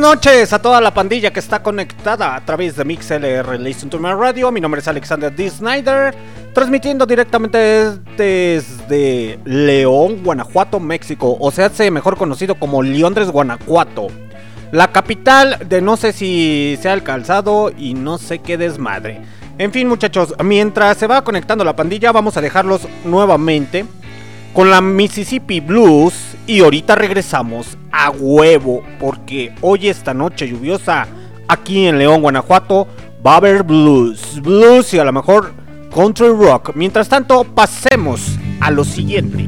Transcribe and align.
noches 0.00 0.54
a 0.54 0.62
toda 0.62 0.80
la 0.80 0.94
pandilla 0.94 1.30
que 1.30 1.40
está 1.40 1.62
conectada 1.62 2.34
a 2.34 2.44
través 2.46 2.74
de 2.74 2.86
MixLR 2.86 3.60
Listen 3.60 3.90
to 3.90 3.98
My 3.98 4.12
Radio. 4.12 4.50
Mi 4.50 4.58
nombre 4.58 4.80
es 4.80 4.88
Alexander 4.88 5.34
D. 5.34 5.50
Snyder, 5.50 6.14
transmitiendo 6.54 7.04
directamente 7.04 7.98
desde 8.16 9.38
León, 9.44 10.22
Guanajuato, 10.24 10.80
México, 10.80 11.36
o 11.38 11.50
se 11.50 11.64
hace 11.64 11.90
mejor 11.90 12.16
conocido 12.16 12.54
como 12.54 12.82
Londres, 12.82 13.30
Guanajuato. 13.30 14.06
La 14.72 14.90
capital 14.90 15.58
de 15.68 15.82
no 15.82 15.98
sé 15.98 16.14
si 16.14 16.78
se 16.80 16.88
ha 16.88 16.94
alcanzado 16.94 17.70
y 17.76 17.92
no 17.92 18.16
sé 18.16 18.38
qué 18.38 18.56
desmadre. 18.56 19.20
En 19.58 19.70
fin, 19.70 19.86
muchachos, 19.86 20.34
mientras 20.42 20.96
se 20.96 21.08
va 21.08 21.22
conectando 21.22 21.62
la 21.62 21.76
pandilla, 21.76 22.10
vamos 22.10 22.38
a 22.38 22.40
dejarlos 22.40 22.88
nuevamente 23.04 23.84
con 24.54 24.70
la 24.70 24.80
Mississippi 24.80 25.60
Blues 25.60 26.14
y 26.46 26.60
ahorita 26.60 26.94
regresamos 26.94 27.76
a 28.00 28.10
huevo, 28.10 28.82
porque 28.98 29.52
hoy 29.60 29.88
esta 29.88 30.14
noche 30.14 30.48
lluviosa 30.48 31.06
aquí 31.48 31.86
en 31.86 31.98
León, 31.98 32.22
Guanajuato, 32.22 32.88
va 33.24 33.34
a 33.34 33.36
haber 33.36 33.62
blues, 33.62 34.40
blues 34.40 34.94
y 34.94 34.98
a 34.98 35.04
lo 35.04 35.12
mejor 35.12 35.52
country 35.94 36.28
rock. 36.28 36.70
Mientras 36.74 37.10
tanto, 37.10 37.44
pasemos 37.44 38.38
a 38.60 38.70
lo 38.70 38.84
siguiente. 38.84 39.46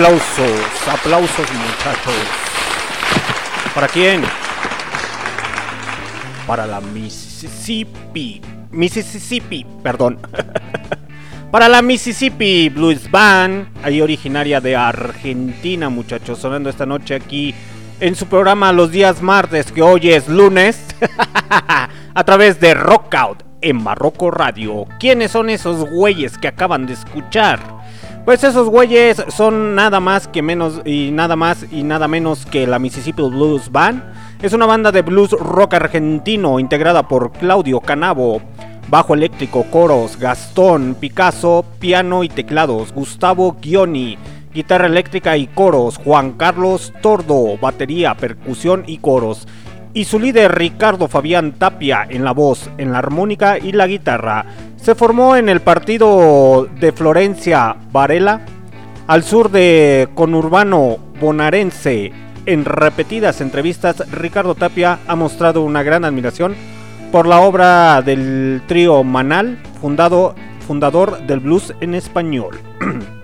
Aplausos, 0.00 0.88
aplausos 0.88 1.46
muchachos. 1.52 2.14
¿Para 3.74 3.86
quién? 3.86 4.22
Para 6.46 6.66
la 6.66 6.80
Mississippi. 6.80 8.40
Mississippi, 8.70 9.66
perdón. 9.82 10.18
Para 11.50 11.68
la 11.68 11.82
Mississippi 11.82 12.70
Blues 12.70 13.10
Band, 13.10 13.68
ahí 13.82 14.00
originaria 14.00 14.58
de 14.62 14.74
Argentina, 14.74 15.90
muchachos, 15.90 16.38
sonando 16.38 16.70
esta 16.70 16.86
noche 16.86 17.16
aquí 17.16 17.54
en 18.00 18.16
su 18.16 18.24
programa 18.24 18.72
los 18.72 18.90
días 18.90 19.20
martes, 19.20 19.70
que 19.70 19.82
hoy 19.82 20.12
es 20.12 20.28
lunes, 20.28 20.82
a 21.50 22.24
través 22.24 22.58
de 22.58 22.72
Rockout 22.72 23.42
en 23.60 23.84
Barroco 23.84 24.30
Radio. 24.30 24.86
¿Quiénes 24.98 25.32
son 25.32 25.50
esos 25.50 25.86
güeyes 25.90 26.38
que 26.38 26.48
acaban 26.48 26.86
de 26.86 26.94
escuchar? 26.94 27.69
Pues 28.30 28.44
esos 28.44 28.68
güeyes 28.68 29.24
son 29.26 29.74
nada 29.74 29.98
más 29.98 30.28
que 30.28 30.40
menos 30.40 30.82
y 30.84 31.10
nada 31.10 31.34
más 31.34 31.66
y 31.72 31.82
nada 31.82 32.06
menos 32.06 32.46
que 32.46 32.64
la 32.64 32.78
Mississippi 32.78 33.22
Blues 33.22 33.72
Band. 33.72 34.04
Es 34.40 34.52
una 34.52 34.66
banda 34.66 34.92
de 34.92 35.02
blues 35.02 35.32
rock 35.32 35.74
argentino 35.74 36.60
integrada 36.60 37.08
por 37.08 37.32
Claudio 37.32 37.80
Canavo, 37.80 38.40
bajo 38.88 39.14
eléctrico, 39.14 39.64
coros, 39.64 40.16
Gastón, 40.16 40.94
Picasso, 41.00 41.64
piano 41.80 42.22
y 42.22 42.28
teclados, 42.28 42.92
Gustavo 42.92 43.56
Gioni, 43.60 44.16
guitarra 44.54 44.86
eléctrica 44.86 45.36
y 45.36 45.48
coros, 45.48 45.96
Juan 45.96 46.34
Carlos 46.34 46.92
Tordo, 47.02 47.58
batería, 47.60 48.14
percusión 48.14 48.84
y 48.86 48.98
coros. 48.98 49.48
Y 49.92 50.04
su 50.04 50.20
líder 50.20 50.56
Ricardo 50.56 51.08
Fabián 51.08 51.52
Tapia 51.52 52.06
en 52.08 52.24
la 52.24 52.32
voz, 52.32 52.70
en 52.78 52.92
la 52.92 52.98
armónica 52.98 53.58
y 53.58 53.72
la 53.72 53.86
guitarra. 53.86 54.46
Se 54.76 54.94
formó 54.94 55.36
en 55.36 55.48
el 55.48 55.60
partido 55.60 56.68
de 56.78 56.92
Florencia 56.92 57.76
Varela, 57.90 58.42
al 59.08 59.24
sur 59.24 59.50
de 59.50 60.08
conurbano 60.14 60.98
bonaerense. 61.20 62.12
En 62.46 62.64
repetidas 62.64 63.40
entrevistas, 63.40 64.08
Ricardo 64.12 64.54
Tapia 64.54 65.00
ha 65.06 65.16
mostrado 65.16 65.62
una 65.62 65.82
gran 65.82 66.04
admiración 66.04 66.54
por 67.10 67.26
la 67.26 67.40
obra 67.40 68.00
del 68.02 68.62
trío 68.68 69.02
Manal, 69.02 69.58
fundado, 69.80 70.34
fundador 70.66 71.26
del 71.26 71.40
blues 71.40 71.74
en 71.80 71.94
español. 71.94 72.60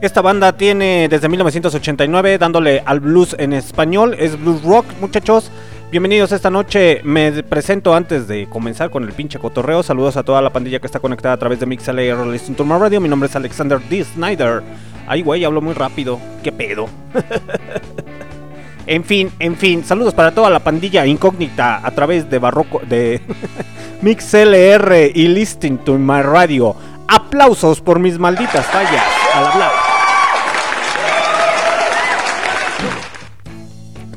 Esta 0.00 0.22
banda 0.22 0.52
tiene 0.52 1.08
desde 1.10 1.28
1989 1.28 2.38
dándole 2.38 2.84
al 2.86 3.00
blues 3.00 3.34
en 3.36 3.52
español, 3.52 4.14
es 4.16 4.40
blues 4.40 4.62
rock, 4.62 4.86
muchachos. 5.00 5.50
Bienvenidos 5.90 6.30
esta 6.30 6.50
noche. 6.50 7.00
Me 7.02 7.42
presento 7.42 7.92
antes 7.92 8.28
de 8.28 8.48
comenzar 8.48 8.90
con 8.90 9.02
el 9.02 9.12
pinche 9.12 9.40
cotorreo. 9.40 9.82
Saludos 9.82 10.16
a 10.16 10.22
toda 10.22 10.40
la 10.40 10.50
pandilla 10.50 10.78
que 10.78 10.86
está 10.86 11.00
conectada 11.00 11.34
a 11.34 11.36
través 11.36 11.58
de 11.58 11.66
MixLR 11.66 12.28
Listen 12.28 12.54
to 12.54 12.64
My 12.64 12.78
Radio. 12.78 13.00
Mi 13.00 13.08
nombre 13.08 13.28
es 13.28 13.34
Alexander 13.34 13.80
D. 13.80 14.04
Snyder. 14.04 14.62
Ay, 15.08 15.22
güey, 15.22 15.44
hablo 15.44 15.60
muy 15.60 15.74
rápido. 15.74 16.20
¿Qué 16.44 16.52
pedo? 16.52 16.88
en 18.86 19.02
fin, 19.02 19.32
en 19.40 19.56
fin. 19.56 19.84
Saludos 19.84 20.14
para 20.14 20.30
toda 20.30 20.48
la 20.48 20.60
pandilla 20.60 21.06
incógnita 21.06 21.84
a 21.84 21.90
través 21.90 22.30
de 22.30 22.38
Barroco, 22.38 22.80
de 22.88 23.20
MixLR 24.02 25.10
y 25.12 25.26
Listen 25.26 25.78
to 25.78 25.98
My 25.98 26.22
Radio. 26.22 26.76
Aplausos 27.08 27.80
por 27.80 27.98
mis 27.98 28.16
malditas 28.16 28.64
fallas 28.66 29.02
al 29.34 29.46
hablar. 29.46 29.77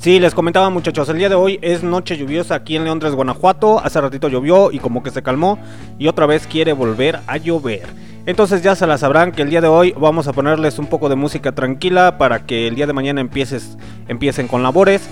Sí, 0.01 0.20
les 0.20 0.34
comentaba 0.34 0.72
muchachos, 0.72 1.10
el 1.10 1.20
día 1.20 1.29
de 1.29 1.36
hoy 1.36 1.60
es 1.62 1.84
noche 1.84 2.17
lluviosa 2.17 2.55
aquí 2.55 2.75
en 2.75 2.86
Leondres, 2.86 3.13
Guanajuato. 3.13 3.79
Hace 3.79 4.01
ratito 4.01 4.29
llovió 4.29 4.72
y 4.72 4.79
como 4.79 5.03
que 5.03 5.12
se 5.12 5.22
calmó 5.22 5.60
y 6.00 6.08
otra 6.08 6.25
vez 6.25 6.48
quiere 6.48 6.74
volver 6.74 7.20
a 7.27 7.38
llover. 7.38 7.84
Entonces 8.25 8.63
ya 8.63 8.74
se 8.74 8.88
la 8.88 8.98
sabrán 8.98 9.31
que 9.31 9.43
el 9.43 9.51
día 9.51 9.62
de 9.62 9.67
hoy 9.67 9.93
vamos 9.96 10.27
a 10.27 10.34
ponerles 10.34 10.79
un 10.79 10.88
poco 10.88 11.08
de 11.08 11.15
música 11.15 11.51
tranquila 11.51 12.17
para 12.17 12.48
que 12.48 12.67
el 12.67 12.74
día 12.74 12.88
de 12.88 12.93
mañana 12.93 13.22
empieces, 13.22 13.77
empiecen 14.08 14.48
con 14.48 14.63
labores. 14.63 15.08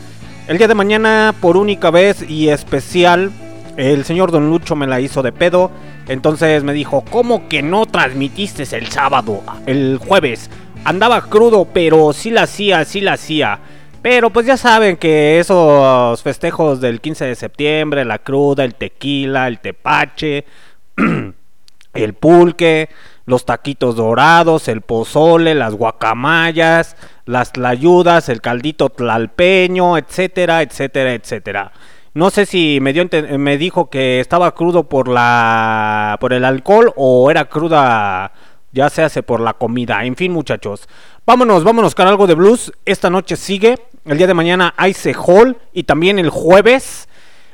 El 0.47 0.57
día 0.57 0.67
de 0.67 0.73
mañana 0.73 1.35
por 1.39 1.55
única 1.55 1.91
vez 1.91 2.27
y 2.27 2.49
especial 2.49 3.29
el 3.77 4.05
señor 4.05 4.31
Don 4.31 4.49
Lucho 4.49 4.75
me 4.75 4.87
la 4.87 5.01
hizo 5.01 5.21
de 5.21 5.31
pedo. 5.31 5.69
Entonces 6.07 6.63
me 6.63 6.73
dijo, 6.73 7.05
¿cómo 7.11 7.47
que 7.47 7.61
no 7.61 7.85
transmitiste 7.85 8.63
el 8.75 8.87
sábado? 8.87 9.43
El 9.67 9.99
jueves. 9.99 10.49
Andaba 10.83 11.21
crudo, 11.21 11.67
pero 11.71 12.11
sí 12.11 12.31
la 12.31 12.43
hacía, 12.43 12.83
sí 12.85 13.01
la 13.01 13.13
hacía. 13.13 13.59
Pero 14.01 14.29
pues 14.29 14.45
ya 14.45 14.55
saben 14.55 14.95
que 14.95 15.39
esos 15.39 16.23
festejos 16.23 16.79
del 16.79 17.01
15 17.01 17.25
de 17.25 17.35
septiembre, 17.35 18.05
la 18.05 18.19
cruda, 18.19 18.63
el 18.63 18.75
tequila, 18.75 19.47
el 19.47 19.59
tepache, 19.59 20.45
el 21.93 22.13
pulque, 22.13 22.89
los 23.25 23.45
taquitos 23.45 23.97
dorados, 23.97 24.69
el 24.69 24.81
pozole, 24.81 25.53
las 25.53 25.75
guacamayas, 25.75 26.95
las 27.25 27.51
tlayudas, 27.51 28.29
el 28.29 28.41
caldito 28.41 28.89
tlalpeño, 28.89 29.97
etcétera, 29.97 30.61
etcétera, 30.61 31.13
etcétera. 31.13 31.71
No 32.13 32.29
sé 32.29 32.45
si 32.45 32.79
me, 32.81 32.93
dio, 32.93 33.07
me 33.37 33.57
dijo 33.57 33.89
que 33.89 34.19
estaba 34.19 34.55
crudo 34.55 34.89
por 34.89 35.09
la 35.09 36.17
por 36.19 36.33
el 36.33 36.43
alcohol 36.45 36.91
o 36.95 37.29
era 37.29 37.45
cruda 37.45 38.31
ya 38.71 38.89
se 38.89 39.03
hace 39.03 39.23
por 39.23 39.39
la 39.41 39.53
comida. 39.53 40.03
En 40.05 40.15
fin, 40.15 40.31
muchachos. 40.31 40.87
Vámonos, 41.29 41.63
vámonos 41.63 41.93
con 41.93 42.07
algo 42.07 42.25
de 42.25 42.33
blues. 42.33 42.73
Esta 42.85 43.11
noche 43.11 43.35
sigue. 43.35 43.75
El 44.03 44.17
día 44.17 44.25
de 44.25 44.33
mañana 44.33 44.73
Ice 44.87 45.13
Hall 45.13 45.59
y 45.73 45.83
también 45.83 46.17
el 46.17 46.31
jueves. 46.31 47.07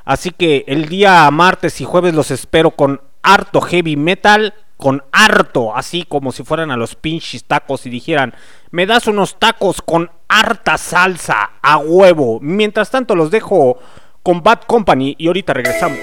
Así 0.05 0.31
que 0.31 0.63
el 0.67 0.87
día 0.87 1.29
martes 1.29 1.81
y 1.81 1.83
jueves 1.83 2.13
los 2.13 2.31
espero 2.31 2.71
con 2.71 3.01
harto 3.21 3.59
heavy 3.59 3.97
metal. 3.97 4.53
Con 4.77 5.03
harto, 5.11 5.75
así 5.75 6.05
como 6.07 6.31
si 6.31 6.45
fueran 6.45 6.71
a 6.71 6.77
los 6.77 6.95
pinches 6.95 7.43
tacos 7.43 7.85
y 7.85 7.89
dijeran, 7.89 8.33
me 8.71 8.85
das 8.85 9.07
unos 9.07 9.39
tacos 9.39 9.81
con 9.81 10.09
harta 10.29 10.77
salsa 10.77 11.51
a 11.61 11.77
huevo. 11.77 12.39
Mientras 12.41 12.89
tanto 12.89 13.13
los 13.13 13.29
dejo 13.29 13.77
con 14.23 14.41
Bad 14.41 14.61
Company 14.67 15.15
y 15.17 15.27
ahorita 15.27 15.53
regresamos. 15.53 15.99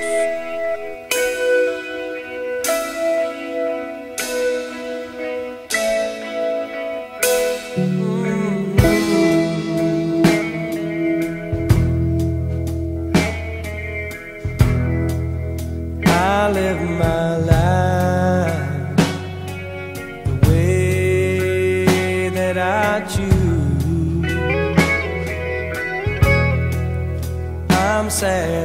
sad 28.12 28.61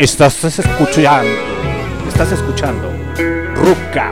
Estás 0.00 0.42
escuchando, 0.58 1.30
estás 2.08 2.32
escuchando 2.32 2.90
Ruka 3.54 4.10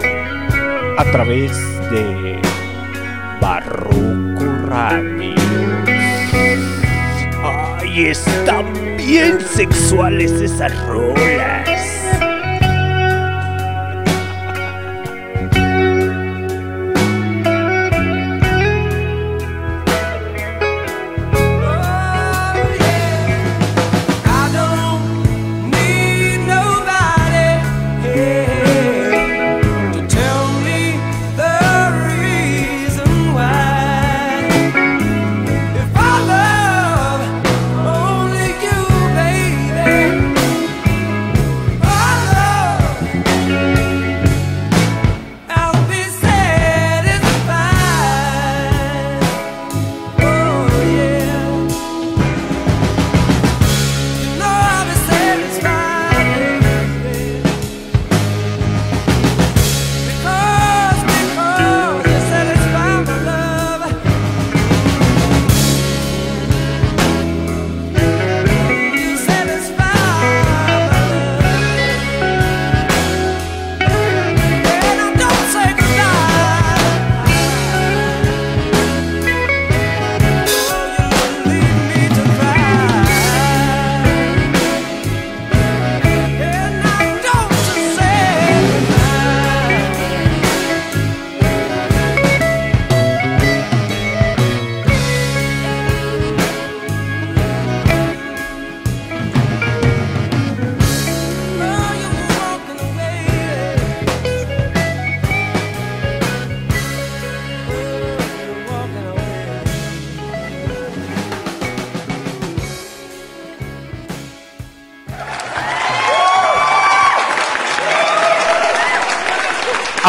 a 0.98 1.04
través 1.04 1.56
de 1.90 2.38
Barroco 3.40 4.66
Radio. 4.66 5.34
Ay, 7.42 8.08
están 8.08 8.66
bien 8.98 9.40
sexuales 9.40 10.32
esas 10.32 10.78
rolas. 10.86 11.37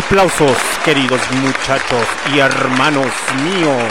Aplausos, 0.10 0.58
queridos 0.84 1.22
muchachos 1.44 2.04
y 2.34 2.40
hermanos 2.40 3.06
míos. 3.44 3.84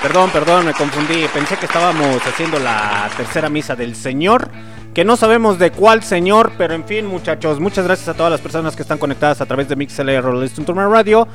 Perdón, 0.00 0.30
perdón, 0.30 0.66
me 0.66 0.72
confundí. 0.74 1.26
Pensé 1.34 1.56
que 1.56 1.66
estábamos 1.66 2.24
haciendo 2.24 2.60
la 2.60 3.10
tercera 3.16 3.48
misa 3.48 3.74
del 3.74 3.96
Señor. 3.96 4.48
Que 4.94 5.04
no 5.04 5.16
sabemos 5.16 5.58
de 5.58 5.72
cuál 5.72 6.04
Señor, 6.04 6.52
pero 6.56 6.74
en 6.74 6.84
fin, 6.84 7.06
muchachos, 7.06 7.58
muchas 7.58 7.84
gracias 7.84 8.08
a 8.10 8.14
todas 8.14 8.30
las 8.30 8.40
personas 8.40 8.76
que 8.76 8.82
están 8.82 8.98
conectadas 8.98 9.40
a 9.40 9.46
través 9.46 9.68
de 9.68 9.74
MixLR 9.74 10.48
to 10.64 10.72
My 10.74 10.84
Radio. 10.84 11.26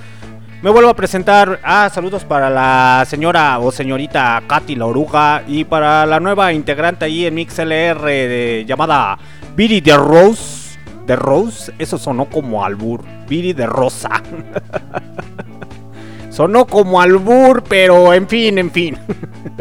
Me 0.61 0.69
vuelvo 0.69 0.89
a 0.89 0.95
presentar. 0.95 1.59
Ah, 1.61 1.89
saludos 1.93 2.23
para 2.23 2.49
la 2.49 3.03
señora 3.05 3.59
o 3.59 3.69
señorita 3.69 4.41
Katy 4.47 4.75
la 4.77 4.85
oruga 4.85 5.43
y 5.45 5.65
para 5.65 6.05
la 6.05 6.21
nueva 6.21 6.53
integrante 6.53 7.03
ahí 7.03 7.25
en 7.25 7.35
MixLR 7.35 8.01
de- 8.05 8.63
llamada 8.65 9.17
Viri 9.57 9.81
de 9.81 9.97
Rose. 9.97 10.69
De 11.05 11.15
Rose, 11.17 11.73
eso 11.79 11.97
sonó 11.97 12.25
como 12.25 12.63
albur. 12.63 13.03
Viri 13.29 13.53
de 13.53 13.67
Rosa. 13.67 14.09
sonó 16.39 16.65
como 16.65 17.01
albur, 17.01 17.63
pero 17.67 18.13
en 18.13 18.25
fin, 18.25 18.57
en 18.59 18.71
fin. 18.71 18.97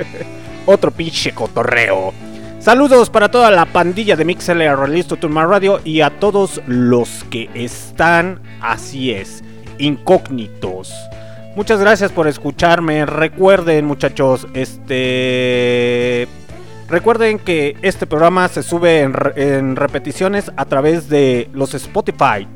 Otro 0.67 0.93
pinche 0.93 1.33
cotorreo. 1.33 2.13
Saludos 2.61 3.11
para 3.11 3.33
toda 3.33 3.51
la 3.51 3.67
pandilla 3.67 4.15
de 4.15 4.25
MixLR 4.25 4.89
Listo 4.89 5.17
to 5.17 5.29
My 5.29 5.43
Radio 5.43 5.81
y 5.85 6.03
a 6.03 6.11
todos 6.21 6.61
los 6.69 7.25
que 7.31 7.51
están, 7.55 8.41
así 8.61 9.11
es, 9.11 9.43
incógnitos. 9.79 10.95
Muchas 11.57 11.81
gracias 11.81 12.13
por 12.13 12.29
escucharme. 12.29 13.07
Recuerden, 13.07 13.85
muchachos, 13.85 14.47
este. 14.55 16.29
Recuerden 16.89 17.41
que 17.41 17.77
este 17.83 18.07
programa 18.07 18.47
se 18.47 18.63
sube 18.63 19.01
en 19.01 19.75
repeticiones 19.75 20.53
a 20.57 20.65
través 20.65 21.09
de 21.09 21.51
los 21.53 21.75
Spotify, 21.75 22.47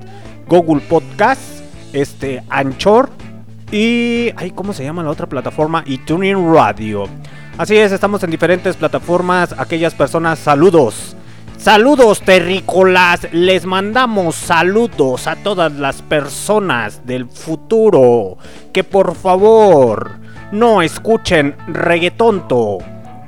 Google 0.49 0.81
Podcast, 0.81 1.41
este, 1.93 2.43
Anchor 2.49 3.11
y. 3.71 4.31
Ay, 4.37 4.53
¿Cómo 4.55 4.73
se 4.73 4.85
llama 4.85 5.03
la 5.03 5.11
otra 5.11 5.27
plataforma? 5.27 5.83
Y 5.87 5.99
Tuning 5.99 6.53
Radio. 6.53 7.05
Así 7.59 7.77
es, 7.77 7.93
estamos 7.93 8.23
en 8.23 8.31
diferentes 8.31 8.77
plataformas. 8.77 9.55
Aquellas 9.59 9.95
personas, 9.95 10.39
saludos. 10.39 11.17
Saludos 11.63 12.23
terrícolas, 12.23 13.29
les 13.33 13.67
mandamos 13.67 14.35
saludos 14.35 15.29
a 15.29 15.37
todas 15.37 15.73
las 15.73 16.03
personas 16.03 17.07
del 17.07 17.29
futuro 17.29 18.37
que 18.73 18.83
por 18.83 19.15
favor 19.15 20.19
no 20.51 20.83
escuchen 20.83 21.55
reggaetonto 21.69 22.79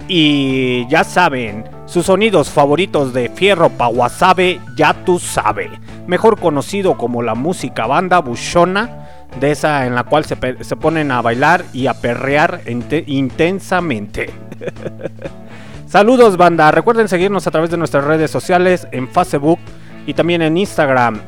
y 0.08 0.86
ya 0.88 1.04
saben, 1.04 1.64
sus 1.86 2.06
sonidos 2.06 2.50
favoritos 2.50 3.12
de 3.12 3.28
Fierro 3.28 3.70
pa' 3.70 3.88
Wasabe, 3.88 4.60
ya 4.76 4.92
tú 5.04 5.18
sabe, 5.18 5.70
mejor 6.06 6.38
conocido 6.38 6.96
como 6.96 7.22
la 7.22 7.34
música 7.34 7.86
banda 7.86 8.18
buchona, 8.20 9.00
de 9.40 9.50
esa 9.50 9.86
en 9.86 9.94
la 9.94 10.04
cual 10.04 10.24
se, 10.24 10.36
se 10.62 10.76
ponen 10.76 11.10
a 11.10 11.20
bailar 11.20 11.64
y 11.72 11.86
a 11.88 11.94
perrear 11.94 12.60
inte- 12.66 13.04
intensamente. 13.06 14.30
Saludos 15.88 16.36
banda, 16.36 16.70
recuerden 16.70 17.08
seguirnos 17.08 17.46
a 17.46 17.50
través 17.50 17.70
de 17.70 17.76
nuestras 17.76 18.04
redes 18.04 18.30
sociales 18.30 18.86
en 18.92 19.08
Facebook 19.08 19.58
y 20.06 20.14
también 20.14 20.42
en 20.42 20.56
Instagram, 20.56 21.20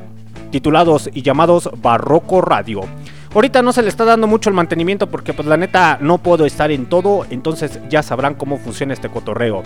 titulados 0.50 1.09
y 1.12 1.23
llamados 1.23 1.71
Barroco 1.83 2.40
Radio. 2.40 2.83
Ahorita 3.37 3.61
no 3.61 3.71
se 3.75 3.83
le 3.83 3.90
está 3.90 4.07
dando 4.07 4.26
mucho 4.26 4.49
el 4.49 4.57
mantenimiento 4.57 5.09
porque 5.09 5.35
pues 5.35 5.47
la 5.47 5.59
neta 5.59 5.99
no 6.00 6.16
puedo 6.16 6.47
estar 6.47 6.70
en 6.70 6.87
todo, 6.87 7.27
entonces 7.29 7.79
ya 7.90 8.03
sabrán 8.03 8.35
cómo 8.35 8.57
funciona 8.57 8.94
este 8.94 9.11
cotorreo. 9.11 9.62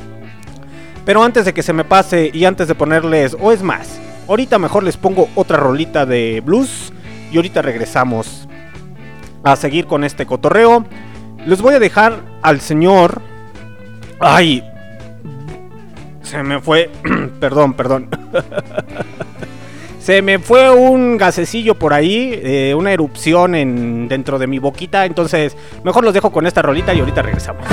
Pero 1.04 1.22
antes 1.22 1.44
de 1.44 1.54
que 1.54 1.62
se 1.62 1.72
me 1.72 1.84
pase 1.84 2.32
y 2.34 2.46
antes 2.46 2.66
de 2.66 2.74
ponerles, 2.74 3.36
o 3.38 3.52
es 3.52 3.62
más, 3.62 4.00
ahorita 4.26 4.58
mejor 4.58 4.82
les 4.82 4.96
pongo 4.96 5.28
otra 5.36 5.56
rolita 5.56 6.04
de 6.04 6.42
blues 6.44 6.92
y 7.30 7.36
ahorita 7.36 7.62
regresamos 7.62 8.48
a 9.44 9.54
seguir 9.54 9.86
con 9.86 10.02
este 10.02 10.26
cotorreo. 10.26 10.84
Les 11.46 11.62
voy 11.62 11.74
a 11.74 11.78
dejar 11.78 12.24
al 12.42 12.60
señor... 12.60 13.22
Ay, 14.18 14.64
se 16.22 16.42
me 16.42 16.60
fue... 16.60 16.90
perdón, 17.38 17.74
perdón. 17.74 18.08
Se 20.00 20.22
me 20.22 20.38
fue 20.38 20.70
un 20.70 21.18
gasecillo 21.18 21.74
por 21.74 21.92
ahí, 21.92 22.40
eh, 22.42 22.74
una 22.74 22.90
erupción 22.90 23.54
en, 23.54 24.08
dentro 24.08 24.38
de 24.38 24.46
mi 24.46 24.58
boquita. 24.58 25.04
Entonces, 25.04 25.56
mejor 25.84 26.04
los 26.04 26.14
dejo 26.14 26.32
con 26.32 26.46
esta 26.46 26.62
rolita 26.62 26.94
y 26.94 27.00
ahorita 27.00 27.20
regresamos. 27.20 27.64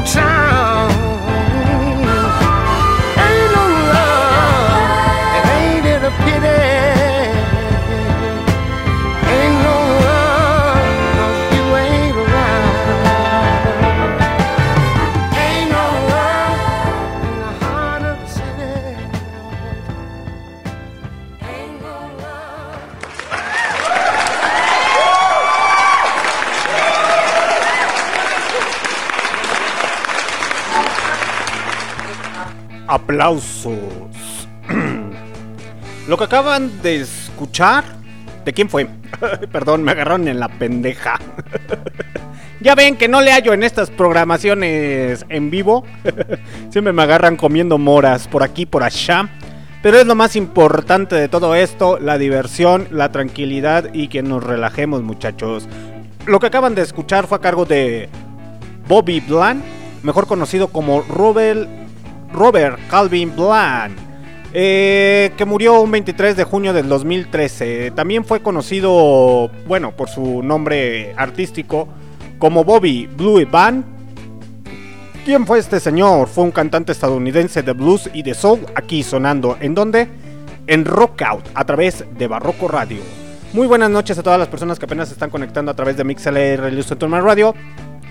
Big 0.00 0.29
Aplausos. 33.20 34.48
Lo 36.08 36.16
que 36.16 36.24
acaban 36.24 36.80
de 36.80 37.02
escuchar. 37.02 37.84
¿De 38.46 38.54
quién 38.54 38.70
fue? 38.70 38.88
Perdón, 39.52 39.82
me 39.82 39.90
agarraron 39.90 40.26
en 40.26 40.40
la 40.40 40.48
pendeja. 40.48 41.18
ya 42.62 42.74
ven 42.74 42.96
que 42.96 43.08
no 43.08 43.20
le 43.20 43.32
hallo 43.32 43.52
en 43.52 43.62
estas 43.62 43.90
programaciones 43.90 45.26
en 45.28 45.50
vivo. 45.50 45.84
Siempre 46.70 46.94
me 46.94 47.02
agarran 47.02 47.36
comiendo 47.36 47.76
moras 47.76 48.26
por 48.26 48.42
aquí, 48.42 48.64
por 48.64 48.82
allá. 48.82 49.28
Pero 49.82 49.98
es 49.98 50.06
lo 50.06 50.14
más 50.14 50.34
importante 50.34 51.14
de 51.14 51.28
todo 51.28 51.54
esto, 51.54 51.98
la 51.98 52.16
diversión, 52.16 52.88
la 52.90 53.12
tranquilidad 53.12 53.92
y 53.92 54.08
que 54.08 54.22
nos 54.22 54.42
relajemos 54.42 55.02
muchachos. 55.02 55.68
Lo 56.24 56.40
que 56.40 56.46
acaban 56.46 56.74
de 56.74 56.80
escuchar 56.80 57.26
fue 57.26 57.36
a 57.36 57.42
cargo 57.42 57.66
de 57.66 58.08
Bobby 58.88 59.20
Bland, 59.20 59.62
mejor 60.02 60.26
conocido 60.26 60.68
como 60.68 61.02
Robert, 61.02 61.68
Robert 62.32 62.78
Calvin 62.88 63.34
Bland, 63.34 63.96
eh, 64.52 65.32
que 65.36 65.44
murió 65.44 65.80
un 65.80 65.90
23 65.90 66.36
de 66.36 66.44
junio 66.44 66.72
del 66.72 66.88
2013. 66.88 67.92
También 67.92 68.24
fue 68.24 68.40
conocido, 68.40 69.50
bueno, 69.66 69.92
por 69.92 70.08
su 70.08 70.42
nombre 70.42 71.14
artístico 71.16 71.88
como 72.38 72.64
Bobby 72.64 73.06
Blue 73.06 73.46
Band. 73.48 73.84
¿Quién 75.24 75.46
fue 75.46 75.58
este 75.58 75.78
señor? 75.80 76.28
Fue 76.28 76.44
un 76.44 76.50
cantante 76.50 76.92
estadounidense 76.92 77.62
de 77.62 77.72
blues 77.72 78.08
y 78.12 78.22
de 78.22 78.34
soul, 78.34 78.60
aquí 78.74 79.02
sonando. 79.02 79.56
¿En 79.60 79.74
dónde? 79.74 80.08
En 80.66 80.84
Rockout, 80.84 81.48
a 81.54 81.64
través 81.64 82.04
de 82.16 82.26
Barroco 82.26 82.68
Radio. 82.68 83.00
Muy 83.52 83.66
buenas 83.66 83.90
noches 83.90 84.16
a 84.16 84.22
todas 84.22 84.38
las 84.38 84.48
personas 84.48 84.78
que 84.78 84.86
apenas 84.86 85.08
se 85.08 85.14
están 85.14 85.28
conectando 85.28 85.70
a 85.70 85.74
través 85.74 85.96
de 85.96 86.04
MixLR 86.04 86.72
Illustrator 86.72 87.10
Radio. 87.10 87.54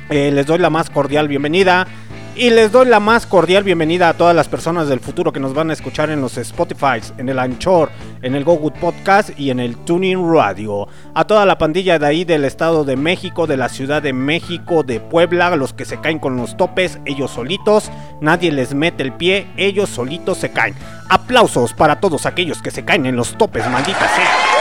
Eh, 0.09 0.31
les 0.31 0.45
doy 0.45 0.59
la 0.59 0.69
más 0.69 0.89
cordial 0.89 1.27
bienvenida. 1.27 1.87
Y 2.39 2.51
les 2.51 2.71
doy 2.71 2.87
la 2.87 3.01
más 3.01 3.25
cordial 3.25 3.65
bienvenida 3.65 4.07
a 4.07 4.13
todas 4.13 4.33
las 4.33 4.47
personas 4.47 4.87
del 4.87 5.01
futuro 5.01 5.33
que 5.33 5.41
nos 5.41 5.53
van 5.53 5.71
a 5.71 5.73
escuchar 5.73 6.09
en 6.09 6.21
los 6.21 6.37
Spotify, 6.37 7.01
en 7.17 7.27
el 7.27 7.37
Anchor, 7.37 7.89
en 8.21 8.33
el 8.33 8.45
Google 8.45 8.79
Podcast 8.79 9.37
y 9.37 9.49
en 9.49 9.59
el 9.59 9.75
Tuning 9.75 10.33
Radio. 10.33 10.87
A 11.13 11.25
toda 11.25 11.45
la 11.45 11.57
pandilla 11.57 11.99
de 11.99 12.07
ahí 12.07 12.23
del 12.23 12.45
Estado 12.45 12.85
de 12.85 12.95
México, 12.95 13.45
de 13.45 13.57
la 13.57 13.67
Ciudad 13.67 14.01
de 14.01 14.13
México, 14.13 14.83
de 14.83 15.01
Puebla, 15.01 15.53
los 15.57 15.73
que 15.73 15.83
se 15.83 15.99
caen 15.99 16.19
con 16.19 16.37
los 16.37 16.55
topes, 16.55 16.99
ellos 17.03 17.31
solitos, 17.31 17.91
nadie 18.21 18.53
les 18.53 18.73
mete 18.73 19.03
el 19.03 19.11
pie, 19.11 19.45
ellos 19.57 19.89
solitos 19.89 20.37
se 20.37 20.53
caen. 20.53 20.75
Aplausos 21.09 21.73
para 21.73 21.99
todos 21.99 22.25
aquellos 22.25 22.61
que 22.61 22.71
se 22.71 22.85
caen 22.85 23.05
en 23.05 23.17
los 23.17 23.37
topes, 23.37 23.69
maldita 23.69 24.07
sea. 24.15 24.58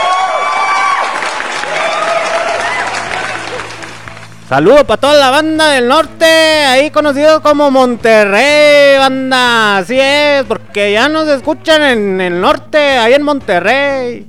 Saludos 4.49 4.83
para 4.85 4.99
toda 4.99 5.13
la 5.13 5.29
banda 5.29 5.73
del 5.73 5.87
norte, 5.87 6.25
ahí 6.25 6.89
conocido 6.89 7.39
como 7.39 7.69
Monterrey, 7.69 8.97
banda. 8.97 9.77
Así 9.77 9.99
es, 9.99 10.43
porque 10.45 10.91
ya 10.91 11.07
nos 11.07 11.27
escuchan 11.27 11.83
en 11.83 12.19
el 12.19 12.41
norte, 12.41 12.79
ahí 12.79 13.13
en 13.13 13.21
Monterrey. 13.21 14.25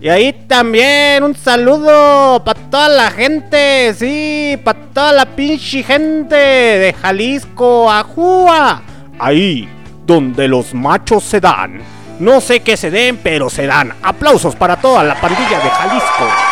Y 0.00 0.08
ahí 0.08 0.32
también 0.48 1.22
un 1.22 1.36
saludo 1.36 2.42
para 2.44 2.60
toda 2.68 2.88
la 2.88 3.12
gente, 3.12 3.94
sí, 3.96 4.58
para 4.64 4.80
toda 4.92 5.12
la 5.12 5.24
pinche 5.24 5.84
gente 5.84 6.34
de 6.34 6.92
Jalisco, 7.00 7.88
Ajúa. 7.88 8.82
Ahí, 9.20 9.68
donde 10.04 10.48
los 10.48 10.74
machos 10.74 11.22
se 11.22 11.38
dan. 11.38 11.80
No 12.18 12.40
sé 12.40 12.58
qué 12.58 12.76
se 12.76 12.90
den, 12.90 13.18
pero 13.22 13.48
se 13.48 13.68
dan. 13.68 13.94
Aplausos 14.02 14.56
para 14.56 14.74
toda 14.80 15.04
la 15.04 15.14
pandilla 15.20 15.60
de 15.60 15.70
Jalisco. 15.70 16.49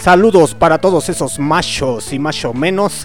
Saludos 0.00 0.54
para 0.54 0.78
todos 0.78 1.08
esos 1.08 1.40
machos 1.40 2.12
y 2.12 2.20
macho 2.20 2.54
menos 2.54 3.04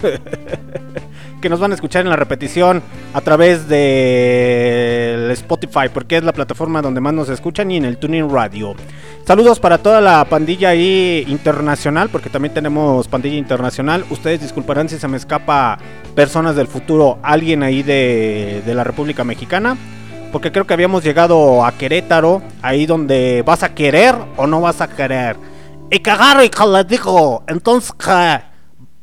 que 1.42 1.48
nos 1.48 1.58
van 1.58 1.72
a 1.72 1.74
escuchar 1.74 2.02
en 2.02 2.08
la 2.08 2.16
repetición 2.16 2.82
a 3.12 3.20
través 3.20 3.68
de 3.68 5.28
Spotify, 5.32 5.88
porque 5.92 6.16
es 6.16 6.24
la 6.24 6.32
plataforma 6.32 6.80
donde 6.80 7.00
más 7.00 7.12
nos 7.12 7.28
escuchan 7.28 7.70
y 7.72 7.76
en 7.76 7.84
el 7.84 7.98
Tuning 7.98 8.30
Radio. 8.30 8.74
Saludos 9.26 9.58
para 9.58 9.78
toda 9.78 10.00
la 10.00 10.24
pandilla 10.24 10.68
ahí 10.70 11.24
internacional, 11.28 12.10
porque 12.10 12.30
también 12.30 12.54
tenemos 12.54 13.08
pandilla 13.08 13.36
internacional. 13.36 14.04
Ustedes 14.10 14.40
disculparán 14.40 14.88
si 14.88 14.96
se 14.96 15.08
me 15.08 15.16
escapa 15.16 15.78
personas 16.14 16.54
del 16.54 16.68
futuro, 16.68 17.18
alguien 17.22 17.64
ahí 17.64 17.82
de, 17.82 18.62
de 18.64 18.74
la 18.74 18.84
República 18.84 19.24
Mexicana 19.24 19.76
porque 20.32 20.50
creo 20.50 20.66
que 20.66 20.74
habíamos 20.74 21.04
llegado 21.04 21.64
a 21.64 21.70
Querétaro, 21.70 22.42
ahí 22.60 22.86
donde 22.86 23.44
vas 23.46 23.62
a 23.62 23.72
querer 23.72 24.16
o 24.36 24.48
no 24.48 24.60
vas 24.60 24.80
a 24.80 24.88
querer. 24.88 25.36
Y 25.90 26.08
agarro 26.08 26.42
y 26.42 26.50
le 26.72 26.84
digo, 26.84 27.44
entonces, 27.46 27.92
¿qué? 27.92 28.54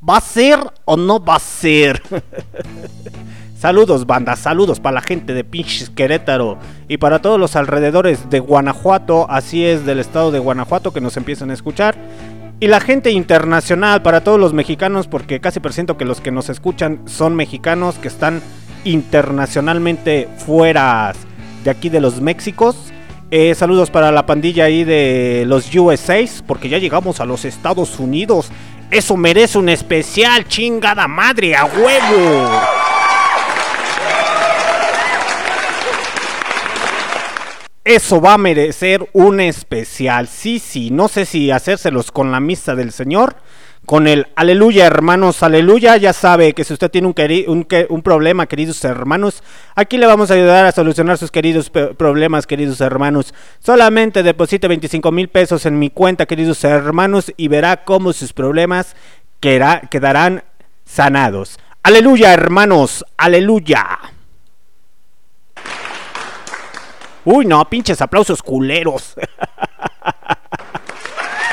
¿va 0.08 0.18
a 0.18 0.22
ser 0.22 0.60
o 0.86 0.98
no 0.98 1.24
va 1.24 1.36
a 1.36 1.40
ser? 1.40 2.02
saludos, 3.58 4.06
banda, 4.08 4.36
saludos 4.36 4.80
para 4.80 4.96
la 4.96 5.02
gente 5.02 5.34
de 5.34 5.44
pinches 5.44 5.90
Querétaro 5.90 6.58
y 6.88 6.98
para 6.98 7.20
todos 7.20 7.40
los 7.40 7.56
alrededores 7.56 8.30
de 8.30 8.40
Guanajuato, 8.40 9.28
así 9.30 9.64
es 9.64 9.86
del 9.86 10.00
estado 10.00 10.32
de 10.32 10.40
Guanajuato 10.40 10.92
que 10.92 11.02
nos 11.02 11.18
empiezan 11.18 11.52
a 11.52 11.54
escuchar. 11.54 11.96
Y 12.60 12.68
la 12.68 12.80
gente 12.80 13.10
internacional, 13.10 14.04
para 14.04 14.24
todos 14.24 14.40
los 14.40 14.54
mexicanos, 14.54 15.08
porque 15.08 15.40
casi 15.40 15.60
presiento 15.60 15.98
que 15.98 16.06
los 16.06 16.22
que 16.22 16.30
nos 16.30 16.48
escuchan 16.50 17.02
son 17.06 17.36
mexicanos 17.36 17.96
que 17.96 18.08
están 18.08 18.42
internacionalmente 18.84 20.30
fuera 20.38 21.14
de 21.64 21.72
aquí 21.72 21.90
de 21.90 22.02
los 22.02 22.22
Méxicos. 22.22 22.76
Eh, 23.34 23.56
saludos 23.56 23.90
para 23.90 24.12
la 24.12 24.26
pandilla 24.26 24.66
ahí 24.66 24.84
de 24.84 25.46
los 25.48 25.74
USA, 25.74 26.20
porque 26.46 26.68
ya 26.68 26.80
llegamos 26.80 27.22
a 27.22 27.26
los 27.26 27.46
Estados 27.46 27.98
Unidos. 27.98 28.52
Eso 28.92 29.16
merece 29.16 29.58
un 29.58 29.70
especial, 29.70 30.46
chingada 30.50 31.08
madre, 31.08 31.56
a 31.56 31.64
huevo. 31.64 32.50
Eso 37.86 38.20
va 38.20 38.34
a 38.34 38.38
merecer 38.38 39.10
un 39.14 39.40
especial. 39.40 40.28
Sí, 40.28 40.60
sí, 40.60 40.92
no 40.92 41.08
sé 41.08 41.26
si 41.26 41.52
hacérselos 41.52 42.12
con 42.12 42.34
la 42.34 42.42
misa 42.42 42.76
del 42.76 42.92
Señor 42.92 43.38
con 43.86 44.08
el 44.08 44.28
aleluya, 44.36 44.86
hermanos, 44.86 45.44
aleluya. 45.44 45.98
Ya 45.98 46.14
sabe 46.14 46.54
que 46.54 46.64
si 46.64 46.74
usted 46.74 46.90
tiene 46.92 47.08
un, 47.08 47.16
un, 47.90 48.02
problema, 48.02 48.46
queridos 48.46 48.84
hermanos, 48.84 49.44
aquí 49.76 49.98
le 49.98 50.06
vamos 50.06 50.32
a 50.32 50.36
ayudar 50.36 50.66
a 50.66 50.72
solucionar 50.72 51.18
sus 51.18 51.32
queridos 51.32 51.70
problemas, 51.70 52.48
queridos 52.48 52.80
hermanos. 52.82 53.34
Solamente 53.60 54.24
deposite 54.24 54.68
25 54.68 55.12
mil 55.12 55.30
pesos 55.30 55.66
en 55.66 55.80
mi 55.80 55.90
cuenta, 55.90 56.26
queridos 56.26 56.64
hermanos, 56.64 57.34
y 57.38 57.48
verá 57.48 57.84
cómo 57.84 58.14
sus 58.14 58.34
problemas 58.34 58.96
quedarán 59.40 60.44
sanados. 60.86 61.60
Aleluya, 61.84 62.34
hermanos, 62.34 63.04
aleluya. 63.18 64.00
Uy, 67.26 67.46
no, 67.46 67.64
pinches 67.66 68.02
aplausos 68.02 68.42
culeros. 68.42 69.16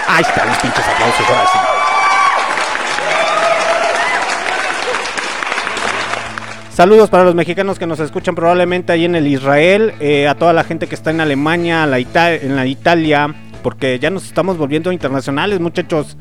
Ahí 0.09 0.23
están 0.23 0.49
los 0.49 0.57
pinches 0.59 0.87
aplausos, 0.87 1.29
ahora 1.29 1.47
sí. 1.53 1.59
Saludos 6.79 7.11
para 7.11 7.25
los 7.25 7.35
mexicanos 7.35 7.77
que 7.77 7.89
nos 7.89 7.99
escuchan 7.99 8.37
probablemente 8.37 8.93
ahí 8.93 9.05
en 9.05 9.17
el 9.17 9.27
Israel, 9.27 9.95
eh, 9.99 10.29
a 10.29 10.37
toda 10.37 10.53
la 10.53 10.63
gente 10.63 10.87
que 10.87 10.95
está 10.95 11.11
en 11.11 11.21
Alemania, 11.21 11.85
la 11.87 11.99
en 11.99 12.55
la 12.55 12.67
Italia, 12.67 13.35
porque 13.65 13.99
ya 13.99 14.11
nos 14.11 14.27
estamos 14.27 14.57
volviendo 14.57 14.93
internacionales, 14.93 15.59
muchachos. 15.59 16.17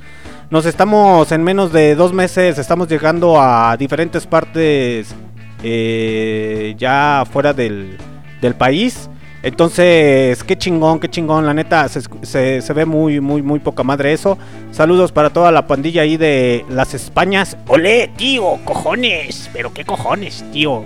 Nos 0.50 0.66
estamos 0.66 1.32
en 1.32 1.44
menos 1.44 1.72
de 1.72 1.94
dos 1.94 2.12
meses, 2.12 2.58
estamos 2.58 2.88
llegando 2.88 3.40
a 3.40 3.78
diferentes 3.78 4.26
partes 4.26 5.14
eh, 5.62 6.74
ya 6.76 7.24
fuera 7.32 7.54
del, 7.54 7.96
del 8.42 8.56
país. 8.56 9.12
Entonces, 9.48 10.44
qué 10.44 10.58
chingón, 10.58 11.00
qué 11.00 11.08
chingón, 11.08 11.46
la 11.46 11.54
neta, 11.54 11.88
se, 11.88 12.74
ve 12.74 12.86
muy, 12.86 13.22
muy, 13.22 13.42
muy 13.42 13.60
poca 13.60 13.82
madre 13.82 14.12
eso. 14.12 14.38
Saludos 14.72 15.14
para 15.14 15.30
toda 15.30 15.54
la 15.54 15.66
pandilla 15.66 16.02
ahí 16.02 16.18
de 16.18 16.66
las 16.70 16.94
Españas. 16.94 17.56
¡Olé, 17.68 18.12
tío! 18.18 18.60
¡Cojones! 18.66 19.50
¿Pero 19.54 19.74
qué 19.74 19.86
cojones, 19.86 20.44
tío? 20.52 20.84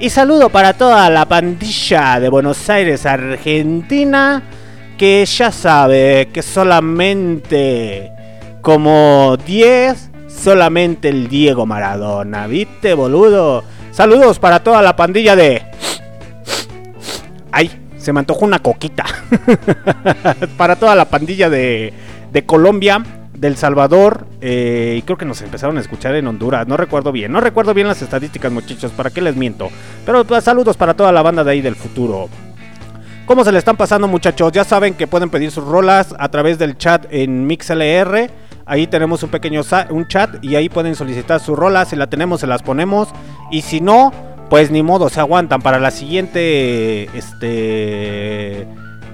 Y 0.00 0.10
saludo 0.10 0.48
para 0.48 0.72
toda 0.72 1.08
la 1.08 1.26
pandilla 1.26 2.18
de 2.18 2.28
Buenos 2.28 2.68
Aires, 2.68 3.06
Argentina, 3.06 4.42
que 4.98 5.24
ya 5.24 5.52
sabe 5.52 6.30
que 6.32 6.42
solamente 6.42 8.10
como 8.60 9.36
10, 9.46 10.10
solamente 10.26 11.10
el 11.10 11.28
Diego 11.28 11.64
Maradona, 11.64 12.48
¿viste, 12.48 12.92
boludo? 12.94 13.62
Saludos 13.92 14.40
para 14.40 14.64
toda 14.64 14.82
la 14.82 14.96
pandilla 14.96 15.36
de... 15.36 15.62
¡Ay! 17.52 17.79
Se 18.00 18.12
me 18.12 18.20
antojó 18.20 18.44
una 18.44 18.58
coquita. 18.58 19.04
Para 20.56 20.76
toda 20.76 20.94
la 20.94 21.04
pandilla 21.04 21.50
de, 21.50 21.92
de 22.32 22.46
Colombia, 22.46 23.02
del 23.34 23.56
Salvador, 23.56 24.26
eh, 24.40 24.96
y 24.98 25.02
creo 25.02 25.16
que 25.16 25.24
nos 25.24 25.40
empezaron 25.40 25.78
a 25.78 25.80
escuchar 25.80 26.14
en 26.14 26.26
Honduras, 26.26 26.66
no 26.66 26.76
recuerdo 26.76 27.10
bien, 27.10 27.32
no 27.32 27.40
recuerdo 27.40 27.72
bien 27.72 27.88
las 27.88 28.02
estadísticas 28.02 28.52
muchachos, 28.52 28.92
¿para 28.92 29.10
qué 29.10 29.22
les 29.22 29.34
miento? 29.34 29.68
Pero 30.04 30.24
pues, 30.24 30.44
saludos 30.44 30.76
para 30.76 30.94
toda 30.94 31.10
la 31.10 31.22
banda 31.22 31.42
de 31.42 31.52
ahí 31.52 31.62
del 31.62 31.74
futuro. 31.74 32.28
¿Cómo 33.24 33.44
se 33.44 33.52
le 33.52 33.58
están 33.58 33.76
pasando 33.76 34.08
muchachos? 34.08 34.50
Ya 34.52 34.64
saben 34.64 34.94
que 34.94 35.06
pueden 35.06 35.30
pedir 35.30 35.52
sus 35.52 35.64
rolas 35.64 36.14
a 36.18 36.28
través 36.30 36.58
del 36.58 36.76
chat 36.76 37.06
en 37.10 37.46
MixLR. 37.46 38.28
Ahí 38.66 38.88
tenemos 38.88 39.22
un 39.22 39.30
pequeño 39.30 39.62
un 39.90 40.08
chat 40.08 40.44
y 40.44 40.56
ahí 40.56 40.68
pueden 40.68 40.96
solicitar 40.96 41.38
sus 41.38 41.56
rolas. 41.56 41.88
Si 41.88 41.96
la 41.96 42.08
tenemos, 42.08 42.40
se 42.40 42.48
las 42.48 42.62
ponemos. 42.62 43.08
Y 43.52 43.62
si 43.62 43.80
no, 43.80 44.12
pues 44.50 44.70
ni 44.72 44.82
modo, 44.82 45.08
se 45.08 45.20
aguantan. 45.20 45.62
Para 45.62 45.78
la 45.78 45.92
siguiente 45.92 47.04
este 47.16 48.66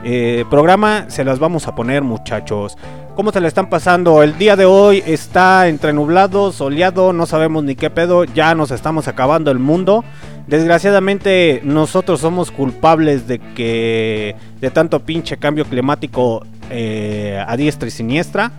eh, 0.02 0.44
programa 0.50 1.04
se 1.08 1.24
las 1.24 1.38
vamos 1.38 1.68
a 1.68 1.74
poner, 1.74 2.02
muchachos. 2.02 2.76
¿Cómo 3.14 3.32
se 3.32 3.40
le 3.40 3.48
están 3.48 3.68
pasando? 3.70 4.22
El 4.22 4.36
día 4.38 4.56
de 4.56 4.64
hoy 4.64 5.02
está 5.06 5.68
entre 5.68 5.92
nublado, 5.92 6.52
soleado, 6.52 7.12
no 7.12 7.26
sabemos 7.26 7.64
ni 7.64 7.74
qué 7.74 7.90
pedo, 7.90 8.24
ya 8.24 8.54
nos 8.54 8.70
estamos 8.70 9.08
acabando 9.08 9.50
el 9.50 9.58
mundo. 9.58 10.04
Desgraciadamente 10.46 11.60
nosotros 11.64 12.20
somos 12.20 12.50
culpables 12.50 13.26
de 13.26 13.38
que 13.38 14.36
de 14.60 14.70
tanto 14.70 15.00
pinche 15.00 15.36
cambio 15.36 15.64
climático 15.64 16.46
eh, 16.70 17.42
a 17.46 17.56
diestra 17.56 17.88
y 17.88 17.90
siniestra. 17.90 18.52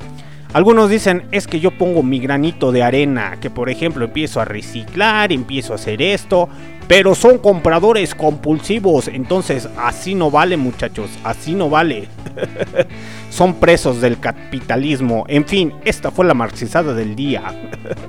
Algunos 0.53 0.89
dicen, 0.89 1.27
es 1.31 1.45
que 1.45 1.59
yo 1.59 1.71
pongo 1.71 2.03
mi 2.03 2.19
granito 2.19 2.71
de 2.71 2.81
arena, 2.81 3.37
que 3.39 3.49
por 3.49 3.69
ejemplo 3.69 4.05
empiezo 4.05 4.39
a 4.39 4.45
reciclar, 4.45 5.31
empiezo 5.31 5.73
a 5.73 5.75
hacer 5.75 6.01
esto, 6.01 6.47
pero 6.87 7.15
son 7.15 7.37
compradores 7.37 8.15
compulsivos, 8.15 9.09
entonces 9.09 9.67
así 9.77 10.15
no 10.15 10.31
vale 10.31 10.55
muchachos, 10.55 11.09
así 11.23 11.53
no 11.53 11.69
vale. 11.69 12.07
son 13.29 13.55
presos 13.55 13.99
del 13.99 14.19
capitalismo. 14.19 15.25
En 15.27 15.45
fin, 15.45 15.73
esta 15.83 16.11
fue 16.11 16.25
la 16.25 16.33
marxizada 16.33 16.93
del 16.93 17.15
día. 17.15 17.43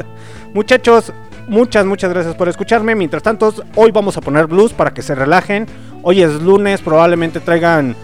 muchachos, 0.55 1.13
muchas, 1.49 1.85
muchas 1.87 2.11
gracias 2.11 2.37
por 2.37 2.49
escucharme. 2.49 2.95
Mientras 2.95 3.23
tanto, 3.23 3.53
hoy 3.75 3.91
vamos 3.91 4.17
a 4.17 4.21
poner 4.21 4.47
blues 4.47 4.73
para 4.73 4.95
que 4.95 5.03
se 5.03 5.17
relajen. 5.17 5.67
Hoy 6.03 6.23
es 6.23 6.41
lunes, 6.41 6.81
probablemente 6.81 7.41
traigan 7.41 7.97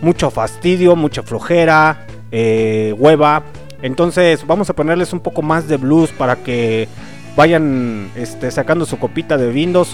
mucho 0.00 0.30
fastidio, 0.30 0.94
mucha 0.94 1.24
flojera, 1.24 2.06
eh, 2.30 2.94
hueva. 2.96 3.42
Entonces 3.82 4.46
vamos 4.46 4.70
a 4.70 4.74
ponerles 4.74 5.12
un 5.12 5.20
poco 5.20 5.42
más 5.42 5.68
de 5.68 5.76
blues 5.76 6.10
para 6.10 6.36
que 6.36 6.88
vayan 7.36 8.10
este, 8.16 8.50
sacando 8.50 8.84
su 8.84 8.98
copita 8.98 9.36
de 9.36 9.50
vino, 9.50 9.82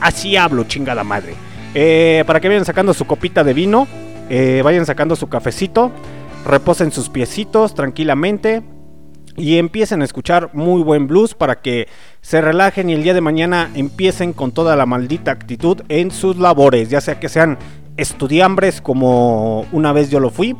así 0.00 0.36
hablo, 0.36 0.64
chingada 0.64 1.04
madre. 1.04 1.34
Eh, 1.74 2.24
para 2.26 2.40
que 2.40 2.48
vayan 2.48 2.64
sacando 2.64 2.94
su 2.94 3.06
copita 3.06 3.44
de 3.44 3.54
vino, 3.54 3.86
eh, 4.28 4.60
vayan 4.64 4.86
sacando 4.86 5.16
su 5.16 5.28
cafecito, 5.28 5.92
reposen 6.46 6.90
sus 6.90 7.08
piecitos 7.08 7.74
tranquilamente 7.74 8.62
y 9.36 9.58
empiecen 9.58 10.02
a 10.02 10.04
escuchar 10.04 10.50
muy 10.52 10.82
buen 10.82 11.06
blues 11.06 11.34
para 11.34 11.60
que 11.60 11.88
se 12.20 12.40
relajen 12.40 12.90
y 12.90 12.94
el 12.94 13.02
día 13.02 13.14
de 13.14 13.20
mañana 13.20 13.70
empiecen 13.74 14.32
con 14.32 14.52
toda 14.52 14.76
la 14.76 14.86
maldita 14.86 15.30
actitud 15.30 15.82
en 15.88 16.10
sus 16.10 16.36
labores, 16.36 16.90
ya 16.90 17.00
sea 17.00 17.20
que 17.20 17.28
sean 17.28 17.58
estudiambres 18.00 18.80
como 18.80 19.66
una 19.72 19.92
vez 19.92 20.10
yo 20.10 20.20
lo 20.20 20.30
fui, 20.30 20.56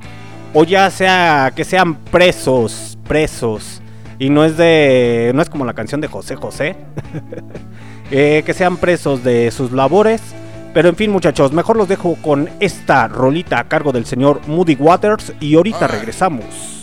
o 0.53 0.65
ya 0.65 0.91
sea 0.91 1.53
que 1.55 1.65
sean 1.65 1.97
presos, 1.97 2.99
presos, 3.07 3.81
y 4.19 4.29
no 4.29 4.45
es 4.45 4.57
de, 4.57 5.33
no 5.35 5.43
es 5.43 5.49
como 5.49 5.65
la 5.65 5.75
canción 5.75 6.01
de 6.01 6.09
José 6.09 6.37
José, 6.37 6.77
eh, 8.11 8.43
que 8.45 8.55
sean 8.55 8.77
presos 8.77 9.25
de 9.25 9.51
sus 9.51 9.73
labores. 9.73 10.21
Pero 10.73 10.89
en 10.89 10.95
fin 10.95 11.11
muchachos, 11.11 11.53
mejor 11.53 11.77
los 11.77 11.89
dejo 11.89 12.15
con 12.23 12.49
esta 12.61 13.09
rolita 13.09 13.59
a 13.59 13.65
cargo 13.65 13.91
del 13.91 14.07
señor 14.07 14.41
Moody 14.47 14.77
Waters 14.77 15.33
y 15.41 15.57
ahorita 15.57 15.89
regresamos. 15.89 16.81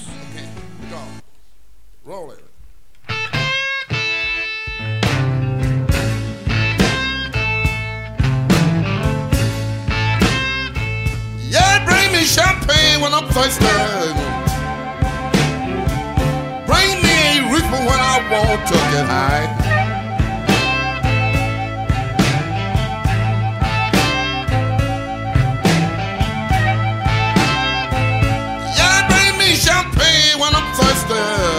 When 13.02 13.14
I'm 13.14 13.28
thirsty. 13.30 13.66
Bring 16.66 17.02
me 17.04 17.18
a 17.38 17.54
reaper 17.54 17.82
when 17.88 18.00
I 18.00 18.18
want 18.32 18.68
to 18.68 18.78
get 18.94 19.06
high. 19.06 19.48
Yeah, 28.78 29.08
bring 29.10 29.38
me 29.40 29.56
champagne 29.56 30.40
when 30.40 30.56
I'm 30.56 30.74
thirsty. 30.76 31.57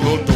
Dope. 0.00 0.28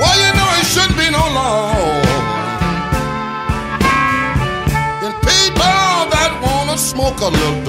Well, 0.00 0.16
you 0.22 0.30
know 0.38 0.48
it 0.60 0.66
shouldn't 0.72 0.98
be 0.98 1.10
no 1.10 1.24
people 5.26 5.96
that 6.14 6.30
wanna 6.42 6.78
smoke 6.78 7.20
a 7.20 7.28
little 7.28 7.65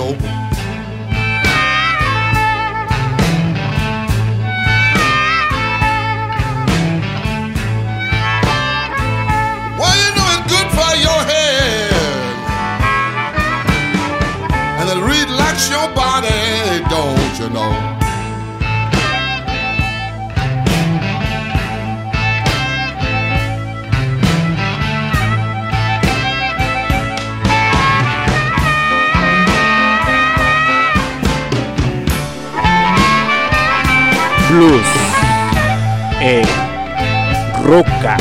Roca 37.67 38.15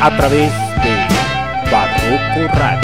a 0.00 0.10
través 0.16 0.50
de 0.82 1.70
Barroco 1.70 2.58
Radio. 2.58 2.79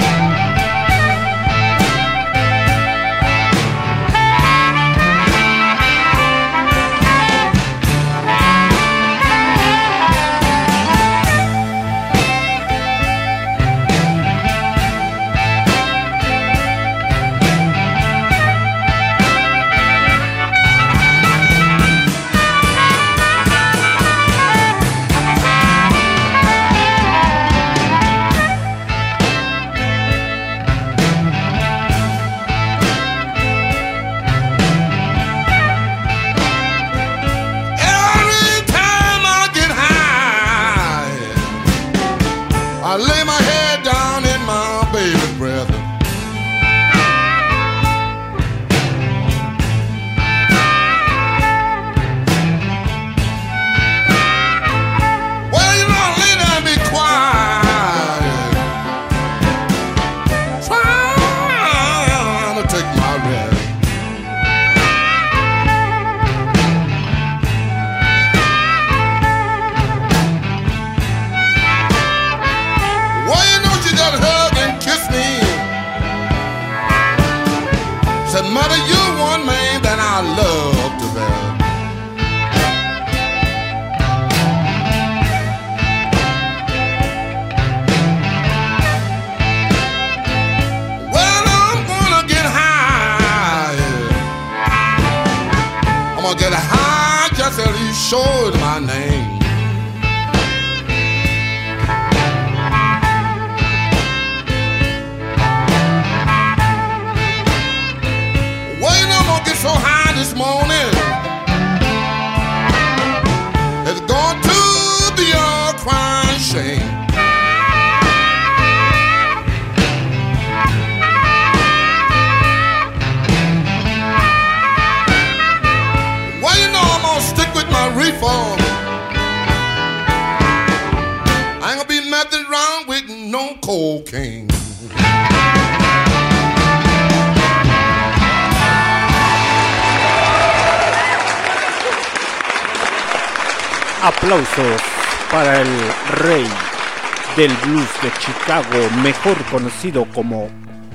Del 147.47 147.57
blues 147.59 147.89
de 148.03 148.11
Chicago, 148.19 148.91
mejor 149.05 149.37
conocido 149.53 150.05
como 150.13 150.49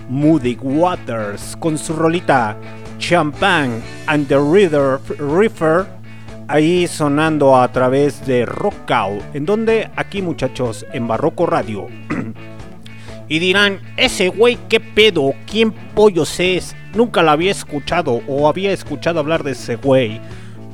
Moody 0.10 0.58
Waters, 0.62 1.56
con 1.58 1.78
su 1.78 1.94
rolita 1.94 2.58
Champagne 2.98 3.82
and 4.08 4.28
the 4.28 4.36
River, 4.36 5.00
River 5.18 5.86
ahí 6.50 6.88
sonando 6.88 7.56
a 7.56 7.72
través 7.72 8.26
de 8.26 8.46
Rockout, 8.46 9.24
en 9.34 9.46
donde 9.46 9.90
aquí 9.96 10.22
muchachos 10.22 10.86
en 10.92 11.08
Barroco 11.08 11.46
Radio. 11.46 11.88
y 13.30 13.40
dirán, 13.40 13.80
ese 13.96 14.28
güey 14.28 14.58
qué 14.68 14.82
pedo, 14.82 15.34
quién 15.50 15.72
pollos 15.72 16.38
es, 16.42 16.76
nunca 16.94 17.24
la 17.24 17.32
había 17.32 17.52
escuchado 17.52 18.24
o 18.28 18.50
había 18.50 18.74
escuchado 18.74 19.22
hablar 19.22 19.44
de 19.44 19.52
ese 19.52 19.78
güey. 19.78 20.20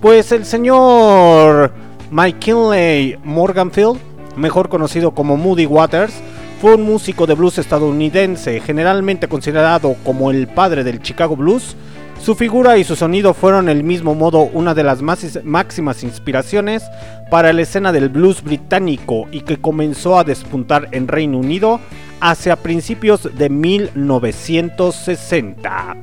Pues 0.02 0.32
el 0.32 0.44
señor 0.44 1.72
Mike 2.10 2.40
Kinley 2.40 3.20
Morganfield, 3.24 4.07
mejor 4.38 4.70
conocido 4.70 5.12
como 5.12 5.38
Moody 5.38 5.66
Waters, 5.66 6.14
fue 6.62 6.76
un 6.76 6.84
músico 6.84 7.28
de 7.28 7.36
blues 7.36 7.58
estadounidense, 7.58 8.62
generalmente 8.62 9.28
considerado 9.28 9.96
como 10.04 10.32
el 10.32 10.48
padre 10.48 10.84
del 10.84 11.02
Chicago 11.02 11.36
Blues. 11.36 11.76
Su 12.20 12.34
figura 12.34 12.78
y 12.78 12.84
su 12.84 12.96
sonido 12.96 13.36
fueron 13.36 13.70
el 13.70 13.84
mismo 13.84 14.16
modo 14.16 14.42
una 14.42 14.74
de 14.74 14.84
las 14.84 15.04
más 15.04 15.40
máximas 15.44 16.04
inspiraciones 16.04 16.84
para 17.30 17.54
la 17.54 17.62
escena 17.62 17.92
del 17.92 18.10
blues 18.10 18.44
británico 18.44 19.28
y 19.32 19.42
que 19.42 19.58
comenzó 19.58 20.18
a 20.18 20.24
despuntar 20.24 20.88
en 20.94 21.08
Reino 21.08 21.38
Unido 21.38 21.80
hacia 22.20 22.56
principios 22.56 23.30
de 23.38 23.50
1960. 23.50 25.98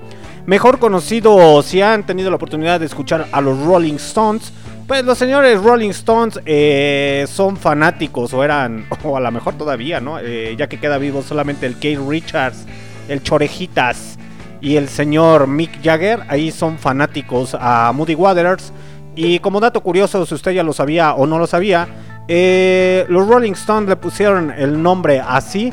Mejor 0.46 0.78
conocido 0.78 1.60
si 1.62 1.82
han 1.82 2.06
tenido 2.06 2.30
la 2.30 2.36
oportunidad 2.36 2.78
de 2.78 2.86
escuchar 2.86 3.26
a 3.32 3.40
los 3.40 3.60
Rolling 3.64 3.94
Stones, 3.94 4.52
pues 4.86 5.04
los 5.04 5.16
señores 5.16 5.62
Rolling 5.62 5.90
Stones 5.90 6.40
eh, 6.44 7.24
son 7.28 7.56
fanáticos 7.56 8.32
o 8.34 8.44
eran, 8.44 8.86
o 9.04 9.16
a 9.16 9.20
lo 9.20 9.30
mejor 9.30 9.54
todavía, 9.54 10.00
¿no? 10.00 10.18
Eh, 10.18 10.54
ya 10.58 10.68
que 10.68 10.78
queda 10.78 10.98
vivo 10.98 11.22
solamente 11.22 11.66
el 11.66 11.76
Keith 11.76 12.00
Richards, 12.06 12.66
el 13.08 13.22
Chorejitas 13.22 14.18
y 14.60 14.76
el 14.76 14.88
señor 14.88 15.46
Mick 15.46 15.82
Jagger, 15.82 16.20
ahí 16.28 16.50
son 16.50 16.78
fanáticos 16.78 17.56
a 17.58 17.92
Moody 17.94 18.14
Waters. 18.14 18.72
Y 19.16 19.38
como 19.38 19.60
dato 19.60 19.80
curioso, 19.82 20.26
si 20.26 20.34
usted 20.34 20.52
ya 20.52 20.62
lo 20.62 20.72
sabía 20.72 21.14
o 21.14 21.26
no 21.26 21.38
lo 21.38 21.46
sabía, 21.46 21.86
eh, 22.26 23.06
los 23.08 23.28
Rolling 23.28 23.52
Stones 23.52 23.88
le 23.88 23.96
pusieron 23.96 24.50
el 24.50 24.82
nombre 24.82 25.20
así 25.20 25.72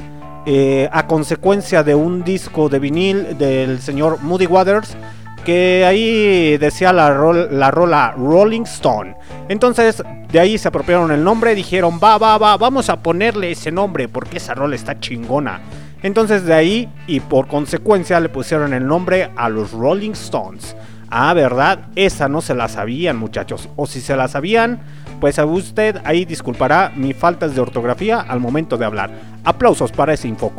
a 0.91 1.06
consecuencia 1.06 1.84
de 1.84 1.93
un 1.93 2.24
disco 2.24 2.67
de 2.67 2.80
vinil 2.80 3.38
del 3.38 3.80
señor 3.80 4.19
Moody 4.24 4.47
Waters 4.47 4.97
que 5.45 5.86
ahí 5.86 6.58
decía 6.58 6.94
la, 6.94 7.10
la 7.50 7.71
rola 7.71 8.13
Rolling 8.17 8.63
Stone. 8.63 9.15
Entonces, 9.50 10.04
de 10.31 10.39
ahí 10.39 10.58
se 10.58 10.67
apropiaron 10.67 11.12
el 11.12 11.23
nombre, 11.23 11.56
dijeron, 11.56 12.00
va, 12.02 12.17
va, 12.17 12.37
va, 12.37 12.58
vamos 12.58 12.89
a 12.89 13.02
ponerle 13.02 13.52
ese 13.52 13.71
nombre 13.71 14.08
porque 14.08 14.37
esa 14.37 14.54
rola 14.54 14.75
está 14.75 15.00
chingona. 15.00 15.62
Entonces 16.04 16.46
de 16.46 16.54
ahí 16.54 16.89
y 17.06 17.19
por 17.19 17.48
consecuencia 17.48 18.19
le 18.19 18.29
pusieron 18.29 18.73
el 18.73 18.87
nombre 18.87 19.31
a 19.35 19.50
los 19.50 19.71
Rolling 19.71 20.12
Stones. 20.12 20.75
Ah, 21.10 21.33
¿verdad? 21.33 21.87
Esa 21.96 22.29
no 22.29 22.42
se 22.42 22.56
la 22.56 22.69
sabían 22.69 23.17
muchachos. 23.17 23.69
O 23.75 23.85
si 23.85 24.00
se 24.00 24.15
la 24.15 24.27
sabían, 24.27 24.79
pues 25.19 25.37
a 25.37 25.46
usted 25.46 26.02
ahí 26.06 26.25
disculpará 26.25 26.92
mi 26.96 27.13
faltas 27.13 27.54
de 27.54 27.62
ortografía 27.62 28.21
al 28.21 28.39
momento 28.39 28.77
de 28.77 28.85
hablar. 28.85 29.12
Aplausos 29.44 29.92
para 29.92 30.13
ese 30.13 30.29
info 30.29 30.52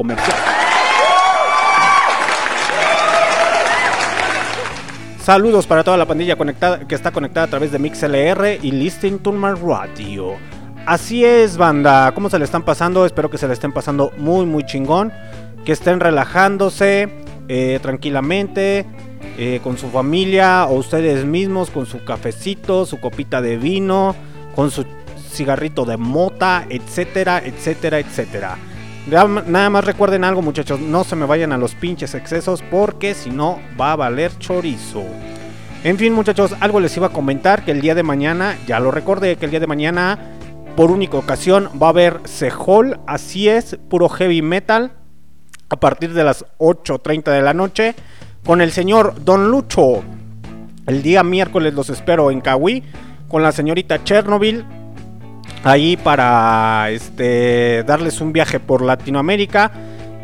Saludos 5.22 5.68
para 5.68 5.84
toda 5.84 5.96
la 5.96 6.04
pandilla 6.04 6.34
conectada, 6.34 6.80
que 6.80 6.96
está 6.96 7.12
conectada 7.12 7.46
a 7.46 7.48
través 7.48 7.70
de 7.70 7.78
MixLR 7.78 8.58
y 8.60 8.72
Listening 8.72 9.20
to 9.20 9.30
My 9.30 9.52
Radio. 9.54 10.34
Así 10.84 11.24
es, 11.24 11.56
banda. 11.56 12.10
¿Cómo 12.12 12.28
se 12.28 12.40
le 12.40 12.44
están 12.44 12.64
pasando? 12.64 13.06
Espero 13.06 13.30
que 13.30 13.38
se 13.38 13.46
le 13.46 13.52
estén 13.52 13.70
pasando 13.70 14.10
muy, 14.18 14.46
muy 14.46 14.64
chingón. 14.64 15.12
Que 15.64 15.70
estén 15.70 16.00
relajándose 16.00 17.08
eh, 17.46 17.78
tranquilamente 17.80 18.84
eh, 19.38 19.60
con 19.62 19.78
su 19.78 19.90
familia 19.90 20.66
o 20.66 20.74
ustedes 20.74 21.24
mismos 21.24 21.70
con 21.70 21.86
su 21.86 22.04
cafecito, 22.04 22.84
su 22.84 22.98
copita 22.98 23.40
de 23.40 23.58
vino, 23.58 24.16
con 24.56 24.72
su 24.72 24.84
cigarrito 25.30 25.84
de 25.84 25.98
mota, 25.98 26.66
etcétera, 26.68 27.40
etcétera, 27.44 28.00
etcétera. 28.00 28.58
Nada 29.06 29.70
más 29.70 29.84
recuerden 29.84 30.22
algo 30.22 30.42
muchachos, 30.42 30.78
no 30.78 31.02
se 31.02 31.16
me 31.16 31.26
vayan 31.26 31.52
a 31.52 31.58
los 31.58 31.74
pinches 31.74 32.14
excesos 32.14 32.62
porque 32.70 33.14
si 33.14 33.30
no 33.30 33.58
va 33.80 33.92
a 33.92 33.96
valer 33.96 34.30
chorizo. 34.38 35.02
En 35.82 35.98
fin 35.98 36.12
muchachos, 36.12 36.54
algo 36.60 36.78
les 36.78 36.96
iba 36.96 37.08
a 37.08 37.12
comentar 37.12 37.64
que 37.64 37.72
el 37.72 37.80
día 37.80 37.96
de 37.96 38.04
mañana, 38.04 38.56
ya 38.66 38.78
lo 38.78 38.92
recordé, 38.92 39.36
que 39.36 39.46
el 39.46 39.50
día 39.50 39.58
de 39.58 39.66
mañana 39.66 40.18
por 40.76 40.92
única 40.92 41.16
ocasión 41.16 41.68
va 41.82 41.88
a 41.88 41.90
haber 41.90 42.20
Sehol, 42.24 43.00
así 43.06 43.48
es, 43.48 43.76
puro 43.90 44.08
heavy 44.08 44.40
metal, 44.40 44.92
a 45.68 45.76
partir 45.76 46.14
de 46.14 46.22
las 46.22 46.44
8.30 46.58 47.32
de 47.32 47.42
la 47.42 47.54
noche, 47.54 47.96
con 48.44 48.60
el 48.60 48.70
señor 48.70 49.24
Don 49.24 49.50
Lucho. 49.50 50.04
El 50.86 51.02
día 51.02 51.24
miércoles 51.24 51.74
los 51.74 51.90
espero 51.90 52.30
en 52.30 52.40
Kawi, 52.40 52.84
con 53.28 53.42
la 53.42 53.50
señorita 53.50 54.04
Chernobyl, 54.04 54.64
ahí 55.64 55.96
para 55.96 56.90
este, 56.90 57.84
darles 57.84 58.20
un 58.20 58.32
viaje 58.32 58.60
por 58.60 58.82
Latinoamérica 58.82 59.70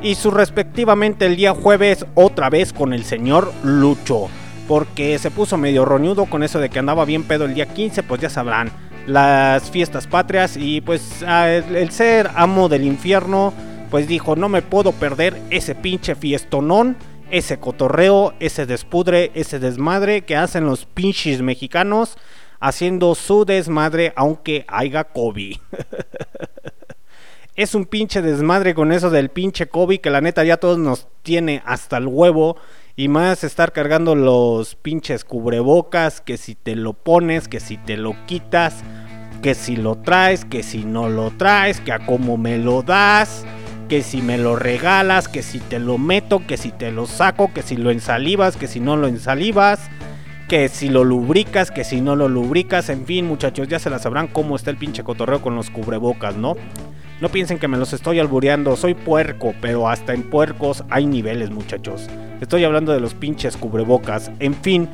y 0.02 0.14
su 0.14 0.30
respectivamente 0.30 1.26
el 1.26 1.36
día 1.36 1.54
jueves 1.54 2.06
otra 2.14 2.50
vez 2.50 2.72
con 2.72 2.92
el 2.92 3.04
señor 3.04 3.52
Lucho. 3.62 4.28
Porque 4.66 5.18
se 5.18 5.30
puso 5.30 5.56
medio 5.56 5.84
roñudo 5.84 6.26
con 6.26 6.42
eso 6.42 6.58
de 6.58 6.68
que 6.68 6.78
andaba 6.78 7.04
bien 7.04 7.24
pedo 7.24 7.46
el 7.46 7.54
día 7.54 7.66
15, 7.66 8.02
pues 8.02 8.20
ya 8.20 8.28
sabrán, 8.28 8.70
las 9.06 9.70
fiestas 9.70 10.06
patrias 10.06 10.56
y 10.58 10.82
pues 10.82 11.22
el 11.22 11.90
ser 11.90 12.30
amo 12.34 12.68
del 12.68 12.84
infierno, 12.84 13.54
pues 13.90 14.06
dijo, 14.06 14.36
no 14.36 14.50
me 14.50 14.60
puedo 14.60 14.92
perder 14.92 15.40
ese 15.48 15.74
pinche 15.74 16.14
fiestonón, 16.14 16.96
ese 17.30 17.58
cotorreo, 17.58 18.34
ese 18.40 18.66
despudre, 18.66 19.30
ese 19.34 19.58
desmadre 19.58 20.22
que 20.22 20.36
hacen 20.36 20.66
los 20.66 20.84
pinches 20.84 21.40
mexicanos 21.40 22.18
haciendo 22.60 23.14
su 23.14 23.44
desmadre 23.44 24.12
aunque 24.16 24.64
haya 24.68 25.04
COVID. 25.04 25.56
es 27.58 27.74
un 27.74 27.86
pinche 27.86 28.22
desmadre 28.22 28.74
con 28.74 28.92
eso 28.92 29.10
del 29.10 29.30
pinche 29.30 29.66
COVID 29.66 30.00
que 30.00 30.10
la 30.10 30.20
neta 30.20 30.44
ya 30.44 30.58
todos 30.58 30.78
nos 30.78 31.08
tiene 31.22 31.62
hasta 31.66 31.96
el 31.96 32.06
huevo. 32.06 32.56
Y 32.94 33.06
más 33.06 33.44
estar 33.44 33.72
cargando 33.72 34.16
los 34.16 34.74
pinches 34.74 35.24
cubrebocas, 35.24 36.20
que 36.20 36.36
si 36.36 36.56
te 36.56 36.74
lo 36.74 36.94
pones, 36.94 37.46
que 37.46 37.60
si 37.60 37.76
te 37.76 37.96
lo 37.96 38.16
quitas, 38.26 38.82
que 39.40 39.54
si 39.54 39.76
lo 39.76 39.94
traes, 39.96 40.44
que 40.44 40.64
si 40.64 40.84
no 40.84 41.08
lo 41.08 41.30
traes, 41.30 41.80
que 41.80 41.92
a 41.92 42.04
cómo 42.04 42.36
me 42.36 42.58
lo 42.58 42.82
das, 42.82 43.44
que 43.88 44.02
si 44.02 44.20
me 44.20 44.36
lo 44.36 44.56
regalas, 44.56 45.28
que 45.28 45.42
si 45.42 45.60
te 45.60 45.78
lo 45.78 45.96
meto, 45.96 46.44
que 46.44 46.56
si 46.56 46.72
te 46.72 46.90
lo 46.90 47.06
saco, 47.06 47.52
que 47.52 47.62
si 47.62 47.76
lo 47.76 47.92
ensalivas, 47.92 48.56
que 48.56 48.66
si 48.66 48.80
no 48.80 48.96
lo 48.96 49.06
ensalivas 49.06 49.88
que 50.48 50.68
si 50.70 50.88
lo 50.88 51.04
lubricas, 51.04 51.70
que 51.70 51.84
si 51.84 52.00
no 52.00 52.16
lo 52.16 52.26
lubricas, 52.26 52.88
en 52.88 53.04
fin, 53.04 53.26
muchachos, 53.26 53.68
ya 53.68 53.78
se 53.78 53.90
la 53.90 53.98
sabrán 53.98 54.28
cómo 54.28 54.56
está 54.56 54.70
el 54.70 54.78
pinche 54.78 55.04
cotorreo 55.04 55.42
con 55.42 55.54
los 55.54 55.68
cubrebocas, 55.68 56.36
¿no? 56.36 56.56
No 57.20 57.28
piensen 57.28 57.58
que 57.58 57.68
me 57.68 57.76
los 57.76 57.92
estoy 57.92 58.18
albureando, 58.18 58.74
soy 58.74 58.94
puerco, 58.94 59.54
pero 59.60 59.88
hasta 59.88 60.14
en 60.14 60.22
puercos 60.22 60.84
hay 60.88 61.04
niveles, 61.04 61.50
muchachos. 61.50 62.08
Estoy 62.40 62.64
hablando 62.64 62.92
de 62.92 63.00
los 63.00 63.12
pinches 63.12 63.58
cubrebocas. 63.58 64.30
En 64.38 64.54
fin, 64.54 64.88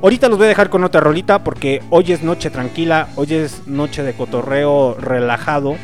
ahorita 0.00 0.28
los 0.28 0.38
voy 0.38 0.44
a 0.44 0.50
dejar 0.50 0.70
con 0.70 0.84
otra 0.84 1.00
rolita 1.00 1.42
porque 1.42 1.82
hoy 1.90 2.12
es 2.12 2.22
noche 2.22 2.50
tranquila, 2.50 3.08
hoy 3.16 3.34
es 3.34 3.66
noche 3.66 4.04
de 4.04 4.12
cotorreo 4.12 4.94
relajado. 4.94 5.74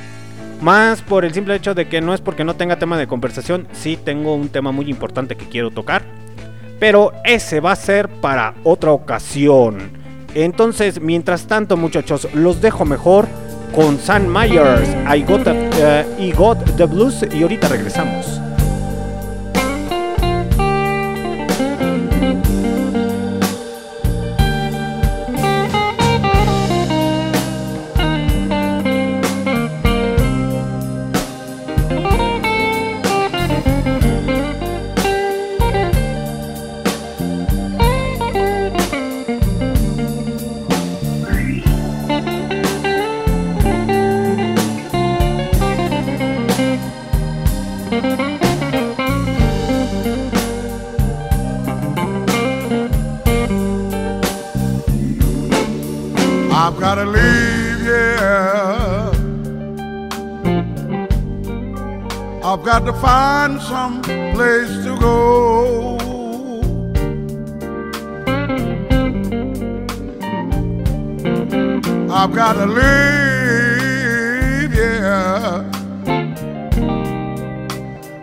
Más 0.61 1.03
por 1.03 1.25
el 1.25 1.35
simple 1.35 1.57
hecho 1.57 1.75
de 1.75 1.89
que 1.89 2.01
no 2.01 2.15
es 2.15 2.21
porque 2.21 2.45
no 2.45 2.55
tenga 2.55 2.79
tema 2.79 2.97
de 2.97 3.09
conversación, 3.09 3.67
sí 3.73 3.99
tengo 4.03 4.35
un 4.35 4.51
tema 4.51 4.71
muy 4.71 4.89
importante 4.89 5.37
que 5.37 5.49
quiero 5.49 5.71
tocar. 5.71 6.26
Pero 6.79 7.13
ese 7.25 7.61
va 7.61 7.73
a 7.73 7.77
ser 7.77 8.09
para 8.09 8.55
otra 8.65 8.93
ocasión. 8.93 9.91
Entonces, 10.35 11.01
mientras 11.01 11.47
tanto, 11.47 11.77
muchachos, 11.77 12.29
los 12.35 12.61
dejo 12.61 12.85
mejor 12.85 13.27
con 13.75 13.99
Sam 13.99 14.27
Myers, 14.27 14.89
I 15.09 15.23
Got, 15.23 15.47
uh, 15.47 16.37
Got 16.37 16.77
the 16.77 16.85
Blues 16.85 17.25
y 17.33 17.43
ahorita 17.43 17.69
regresamos. 17.69 18.41
To 62.87 62.93
find 63.01 63.61
some 63.63 64.01
place 64.03 64.85
to 64.85 64.97
go. 65.01 65.97
I've 72.09 72.33
got 72.33 72.53
to 72.53 72.67
leave, 72.67 72.85
yeah. 74.73 75.65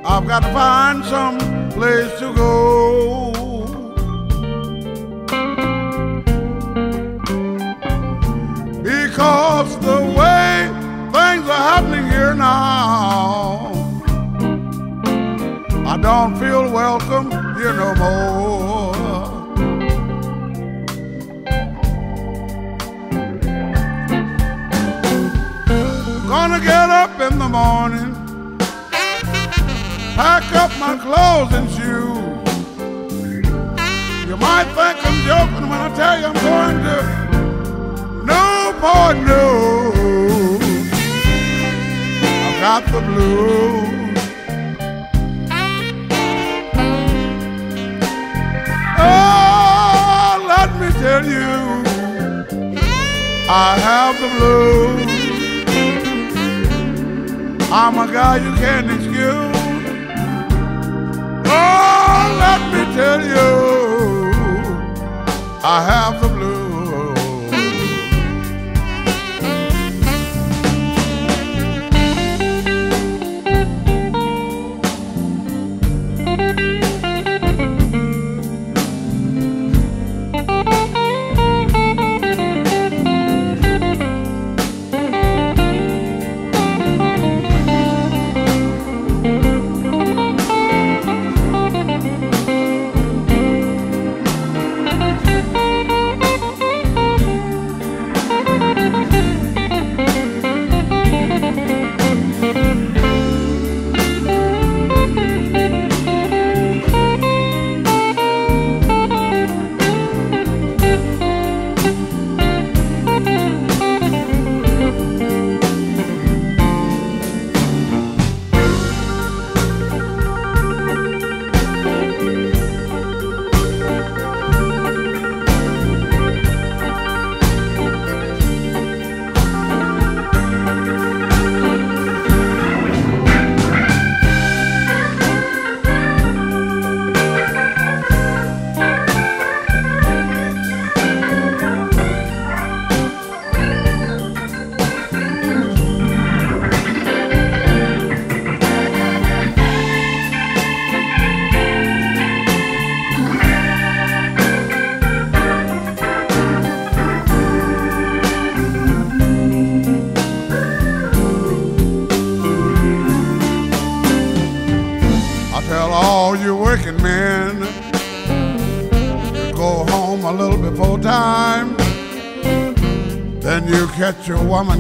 I've 0.06 0.26
got 0.28 0.44
to 0.44 0.54
find 0.54 1.04
some 1.06 1.38
place 1.72 2.20
to 2.20 2.34
go. 2.34 3.32
Because 8.82 9.78
the 9.80 10.00
way 10.18 10.70
things 11.12 11.50
are 11.50 11.64
happening 11.72 12.06
here 12.10 12.34
now 12.34 12.83
don't 16.04 16.38
feel 16.38 16.70
welcome 16.70 17.32
here 17.56 17.72
no 17.72 17.96
more. 17.96 18.92
Gonna 26.28 26.60
get 26.60 26.90
up 26.90 27.22
in 27.22 27.40
the 27.40 27.48
morning, 27.48 28.14
pack 30.18 30.44
up 30.54 30.72
my 30.78 30.98
clothes 30.98 31.54
and 31.54 31.70
shoes. 31.70 32.34
You 34.28 34.36
might 34.36 34.68
think 34.76 34.98
I'm 35.08 35.18
joking 35.26 35.70
when 35.70 35.80
I 35.80 35.90
tell 35.96 36.20
you 36.20 36.26
I'm 36.26 36.40
going 36.50 36.80
to 36.88 37.00
Newport 38.28 39.16
News. 39.30 40.92
I've 42.46 42.60
got 42.60 42.84
the 42.92 43.02
blues. 43.08 43.93
The 54.24 54.30
blues. 54.30 55.12
I'm 57.70 57.98
a 57.98 58.08
guy 58.10 58.38
you 58.38 58.54
can't 58.56 58.90
excuse. 58.90 59.58
Oh, 61.46 62.38
let 62.44 62.62
me 62.74 62.82
tell 62.96 63.22
you, 63.34 63.50
I 65.62 65.78
have 65.92 66.22
the 66.22 66.33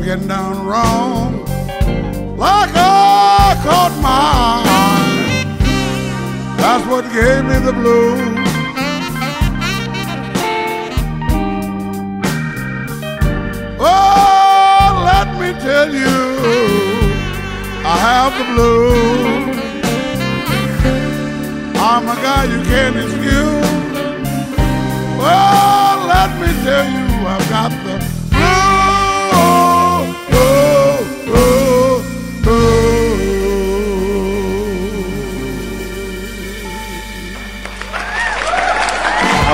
getting 0.03 0.27
down 0.27 0.65
wrong, 0.65 0.92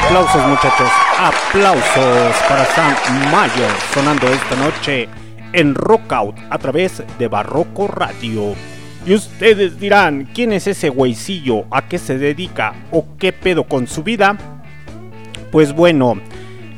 Aplausos 0.09 0.47
muchachos, 0.47 0.89
aplausos 1.19 2.35
para 2.49 2.65
Sam 2.65 2.95
Mayer 3.31 3.69
sonando 3.93 4.27
esta 4.27 4.55
noche 4.55 5.07
en 5.53 5.75
Rockout 5.75 6.35
a 6.49 6.57
través 6.57 7.03
de 7.19 7.27
Barroco 7.27 7.85
Radio. 7.85 8.55
Y 9.05 9.13
ustedes 9.13 9.79
dirán, 9.79 10.27
¿quién 10.33 10.51
es 10.51 10.65
ese 10.65 10.89
güeycillo? 10.89 11.65
¿A 11.69 11.83
qué 11.87 11.99
se 11.99 12.17
dedica? 12.17 12.73
¿O 12.89 13.05
qué 13.19 13.31
pedo 13.31 13.65
con 13.65 13.85
su 13.85 14.01
vida? 14.01 14.35
Pues 15.51 15.73
bueno, 15.73 16.15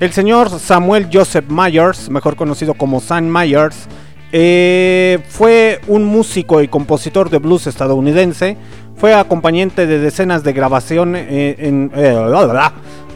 el 0.02 0.12
señor 0.12 0.50
Samuel 0.50 1.08
Joseph 1.10 1.46
Myers, 1.48 2.10
mejor 2.10 2.36
conocido 2.36 2.74
como 2.74 3.00
Sam 3.00 3.30
Myers, 3.34 3.88
eh, 4.34 5.20
fue 5.28 5.82
un 5.88 6.06
músico 6.06 6.62
y 6.62 6.68
compositor 6.68 7.30
de 7.30 7.38
blues 7.40 7.68
estadounidense. 7.68 8.58
Fue 8.96 9.14
acompañante 9.14 9.88
de 9.88 10.00
decenas 10.00 10.44
de 10.44 10.54
grabaciones 10.54 11.26
eh, 11.30 11.56
en, 11.60 11.92
eh. 11.96 12.16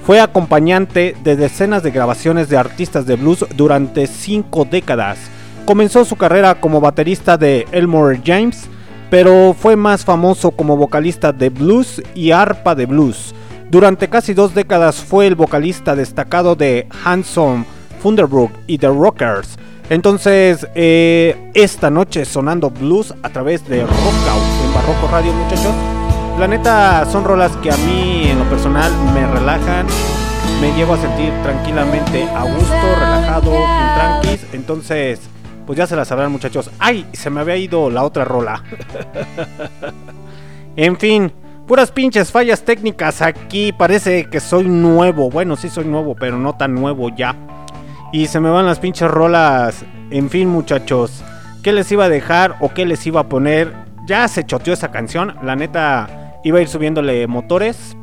Fue 0.05 0.21
acompañante 0.21 1.15
de 1.23 1.35
decenas 1.35 1.81
de 1.81 1.89
grabaciones 1.89 2.47
de 2.47 2.57
artistas 2.57 3.07
de 3.07 3.15
blues 3.15 3.43
durante 3.55 4.05
cinco 4.05 4.63
décadas. 4.63 5.17
Comenzó 5.65 6.05
su 6.05 6.15
carrera 6.15 6.61
como 6.61 6.79
baterista 6.79 7.37
de 7.37 7.65
Elmore 7.71 8.21
James, 8.23 8.69
pero 9.09 9.55
fue 9.59 9.75
más 9.75 10.05
famoso 10.05 10.51
como 10.51 10.77
vocalista 10.77 11.31
de 11.31 11.49
blues 11.49 12.03
y 12.13 12.29
arpa 12.31 12.75
de 12.75 12.85
blues. 12.85 13.33
Durante 13.71 14.07
casi 14.07 14.35
dos 14.35 14.53
décadas 14.53 14.97
fue 14.97 15.25
el 15.25 15.33
vocalista 15.33 15.95
destacado 15.95 16.55
de 16.55 16.87
Hanson, 17.03 17.65
Thunderbrook 18.03 18.51
y 18.67 18.77
The 18.77 18.89
Rockers. 18.89 19.57
Entonces, 19.89 20.67
eh, 20.75 21.51
esta 21.55 21.89
noche 21.89 22.25
sonando 22.25 22.69
blues 22.69 23.13
a 23.23 23.29
través 23.29 23.67
de 23.67 23.81
Rockout 23.81 24.43
en 24.63 24.73
Barroco 24.73 25.07
Radio, 25.11 25.33
muchachos. 25.33 25.73
La 26.39 26.47
neta 26.47 27.05
son 27.11 27.23
rolas 27.23 27.55
que 27.57 27.71
a 27.71 27.77
mí 27.77 28.14
personal 28.45 28.91
me 29.13 29.25
relajan, 29.27 29.87
me 30.61 30.73
llevo 30.73 30.93
a 30.93 30.97
sentir 30.97 31.31
tranquilamente 31.43 32.23
a 32.23 32.43
gusto, 32.43 32.95
relajado, 32.99 33.53
en 33.55 33.95
tranquis. 33.95 34.45
Entonces, 34.53 35.21
pues 35.65 35.77
ya 35.77 35.87
se 35.87 35.95
la 35.95 36.05
sabrán, 36.05 36.31
muchachos. 36.31 36.69
¡Ay! 36.79 37.07
Se 37.13 37.29
me 37.29 37.41
había 37.41 37.57
ido 37.57 37.89
la 37.89 38.03
otra 38.03 38.23
rola. 38.23 38.63
en 40.75 40.97
fin, 40.97 41.31
puras 41.67 41.91
pinches 41.91 42.31
fallas 42.31 42.63
técnicas 42.63 43.21
aquí. 43.21 43.71
Parece 43.71 44.25
que 44.25 44.39
soy 44.39 44.65
nuevo. 44.65 45.29
Bueno, 45.29 45.55
sí 45.55 45.69
soy 45.69 45.85
nuevo, 45.85 46.15
pero 46.15 46.37
no 46.37 46.55
tan 46.55 46.75
nuevo 46.75 47.09
ya. 47.09 47.35
Y 48.13 48.27
se 48.27 48.39
me 48.39 48.49
van 48.49 48.65
las 48.67 48.79
pinches 48.79 49.09
rolas. 49.09 49.83
En 50.11 50.29
fin, 50.29 50.49
muchachos. 50.49 51.23
¿Qué 51.63 51.73
les 51.73 51.91
iba 51.91 52.05
a 52.05 52.09
dejar 52.09 52.57
o 52.59 52.69
qué 52.69 52.85
les 52.85 53.05
iba 53.07 53.21
a 53.21 53.29
poner? 53.29 53.73
Ya 54.07 54.27
se 54.27 54.45
choteó 54.45 54.73
esa 54.73 54.91
canción. 54.91 55.35
La 55.41 55.55
neta, 55.55 56.39
iba 56.43 56.59
a 56.59 56.61
ir 56.61 56.67
subiéndole 56.67 57.25
motores. 57.25 57.97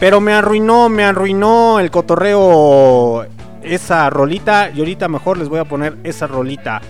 Pero 0.00 0.20
me 0.20 0.32
arruinó, 0.32 0.88
me 0.88 1.04
arruinó 1.04 1.80
el 1.80 1.90
cotorreo 1.90 3.24
esa 3.62 4.10
rolita. 4.10 4.70
Y 4.74 4.80
ahorita 4.80 5.08
mejor 5.08 5.38
les 5.38 5.48
voy 5.48 5.60
a 5.60 5.64
poner 5.64 5.96
esa 6.04 6.26
rolita. 6.26 6.80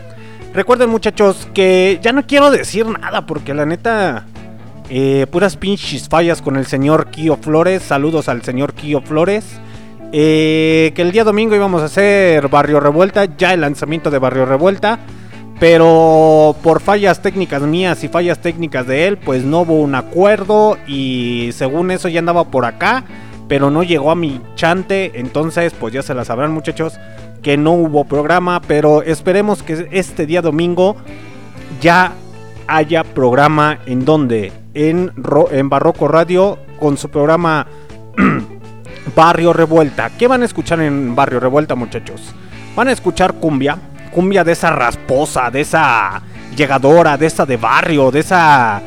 Recuerden 0.52 0.90
muchachos 0.90 1.48
que 1.52 1.98
ya 2.00 2.12
no 2.12 2.26
quiero 2.26 2.50
decir 2.50 2.86
nada 2.86 3.26
porque 3.26 3.54
la 3.54 3.66
neta 3.66 4.26
Eh, 4.90 5.26
puras 5.30 5.56
pinches 5.56 6.08
fallas 6.10 6.42
con 6.42 6.56
el 6.56 6.66
señor 6.66 7.06
Kio 7.06 7.36
Flores. 7.36 7.82
Saludos 7.82 8.28
al 8.28 8.42
señor 8.42 8.74
Kio 8.74 9.00
Flores. 9.00 9.44
Eh, 10.12 10.92
que 10.94 11.02
el 11.02 11.10
día 11.10 11.24
domingo 11.24 11.56
íbamos 11.56 11.82
a 11.82 11.86
hacer 11.86 12.48
Barrio 12.48 12.80
Revuelta, 12.80 13.24
ya 13.24 13.54
el 13.54 13.62
lanzamiento 13.62 14.10
de 14.10 14.18
Barrio 14.18 14.44
Revuelta. 14.44 14.98
Pero 15.60 16.56
por 16.62 16.80
fallas 16.80 17.22
técnicas 17.22 17.62
mías 17.62 18.02
y 18.02 18.08
fallas 18.08 18.40
técnicas 18.40 18.86
de 18.86 19.06
él, 19.06 19.18
pues 19.18 19.44
no 19.44 19.60
hubo 19.60 19.80
un 19.80 19.94
acuerdo 19.94 20.76
y 20.86 21.50
según 21.52 21.90
eso 21.90 22.08
ya 22.08 22.18
andaba 22.18 22.44
por 22.44 22.64
acá, 22.64 23.04
pero 23.48 23.70
no 23.70 23.82
llegó 23.82 24.10
a 24.10 24.16
mi 24.16 24.40
chante, 24.56 25.12
entonces 25.14 25.72
pues 25.78 25.94
ya 25.94 26.02
se 26.02 26.14
la 26.14 26.24
sabrán 26.24 26.52
muchachos 26.52 26.98
que 27.42 27.56
no 27.56 27.72
hubo 27.72 28.04
programa, 28.04 28.60
pero 28.66 29.02
esperemos 29.02 29.62
que 29.62 29.86
este 29.92 30.26
día 30.26 30.42
domingo 30.42 30.96
ya 31.80 32.12
haya 32.66 33.04
programa 33.04 33.78
en 33.86 34.04
donde 34.04 34.52
en, 34.72 35.12
en 35.50 35.68
Barroco 35.68 36.08
Radio 36.08 36.58
con 36.80 36.96
su 36.96 37.10
programa 37.10 37.66
Barrio 39.14 39.52
Revuelta. 39.52 40.10
¿Qué 40.18 40.26
van 40.26 40.42
a 40.42 40.46
escuchar 40.46 40.80
en 40.80 41.14
Barrio 41.14 41.40
Revuelta, 41.40 41.74
muchachos? 41.74 42.34
Van 42.74 42.88
a 42.88 42.92
escuchar 42.92 43.34
cumbia, 43.34 43.78
cumbia 44.14 44.44
de 44.44 44.52
esa 44.52 44.70
rasposa, 44.70 45.50
de 45.50 45.62
esa 45.62 46.22
llegadora, 46.56 47.16
de 47.18 47.26
esa 47.26 47.44
de 47.44 47.56
barrio, 47.56 48.10
de 48.10 48.20
esa 48.20 48.80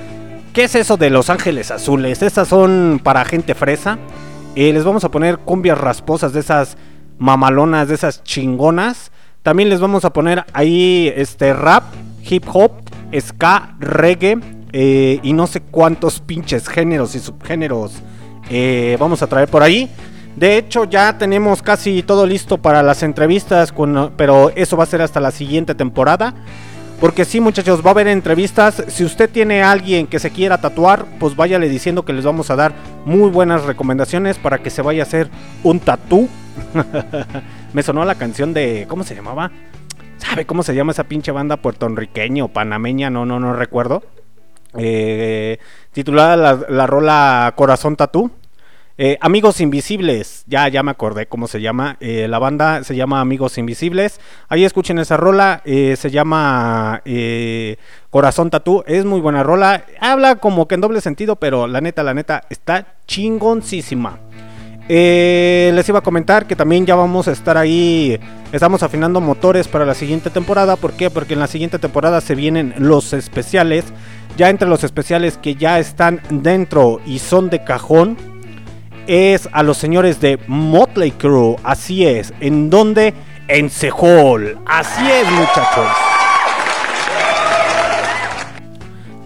¿Qué 0.53 0.63
es 0.63 0.73
eso 0.73 0.97
de 0.97 1.11
Los 1.11 1.29
Ángeles 1.29 1.69
Azules? 1.69 2.23
Esas 2.23 2.47
son 2.47 2.99
para 3.03 3.23
gente 3.25 3.53
fresa. 3.53 3.99
Eh, 4.55 4.73
les 4.73 4.83
vamos 4.83 5.03
a 5.03 5.11
poner 5.11 5.37
cumbias 5.37 5.77
rasposas 5.77 6.33
de 6.33 6.39
esas 6.39 6.77
mamalonas, 7.19 7.89
de 7.89 7.93
esas 7.93 8.23
chingonas. 8.23 9.11
También 9.43 9.69
les 9.69 9.79
vamos 9.79 10.03
a 10.03 10.13
poner 10.13 10.45
ahí 10.53 11.13
este 11.15 11.53
rap, 11.53 11.83
hip 12.27 12.43
hop, 12.51 12.71
ska, 13.19 13.75
reggae 13.79 14.39
eh, 14.73 15.19
y 15.21 15.33
no 15.33 15.45
sé 15.45 15.61
cuántos 15.61 16.21
pinches 16.21 16.67
géneros 16.67 17.13
y 17.13 17.19
subgéneros 17.19 18.01
eh, 18.49 18.97
vamos 18.99 19.21
a 19.21 19.27
traer 19.27 19.49
por 19.49 19.61
ahí. 19.61 19.91
De 20.37 20.55
hecho, 20.59 20.83
ya 20.83 21.17
tenemos 21.17 21.63
casi 21.63 22.03
todo 22.03 22.27
listo 22.27 22.59
para 22.59 22.83
las 22.83 23.01
entrevistas, 23.01 23.73
pero 24.15 24.51
eso 24.55 24.77
va 24.77 24.83
a 24.83 24.87
ser 24.87 25.01
hasta 25.01 25.19
la 25.19 25.31
siguiente 25.31 25.73
temporada. 25.73 26.35
Porque 26.99 27.25
sí, 27.25 27.41
muchachos, 27.41 27.83
va 27.83 27.89
a 27.89 27.91
haber 27.93 28.07
entrevistas. 28.07 28.83
Si 28.87 29.03
usted 29.03 29.31
tiene 29.31 29.63
a 29.63 29.71
alguien 29.71 30.05
que 30.05 30.19
se 30.19 30.29
quiera 30.29 30.59
tatuar, 30.59 31.05
pues 31.19 31.35
váyale 31.35 31.67
diciendo 31.69 32.05
que 32.05 32.13
les 32.13 32.23
vamos 32.23 32.51
a 32.51 32.55
dar 32.55 32.73
muy 33.03 33.31
buenas 33.31 33.65
recomendaciones 33.65 34.37
para 34.37 34.59
que 34.59 34.69
se 34.69 34.83
vaya 34.83 35.01
a 35.01 35.07
hacer 35.07 35.27
un 35.63 35.79
tatú. 35.79 36.29
Me 37.73 37.81
sonó 37.81 38.05
la 38.05 38.13
canción 38.13 38.53
de. 38.53 38.85
¿Cómo 38.87 39.03
se 39.03 39.15
llamaba? 39.15 39.51
¿Sabe 40.17 40.45
cómo 40.45 40.61
se 40.61 40.75
llama 40.75 40.91
esa 40.91 41.05
pinche 41.05 41.31
banda 41.31 41.57
puertorriqueña 41.57 42.43
o 42.43 42.47
panameña? 42.49 43.09
No, 43.09 43.25
no, 43.25 43.39
no 43.39 43.53
recuerdo. 43.53 44.03
Eh, 44.77 45.57
titulada 45.93 46.37
la, 46.37 46.59
la 46.69 46.85
rola 46.85 47.53
Corazón 47.55 47.95
Tatú. 47.95 48.29
Eh, 48.99 49.15
Amigos 49.21 49.61
Invisibles, 49.61 50.43
ya, 50.47 50.67
ya 50.69 50.81
me 50.81 50.89
acordé 50.89 51.27
cómo 51.27 51.47
se 51.47 51.61
llama. 51.61 51.97
eh, 51.99 52.27
la 52.27 52.39
banda 52.39 52.83
se 52.83 52.95
llama 52.95 53.21
Amigos 53.21 53.59
Invisibles. 53.59 54.19
Ahí 54.49 54.65
escuchen 54.65 54.97
esa 54.97 55.17
rola. 55.17 55.61
eh, 55.65 55.95
se 55.97 56.09
llama 56.09 57.03
Corazón 58.09 58.49
Tatú. 58.49 58.83
Es 58.87 59.05
muy 59.05 59.19
buena 59.21 59.43
rola. 59.43 59.85
Habla 59.99 60.37
como 60.37 60.67
que 60.67 60.75
en 60.75 60.81
doble 60.81 61.01
sentido, 61.01 61.35
pero 61.35 61.67
la 61.67 61.79
neta, 61.79 62.01
la 62.01 62.15
neta, 62.15 62.41
está 62.49 62.95
chingoncísima. 63.05 64.19
Les 64.89 65.87
iba 65.89 65.99
a 65.99 66.01
comentar 66.01 66.47
que 66.47 66.55
también 66.55 66.85
ya 66.87 66.95
vamos 66.95 67.27
a 67.27 67.33
estar 67.33 67.55
ahí. 67.55 68.19
Estamos 68.51 68.81
afinando 68.81 69.21
motores 69.21 69.67
para 69.67 69.85
la 69.85 69.93
siguiente 69.93 70.31
temporada. 70.31 70.75
¿Por 70.75 70.93
qué? 70.93 71.11
Porque 71.11 71.35
en 71.35 71.39
la 71.41 71.47
siguiente 71.47 71.77
temporada 71.77 72.19
se 72.19 72.33
vienen 72.33 72.73
los 72.79 73.13
especiales. 73.13 73.85
Ya 74.37 74.49
entre 74.49 74.67
los 74.67 74.83
especiales 74.83 75.37
que 75.37 75.53
ya 75.55 75.77
están 75.77 76.21
dentro 76.29 76.99
y 77.05 77.19
son 77.19 77.49
de 77.51 77.63
cajón 77.63 78.17
es 79.07 79.47
a 79.51 79.63
los 79.63 79.77
señores 79.77 80.19
de 80.21 80.39
Motley 80.47 81.11
Crue. 81.11 81.55
Así 81.63 82.05
es. 82.05 82.33
¿En 82.39 82.69
donde 82.69 83.13
En 83.47 83.69
Sehol. 83.69 84.57
Así 84.65 85.03
es, 85.09 85.31
muchachos. 85.31 85.87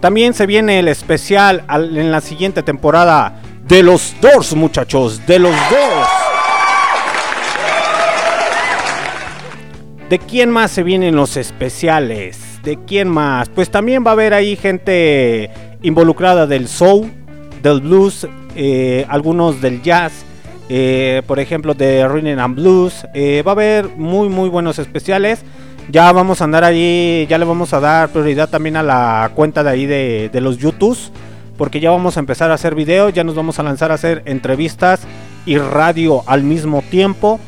También 0.00 0.34
se 0.34 0.46
viene 0.46 0.78
el 0.80 0.88
especial 0.88 1.64
al- 1.68 1.96
en 1.96 2.10
la 2.10 2.20
siguiente 2.20 2.62
temporada 2.62 3.40
de 3.66 3.82
los 3.82 4.14
Doors, 4.20 4.54
muchachos. 4.54 5.24
De 5.26 5.38
los 5.38 5.52
Doors. 5.70 6.08
¿De 10.08 10.18
quién 10.18 10.50
más 10.50 10.70
se 10.70 10.82
vienen 10.82 11.16
los 11.16 11.36
especiales? 11.36 12.38
¿De 12.62 12.78
quién 12.86 13.08
más? 13.08 13.48
Pues 13.48 13.70
también 13.70 14.04
va 14.04 14.10
a 14.10 14.12
haber 14.12 14.34
ahí 14.34 14.56
gente 14.56 15.50
involucrada 15.82 16.46
del 16.46 16.68
soul, 16.68 17.10
del 17.62 17.80
blues, 17.80 18.26
eh, 18.56 19.06
algunos 19.08 19.60
del 19.60 19.82
jazz, 19.82 20.24
eh, 20.68 21.22
por 21.26 21.40
ejemplo 21.40 21.74
de 21.74 22.06
Rhythm 22.08 22.38
and 22.38 22.56
Blues. 22.56 23.06
Eh, 23.14 23.42
va 23.46 23.52
a 23.52 23.54
haber 23.54 23.88
muy 23.96 24.28
muy 24.28 24.48
buenos 24.48 24.78
especiales. 24.78 25.44
Ya 25.90 26.12
vamos 26.12 26.40
a 26.40 26.44
andar 26.44 26.64
ahí, 26.64 27.26
ya 27.28 27.38
le 27.38 27.44
vamos 27.44 27.72
a 27.72 27.80
dar 27.80 28.08
prioridad 28.10 28.48
también 28.48 28.76
a 28.76 28.82
la 28.82 29.32
cuenta 29.34 29.64
de 29.64 29.70
ahí 29.70 29.86
de, 29.86 30.30
de 30.32 30.40
los 30.40 30.58
YouTubes. 30.58 31.12
Porque 31.58 31.80
ya 31.80 31.90
vamos 31.90 32.16
a 32.16 32.20
empezar 32.20 32.50
a 32.50 32.54
hacer 32.54 32.74
videos, 32.74 33.12
ya 33.12 33.24
nos 33.24 33.34
vamos 33.34 33.58
a 33.58 33.62
lanzar 33.62 33.90
a 33.90 33.94
hacer 33.94 34.22
entrevistas 34.24 35.02
y 35.44 35.58
radio 35.58 36.22
al 36.26 36.42
mismo 36.42 36.82
tiempo. 36.82 37.38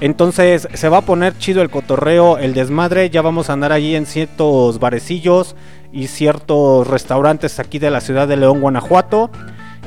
Entonces 0.00 0.66
se 0.72 0.88
va 0.88 0.98
a 0.98 1.02
poner 1.02 1.36
chido 1.36 1.60
el 1.60 1.68
cotorreo, 1.68 2.38
el 2.38 2.54
desmadre. 2.54 3.10
Ya 3.10 3.22
vamos 3.22 3.50
a 3.50 3.52
andar 3.52 3.72
allí 3.72 3.94
en 3.94 4.06
ciertos 4.06 4.78
barecillos 4.78 5.56
y 5.92 6.06
ciertos 6.06 6.86
restaurantes 6.86 7.58
aquí 7.58 7.78
de 7.78 7.90
la 7.90 8.00
ciudad 8.00 8.26
de 8.26 8.36
León, 8.36 8.60
Guanajuato. 8.60 9.30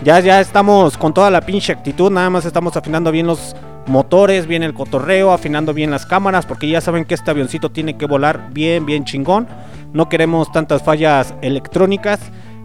Ya, 0.04 0.20
ya 0.20 0.42
estamos 0.42 0.98
con 0.98 1.14
toda 1.14 1.32
la 1.32 1.42
pinche 1.42 1.72
actitud. 1.72 2.12
Nada 2.12 2.30
más 2.30 2.46
estamos 2.46 2.76
afinando 2.76 3.12
bien 3.12 3.26
los 3.26 3.56
motores, 3.88 4.48
bien 4.48 4.62
el 4.62 4.74
cotorreo, 4.74 5.32
afinando 5.32 5.74
bien 5.74 5.92
las 5.92 6.06
cámaras. 6.06 6.46
Porque 6.46 6.68
ya 6.68 6.82
saben 6.82 7.06
que 7.06 7.14
este 7.14 7.32
avioncito 7.32 7.72
tiene 7.72 7.96
que 7.96 8.06
volar 8.06 8.50
bien, 8.52 8.86
bien 8.86 9.06
chingón. 9.06 9.48
No 9.94 10.10
queremos 10.10 10.52
tantas 10.52 10.84
fallas 10.84 11.34
electrónicas. 11.42 12.20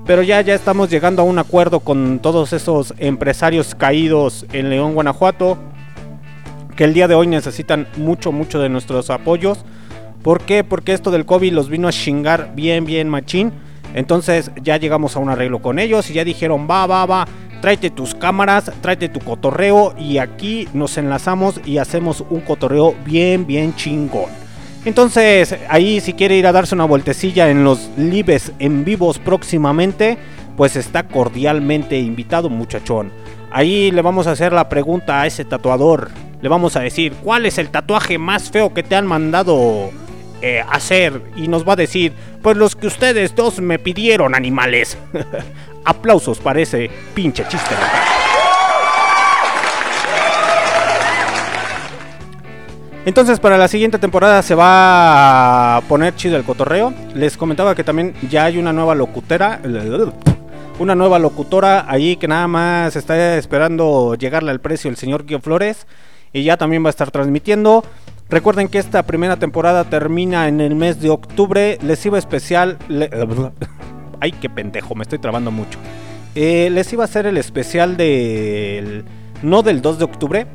Pero 0.05 0.23
ya, 0.23 0.41
ya 0.41 0.55
estamos 0.55 0.91
llegando 0.91 1.23
a 1.23 1.27
un 1.27 1.39
acuerdo 1.39 1.81
con 1.81 2.19
todos 2.19 2.53
esos 2.53 2.93
empresarios 2.99 3.75
caídos 3.75 4.45
en 4.53 4.71
León, 4.71 4.95
Guanajuato 4.95 5.59
que 6.79 6.85
el 6.85 6.95
día 6.95 7.09
de 7.09 7.17
hoy 7.17 7.27
necesitan 7.27 7.89
mucho, 7.97 8.31
mucho 8.31 8.61
de 8.61 8.69
nuestros 8.69 9.11
apoyos. 9.11 9.65
¿Por 10.23 10.43
qué? 10.43 10.63
Porque 10.63 10.93
esto 10.93 11.11
del 11.11 11.27
COVID 11.27 11.53
los 11.53 11.69
vino 11.69 11.89
a 11.89 11.93
chingar 11.93 12.53
bien, 12.55 12.85
bien 12.85 13.09
machín. 13.09 13.53
Entonces 13.95 14.51
ya 14.63 14.77
llegamos 14.77 15.17
a 15.17 15.21
un 15.21 15.31
arreglo 15.31 15.61
con 15.61 15.79
ellos 15.79 16.11
y 16.11 16.15
ya 16.15 16.25
dijeron, 16.25 16.67
va, 16.71 16.87
va, 16.87 17.07
va, 17.07 17.29
tráete 17.61 17.91
tus 17.91 18.15
cámaras, 18.15 18.71
tráete 18.81 19.09
tu 19.09 19.21
cotorreo 19.21 19.95
y 19.99 20.19
aquí 20.19 20.69
nos 20.73 20.97
enlazamos 20.99 21.61
y 21.65 21.79
hacemos 21.79 22.25
un 22.31 22.41
cotorreo 22.41 22.95
bien, 23.05 23.47
bien 23.47 23.75
chingón. 23.75 24.31
Entonces, 24.85 25.57
ahí 25.69 26.01
si 26.01 26.13
quiere 26.13 26.37
ir 26.37 26.47
a 26.47 26.53
darse 26.53 26.75
una 26.75 26.85
vueltecilla 26.85 27.51
en 27.51 27.65
los 27.65 27.91
lives 27.97 28.53
en 28.59 28.85
vivos 28.85 29.19
próximamente, 29.19 30.19
pues 30.57 30.77
está 30.77 31.05
cordialmente 31.05 31.99
invitado, 31.99 32.49
muchachón. 32.49 33.13
Ahí 33.51 33.91
le 33.91 34.03
vamos 34.03 34.27
a 34.27 34.33
hacer 34.33 34.53
la 34.53 34.69
pregunta 34.69 35.21
a 35.21 35.27
ese 35.27 35.45
tatuador. 35.45 36.11
Le 36.41 36.49
vamos 36.49 36.77
a 36.77 36.81
decir, 36.81 37.13
¿cuál 37.25 37.47
es 37.47 37.59
el 37.59 37.71
tatuaje 37.71 38.19
más 38.19 38.51
feo 38.51 38.73
que 38.73 38.83
te 38.83 38.95
han 38.95 39.07
mandado 39.07 39.91
eh, 40.43 40.65
hacer? 40.69 41.21
Y 41.37 41.49
nos 41.49 41.67
va 41.67 41.73
a 41.73 41.77
decir, 41.77 42.13
pues 42.43 42.57
los 42.57 42.77
que 42.77 42.87
ustedes 42.87 43.35
dos 43.35 43.61
me 43.61 43.79
pidieron, 43.79 44.35
animales. 44.35 44.97
Aplausos 45.85 46.39
para 46.39 46.61
ese 46.61 46.91
pinche 47.15 47.47
chiste. 47.49 47.75
Entonces 53.09 53.41
para 53.41 53.57
la 53.57 53.69
siguiente 53.69 53.99
temporada 53.99 54.43
se 54.43 54.55
va 54.55 55.79
a 55.79 55.81
poner 55.89 56.15
chido 56.15 56.37
el 56.37 56.45
cotorreo. 56.45 56.93
Les 57.15 57.39
comentaba 57.39 57.75
que 57.75 57.83
también 57.83 58.13
ya 58.29 58.45
hay 58.45 58.59
una 58.59 58.73
nueva 58.75 58.95
locutera. 58.95 59.61
Una 60.79 60.95
nueva 60.95 61.19
locutora 61.19 61.87
ahí 61.89 62.15
que 62.17 62.29
nada 62.29 62.47
más 62.47 62.95
está 62.95 63.37
esperando 63.37 64.15
llegarle 64.15 64.53
al 64.53 64.61
precio 64.61 64.89
el 64.89 64.97
señor 64.97 65.25
Guio 65.25 65.41
Flores. 65.41 65.87
Y 66.33 66.45
ya 66.45 66.57
también 66.57 66.85
va 66.85 66.89
a 66.89 66.91
estar 66.91 67.11
transmitiendo. 67.11 67.83
Recuerden 68.31 68.69
que 68.69 68.79
esta 68.79 69.03
primera 69.05 69.37
temporada 69.37 69.85
termina 69.85 70.49
en 70.49 70.61
el 70.61 70.75
mes 70.75 71.01
de 71.01 71.09
octubre. 71.09 71.79
Les 71.83 72.05
iba 72.05 72.19
especial... 72.19 72.77
Ay, 74.21 74.33
qué 74.33 74.51
pendejo, 74.51 74.95
me 74.95 75.03
estoy 75.03 75.19
trabando 75.19 75.51
mucho. 75.51 75.79
Eh, 76.35 76.69
les 76.71 76.93
iba 76.93 77.05
a 77.05 77.07
hacer 77.07 77.27
el 77.27 77.39
especial 77.39 77.97
del... 77.97 79.05
No 79.43 79.63
del 79.63 79.81
2 79.81 79.99
de 79.99 80.05
octubre, 80.05 80.47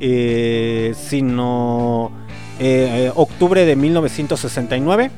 eh, 0.00 0.94
sino 0.96 2.10
eh, 2.58 3.12
octubre 3.14 3.64
de 3.66 3.76
1969. 3.76 5.10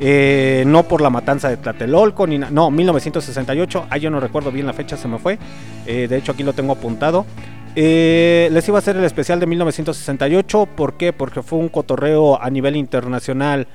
Eh, 0.00 0.64
no 0.66 0.82
por 0.82 1.00
la 1.00 1.08
matanza 1.08 1.48
de 1.48 1.56
Tlatelolco, 1.56 2.26
ni 2.26 2.38
no, 2.38 2.70
1968. 2.70 3.86
Ah, 3.88 3.96
yo 3.96 4.10
no 4.10 4.20
recuerdo 4.20 4.52
bien 4.52 4.66
la 4.66 4.74
fecha, 4.74 4.96
se 4.96 5.08
me 5.08 5.18
fue. 5.18 5.38
De 5.86 6.14
hecho, 6.14 6.32
aquí 6.32 6.42
lo 6.42 6.52
tengo 6.52 6.74
apuntado. 6.74 7.24
Eh, 7.80 8.48
les 8.50 8.66
iba 8.66 8.76
a 8.76 8.80
hacer 8.80 8.96
el 8.96 9.04
especial 9.04 9.38
de 9.38 9.46
1968. 9.46 10.66
¿Por 10.74 10.96
qué? 10.96 11.12
Porque 11.12 11.42
fue 11.42 11.60
un 11.60 11.68
cotorreo 11.68 12.42
a 12.42 12.50
nivel 12.50 12.74
internacional 12.74 13.68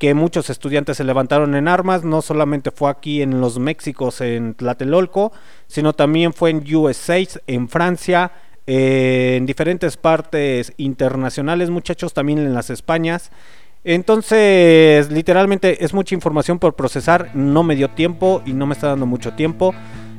que 0.00 0.12
muchos 0.12 0.50
estudiantes 0.50 0.96
se 0.96 1.04
levantaron 1.04 1.54
en 1.54 1.68
armas, 1.68 2.02
no 2.02 2.20
solamente 2.20 2.72
fue 2.72 2.90
aquí 2.90 3.22
en 3.22 3.40
los 3.40 3.60
Méxicos, 3.60 4.20
en 4.22 4.54
Tlatelolco, 4.54 5.30
sino 5.68 5.92
también 5.92 6.32
fue 6.32 6.50
en 6.50 6.64
USA, 6.74 7.18
en 7.46 7.68
Francia, 7.68 8.32
eh, 8.66 9.36
en 9.36 9.46
diferentes 9.46 9.96
partes 9.98 10.72
internacionales, 10.76 11.70
muchachos, 11.70 12.12
también 12.12 12.40
en 12.40 12.54
las 12.54 12.70
Españas. 12.70 13.30
Entonces, 13.84 15.12
literalmente 15.12 15.84
es 15.84 15.94
mucha 15.94 16.16
información 16.16 16.58
por 16.58 16.74
procesar, 16.74 17.30
no 17.34 17.62
me 17.62 17.76
dio 17.76 17.88
tiempo 17.90 18.42
y 18.44 18.52
no 18.52 18.66
me 18.66 18.72
está 18.72 18.88
dando 18.88 19.06
mucho 19.06 19.34
tiempo. 19.34 19.72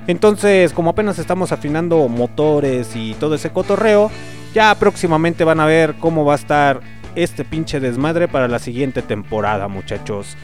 Entonces, 0.08 0.72
como 0.74 0.92
apenas 0.92 1.20
estamos 1.20 1.52
afinando 1.52 2.08
motores 2.08 2.96
y 2.96 3.14
todo 3.16 3.36
ese 3.36 3.50
cotorreo, 3.52 4.12
ya 4.54 4.76
próximamente 4.76 5.44
van 5.44 5.60
a 5.60 5.66
ver 5.66 5.96
cómo 6.00 6.26
va 6.26 6.34
a 6.34 6.38
estar 6.38 6.82
este 7.16 7.44
pinche 7.44 7.80
desmadre 7.80 8.28
para 8.28 8.48
la 8.48 8.60
siguiente 8.60 9.02
temporada, 9.02 9.68
muchachos. 9.68 10.38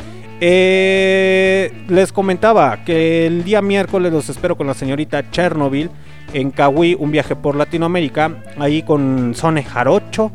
Eh, 0.43 1.71
les 1.87 2.11
comentaba 2.11 2.83
que 2.83 3.27
el 3.27 3.43
día 3.43 3.61
miércoles 3.61 4.11
los 4.11 4.27
espero 4.29 4.57
con 4.57 4.65
la 4.65 4.73
señorita 4.73 5.29
Chernobyl 5.29 5.91
en 6.33 6.49
Cahuí, 6.49 6.95
un 6.97 7.11
viaje 7.11 7.35
por 7.35 7.55
Latinoamérica, 7.55 8.41
ahí 8.57 8.81
con 8.81 9.35
Sone 9.35 9.63
Jarocho, 9.63 10.31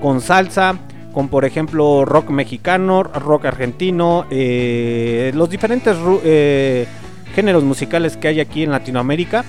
con 0.00 0.22
salsa, 0.22 0.78
con 1.12 1.28
por 1.28 1.44
ejemplo 1.44 2.06
rock 2.06 2.30
mexicano, 2.30 3.02
rock 3.02 3.44
argentino, 3.44 4.24
eh, 4.30 5.32
los 5.34 5.50
diferentes 5.50 5.96
eh, 6.24 6.86
géneros 7.32 7.64
musicales 7.64 8.16
que 8.16 8.28
hay 8.28 8.40
aquí 8.40 8.62
en 8.62 8.70
Latinoamérica. 8.70 9.44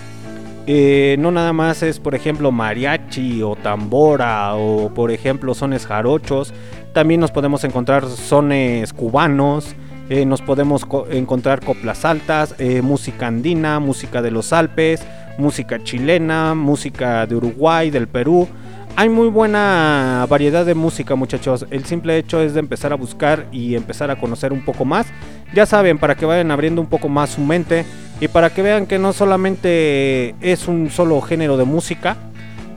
Eh, 0.65 1.17
no 1.19 1.31
nada 1.31 1.51
más 1.51 1.83
es, 1.83 1.99
por 1.99 2.15
ejemplo, 2.15 2.51
mariachi 2.51 3.41
o 3.43 3.55
tambora 3.55 4.55
o, 4.55 4.93
por 4.93 5.11
ejemplo, 5.11 5.53
sones 5.53 5.85
jarochos. 5.85 6.53
También 6.93 7.19
nos 7.19 7.31
podemos 7.31 7.63
encontrar 7.63 8.07
sones 8.07 8.93
cubanos. 8.93 9.75
Eh, 10.09 10.25
nos 10.25 10.41
podemos 10.41 10.85
encontrar 11.11 11.61
coplas 11.61 12.03
altas, 12.03 12.55
eh, 12.59 12.81
música 12.81 13.27
andina, 13.27 13.79
música 13.79 14.21
de 14.21 14.31
los 14.31 14.51
Alpes, 14.51 15.01
música 15.37 15.81
chilena, 15.81 16.55
música 16.55 17.25
de 17.25 17.35
Uruguay, 17.35 17.89
del 17.89 18.07
Perú. 18.07 18.47
Hay 18.95 19.09
muy 19.09 19.27
buena 19.27 20.27
variedad 20.29 20.67
de 20.67 20.75
música, 20.75 21.15
muchachos. 21.15 21.65
El 21.71 21.83
simple 21.85 22.15
hecho 22.15 22.41
es 22.41 22.53
de 22.53 22.59
empezar 22.59 22.93
a 22.93 22.95
buscar 22.95 23.47
y 23.51 23.75
empezar 23.75 24.11
a 24.11 24.17
conocer 24.17 24.53
un 24.53 24.63
poco 24.63 24.85
más. 24.85 25.07
Ya 25.51 25.65
saben, 25.65 25.97
para 25.97 26.13
que 26.13 26.27
vayan 26.27 26.51
abriendo 26.51 26.79
un 26.79 26.85
poco 26.85 27.09
más 27.09 27.31
su 27.31 27.41
mente 27.41 27.85
y 28.21 28.27
para 28.27 28.51
que 28.51 28.61
vean 28.61 28.85
que 28.85 28.99
no 28.99 29.11
solamente 29.11 30.35
es 30.41 30.67
un 30.67 30.91
solo 30.91 31.19
género 31.21 31.57
de 31.57 31.63
música. 31.63 32.17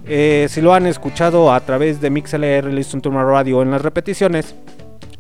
Eh, 0.07 0.47
si 0.49 0.62
lo 0.62 0.73
han 0.73 0.87
escuchado 0.87 1.53
a 1.53 1.61
través 1.61 2.01
de 2.01 2.09
MixLR, 2.09 2.73
Listen 2.73 3.03
to 3.03 3.11
My 3.11 3.23
Radio 3.23 3.61
en 3.61 3.71
las 3.71 3.83
repeticiones, 3.83 4.55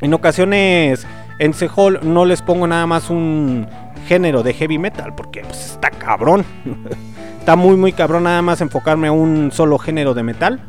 en 0.00 0.14
ocasiones 0.14 1.06
en 1.38 1.52
Sehol 1.52 2.00
no 2.04 2.24
les 2.24 2.40
pongo 2.40 2.66
nada 2.66 2.86
más 2.86 3.10
un 3.10 3.66
género 4.06 4.42
de 4.42 4.54
heavy 4.54 4.78
metal 4.78 5.14
porque 5.14 5.42
pues, 5.42 5.72
está 5.72 5.90
cabrón. 5.90 6.46
está 7.38 7.54
muy 7.54 7.76
muy 7.76 7.92
cabrón 7.92 8.22
nada 8.22 8.40
más 8.40 8.62
enfocarme 8.62 9.08
a 9.08 9.12
un 9.12 9.52
solo 9.52 9.76
género 9.76 10.14
de 10.14 10.22
metal 10.22 10.60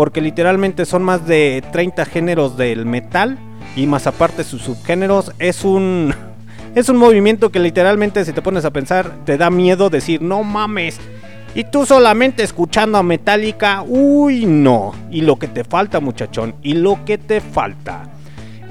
porque 0.00 0.22
literalmente 0.22 0.86
son 0.86 1.02
más 1.02 1.26
de 1.26 1.62
30 1.72 2.06
géneros 2.06 2.56
del 2.56 2.86
metal 2.86 3.36
y 3.76 3.86
más 3.86 4.06
aparte 4.06 4.44
sus 4.44 4.62
subgéneros. 4.62 5.30
Es 5.38 5.62
un 5.62 6.14
es 6.74 6.88
un 6.88 6.96
movimiento 6.96 7.52
que 7.52 7.58
literalmente 7.58 8.24
si 8.24 8.32
te 8.32 8.40
pones 8.40 8.64
a 8.64 8.70
pensar 8.70 9.12
te 9.26 9.36
da 9.36 9.50
miedo 9.50 9.90
decir, 9.90 10.22
"No 10.22 10.42
mames." 10.42 10.98
Y 11.54 11.64
tú 11.64 11.84
solamente 11.84 12.42
escuchando 12.42 12.96
a 12.96 13.02
Metallica, 13.02 13.84
uy, 13.86 14.46
no. 14.46 14.94
Y 15.10 15.20
lo 15.20 15.38
que 15.38 15.48
te 15.48 15.64
falta, 15.64 16.00
muchachón, 16.00 16.54
y 16.62 16.72
lo 16.72 17.04
que 17.04 17.18
te 17.18 17.42
falta. 17.42 18.04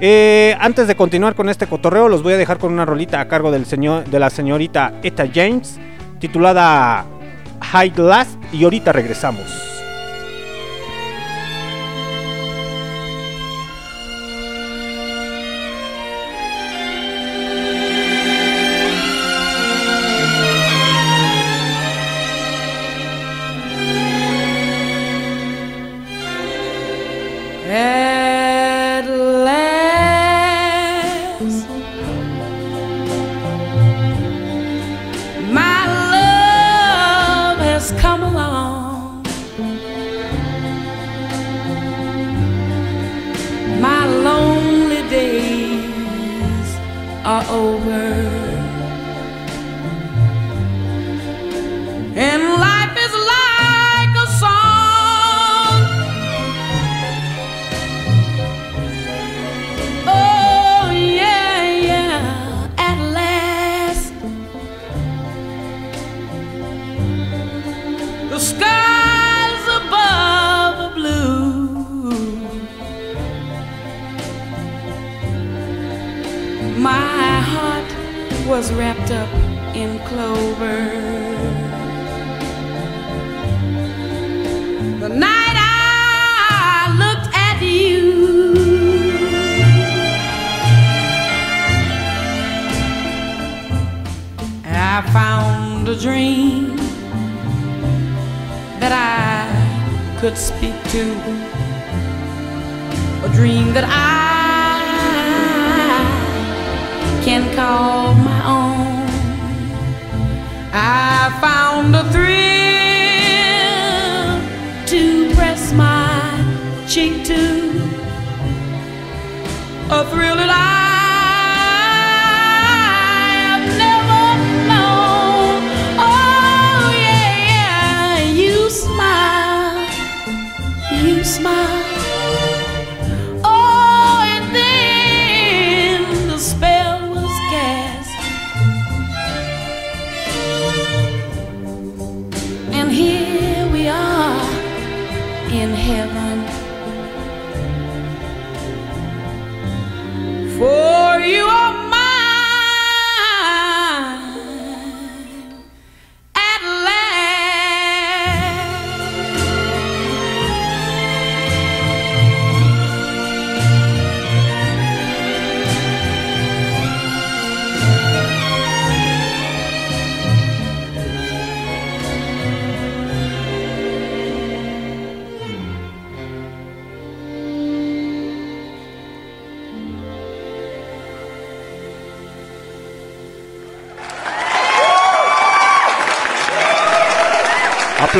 Eh, 0.00 0.56
antes 0.58 0.88
de 0.88 0.96
continuar 0.96 1.36
con 1.36 1.48
este 1.48 1.68
cotorreo, 1.68 2.08
los 2.08 2.24
voy 2.24 2.32
a 2.32 2.38
dejar 2.38 2.58
con 2.58 2.72
una 2.72 2.86
rolita 2.86 3.20
a 3.20 3.28
cargo 3.28 3.52
del 3.52 3.66
señor, 3.66 4.04
de 4.06 4.18
la 4.18 4.30
señorita 4.30 4.94
Etta 5.04 5.28
James, 5.32 5.78
titulada 6.18 7.04
High 7.60 7.92
Last, 7.98 8.36
y 8.52 8.64
ahorita 8.64 8.90
regresamos. 8.90 9.69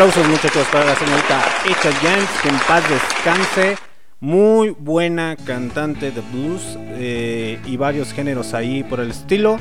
Aplausos 0.01 0.29
muchachos 0.31 0.67
para 0.73 0.87
la 0.87 0.97
señorita 0.97 1.43
Echa 1.67 1.93
James, 2.01 2.31
que 2.43 2.49
en 2.49 2.59
paz 2.61 2.83
descanse. 2.89 3.77
Muy 4.19 4.71
buena 4.71 5.37
cantante 5.37 6.11
de 6.11 6.23
blues 6.23 6.79
eh, 6.93 7.61
y 7.67 7.77
varios 7.77 8.11
géneros 8.15 8.55
ahí 8.55 8.83
por 8.83 9.01
el 9.01 9.11
estilo. 9.11 9.59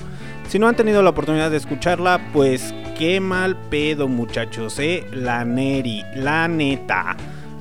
Si 0.48 0.58
no 0.58 0.70
han 0.70 0.78
tenido 0.78 1.04
la 1.04 1.10
oportunidad 1.10 1.52
de 1.52 1.58
escucharla, 1.58 2.22
pues 2.32 2.74
qué 2.98 3.20
mal 3.20 3.58
pedo 3.70 4.08
muchachos, 4.08 4.80
eh. 4.80 5.06
La 5.12 5.44
Neri, 5.44 6.06
la 6.16 6.48
neta. 6.48 7.18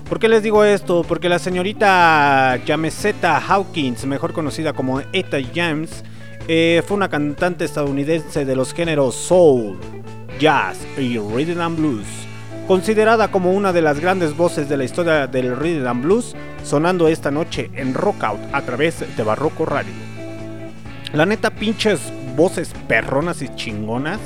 ¿Por 0.09 0.21
qué 0.21 0.29
les 0.29 0.45
digo 0.45 0.63
esto? 0.63 1.03
Porque 1.03 1.29
la 1.29 1.41
señorita 1.41 2.61
Jamesetta 2.65 3.39
Hawkins, 3.39 4.07
mejor 4.07 4.33
conocida 4.33 4.73
como 4.73 5.01
Etta 5.13 5.39
James, 5.53 6.05
eh, 6.47 6.85
fue 6.87 6.97
una 6.97 7.09
cantante 7.09 7.65
estadounidense 7.65 8.45
de 8.45 8.55
los 8.55 8.73
géneros 8.73 9.17
soul, 9.17 9.77
jazz 10.39 10.79
y 10.97 11.19
rhythm 11.19 11.61
and 11.61 11.77
blues. 11.77 12.18
Considerada 12.69 13.31
como 13.31 13.53
una 13.53 13.73
de 13.73 13.81
las 13.81 13.99
grandes 13.99 14.37
voces 14.37 14.69
de 14.69 14.77
la 14.77 14.85
historia 14.85 15.27
del 15.27 15.57
rhythm 15.57 15.87
and 15.87 16.03
blues, 16.05 16.37
sonando 16.63 17.09
esta 17.09 17.31
noche 17.31 17.71
en 17.75 17.95
Rockout 17.95 18.39
a 18.53 18.61
través 18.61 19.17
de 19.17 19.23
Barroco 19.23 19.65
Radio. 19.65 19.95
La 21.15 21.25
neta, 21.25 21.49
pinches 21.49 22.13
voces 22.37 22.75
perronas 22.87 23.41
y 23.41 23.49
chingonas, 23.55 24.21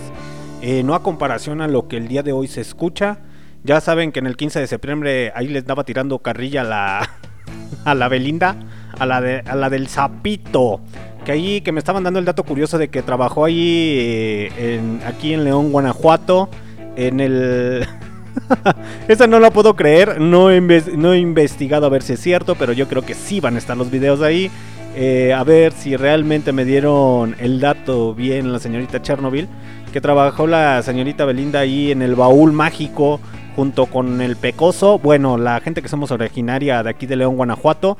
eh, 0.60 0.82
no 0.82 0.96
a 0.96 1.04
comparación 1.04 1.60
a 1.60 1.68
lo 1.68 1.86
que 1.86 1.96
el 1.96 2.08
día 2.08 2.24
de 2.24 2.32
hoy 2.32 2.48
se 2.48 2.62
escucha. 2.62 3.18
Ya 3.62 3.80
saben 3.80 4.10
que 4.10 4.18
en 4.18 4.26
el 4.26 4.36
15 4.36 4.58
de 4.58 4.66
septiembre 4.66 5.32
ahí 5.36 5.46
les 5.46 5.64
daba 5.64 5.84
tirando 5.84 6.18
carrilla 6.18 6.62
a 6.62 6.64
la, 6.64 7.10
a 7.84 7.94
la 7.94 8.08
Belinda, 8.08 8.56
a 8.98 9.06
la, 9.06 9.20
de, 9.20 9.44
a 9.46 9.54
la 9.54 9.70
del 9.70 9.86
Zapito. 9.86 10.80
Que 11.24 11.30
ahí, 11.30 11.60
que 11.60 11.70
me 11.70 11.78
estaban 11.78 12.02
dando 12.02 12.18
el 12.18 12.24
dato 12.24 12.42
curioso 12.42 12.76
de 12.76 12.88
que 12.88 13.02
trabajó 13.02 13.44
ahí, 13.44 13.94
eh, 14.00 14.52
en, 14.58 15.00
aquí 15.06 15.32
en 15.32 15.44
León, 15.44 15.70
Guanajuato, 15.70 16.48
en 16.96 17.20
el... 17.20 17.86
Esa 19.08 19.26
no 19.26 19.40
la 19.40 19.50
puedo 19.50 19.74
creer, 19.76 20.20
no 20.20 20.50
he, 20.50 20.60
no 20.60 21.12
he 21.12 21.18
investigado 21.18 21.86
a 21.86 21.90
ver 21.90 22.02
si 22.02 22.14
es 22.14 22.20
cierto, 22.20 22.54
pero 22.54 22.72
yo 22.72 22.88
creo 22.88 23.02
que 23.02 23.14
sí 23.14 23.40
van 23.40 23.56
a 23.56 23.58
estar 23.58 23.76
los 23.76 23.90
videos 23.90 24.22
ahí. 24.22 24.50
Eh, 24.94 25.32
a 25.32 25.42
ver 25.42 25.72
si 25.72 25.96
realmente 25.96 26.52
me 26.52 26.66
dieron 26.66 27.34
el 27.38 27.60
dato 27.60 28.14
bien 28.14 28.52
la 28.52 28.58
señorita 28.58 29.00
Chernobyl, 29.00 29.48
que 29.90 30.02
trabajó 30.02 30.46
la 30.46 30.82
señorita 30.82 31.24
Belinda 31.24 31.60
ahí 31.60 31.90
en 31.90 32.02
el 32.02 32.14
baúl 32.14 32.52
mágico 32.52 33.18
junto 33.56 33.86
con 33.86 34.20
el 34.20 34.36
Pecoso. 34.36 34.98
Bueno, 34.98 35.38
la 35.38 35.60
gente 35.60 35.80
que 35.80 35.88
somos 35.88 36.10
originaria 36.10 36.82
de 36.82 36.90
aquí 36.90 37.06
de 37.06 37.16
León, 37.16 37.36
Guanajuato. 37.36 37.96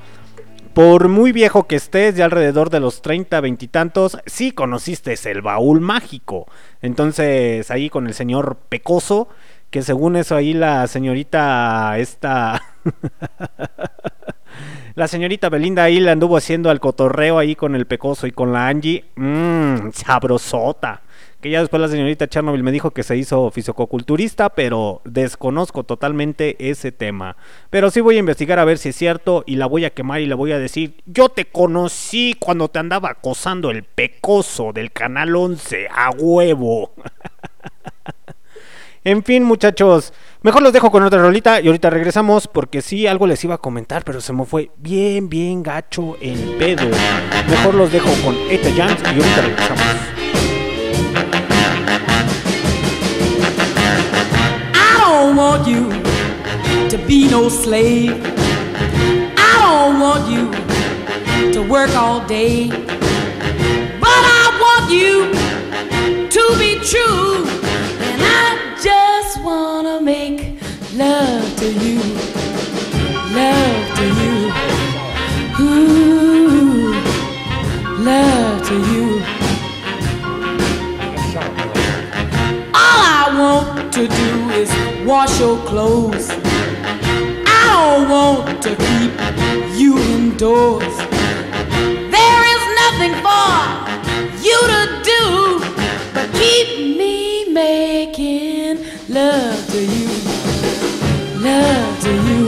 Por 0.75 1.09
muy 1.09 1.33
viejo 1.33 1.65
que 1.67 1.77
estés, 1.77 2.17
ya 2.17 2.25
alrededor 2.25 2.71
de 2.71 2.81
los 2.81 3.03
30, 3.03 3.43
20 3.43 3.65
y 3.65 3.69
tantos, 3.69 4.17
sí 4.25 4.53
conociste 4.53 5.15
el 5.31 5.43
baúl 5.43 5.83
mágico. 5.83 6.47
Entonces, 6.81 7.71
ahí 7.71 7.91
con 7.91 8.07
el 8.07 8.15
señor 8.15 8.57
Pecoso, 8.71 9.29
que 9.73 9.81
según 9.81 10.17
eso 10.17 10.37
ahí 10.37 10.53
la 10.53 10.87
señorita 10.87 11.97
esta... 11.97 12.63
la 14.95 15.09
señorita 15.09 15.49
Belinda 15.49 15.85
ahí 15.85 15.99
le 15.99 16.11
anduvo 16.11 16.37
haciendo 16.37 16.69
al 16.69 16.79
cotorreo 16.79 17.39
ahí 17.39 17.57
con 17.57 17.75
el 17.75 17.87
Pecoso 17.87 18.27
y 18.27 18.33
con 18.33 18.53
la 18.53 18.69
Angie. 18.69 19.07
Mmm, 19.17 19.93
sabrosota. 19.95 21.01
Que 21.41 21.49
ya 21.49 21.61
después 21.61 21.81
la 21.81 21.89
señorita 21.89 22.29
Chernobyl 22.29 22.63
me 22.63 22.71
dijo 22.71 22.91
que 22.91 23.03
se 23.03 23.17
hizo 23.17 23.51
fisicoculturista, 23.51 24.51
pero 24.51 25.01
desconozco 25.07 25.85
totalmente 25.85 26.71
ese 26.71 26.93
tema. 26.93 27.39
Pero 27.71 27.91
sí 27.91 28.03
voy 28.03 28.17
a 28.17 28.21
investigar 28.21 28.59
a 28.59 28.67
ver 28.67 28.77
si 28.77 28.91
es 28.91 28.97
cierto 28.97 29.43
y 29.47 29.57
la 29.57 29.65
voy 29.65 29.87
a 29.87 29.91
quemar 29.91 30.21
y 30.21 30.27
le 30.27 30.35
voy 30.35 30.53
a 30.53 30.59
decir, 30.59 31.03
yo 31.07 31.31
te 31.31 31.47
conocí 31.47 32.37
cuando 32.39 32.69
te 32.69 32.79
andaba 32.79 33.09
acosando 33.09 33.71
el 33.71 33.85
pecoso 33.85 34.75
del 34.75 34.93
Canal 34.93 35.35
11, 35.35 35.89
a 35.91 36.11
huevo. 36.11 36.93
En 39.05 39.25
fin, 39.25 39.43
muchachos, 39.43 40.13
mejor 40.43 40.63
los 40.63 40.73
dejo 40.73 40.93
con 40.93 41.03
otra 41.03 41.21
rolita 41.21 41.61
y 41.61 41.67
ahorita 41.67 41.91
regresamos 41.91 42.47
porque 42.47 42.83
sí, 42.83 43.09
algo 43.09 43.27
les 43.27 43.43
iba 43.43 43.57
a 43.57 43.59
comentar, 43.59 44.05
pero 44.05 44.21
se 44.21 44.33
me 44.33 44.45
fue 44.45 44.71
bien, 44.77 45.29
bien 45.29 45.65
gacho 45.65 46.17
el 46.21 46.39
pedo. 46.57 46.89
Mejor 47.51 47.75
los 47.75 47.91
dejo 47.91 48.09
con 48.25 48.37
Eta 48.49 48.71
Jams 48.77 49.03
y 49.03 49.07
ahorita 49.07 49.43
regresamos. 49.43 49.83
I 54.73 55.01
don't 55.01 55.37
want 55.37 55.67
you 55.67 55.89
to 56.89 56.97
be 57.09 57.29
no 57.29 57.49
slave. 57.51 58.23
I 59.37 59.59
don't 59.59 59.99
want 60.01 60.31
you 60.31 60.49
to 61.53 61.63
work 61.69 61.91
all 61.97 62.25
day. 62.29 62.69
But 63.99 64.11
I 64.11 64.59
want 64.61 64.93
you 64.93 65.33
to 66.29 66.57
be 66.57 66.79
true. 66.85 67.49
And 68.01 68.23
I 68.23 68.62
just 68.83 69.41
want 69.45 69.87
to 69.87 70.01
make 70.05 70.61
love 70.95 71.57
to 71.57 71.73
you. 71.73 72.01
Love 73.33 73.97
to 73.99 74.07
you. 74.21 74.37
Ooh, 75.61 76.93
love 78.03 78.67
to 78.67 78.75
you. 78.91 79.23
All 82.75 83.01
I 83.15 83.35
want 83.39 83.93
to 83.93 84.09
do 84.09 84.51
is 84.51 84.71
wash 85.07 85.39
your 85.39 85.59
clothes. 85.65 86.29
I 87.47 87.63
don't 87.71 88.09
want 88.11 88.63
to 88.65 88.71
keep 88.75 89.13
you 89.79 89.97
indoors. 89.99 90.97
There 92.17 92.43
is 92.55 92.63
nothing 92.83 93.15
for 93.27 93.49
you 94.43 94.59
to 94.75 94.83
do 95.05 95.23
but 96.15 96.33
keep 96.33 96.99
me 96.99 97.53
making 97.53 98.62
love 99.13 99.69
to 99.69 99.85
you. 99.85 100.09
Love 101.39 102.01
to 102.01 102.13
you. 102.29 102.47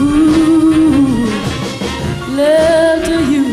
Ooh, 0.00 1.26
love 2.30 3.04
to 3.04 3.18
you. 3.30 3.44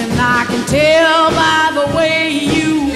And 0.00 0.12
I 0.18 0.46
can 0.48 0.66
tell 0.66 1.30
by 1.32 1.72
the 1.74 1.96
way 1.96 2.30
you 2.30 2.88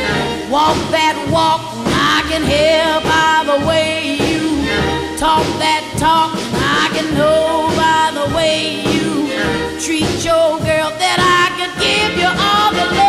walk 0.51 0.79
that 0.91 1.17
walk. 1.31 1.61
I 1.85 2.25
can 2.31 2.43
hear 2.43 3.01
by 3.05 3.45
the 3.45 3.67
way 3.67 4.17
you 4.17 5.19
talk 5.19 5.45
that 5.61 5.85
talk. 5.99 6.33
I 6.57 6.89
can 6.97 7.15
know 7.15 7.69
by 7.77 8.11
the 8.19 8.35
way 8.35 8.81
you 8.95 9.29
treat 9.79 10.25
your 10.25 10.59
girl 10.65 10.91
that 10.97 11.19
I 11.21 11.53
could 11.59 11.75
give 11.79 12.17
you 12.17 12.27
all 12.27 12.73
the 12.73 12.97
love 12.97 13.08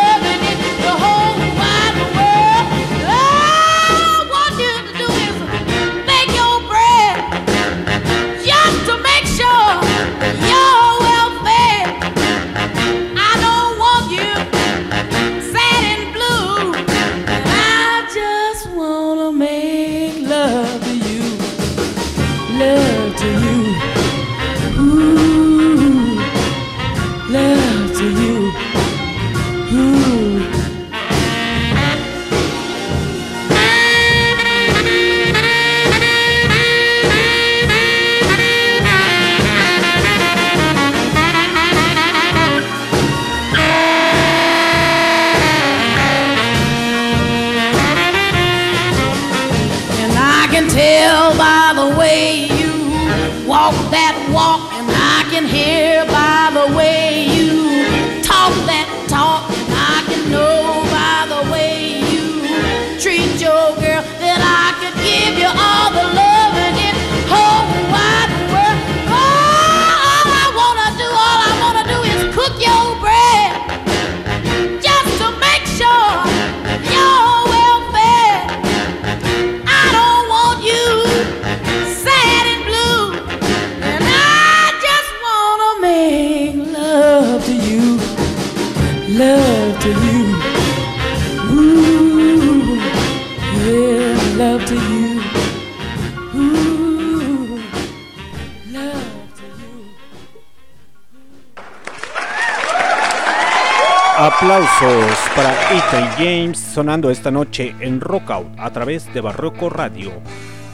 Aplausos 104.60 105.18
para 105.34 105.54
Ethan 105.72 106.10
James 106.18 106.58
sonando 106.58 107.10
esta 107.10 107.30
noche 107.30 107.74
en 107.80 107.98
Rockout 107.98 108.58
a 108.58 108.70
través 108.70 109.10
de 109.14 109.22
Barroco 109.22 109.70
Radio. 109.70 110.12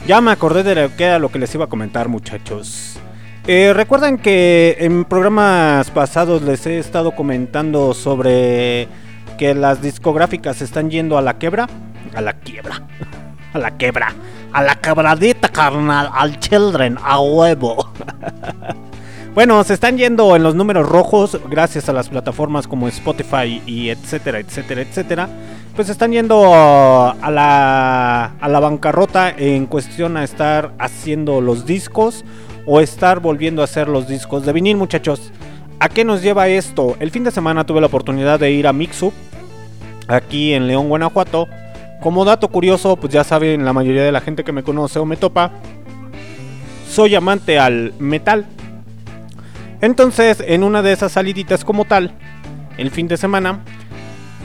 Ya 0.05 0.19
me 0.19 0.31
acordé 0.31 0.63
de 0.63 0.75
lo 0.75 0.93
que 0.93 1.05
era 1.05 1.19
lo 1.19 1.29
que 1.29 1.39
les 1.39 1.55
iba 1.55 1.65
a 1.65 1.69
comentar, 1.69 2.09
muchachos. 2.09 2.99
Eh, 3.45 3.71
Recuerdan 3.73 4.17
que 4.17 4.75
en 4.79 5.05
programas 5.05 5.89
pasados 5.91 6.41
les 6.41 6.65
he 6.65 6.79
estado 6.79 7.13
comentando 7.13 7.93
sobre 7.93 8.89
que 9.37 9.55
las 9.55 9.81
discográficas 9.81 10.61
están 10.61 10.89
yendo 10.89 11.17
a 11.17 11.21
la 11.21 11.37
quebra. 11.37 11.67
A 12.13 12.19
la 12.19 12.33
quiebra. 12.33 12.81
A 13.53 13.59
la 13.59 13.77
quebra. 13.77 14.13
A 14.51 14.63
la 14.63 14.75
quebradita, 14.75 15.47
carnal. 15.47 16.09
Al 16.13 16.37
children. 16.39 16.97
A 17.01 17.21
huevo. 17.21 17.93
Bueno, 19.37 19.63
se 19.63 19.75
están 19.75 19.99
yendo 19.99 20.35
en 20.35 20.41
los 20.41 20.55
números 20.55 20.89
rojos 20.89 21.39
gracias 21.47 21.87
a 21.89 21.93
las 21.93 22.09
plataformas 22.09 22.67
como 22.67 22.87
Spotify 22.87 23.61
y 23.67 23.89
etcétera, 23.89 24.39
etcétera, 24.39 24.81
etcétera. 24.81 25.29
Pues 25.75 25.89
están 25.89 26.11
yendo 26.11 26.55
a 26.55 27.29
la, 27.29 28.33
a 28.41 28.49
la 28.49 28.59
bancarrota 28.59 29.29
en 29.29 29.67
cuestión 29.67 30.17
a 30.17 30.23
estar 30.23 30.71
haciendo 30.79 31.39
los 31.39 31.67
discos 31.67 32.25
o 32.65 32.81
estar 32.81 33.19
volviendo 33.19 33.61
a 33.61 33.65
hacer 33.65 33.89
los 33.89 34.07
discos 34.07 34.43
de 34.43 34.53
vinil, 34.53 34.75
muchachos. 34.75 35.31
¿A 35.79 35.87
qué 35.87 36.03
nos 36.03 36.23
lleva 36.23 36.47
esto? 36.47 36.95
El 36.99 37.11
fin 37.11 37.23
de 37.23 37.29
semana 37.29 37.63
tuve 37.63 37.79
la 37.79 37.85
oportunidad 37.85 38.39
de 38.39 38.49
ir 38.49 38.65
a 38.65 38.73
Mixup, 38.73 39.13
aquí 40.07 40.55
en 40.55 40.65
León, 40.65 40.89
Guanajuato. 40.89 41.47
Como 42.01 42.25
dato 42.25 42.47
curioso, 42.47 42.95
pues 42.95 43.13
ya 43.13 43.23
saben 43.23 43.65
la 43.65 43.73
mayoría 43.73 44.03
de 44.03 44.11
la 44.11 44.21
gente 44.21 44.43
que 44.43 44.51
me 44.51 44.63
conoce 44.63 44.97
o 44.97 45.05
me 45.05 45.15
topa, 45.15 45.51
soy 46.89 47.13
amante 47.13 47.59
al 47.59 47.93
metal. 47.99 48.47
Entonces, 49.81 50.43
en 50.45 50.63
una 50.63 50.81
de 50.81 50.93
esas 50.93 51.11
saliditas 51.11 51.63
como 51.63 51.85
tal, 51.85 52.11
el 52.77 52.91
fin 52.91 53.07
de 53.07 53.17
semana, 53.17 53.59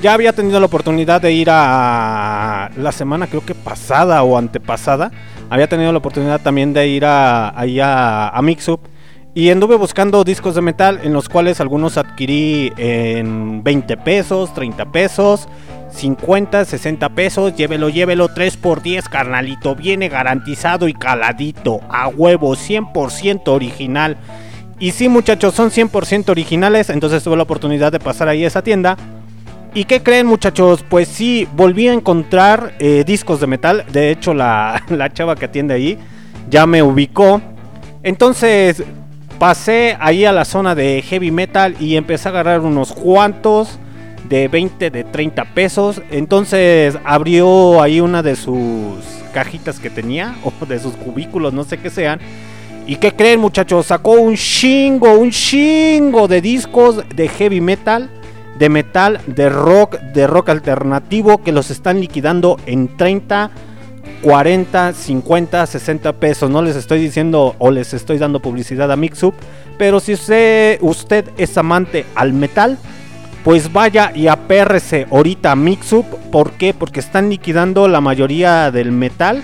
ya 0.02 0.14
había 0.14 0.32
tenido 0.32 0.58
la 0.58 0.66
oportunidad 0.66 1.20
de 1.20 1.32
ir 1.32 1.48
a 1.50 2.70
la 2.76 2.92
semana 2.92 3.28
creo 3.28 3.46
que 3.46 3.54
pasada 3.54 4.22
o 4.24 4.36
antepasada. 4.36 5.12
Había 5.48 5.68
tenido 5.68 5.92
la 5.92 5.98
oportunidad 5.98 6.40
también 6.40 6.72
de 6.72 6.88
ir 6.88 7.04
a, 7.04 7.58
ahí 7.58 7.78
a, 7.80 8.38
Mixup. 8.42 8.80
Y 9.34 9.50
anduve 9.50 9.76
buscando 9.76 10.24
discos 10.24 10.54
de 10.54 10.60
metal 10.60 11.00
en 11.04 11.12
los 11.12 11.28
cuales 11.28 11.60
algunos 11.60 11.96
adquirí 11.96 12.72
en 12.76 13.62
20 13.62 13.96
pesos, 13.98 14.52
30 14.52 14.92
pesos, 14.92 15.48
50, 15.90 16.64
60 16.64 17.08
pesos. 17.10 17.54
Llévelo, 17.54 17.88
llévelo, 17.88 18.28
3 18.28 18.56
por 18.56 18.82
10 18.82 19.08
carnalito. 19.08 19.76
Viene 19.76 20.08
garantizado 20.08 20.88
y 20.88 20.94
caladito. 20.94 21.80
A 21.88 22.08
huevo, 22.08 22.56
100% 22.56 23.48
original. 23.48 24.18
Y 24.82 24.90
sí, 24.90 25.08
muchachos, 25.08 25.54
son 25.54 25.70
100% 25.70 26.30
originales. 26.30 26.90
Entonces 26.90 27.22
tuve 27.22 27.36
la 27.36 27.44
oportunidad 27.44 27.92
de 27.92 28.00
pasar 28.00 28.26
ahí 28.28 28.42
a 28.42 28.48
esa 28.48 28.62
tienda. 28.62 28.96
¿Y 29.74 29.84
qué 29.84 30.02
creen, 30.02 30.26
muchachos? 30.26 30.84
Pues 30.88 31.06
sí, 31.06 31.46
volví 31.54 31.86
a 31.86 31.92
encontrar 31.92 32.74
eh, 32.80 33.04
discos 33.06 33.38
de 33.38 33.46
metal. 33.46 33.84
De 33.92 34.10
hecho, 34.10 34.34
la, 34.34 34.82
la 34.90 35.12
chava 35.12 35.36
que 35.36 35.44
atiende 35.44 35.74
ahí 35.74 35.98
ya 36.50 36.66
me 36.66 36.82
ubicó. 36.82 37.40
Entonces 38.02 38.82
pasé 39.38 39.96
ahí 40.00 40.24
a 40.24 40.32
la 40.32 40.44
zona 40.44 40.74
de 40.74 41.00
heavy 41.00 41.30
metal 41.30 41.76
y 41.78 41.94
empecé 41.94 42.26
a 42.26 42.32
agarrar 42.32 42.58
unos 42.58 42.92
cuantos 42.92 43.78
de 44.28 44.48
20, 44.48 44.90
de 44.90 45.04
30 45.04 45.44
pesos. 45.54 46.02
Entonces 46.10 46.98
abrió 47.04 47.80
ahí 47.80 48.00
una 48.00 48.24
de 48.24 48.34
sus 48.34 48.98
cajitas 49.32 49.78
que 49.78 49.90
tenía, 49.90 50.34
o 50.60 50.66
de 50.66 50.80
sus 50.80 50.94
cubículos, 50.94 51.52
no 51.52 51.62
sé 51.62 51.78
qué 51.78 51.88
sean. 51.88 52.18
¿Y 52.86 52.96
qué 52.96 53.12
creen 53.12 53.40
muchachos? 53.40 53.86
Sacó 53.86 54.12
un 54.12 54.34
chingo, 54.34 55.12
un 55.12 55.30
chingo 55.30 56.26
de 56.26 56.40
discos 56.40 57.04
de 57.14 57.28
heavy 57.28 57.60
metal, 57.60 58.10
de 58.58 58.68
metal, 58.68 59.20
de 59.26 59.48
rock, 59.48 59.98
de 60.00 60.26
rock 60.26 60.48
alternativo 60.48 61.42
que 61.42 61.52
los 61.52 61.70
están 61.70 62.00
liquidando 62.00 62.58
en 62.66 62.96
30, 62.96 63.50
40, 64.22 64.92
50, 64.94 65.66
60 65.66 66.12
pesos. 66.14 66.50
No 66.50 66.60
les 66.60 66.74
estoy 66.74 67.00
diciendo 67.00 67.54
o 67.58 67.70
les 67.70 67.94
estoy 67.94 68.18
dando 68.18 68.40
publicidad 68.40 68.90
a 68.90 68.96
Mixup, 68.96 69.34
pero 69.78 70.00
si 70.00 70.14
usted, 70.14 70.80
es 71.38 71.56
amante 71.56 72.04
al 72.16 72.32
metal, 72.32 72.78
pues 73.44 73.72
vaya 73.72 74.10
y 74.14 74.26
apérrese 74.26 75.06
ahorita 75.08 75.52
a 75.52 75.56
Mixup. 75.56 76.06
¿Por 76.32 76.52
qué? 76.52 76.74
Porque 76.74 76.98
están 76.98 77.30
liquidando 77.30 77.86
la 77.86 78.00
mayoría 78.00 78.72
del 78.72 78.90
metal 78.90 79.42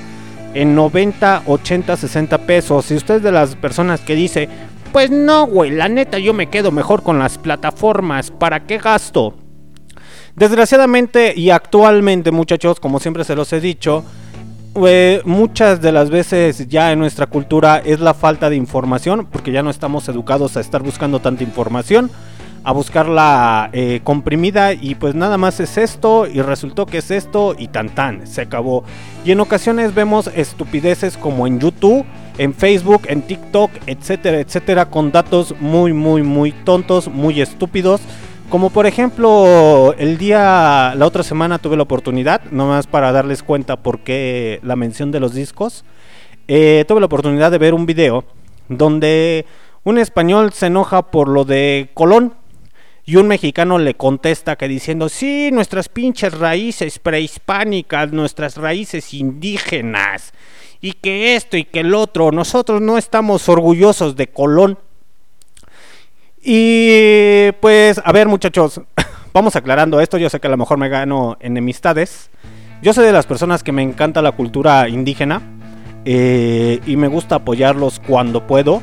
en 0.54 0.74
90, 0.74 1.42
80, 1.46 1.96
60 1.96 2.38
pesos. 2.38 2.86
Si 2.86 2.94
usted 2.94 3.16
es 3.16 3.22
de 3.22 3.32
las 3.32 3.56
personas 3.56 4.00
que 4.00 4.14
dice, 4.14 4.48
pues 4.92 5.10
no, 5.10 5.46
güey, 5.46 5.70
la 5.70 5.88
neta 5.88 6.18
yo 6.18 6.32
me 6.34 6.48
quedo 6.48 6.70
mejor 6.70 7.02
con 7.02 7.18
las 7.18 7.38
plataformas, 7.38 8.30
¿para 8.30 8.66
qué 8.66 8.78
gasto? 8.78 9.34
Desgraciadamente 10.34 11.34
y 11.36 11.50
actualmente, 11.50 12.30
muchachos, 12.30 12.80
como 12.80 13.00
siempre 13.00 13.24
se 13.24 13.34
los 13.34 13.52
he 13.52 13.60
dicho, 13.60 14.04
eh, 14.86 15.20
muchas 15.24 15.80
de 15.80 15.92
las 15.92 16.10
veces 16.10 16.68
ya 16.68 16.92
en 16.92 17.00
nuestra 17.00 17.26
cultura 17.26 17.78
es 17.84 18.00
la 18.00 18.14
falta 18.14 18.48
de 18.48 18.56
información, 18.56 19.26
porque 19.30 19.50
ya 19.50 19.62
no 19.62 19.70
estamos 19.70 20.08
educados 20.08 20.56
a 20.56 20.60
estar 20.60 20.82
buscando 20.82 21.20
tanta 21.20 21.42
información 21.42 22.10
a 22.64 22.72
buscarla 22.72 23.70
eh, 23.72 24.00
comprimida 24.04 24.72
y 24.72 24.94
pues 24.94 25.14
nada 25.14 25.38
más 25.38 25.60
es 25.60 25.78
esto 25.78 26.26
y 26.26 26.42
resultó 26.42 26.86
que 26.86 26.98
es 26.98 27.10
esto 27.10 27.54
y 27.58 27.68
tan 27.68 27.88
tan, 27.94 28.26
se 28.26 28.42
acabó. 28.42 28.84
Y 29.24 29.32
en 29.32 29.40
ocasiones 29.40 29.94
vemos 29.94 30.30
estupideces 30.34 31.16
como 31.16 31.46
en 31.46 31.60
YouTube, 31.60 32.04
en 32.38 32.54
Facebook, 32.54 33.02
en 33.08 33.22
TikTok, 33.22 33.70
etcétera, 33.86 34.40
etcétera, 34.40 34.86
con 34.86 35.12
datos 35.12 35.54
muy, 35.60 35.92
muy, 35.92 36.22
muy 36.22 36.52
tontos, 36.52 37.08
muy 37.08 37.40
estúpidos. 37.40 38.00
Como 38.50 38.70
por 38.70 38.86
ejemplo, 38.86 39.94
el 39.98 40.16
día, 40.16 40.94
la 40.96 41.06
otra 41.06 41.22
semana 41.22 41.58
tuve 41.58 41.76
la 41.76 41.82
oportunidad, 41.82 42.42
nomás 42.50 42.86
para 42.86 43.12
darles 43.12 43.42
cuenta 43.42 43.76
por 43.76 44.00
qué 44.00 44.58
la 44.62 44.74
mención 44.74 45.10
de 45.10 45.20
los 45.20 45.34
discos, 45.34 45.84
eh, 46.46 46.86
tuve 46.88 47.00
la 47.00 47.06
oportunidad 47.06 47.50
de 47.50 47.58
ver 47.58 47.74
un 47.74 47.84
video 47.84 48.24
donde 48.70 49.44
un 49.84 49.98
español 49.98 50.52
se 50.52 50.66
enoja 50.66 51.10
por 51.10 51.28
lo 51.28 51.44
de 51.44 51.90
Colón, 51.92 52.34
y 53.08 53.16
un 53.16 53.26
mexicano 53.26 53.78
le 53.78 53.94
contesta 53.94 54.56
que 54.56 54.68
diciendo, 54.68 55.08
sí, 55.08 55.48
nuestras 55.50 55.88
pinches 55.88 56.38
raíces 56.38 56.98
prehispánicas, 56.98 58.12
nuestras 58.12 58.58
raíces 58.58 59.14
indígenas, 59.14 60.34
y 60.82 60.92
que 60.92 61.34
esto 61.34 61.56
y 61.56 61.64
que 61.64 61.80
el 61.80 61.94
otro, 61.94 62.32
nosotros 62.32 62.82
no 62.82 62.98
estamos 62.98 63.48
orgullosos 63.48 64.14
de 64.14 64.26
Colón. 64.26 64.78
Y 66.42 67.50
pues, 67.62 67.98
a 68.04 68.12
ver 68.12 68.28
muchachos, 68.28 68.82
vamos 69.32 69.56
aclarando 69.56 70.02
esto, 70.02 70.18
yo 70.18 70.28
sé 70.28 70.38
que 70.38 70.48
a 70.48 70.50
lo 70.50 70.58
mejor 70.58 70.76
me 70.76 70.90
gano 70.90 71.38
enemistades. 71.40 72.28
Yo 72.82 72.92
soy 72.92 73.06
de 73.06 73.12
las 73.12 73.24
personas 73.24 73.62
que 73.62 73.72
me 73.72 73.82
encanta 73.82 74.20
la 74.20 74.32
cultura 74.32 74.86
indígena 74.86 75.40
eh, 76.04 76.78
y 76.86 76.96
me 76.96 77.08
gusta 77.08 77.36
apoyarlos 77.36 78.02
cuando 78.06 78.46
puedo. 78.46 78.82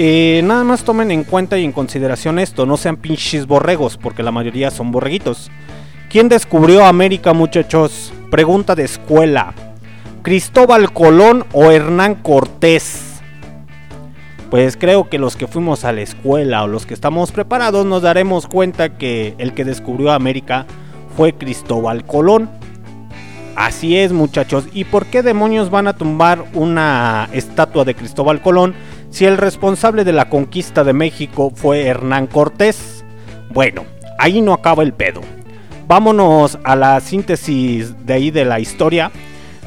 Eh, 0.00 0.42
nada 0.44 0.62
más 0.62 0.84
tomen 0.84 1.10
en 1.10 1.24
cuenta 1.24 1.58
y 1.58 1.64
en 1.64 1.72
consideración 1.72 2.38
esto, 2.38 2.66
no 2.66 2.76
sean 2.76 2.98
pinches 2.98 3.48
borregos, 3.48 3.96
porque 3.96 4.22
la 4.22 4.30
mayoría 4.30 4.70
son 4.70 4.92
borreguitos. 4.92 5.50
¿Quién 6.08 6.28
descubrió 6.28 6.86
América, 6.86 7.32
muchachos? 7.32 8.12
Pregunta 8.30 8.76
de 8.76 8.84
escuela. 8.84 9.54
¿Cristóbal 10.22 10.92
Colón 10.92 11.46
o 11.52 11.72
Hernán 11.72 12.14
Cortés? 12.14 13.20
Pues 14.52 14.76
creo 14.76 15.08
que 15.08 15.18
los 15.18 15.34
que 15.34 15.48
fuimos 15.48 15.84
a 15.84 15.90
la 15.90 16.02
escuela 16.02 16.62
o 16.62 16.68
los 16.68 16.86
que 16.86 16.94
estamos 16.94 17.32
preparados 17.32 17.84
nos 17.84 18.02
daremos 18.02 18.46
cuenta 18.46 18.98
que 18.98 19.34
el 19.38 19.52
que 19.52 19.64
descubrió 19.64 20.12
América 20.12 20.64
fue 21.16 21.32
Cristóbal 21.32 22.04
Colón. 22.04 22.48
Así 23.56 23.96
es 23.96 24.12
muchachos, 24.12 24.68
¿y 24.72 24.84
por 24.84 25.06
qué 25.06 25.24
demonios 25.24 25.70
van 25.70 25.88
a 25.88 25.96
tumbar 25.96 26.44
una 26.54 27.28
estatua 27.32 27.84
de 27.84 27.96
Cristóbal 27.96 28.40
Colón 28.40 28.76
si 29.10 29.24
el 29.24 29.36
responsable 29.36 30.04
de 30.04 30.12
la 30.12 30.28
conquista 30.28 30.84
de 30.84 30.92
México 30.92 31.50
fue 31.54 31.86
Hernán 31.86 32.26
Cortés? 32.26 33.04
Bueno, 33.50 33.84
ahí 34.18 34.40
no 34.40 34.52
acaba 34.52 34.82
el 34.82 34.92
pedo. 34.92 35.20
Vámonos 35.86 36.58
a 36.64 36.76
la 36.76 37.00
síntesis 37.00 38.06
de 38.06 38.12
ahí 38.12 38.30
de 38.30 38.44
la 38.44 38.60
historia. 38.60 39.10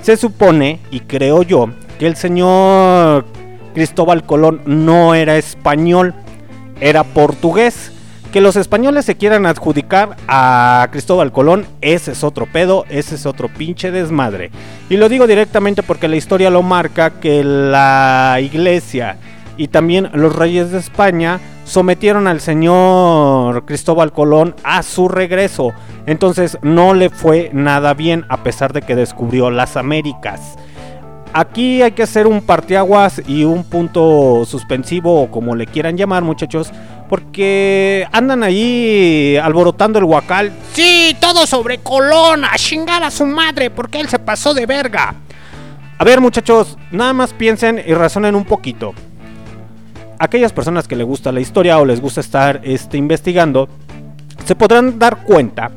Se 0.03 0.17
supone, 0.17 0.79
y 0.91 1.01
creo 1.01 1.41
yo, 1.41 1.69
que 1.97 2.05
el 2.05 2.15
señor 2.15 3.25
Cristóbal 3.73 4.23
Colón 4.23 4.61
no 4.65 5.15
era 5.15 5.37
español, 5.37 6.13
era 6.79 7.03
portugués. 7.03 7.91
Que 8.31 8.39
los 8.39 8.55
españoles 8.55 9.03
se 9.03 9.17
quieran 9.17 9.45
adjudicar 9.45 10.15
a 10.27 10.87
Cristóbal 10.91 11.33
Colón, 11.33 11.65
ese 11.81 12.11
es 12.11 12.23
otro 12.23 12.45
pedo, 12.45 12.85
ese 12.89 13.15
es 13.15 13.25
otro 13.25 13.49
pinche 13.49 13.91
desmadre. 13.91 14.51
Y 14.89 14.95
lo 14.95 15.09
digo 15.09 15.27
directamente 15.27 15.83
porque 15.83 16.07
la 16.07 16.15
historia 16.15 16.49
lo 16.49 16.61
marca 16.61 17.19
que 17.19 17.43
la 17.43 18.37
iglesia 18.41 19.17
y 19.57 19.67
también 19.67 20.09
los 20.13 20.35
reyes 20.35 20.71
de 20.71 20.79
España 20.79 21.39
sometieron 21.65 22.27
al 22.27 22.41
señor 22.41 23.65
Cristóbal 23.65 24.11
Colón 24.11 24.55
a 24.63 24.83
su 24.83 25.07
regreso. 25.07 25.71
Entonces 26.05 26.57
no 26.61 26.93
le 26.93 27.09
fue 27.09 27.49
nada 27.53 27.93
bien 27.93 28.25
a 28.29 28.43
pesar 28.43 28.73
de 28.73 28.81
que 28.81 28.95
descubrió 28.95 29.51
las 29.51 29.77
Américas. 29.77 30.57
Aquí 31.33 31.81
hay 31.81 31.93
que 31.93 32.03
hacer 32.03 32.27
un 32.27 32.41
parteaguas 32.41 33.21
y 33.25 33.45
un 33.45 33.63
punto 33.63 34.43
suspensivo 34.45 35.21
o 35.21 35.31
como 35.31 35.55
le 35.55 35.65
quieran 35.65 35.95
llamar 35.95 36.23
muchachos. 36.23 36.71
Porque 37.07 38.07
andan 38.11 38.43
ahí 38.43 39.37
alborotando 39.41 39.99
el 39.99 40.05
huacal. 40.05 40.51
Sí, 40.73 41.15
todo 41.19 41.45
sobre 41.45 41.79
Colón, 41.79 42.45
a 42.45 42.55
chingar 42.55 43.03
a 43.03 43.11
su 43.11 43.25
madre 43.25 43.69
porque 43.69 43.99
él 43.99 44.09
se 44.09 44.19
pasó 44.19 44.53
de 44.53 44.65
verga. 44.65 45.15
A 45.97 46.03
ver 46.03 46.19
muchachos, 46.19 46.77
nada 46.89 47.13
más 47.13 47.33
piensen 47.33 47.81
y 47.85 47.93
razonen 47.93 48.35
un 48.35 48.45
poquito. 48.45 48.93
Aquellas 50.21 50.53
personas 50.53 50.87
que 50.87 50.95
les 50.95 51.07
gusta 51.07 51.31
la 51.31 51.39
historia 51.39 51.79
o 51.79 51.85
les 51.85 51.99
gusta 51.99 52.21
estar 52.21 52.61
este, 52.63 52.95
investigando, 52.95 53.67
se 54.45 54.55
podrán 54.55 54.99
dar 54.99 55.23
cuenta 55.23 55.71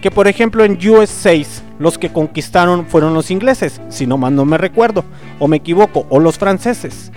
que 0.00 0.12
por 0.12 0.28
ejemplo 0.28 0.64
en 0.64 0.78
US 0.88 1.10
6 1.10 1.64
los 1.80 1.98
que 1.98 2.12
conquistaron 2.12 2.86
fueron 2.86 3.12
los 3.12 3.32
ingleses, 3.32 3.80
si 3.88 4.06
no 4.06 4.16
mal 4.16 4.36
no 4.36 4.44
me 4.44 4.56
recuerdo, 4.56 5.04
o 5.40 5.48
me 5.48 5.56
equivoco, 5.56 6.06
o 6.10 6.20
los 6.20 6.38
franceses. 6.38 7.10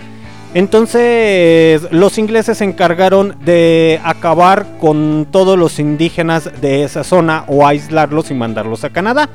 Entonces 0.54 1.86
los 1.92 2.18
ingleses 2.18 2.58
se 2.58 2.64
encargaron 2.64 3.36
de 3.44 4.00
acabar 4.02 4.66
con 4.80 5.28
todos 5.30 5.56
los 5.56 5.78
indígenas 5.78 6.50
de 6.60 6.82
esa 6.82 7.04
zona 7.04 7.44
o 7.46 7.64
aislarlos 7.64 8.32
y 8.32 8.34
mandarlos 8.34 8.82
a 8.82 8.90
Canadá. 8.90 9.28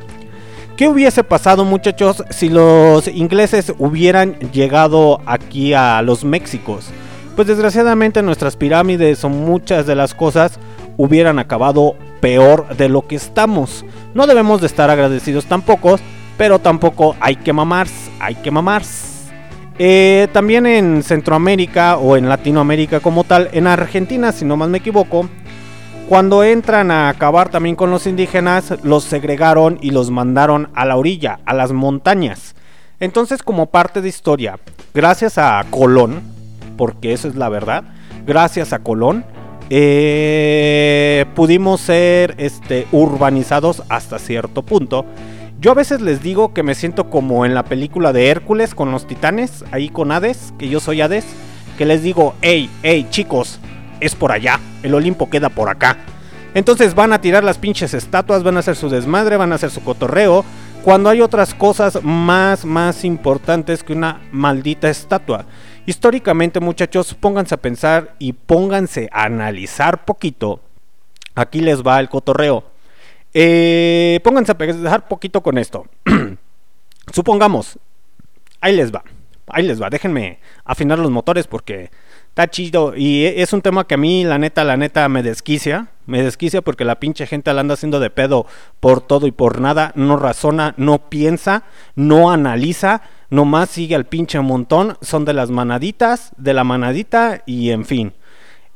¿Qué 0.76 0.90
hubiese 0.90 1.24
pasado 1.24 1.64
muchachos 1.64 2.26
si 2.30 2.50
los 2.50 3.08
ingleses 3.08 3.72
hubieran 3.78 4.34
llegado 4.52 5.22
aquí 5.26 5.74
a 5.74 6.02
los 6.02 6.26
Méxicos? 6.26 6.92
Pues 7.38 7.48
desgraciadamente 7.48 8.24
nuestras 8.24 8.56
pirámides 8.56 9.24
o 9.24 9.30
muchas 9.30 9.86
de 9.86 9.94
las 9.94 10.16
cosas 10.16 10.60
hubieran 10.98 11.38
acabado 11.38 11.96
peor 12.20 12.76
de 12.76 12.90
lo 12.90 13.06
que 13.06 13.16
estamos. 13.16 13.86
No 14.16 14.26
debemos 14.26 14.60
de 14.60 14.66
estar 14.66 14.90
agradecidos 14.90 15.46
tampoco, 15.46 16.00
pero 16.36 16.58
tampoco 16.58 17.16
hay 17.20 17.36
que 17.36 17.54
mamar, 17.54 17.86
hay 18.20 18.34
que 18.34 18.50
mamar. 18.50 18.82
Eh, 19.78 20.28
también 20.34 20.66
en 20.66 21.04
Centroamérica 21.04 21.98
o 21.98 22.18
en 22.18 22.28
Latinoamérica 22.28 23.02
como 23.02 23.24
tal, 23.24 23.50
en 23.52 23.68
Argentina, 23.68 24.32
si 24.32 24.44
no 24.44 24.58
más 24.58 24.70
me 24.70 24.80
equivoco, 24.80 25.30
cuando 26.10 26.44
entran 26.44 26.90
a 26.90 27.08
acabar 27.08 27.50
también 27.50 27.76
con 27.76 27.92
los 27.92 28.08
indígenas, 28.08 28.74
los 28.82 29.04
segregaron 29.04 29.78
y 29.80 29.92
los 29.92 30.10
mandaron 30.10 30.70
a 30.74 30.86
la 30.86 30.98
orilla, 30.98 31.38
a 31.46 31.54
las 31.54 31.72
montañas. 31.72 32.56
Entonces, 33.00 33.44
como 33.44 33.68
parte 33.68 34.02
de 34.02 34.10
historia, 34.10 34.58
gracias 34.92 35.38
a 35.38 35.64
Colón, 35.70 36.36
porque 36.78 37.14
eso 37.14 37.28
es 37.28 37.36
la 37.36 37.50
verdad, 37.50 37.84
gracias 38.26 38.72
a 38.72 38.80
Colón, 38.80 39.26
eh, 39.70 41.26
pudimos 41.36 41.82
ser 41.82 42.36
este, 42.38 42.88
urbanizados 42.92 43.84
hasta 43.90 44.20
cierto 44.20 44.64
punto. 44.64 45.06
Yo 45.60 45.72
a 45.72 45.76
veces 45.76 46.02
les 46.02 46.22
digo 46.22 46.54
que 46.54 46.64
me 46.64 46.76
siento 46.76 47.10
como 47.10 47.46
en 47.46 47.54
la 47.54 47.66
película 47.66 48.14
de 48.14 48.28
Hércules 48.28 48.76
con 48.76 48.92
los 48.92 49.08
titanes, 49.08 49.66
ahí 49.72 49.90
con 49.90 50.12
Hades, 50.12 50.54
que 50.60 50.70
yo 50.70 50.80
soy 50.80 51.02
Hades, 51.02 51.26
que 51.78 51.86
les 51.86 52.04
digo, 52.04 52.36
hey, 52.42 52.70
hey 52.84 53.08
chicos, 53.10 53.60
es 54.00 54.16
por 54.16 54.32
allá, 54.32 54.60
el 54.84 54.94
Olimpo 54.94 55.30
queda 55.30 55.50
por 55.50 55.70
acá. 55.70 55.98
Entonces 56.54 56.96
van 56.96 57.12
a 57.12 57.22
tirar 57.22 57.44
las 57.44 57.58
pinches 57.58 57.94
estatuas, 57.94 58.44
van 58.44 58.58
a 58.58 58.60
hacer 58.60 58.76
su 58.76 58.90
desmadre, 58.90 59.38
van 59.38 59.52
a 59.52 59.56
hacer 59.56 59.70
su 59.70 59.84
cotorreo, 59.84 60.46
cuando 60.84 61.10
hay 61.10 61.22
otras 61.22 61.54
cosas 61.54 62.04
más, 62.04 62.64
más 62.64 63.04
importantes 63.04 63.84
que 63.84 63.94
una 63.94 64.22
maldita 64.32 64.90
estatua. 64.90 65.46
Históricamente, 65.88 66.60
muchachos, 66.60 67.14
pónganse 67.14 67.56
a 67.56 67.62
pensar 67.62 68.14
y 68.20 68.34
pónganse 68.34 69.08
a 69.10 69.24
analizar 69.24 70.04
poquito. 70.04 70.60
Aquí 71.34 71.62
les 71.62 71.82
va 71.82 72.02
el 72.02 72.10
cotorreo. 72.10 72.66
Eh, 73.34 74.20
pónganse 74.22 74.52
a 74.52 74.58
pensar 74.58 75.08
poquito 75.08 75.42
con 75.42 75.58
esto. 75.58 75.86
Supongamos, 77.14 77.80
ahí 78.60 78.76
les 78.76 78.94
va, 78.94 79.02
ahí 79.48 79.66
les 79.66 79.82
va. 79.82 79.90
Déjenme 79.90 80.40
afinar 80.66 81.00
los 81.00 81.10
motores 81.10 81.48
porque 81.48 81.90
está 82.38 82.52
chido 82.52 82.94
y 82.96 83.26
e, 83.26 83.42
es 83.42 83.52
un 83.52 83.64
tema 83.64 83.88
que 83.88 83.96
a 83.96 83.98
mí, 83.98 84.24
la 84.24 84.38
neta, 84.38 84.64
la 84.64 84.78
neta, 84.78 85.10
me 85.10 85.24
desquicia. 85.24 85.88
Me 86.06 86.22
desquicia 86.22 86.62
porque 86.62 86.86
la 86.86 87.00
pinche 87.00 87.26
gente 87.26 87.52
la 87.52 87.62
anda 87.62 87.74
haciendo 87.74 88.00
de 88.00 88.12
pedo 88.12 88.46
por 88.80 89.02
todo 89.02 89.26
y 89.26 89.32
por 89.32 89.60
nada. 89.60 89.92
No 89.96 90.18
razona, 90.18 90.76
no 90.78 91.10
piensa, 91.10 91.64
no 91.96 92.30
analiza 92.30 93.02
nomás 93.30 93.72
sigue 93.72 93.94
al 93.94 94.06
pinche 94.06 94.40
montón, 94.40 94.98
son 95.02 95.26
de 95.26 95.34
las 95.34 95.50
manaditas, 95.50 96.32
de 96.38 96.54
la 96.54 96.64
manadita 96.64 97.42
y 97.46 97.72
en 97.72 97.84
fin. 97.84 98.14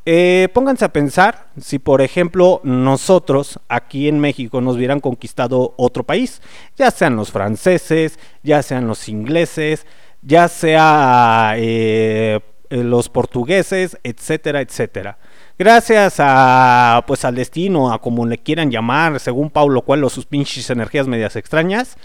Eh, 0.05 0.49
pónganse 0.53 0.83
a 0.83 0.91
pensar 0.91 1.51
si, 1.57 1.79
por 1.79 2.01
ejemplo, 2.01 2.59
nosotros 2.65 3.59
aquí 3.69 4.09
en 4.09 4.19
México 4.19 4.59
nos 4.59 4.75
hubieran 4.75 4.99
conquistado 4.99 5.73
otro 5.77 6.03
país, 6.03 6.41
ya 6.75 6.91
sean 6.91 7.15
los 7.15 7.31
franceses, 7.31 8.19
ya 8.43 8.61
sean 8.61 8.87
los 8.87 9.07
ingleses, 9.07 9.85
ya 10.21 10.47
sea 10.49 11.53
eh, 11.57 12.41
los 12.71 13.09
portugueses, 13.09 13.97
etcétera, 14.03 14.61
etcétera. 14.61 15.17
Gracias 15.59 16.15
a, 16.17 17.03
pues, 17.05 17.23
al 17.25 17.35
destino, 17.35 17.91
a 17.93 18.01
como 18.01 18.25
le 18.25 18.37
quieran 18.37 18.71
llamar, 18.71 19.19
según 19.19 19.49
Paulo 19.49 19.83
Coelho, 19.83 20.09
sus 20.09 20.25
pinches 20.25 20.69
energías 20.69 21.07
medias 21.07 21.35
extrañas, 21.35 21.97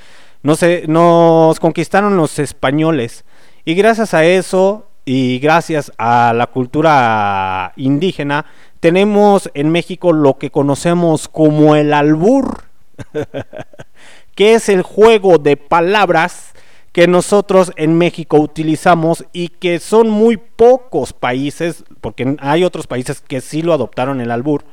no 0.42 0.56
sé, 0.56 0.84
nos 0.86 1.58
conquistaron 1.58 2.16
los 2.16 2.38
españoles. 2.38 3.24
Y 3.64 3.74
gracias 3.74 4.14
a 4.14 4.24
eso 4.24 4.88
y 5.04 5.38
gracias 5.38 5.92
a 5.98 6.32
la 6.34 6.48
cultura 6.48 7.72
indígena, 7.76 8.44
tenemos 8.80 9.50
en 9.54 9.70
México 9.70 10.12
lo 10.12 10.36
que 10.36 10.50
conocemos 10.50 11.28
como 11.28 11.76
el 11.76 11.94
albur, 11.94 12.64
que 14.34 14.54
es 14.54 14.68
el 14.68 14.82
juego 14.82 15.38
de 15.38 15.56
palabras 15.56 16.52
que 16.96 17.06
nosotros 17.06 17.72
en 17.76 17.98
México 17.98 18.38
utilizamos 18.38 19.26
y 19.34 19.48
que 19.48 19.80
son 19.80 20.08
muy 20.08 20.38
pocos 20.38 21.12
países, 21.12 21.84
porque 22.00 22.36
hay 22.38 22.64
otros 22.64 22.86
países 22.86 23.20
que 23.20 23.42
sí 23.42 23.60
lo 23.60 23.74
adoptaron 23.74 24.22
el 24.22 24.30
albur, 24.30 24.64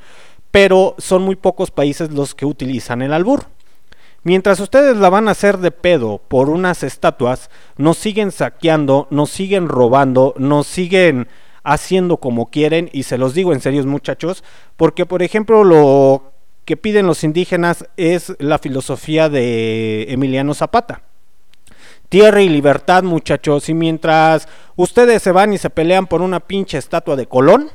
pero 0.50 0.96
son 1.00 1.24
muy 1.24 1.36
pocos 1.36 1.70
países 1.70 2.12
los 2.12 2.34
que 2.34 2.46
utilizan 2.46 3.02
el 3.02 3.12
albur. 3.12 3.48
Mientras 4.24 4.62
ustedes 4.62 4.96
la 4.96 5.10
van 5.10 5.28
a 5.28 5.32
hacer 5.32 5.58
de 5.58 5.72
pedo 5.72 6.22
por 6.26 6.50
unas 6.50 6.84
estatuas, 6.84 7.50
nos 7.76 7.98
siguen 7.98 8.32
saqueando, 8.32 9.06
nos 9.10 9.30
siguen 9.30 9.68
robando, 9.68 10.34
nos 10.38 10.66
siguen 10.66 11.28
haciendo 11.66 12.16
como 12.16 12.50
quieren 12.50 12.90
y 12.94 13.04
se 13.04 13.18
los 13.18 13.34
digo 13.34 13.52
en 13.52 13.60
serio 13.60 13.86
muchachos, 13.86 14.46
porque 14.78 15.06
por 15.06 15.24
ejemplo 15.24 15.66
lo 15.66 16.32
que 16.64 16.78
piden 16.78 17.06
los 17.06 17.26
indígenas 17.26 17.84
es 17.98 18.34
la 18.40 18.60
filosofía 18.60 19.28
de 19.28 20.06
Emiliano 20.08 20.54
Zapata. 20.54 21.02
Tierra 22.14 22.44
y 22.44 22.48
libertad 22.48 23.02
muchachos 23.02 23.70
y 23.70 23.74
mientras 23.74 24.48
ustedes 24.76 25.24
se 25.24 25.32
van 25.32 25.52
y 25.52 25.58
se 25.58 25.72
pelean 25.72 26.06
por 26.06 26.22
una 26.22 26.42
pinche 26.42 26.78
estatua 26.78 27.16
de 27.16 27.26
Colón, 27.26 27.72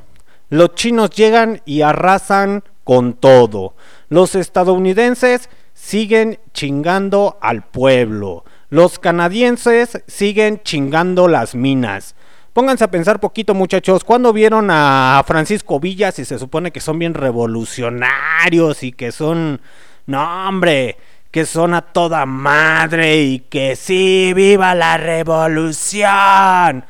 los 0.49 0.77
chinos 0.77 1.11
llegan 1.11 1.61
y 1.65 1.83
arrasan 1.83 2.63
con 2.85 3.15
todo. 3.15 3.75
Los 4.09 4.37
estadounidenses 4.37 5.51
siguen 5.75 6.39
chingando 6.55 7.37
al 7.41 7.65
pueblo. 7.65 8.45
Los 8.71 9.01
canadienses 9.01 10.05
siguen 10.07 10.61
chingando 10.63 11.27
las 11.27 11.57
minas. 11.57 12.15
Pónganse 12.53 12.85
a 12.85 12.93
pensar 12.93 13.19
poquito 13.19 13.55
muchachos, 13.55 14.05
¿cuándo 14.05 14.33
vieron 14.33 14.69
a 14.71 15.21
Francisco 15.27 15.81
Villas 15.81 16.17
y 16.21 16.25
se 16.25 16.39
supone 16.39 16.71
que 16.71 16.79
son 16.79 17.01
bien 17.01 17.15
revolucionarios 17.15 18.85
y 18.85 18.93
que 18.93 19.11
son... 19.11 19.61
No, 20.07 20.49
hombre, 20.49 20.97
que 21.31 21.47
son 21.47 21.75
a 21.75 21.83
toda 21.83 22.27
madre 22.27 23.23
y 23.23 23.41
que 23.41 23.77
sí, 23.77 24.33
viva 24.35 24.75
la 24.75 24.97
revolución. 24.97 26.85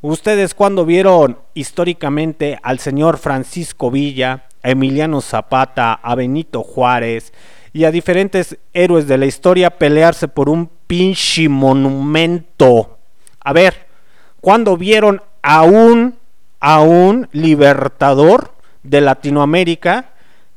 ¿Ustedes 0.00 0.54
cuándo 0.54 0.84
vieron 0.84 1.38
históricamente 1.54 2.58
al 2.62 2.78
señor 2.78 3.18
Francisco 3.18 3.90
Villa, 3.90 4.44
a 4.62 4.70
Emiliano 4.70 5.20
Zapata, 5.20 5.94
a 5.94 6.14
Benito 6.14 6.62
Juárez, 6.62 7.32
y 7.74 7.84
a 7.84 7.90
diferentes 7.90 8.56
héroes 8.72 9.08
de 9.08 9.18
la 9.18 9.26
historia 9.26 9.78
pelearse 9.78 10.28
por 10.28 10.48
un 10.48 10.70
pinche 10.86 11.48
monumento. 11.48 12.98
A 13.40 13.52
ver, 13.52 13.88
¿cuándo 14.40 14.76
vieron 14.76 15.20
a 15.42 15.64
un, 15.64 16.16
a 16.60 16.80
un 16.80 17.28
libertador 17.32 18.54
de 18.84 19.00
Latinoamérica 19.00 20.13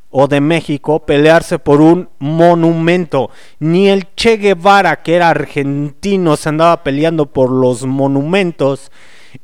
o 0.09 0.27
de 0.27 0.41
México 0.41 1.05
pelearse 1.05 1.59
por 1.59 1.81
un 1.81 2.09
monumento? 2.19 3.29
Ni 3.59 3.89
el 3.89 4.13
Che 4.15 4.37
Guevara, 4.37 5.01
que 5.03 5.15
era 5.15 5.29
argentino, 5.29 6.37
se 6.37 6.49
andaba 6.49 6.83
peleando 6.83 7.27
por 7.27 7.51
los 7.51 7.85
monumentos. 7.85 8.91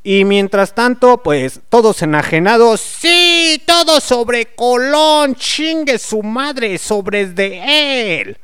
Y 0.04 0.26
mientras 0.26 0.74
tanto, 0.74 1.22
pues 1.22 1.62
todos 1.70 2.02
enajenados, 2.02 2.82
sí, 2.82 3.62
todo 3.66 4.00
sobre 4.00 4.48
Colón, 4.56 5.36
chingue 5.36 5.98
su 6.00 6.24
madre, 6.24 6.78
sobre 6.78 7.28
de 7.28 8.22
él. 8.22 8.38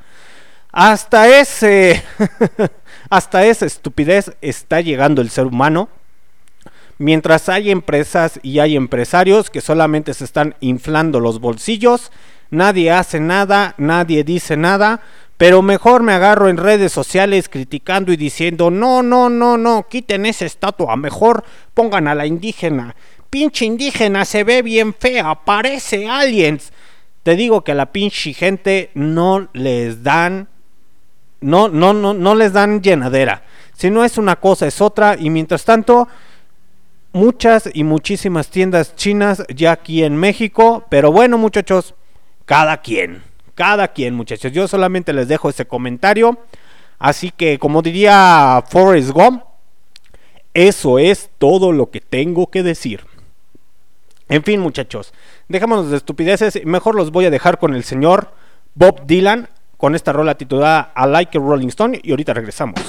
Hasta 0.72 1.40
ese, 1.40 2.04
hasta 3.10 3.46
esa 3.46 3.66
estupidez 3.66 4.32
está 4.42 4.82
llegando 4.82 5.22
el 5.22 5.30
ser 5.30 5.46
humano. 5.46 5.90
Mientras 7.00 7.50
hay 7.50 7.72
empresas 7.72 8.40
y 8.44 8.60
hay 8.60 8.76
empresarios 8.76 9.50
que 9.50 9.62
solamente 9.62 10.14
se 10.14 10.26
están 10.26 10.56
inflando 10.60 11.20
los 11.20 11.40
bolsillos, 11.40 12.12
nadie 12.52 12.92
hace 12.92 13.20
nada, 13.20 13.74
nadie 13.78 14.24
dice 14.24 14.58
nada, 14.58 15.02
pero 15.38 15.62
mejor 15.62 16.04
me 16.04 16.14
agarro 16.14 16.50
en 16.50 16.58
redes 16.58 16.92
sociales 16.92 17.50
criticando 17.50 18.12
y 18.12 18.18
diciendo, 18.18 18.70
no, 18.70 19.02
no, 19.02 19.30
no, 19.30 19.58
no, 19.58 19.88
quiten 19.90 20.26
esa 20.26 20.46
estatua, 20.46 20.96
mejor 20.98 21.44
pongan 21.74 22.08
a 22.08 22.16
la 22.16 22.26
indígena. 22.26 22.96
Pinche 23.30 23.66
indígena 23.66 24.26
se 24.26 24.44
ve 24.44 24.62
bien 24.62 24.94
fea, 24.94 25.34
parece 25.34 26.08
aliens. 26.08 26.72
Te 27.24 27.36
digo 27.36 27.64
que 27.64 27.72
a 27.72 27.76
la 27.76 27.92
pinche 27.94 28.34
gente 28.34 28.92
no 28.94 29.48
les 29.54 30.04
dan 30.04 30.50
no, 31.42 31.70
no, 31.70 31.94
no, 31.94 32.14
no 32.14 32.36
les 32.36 32.54
dan 32.54 32.82
llenadera. 32.82 33.44
Si 33.74 33.90
no 33.90 34.04
es 34.04 34.18
una 34.18 34.38
cosa, 34.38 34.68
es 34.68 34.82
otra. 34.82 35.16
Y 35.18 35.30
mientras 35.30 35.64
tanto, 35.64 36.08
muchas 37.12 37.70
y 37.74 37.84
muchísimas 37.84 38.50
tiendas 38.50 38.96
chinas 38.96 39.44
ya 39.54 39.72
aquí 39.72 40.04
en 40.04 40.16
México. 40.16 40.86
Pero 40.90 41.12
bueno, 41.12 41.38
muchachos, 41.38 41.96
cada 42.46 42.82
quien. 42.82 43.24
Cada 43.56 43.90
quien, 43.90 44.16
muchachos. 44.16 44.52
Yo 44.52 44.68
solamente 44.68 45.14
les 45.14 45.28
dejo 45.28 45.50
ese 45.50 45.66
comentario. 45.66 46.38
Así 46.98 47.32
que, 47.32 47.60
como 47.60 47.82
diría 47.82 48.64
Forrest 48.70 49.12
Gump, 49.12 49.44
eso 50.54 51.00
es 51.00 51.30
todo 51.38 51.72
lo 51.72 51.90
que 51.90 52.02
tengo 52.02 52.50
que 52.50 52.64
decir. 52.64 53.06
En 54.28 54.44
fin, 54.44 54.60
muchachos, 54.60 55.14
dejémonos 55.48 55.90
de 55.90 55.98
estupideces. 55.98 56.64
Mejor 56.66 56.96
los 56.96 57.12
voy 57.12 57.26
a 57.26 57.30
dejar 57.32 57.58
con 57.58 57.74
el 57.74 57.84
señor 57.84 58.32
Bob 58.76 59.06
Dylan 59.08 59.50
con 59.78 59.96
esta 59.96 60.12
rola 60.12 60.36
titulada 60.36 60.92
I 60.96 61.08
Like 61.10 61.38
a 61.38 61.42
Rolling 61.42 61.70
Stone. 61.70 62.00
Y 62.04 62.12
ahorita 62.12 62.34
regresamos. 62.34 62.80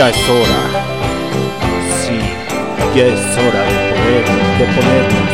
Ya 0.00 0.08
es 0.08 0.28
hora. 0.30 0.60
Sí, 2.00 2.18
ya 2.96 3.04
es 3.04 3.20
hora 3.36 3.62
de 3.68 3.76
poder, 3.92 4.24
de 4.56 4.64
ponernos 4.74 5.28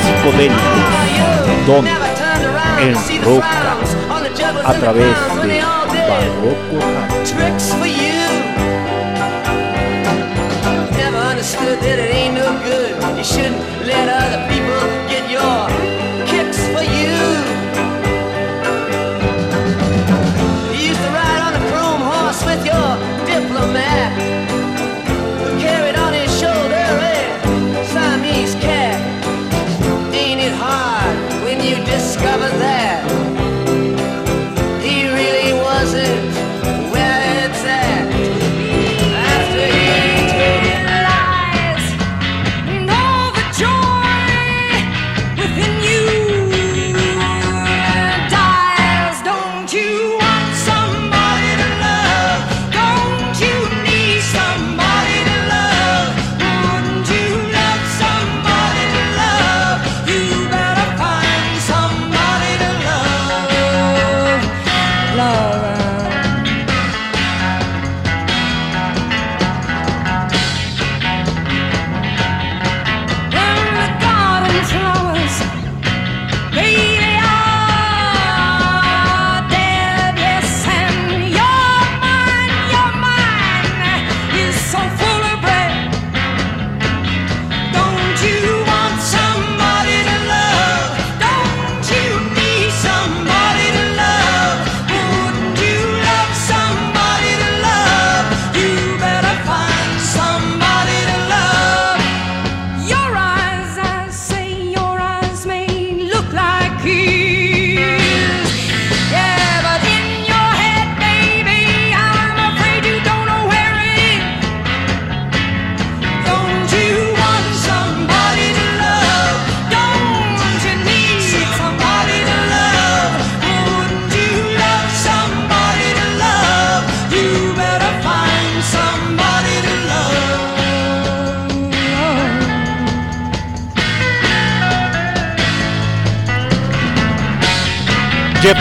psicodélicos. 0.00 0.80
¿Dónde? 1.66 1.90
En 2.82 2.94
Roca. 3.24 3.74
A 4.64 4.74
través 4.74 5.16
de 5.42 5.60
Barroco 6.08 6.76
Radio. 6.78 7.26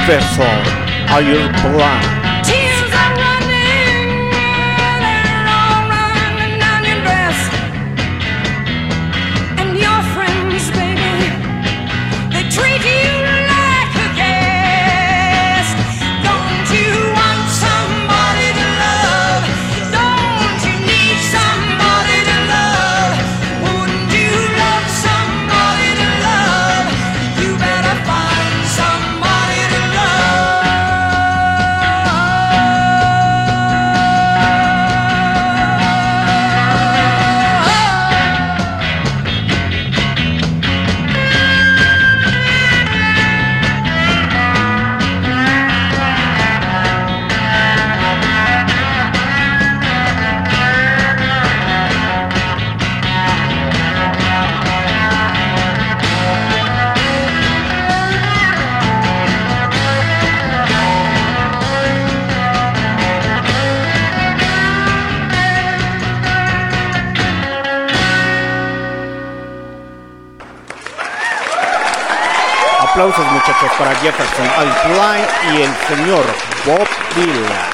Jefferson, 0.06 0.46
Are 1.10 1.22
You 1.24 1.50
Blind? 1.64 2.25
Al 74.38 74.68
Blind 74.68 75.30
y 75.54 75.62
el 75.62 75.72
señor 75.88 76.26
Bob 76.66 76.86
Dylan. 77.16 77.72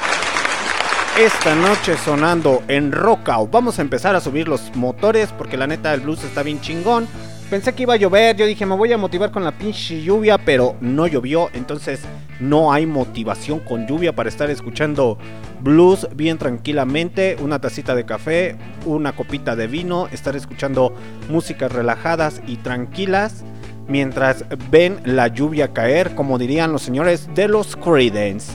Esta 1.18 1.56
noche 1.56 1.96
sonando 1.96 2.62
en 2.68 2.92
Rockout. 2.92 3.50
Vamos 3.50 3.80
a 3.80 3.82
empezar 3.82 4.14
a 4.14 4.20
subir 4.20 4.46
los 4.46 4.74
motores 4.76 5.32
porque 5.36 5.56
la 5.56 5.66
neta 5.66 5.92
el 5.92 6.02
blues 6.02 6.22
está 6.22 6.44
bien 6.44 6.60
chingón. 6.60 7.08
Pensé 7.50 7.74
que 7.74 7.82
iba 7.82 7.94
a 7.94 7.96
llover, 7.96 8.36
yo 8.36 8.46
dije 8.46 8.64
me 8.64 8.76
voy 8.76 8.92
a 8.92 8.96
motivar 8.96 9.32
con 9.32 9.42
la 9.42 9.50
pinche 9.50 10.02
lluvia, 10.02 10.38
pero 10.38 10.76
no 10.80 11.08
llovió, 11.08 11.50
entonces 11.52 12.00
no 12.38 12.72
hay 12.72 12.86
motivación 12.86 13.58
con 13.58 13.88
lluvia 13.88 14.14
para 14.14 14.28
estar 14.28 14.48
escuchando 14.48 15.18
blues 15.60 16.06
bien 16.14 16.38
tranquilamente, 16.38 17.36
una 17.40 17.60
tacita 17.60 17.96
de 17.96 18.06
café, 18.06 18.56
una 18.86 19.16
copita 19.16 19.56
de 19.56 19.66
vino, 19.66 20.06
estar 20.12 20.36
escuchando 20.36 20.94
músicas 21.28 21.72
relajadas 21.72 22.40
y 22.46 22.58
tranquilas 22.58 23.44
mientras 23.88 24.44
ven 24.70 25.00
la 25.04 25.28
lluvia 25.28 25.72
caer, 25.72 26.14
como 26.14 26.38
dirían 26.38 26.72
los 26.72 26.82
señores 26.82 27.28
de 27.34 27.48
los 27.48 27.76
Creedence. 27.76 28.52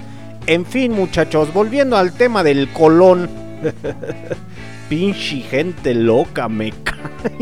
En 0.48 0.66
fin, 0.66 0.94
muchachos, 0.94 1.54
volviendo 1.54 1.98
al 1.98 2.14
tema 2.14 2.44
del 2.44 2.70
colón. 2.70 3.30
Pinche 4.90 5.42
gente 5.42 5.94
loca, 5.94 6.48
me 6.48 6.72
cae. 6.84 6.96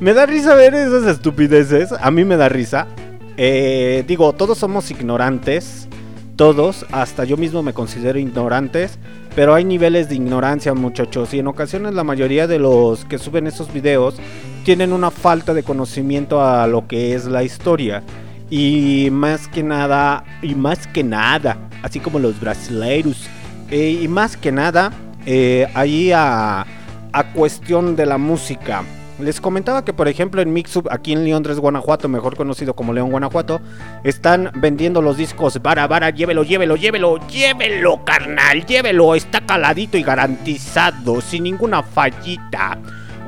me 0.00 0.14
da 0.14 0.26
risa 0.26 0.56
ver 0.56 0.74
esas 0.74 1.04
estupideces. 1.04 1.92
A 1.92 2.10
mí 2.10 2.24
me 2.24 2.36
da 2.36 2.48
risa. 2.48 2.88
Eh, 3.36 4.02
digo, 4.06 4.32
todos 4.32 4.58
somos 4.58 4.90
ignorantes. 4.90 5.88
Todos, 6.34 6.86
hasta 6.90 7.24
yo 7.24 7.36
mismo 7.36 7.62
me 7.62 7.72
considero 7.72 8.18
ignorantes. 8.18 8.98
Pero 9.34 9.54
hay 9.54 9.64
niveles 9.64 10.08
de 10.08 10.16
ignorancia, 10.16 10.74
muchachos. 10.74 11.32
Y 11.32 11.38
en 11.38 11.46
ocasiones 11.46 11.94
la 11.94 12.04
mayoría 12.04 12.46
de 12.46 12.58
los 12.58 13.04
que 13.06 13.18
suben 13.18 13.46
esos 13.46 13.72
videos 13.72 14.16
tienen 14.64 14.92
una 14.92 15.10
falta 15.10 15.54
de 15.54 15.62
conocimiento 15.62 16.44
a 16.44 16.66
lo 16.66 16.86
que 16.86 17.14
es 17.14 17.24
la 17.24 17.42
historia. 17.42 18.02
Y 18.50 19.08
más 19.10 19.48
que 19.48 19.62
nada, 19.62 20.24
y 20.42 20.54
más 20.54 20.86
que 20.86 21.02
nada, 21.02 21.56
así 21.82 22.00
como 22.00 22.18
los 22.18 22.38
brasileiros, 22.38 23.26
eh, 23.70 23.98
y 24.02 24.08
más 24.08 24.36
que 24.36 24.52
nada, 24.52 24.92
eh, 25.24 25.66
ahí 25.72 26.12
a, 26.12 26.66
a 27.12 27.32
cuestión 27.32 27.96
de 27.96 28.04
la 28.04 28.18
música. 28.18 28.82
Les 29.22 29.40
comentaba 29.40 29.84
que, 29.84 29.92
por 29.92 30.08
ejemplo, 30.08 30.42
en 30.42 30.52
Mixup, 30.52 30.88
aquí 30.90 31.12
en 31.12 31.24
León 31.24 31.44
3, 31.44 31.60
Guanajuato, 31.60 32.08
mejor 32.08 32.36
conocido 32.36 32.74
como 32.74 32.92
León, 32.92 33.12
Guanajuato, 33.12 33.60
están 34.02 34.50
vendiendo 34.56 35.00
los 35.00 35.16
discos 35.16 35.62
Vara, 35.62 35.86
Vara, 35.86 36.10
llévelo, 36.10 36.42
llévelo, 36.42 36.74
llévelo, 36.74 37.24
llévelo, 37.28 38.04
carnal, 38.04 38.66
llévelo, 38.66 39.14
está 39.14 39.40
caladito 39.46 39.96
y 39.96 40.02
garantizado, 40.02 41.20
sin 41.20 41.44
ninguna 41.44 41.84
fallita. 41.84 42.78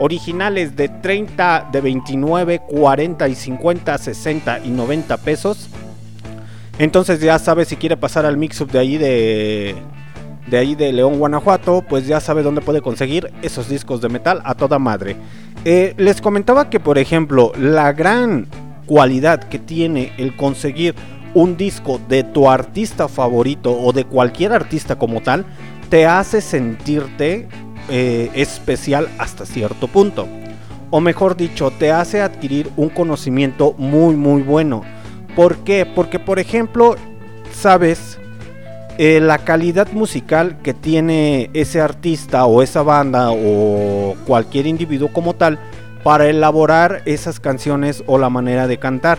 Originales 0.00 0.74
de 0.74 0.88
30, 0.88 1.68
de 1.70 1.80
29, 1.80 2.62
40 2.66 3.28
y 3.28 3.34
50, 3.36 3.96
60 3.96 4.60
y 4.64 4.70
90 4.70 5.16
pesos. 5.18 5.68
Entonces 6.80 7.20
ya 7.20 7.38
sabe 7.38 7.64
si 7.64 7.76
quiere 7.76 7.96
pasar 7.96 8.26
al 8.26 8.36
Mixup 8.36 8.72
de 8.72 8.78
ahí 8.80 8.98
de 8.98 9.76
de 10.46 10.58
ahí 10.58 10.74
de 10.74 10.92
León, 10.92 11.18
Guanajuato, 11.18 11.82
pues 11.88 12.06
ya 12.06 12.20
sabe 12.20 12.42
dónde 12.42 12.60
puede 12.60 12.82
conseguir 12.82 13.32
esos 13.42 13.68
discos 13.68 14.00
de 14.00 14.08
metal 14.08 14.42
a 14.44 14.54
toda 14.54 14.78
madre. 14.78 15.16
Eh, 15.64 15.94
les 15.96 16.20
comentaba 16.20 16.68
que, 16.68 16.78
por 16.78 16.98
ejemplo, 16.98 17.52
la 17.58 17.92
gran 17.92 18.46
cualidad 18.86 19.44
que 19.44 19.58
tiene 19.58 20.12
el 20.18 20.36
conseguir 20.36 20.94
un 21.32 21.56
disco 21.56 22.00
de 22.08 22.22
tu 22.22 22.48
artista 22.48 23.08
favorito 23.08 23.72
o 23.72 23.92
de 23.92 24.04
cualquier 24.04 24.52
artista 24.52 24.96
como 24.96 25.20
tal, 25.22 25.46
te 25.88 26.06
hace 26.06 26.40
sentirte 26.40 27.48
eh, 27.88 28.30
especial 28.34 29.08
hasta 29.18 29.46
cierto 29.46 29.88
punto. 29.88 30.28
O 30.90 31.00
mejor 31.00 31.36
dicho, 31.36 31.70
te 31.70 31.90
hace 31.90 32.20
adquirir 32.20 32.70
un 32.76 32.88
conocimiento 32.88 33.74
muy 33.78 34.14
muy 34.16 34.42
bueno. 34.42 34.82
¿Por 35.34 35.58
qué? 35.58 35.86
Porque 35.86 36.18
por 36.18 36.38
ejemplo, 36.38 36.94
sabes 37.52 38.18
eh, 38.98 39.20
la 39.20 39.38
calidad 39.38 39.90
musical 39.92 40.58
que 40.62 40.72
tiene 40.72 41.50
ese 41.52 41.80
artista 41.80 42.44
o 42.46 42.62
esa 42.62 42.82
banda 42.82 43.30
o 43.32 44.14
cualquier 44.26 44.66
individuo 44.66 45.12
como 45.12 45.34
tal 45.34 45.58
para 46.04 46.28
elaborar 46.28 47.02
esas 47.04 47.40
canciones 47.40 48.04
o 48.06 48.18
la 48.18 48.30
manera 48.30 48.66
de 48.66 48.78
cantar. 48.78 49.18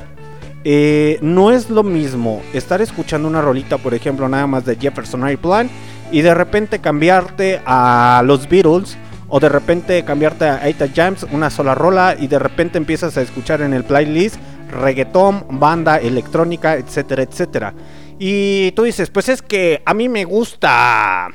Eh, 0.63 1.19
no 1.21 1.51
es 1.51 1.69
lo 1.69 1.83
mismo 1.83 2.41
estar 2.53 2.81
escuchando 2.81 3.27
una 3.27 3.41
rolita, 3.41 3.77
por 3.77 3.93
ejemplo, 3.93 4.27
nada 4.29 4.47
más 4.47 4.65
de 4.65 4.77
Jefferson 4.77 5.23
Airplane 5.23 5.69
y 6.11 6.21
de 6.21 6.33
repente 6.33 6.79
cambiarte 6.79 7.61
a 7.65 8.23
los 8.25 8.47
Beatles 8.47 8.97
o 9.27 9.39
de 9.39 9.49
repente 9.49 10.03
cambiarte 10.05 10.45
a 10.45 10.67
Eta 10.67 10.87
Jams, 10.93 11.23
una 11.31 11.49
sola 11.49 11.75
rola 11.75 12.15
y 12.17 12.27
de 12.27 12.39
repente 12.39 12.77
empiezas 12.77 13.17
a 13.17 13.21
escuchar 13.21 13.61
en 13.61 13.73
el 13.73 13.83
playlist 13.83 14.37
reggaetón, 14.71 15.45
banda, 15.49 15.97
electrónica, 15.97 16.75
etcétera, 16.75 17.23
etcétera. 17.23 17.73
Y 18.19 18.71
tú 18.71 18.83
dices, 18.83 19.09
pues 19.09 19.29
es 19.29 19.41
que 19.41 19.81
a 19.85 19.93
mí 19.93 20.09
me 20.09 20.23
gusta 20.23 21.27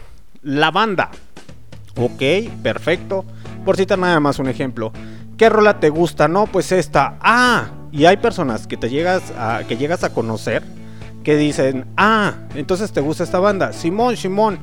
la 0.43 0.71
banda. 0.71 1.11
Ok, 1.97 2.23
perfecto. 2.63 3.25
Por 3.65 3.77
citar 3.77 3.99
nada 3.99 4.21
más 4.21 4.39
un 4.39 4.49
ejemplo. 4.49 4.93
¿Qué 5.37 5.49
rola 5.49 5.81
te 5.81 5.91
gusta? 5.91 6.29
No, 6.29 6.47
pues 6.47 6.73
esta. 6.73 7.19
Ah, 7.21 7.69
y 7.93 8.05
hay 8.05 8.17
personas 8.17 8.67
que 8.67 8.77
te 8.77 8.89
llegas 8.89 9.23
a, 9.39 9.63
que 9.69 9.77
llegas 9.77 10.05
a 10.05 10.13
conocer 10.13 10.63
que 11.25 11.37
dicen, 11.37 11.87
ah, 11.97 12.35
entonces 12.55 12.93
te 12.93 13.01
gusta 13.01 13.25
esta 13.25 13.39
banda. 13.39 13.73
Simón, 13.73 14.17
Simón. 14.17 14.59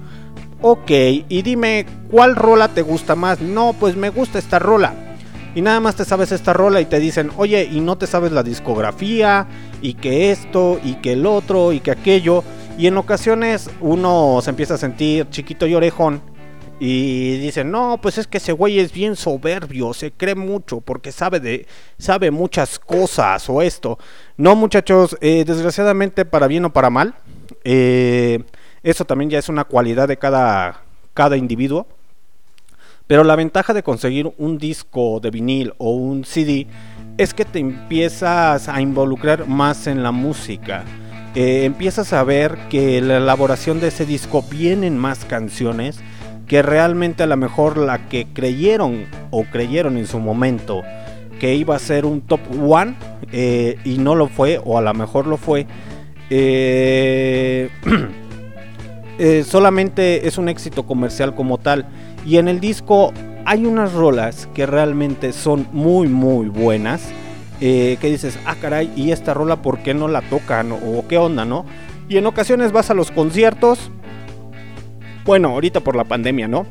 Ok, 0.61 0.89
y 0.89 1.41
dime, 1.43 1.85
¿cuál 2.09 2.35
rola 2.35 2.69
te 2.69 2.81
gusta 2.81 3.15
más? 3.15 3.41
No, 3.41 3.75
pues 3.79 3.95
me 3.95 4.09
gusta 4.09 4.39
esta 4.39 4.57
rola. 4.57 4.93
Y 5.53 5.61
nada 5.61 5.79
más 5.79 5.95
te 5.95 6.05
sabes 6.05 6.31
esta 6.31 6.53
rola 6.53 6.81
y 6.81 6.85
te 6.85 6.99
dicen, 6.99 7.31
oye, 7.37 7.67
y 7.71 7.79
no 7.79 7.97
te 7.97 8.07
sabes 8.07 8.31
la 8.31 8.43
discografía, 8.43 9.47
y 9.81 9.93
que 9.93 10.31
esto, 10.31 10.79
y 10.83 10.95
que 10.95 11.13
el 11.13 11.25
otro, 11.25 11.73
y 11.73 11.79
que 11.79 11.91
aquello. 11.91 12.43
Y 12.77 12.87
en 12.87 12.97
ocasiones 12.97 13.69
uno 13.81 14.39
se 14.41 14.49
empieza 14.49 14.75
a 14.75 14.77
sentir 14.77 15.29
chiquito 15.29 15.65
y 15.67 15.75
orejón. 15.75 16.21
Y 16.79 17.37
dicen, 17.37 17.71
no, 17.71 17.99
pues 17.99 18.19
es 18.19 18.27
que 18.27 18.37
ese 18.37 18.51
güey 18.51 18.79
es 18.79 18.91
bien 18.91 19.15
soberbio, 19.15 19.95
se 19.95 20.11
cree 20.11 20.35
mucho 20.35 20.79
porque 20.79 21.11
sabe 21.11 21.39
de, 21.39 21.65
sabe 21.97 22.29
muchas 22.29 22.77
cosas 22.77 23.49
o 23.49 23.63
esto. 23.63 23.97
No, 24.37 24.55
muchachos, 24.55 25.17
eh, 25.21 25.43
desgraciadamente 25.45 26.23
para 26.23 26.45
bien 26.45 26.65
o 26.65 26.73
para 26.73 26.91
mal, 26.91 27.15
eh, 27.63 28.43
eso 28.83 29.05
también 29.05 29.31
ya 29.31 29.39
es 29.39 29.49
una 29.49 29.63
cualidad 29.63 30.07
de 30.07 30.17
cada, 30.17 30.83
cada 31.15 31.35
individuo. 31.35 31.87
Pero 33.07 33.23
la 33.23 33.35
ventaja 33.35 33.73
de 33.73 33.83
conseguir 33.83 34.31
un 34.37 34.57
disco 34.57 35.19
de 35.19 35.31
vinil 35.31 35.73
o 35.77 35.91
un 35.91 36.25
CD 36.25 36.67
es 37.17 37.33
que 37.33 37.45
te 37.45 37.59
empiezas 37.59 38.69
a 38.69 38.81
involucrar 38.81 39.47
más 39.47 39.87
en 39.87 40.03
la 40.03 40.11
música. 40.11 40.83
Eh, 41.35 41.65
empiezas 41.65 42.13
a 42.13 42.23
ver 42.23 42.57
que 42.69 43.01
la 43.01 43.17
elaboración 43.17 43.79
de 43.79 43.87
ese 43.87 44.05
disco 44.05 44.43
vienen 44.49 44.97
más 44.97 45.25
canciones 45.25 45.99
que 46.47 46.61
realmente 46.61 47.23
a 47.23 47.27
lo 47.27 47.35
mejor 47.35 47.77
la 47.77 48.07
que 48.07 48.27
creyeron 48.33 49.05
o 49.31 49.43
creyeron 49.43 49.97
en 49.97 50.07
su 50.07 50.19
momento 50.19 50.83
que 51.39 51.55
iba 51.55 51.75
a 51.75 51.79
ser 51.79 52.05
un 52.05 52.21
top 52.21 52.39
one 52.59 52.95
eh, 53.31 53.77
y 53.83 53.97
no 53.97 54.15
lo 54.15 54.27
fue, 54.27 54.59
o 54.63 54.77
a 54.77 54.81
lo 54.81 54.93
mejor 54.93 55.27
lo 55.27 55.37
fue, 55.37 55.67
eh, 56.29 57.69
solamente 59.45 60.27
es 60.27 60.37
un 60.37 60.49
éxito 60.49 60.85
comercial 60.85 61.35
como 61.35 61.57
tal. 61.57 61.85
Y 62.25 62.37
en 62.37 62.47
el 62.47 62.59
disco 62.59 63.13
hay 63.47 63.65
unas 63.65 63.93
rolas 63.93 64.49
que 64.53 64.65
realmente 64.65 65.31
son 65.31 65.67
muy, 65.71 66.09
muy 66.09 66.49
buenas. 66.49 67.01
eh, 67.61 67.97
que 68.01 68.11
dices, 68.11 68.37
ah, 68.45 68.55
caray, 68.61 68.91
¿y 68.95 69.11
esta 69.11 69.33
rola 69.33 69.63
por 69.63 69.79
qué 69.79 69.93
no 69.95 70.07
la 70.09 70.21
tocan? 70.21 70.73
O 70.73 71.07
qué 71.07 71.17
onda, 71.17 71.43
¿no? 71.45 71.65
Y 72.09 72.17
en 72.17 72.25
ocasiones 72.27 72.71
vas 72.73 72.91
a 72.91 72.93
los 72.93 73.09
conciertos. 73.09 73.89
Bueno, 75.25 75.47
ahorita 75.49 75.79
por 75.79 75.95
la 75.95 76.03
pandemia, 76.03 76.47
¿no? 76.47 76.67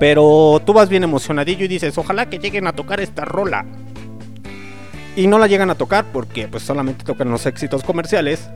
Pero 0.00 0.62
tú 0.64 0.72
vas 0.72 0.88
bien 0.88 1.02
emocionadillo 1.02 1.64
y 1.64 1.68
dices, 1.68 1.98
ojalá 1.98 2.30
que 2.30 2.38
lleguen 2.38 2.68
a 2.68 2.72
tocar 2.72 3.00
esta 3.00 3.24
rola. 3.24 3.66
Y 5.16 5.26
no 5.26 5.38
la 5.38 5.46
llegan 5.48 5.68
a 5.68 5.74
tocar 5.74 6.06
porque 6.12 6.48
pues 6.48 6.62
solamente 6.62 7.04
tocan 7.04 7.28
los 7.30 7.44
éxitos 7.44 7.82
comerciales. 7.82 8.48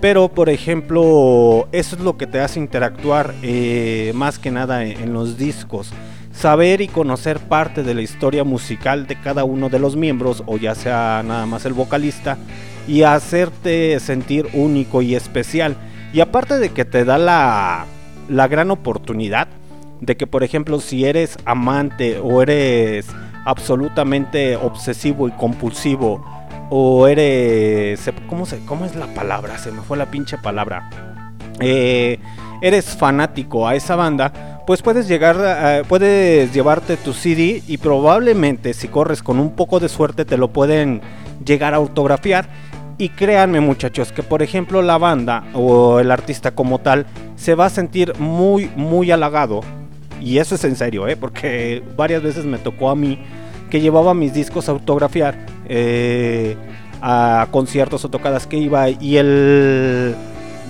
Pero 0.00 0.28
por 0.28 0.50
ejemplo, 0.50 1.68
eso 1.72 1.96
es 1.96 2.02
lo 2.02 2.18
que 2.18 2.26
te 2.26 2.40
hace 2.40 2.58
interactuar 2.60 3.32
eh, 3.42 4.12
más 4.14 4.38
que 4.38 4.50
nada 4.50 4.84
en, 4.84 5.00
en 5.00 5.12
los 5.12 5.38
discos. 5.38 5.92
Saber 6.38 6.80
y 6.80 6.86
conocer 6.86 7.40
parte 7.40 7.82
de 7.82 7.94
la 7.94 8.02
historia 8.02 8.44
musical 8.44 9.08
de 9.08 9.20
cada 9.20 9.42
uno 9.42 9.68
de 9.68 9.80
los 9.80 9.96
miembros, 9.96 10.44
o 10.46 10.56
ya 10.56 10.76
sea 10.76 11.22
nada 11.26 11.46
más 11.46 11.64
el 11.64 11.72
vocalista, 11.72 12.38
y 12.86 13.02
hacerte 13.02 13.98
sentir 13.98 14.48
único 14.52 15.02
y 15.02 15.16
especial. 15.16 15.76
Y 16.12 16.20
aparte 16.20 16.58
de 16.58 16.68
que 16.70 16.84
te 16.84 17.04
da 17.04 17.18
la, 17.18 17.86
la 18.28 18.46
gran 18.46 18.70
oportunidad 18.70 19.48
de 20.00 20.16
que, 20.16 20.28
por 20.28 20.44
ejemplo, 20.44 20.78
si 20.78 21.04
eres 21.04 21.36
amante 21.44 22.20
o 22.22 22.40
eres 22.40 23.06
absolutamente 23.44 24.54
obsesivo 24.54 25.26
y 25.26 25.32
compulsivo, 25.32 26.24
o 26.70 27.06
eres. 27.08 28.10
¿Cómo, 28.28 28.46
se, 28.46 28.58
¿Cómo 28.64 28.84
es 28.84 28.94
la 28.94 29.06
palabra? 29.14 29.58
Se 29.58 29.72
me 29.72 29.82
fue 29.82 29.96
la 29.96 30.06
pinche 30.06 30.38
palabra. 30.38 30.88
Eh, 31.60 32.20
eres 32.60 32.96
fanático 32.96 33.66
a 33.66 33.74
esa 33.74 33.96
banda, 33.96 34.57
pues 34.68 34.82
puedes 34.82 35.08
llegar, 35.08 35.36
a- 35.42 35.82
puedes 35.88 36.52
llevarte 36.52 36.98
tu 36.98 37.14
CD 37.14 37.62
y 37.66 37.78
probablemente 37.78 38.74
si 38.74 38.86
corres 38.88 39.22
con 39.22 39.40
un 39.40 39.52
poco 39.52 39.80
de 39.80 39.88
suerte 39.88 40.26
te 40.26 40.36
lo 40.36 40.48
pueden 40.48 41.00
llegar 41.42 41.72
a 41.72 41.78
autografiar. 41.78 42.50
Y 42.98 43.08
créanme 43.08 43.60
muchachos 43.60 44.12
que 44.12 44.22
por 44.22 44.42
ejemplo 44.42 44.82
la 44.82 44.98
banda 44.98 45.44
o 45.54 46.00
el 46.00 46.10
artista 46.10 46.50
como 46.50 46.80
tal 46.80 47.06
se 47.36 47.54
va 47.54 47.64
a 47.64 47.70
sentir 47.70 48.12
muy 48.18 48.70
muy 48.76 49.10
halagado. 49.10 49.62
Y 50.20 50.36
eso 50.36 50.56
es 50.56 50.64
en 50.64 50.76
serio, 50.76 51.08
¿eh? 51.08 51.16
porque 51.16 51.82
varias 51.96 52.22
veces 52.22 52.44
me 52.44 52.58
tocó 52.58 52.90
a 52.90 52.94
mí 52.94 53.18
que 53.70 53.80
llevaba 53.80 54.12
mis 54.12 54.34
discos 54.34 54.68
a 54.68 54.72
autografiar 54.72 55.46
eh, 55.66 56.56
a 57.00 57.46
conciertos 57.50 58.04
o 58.04 58.10
tocadas 58.10 58.46
que 58.46 58.58
iba 58.58 58.90
y 58.90 59.16
el 59.16 60.14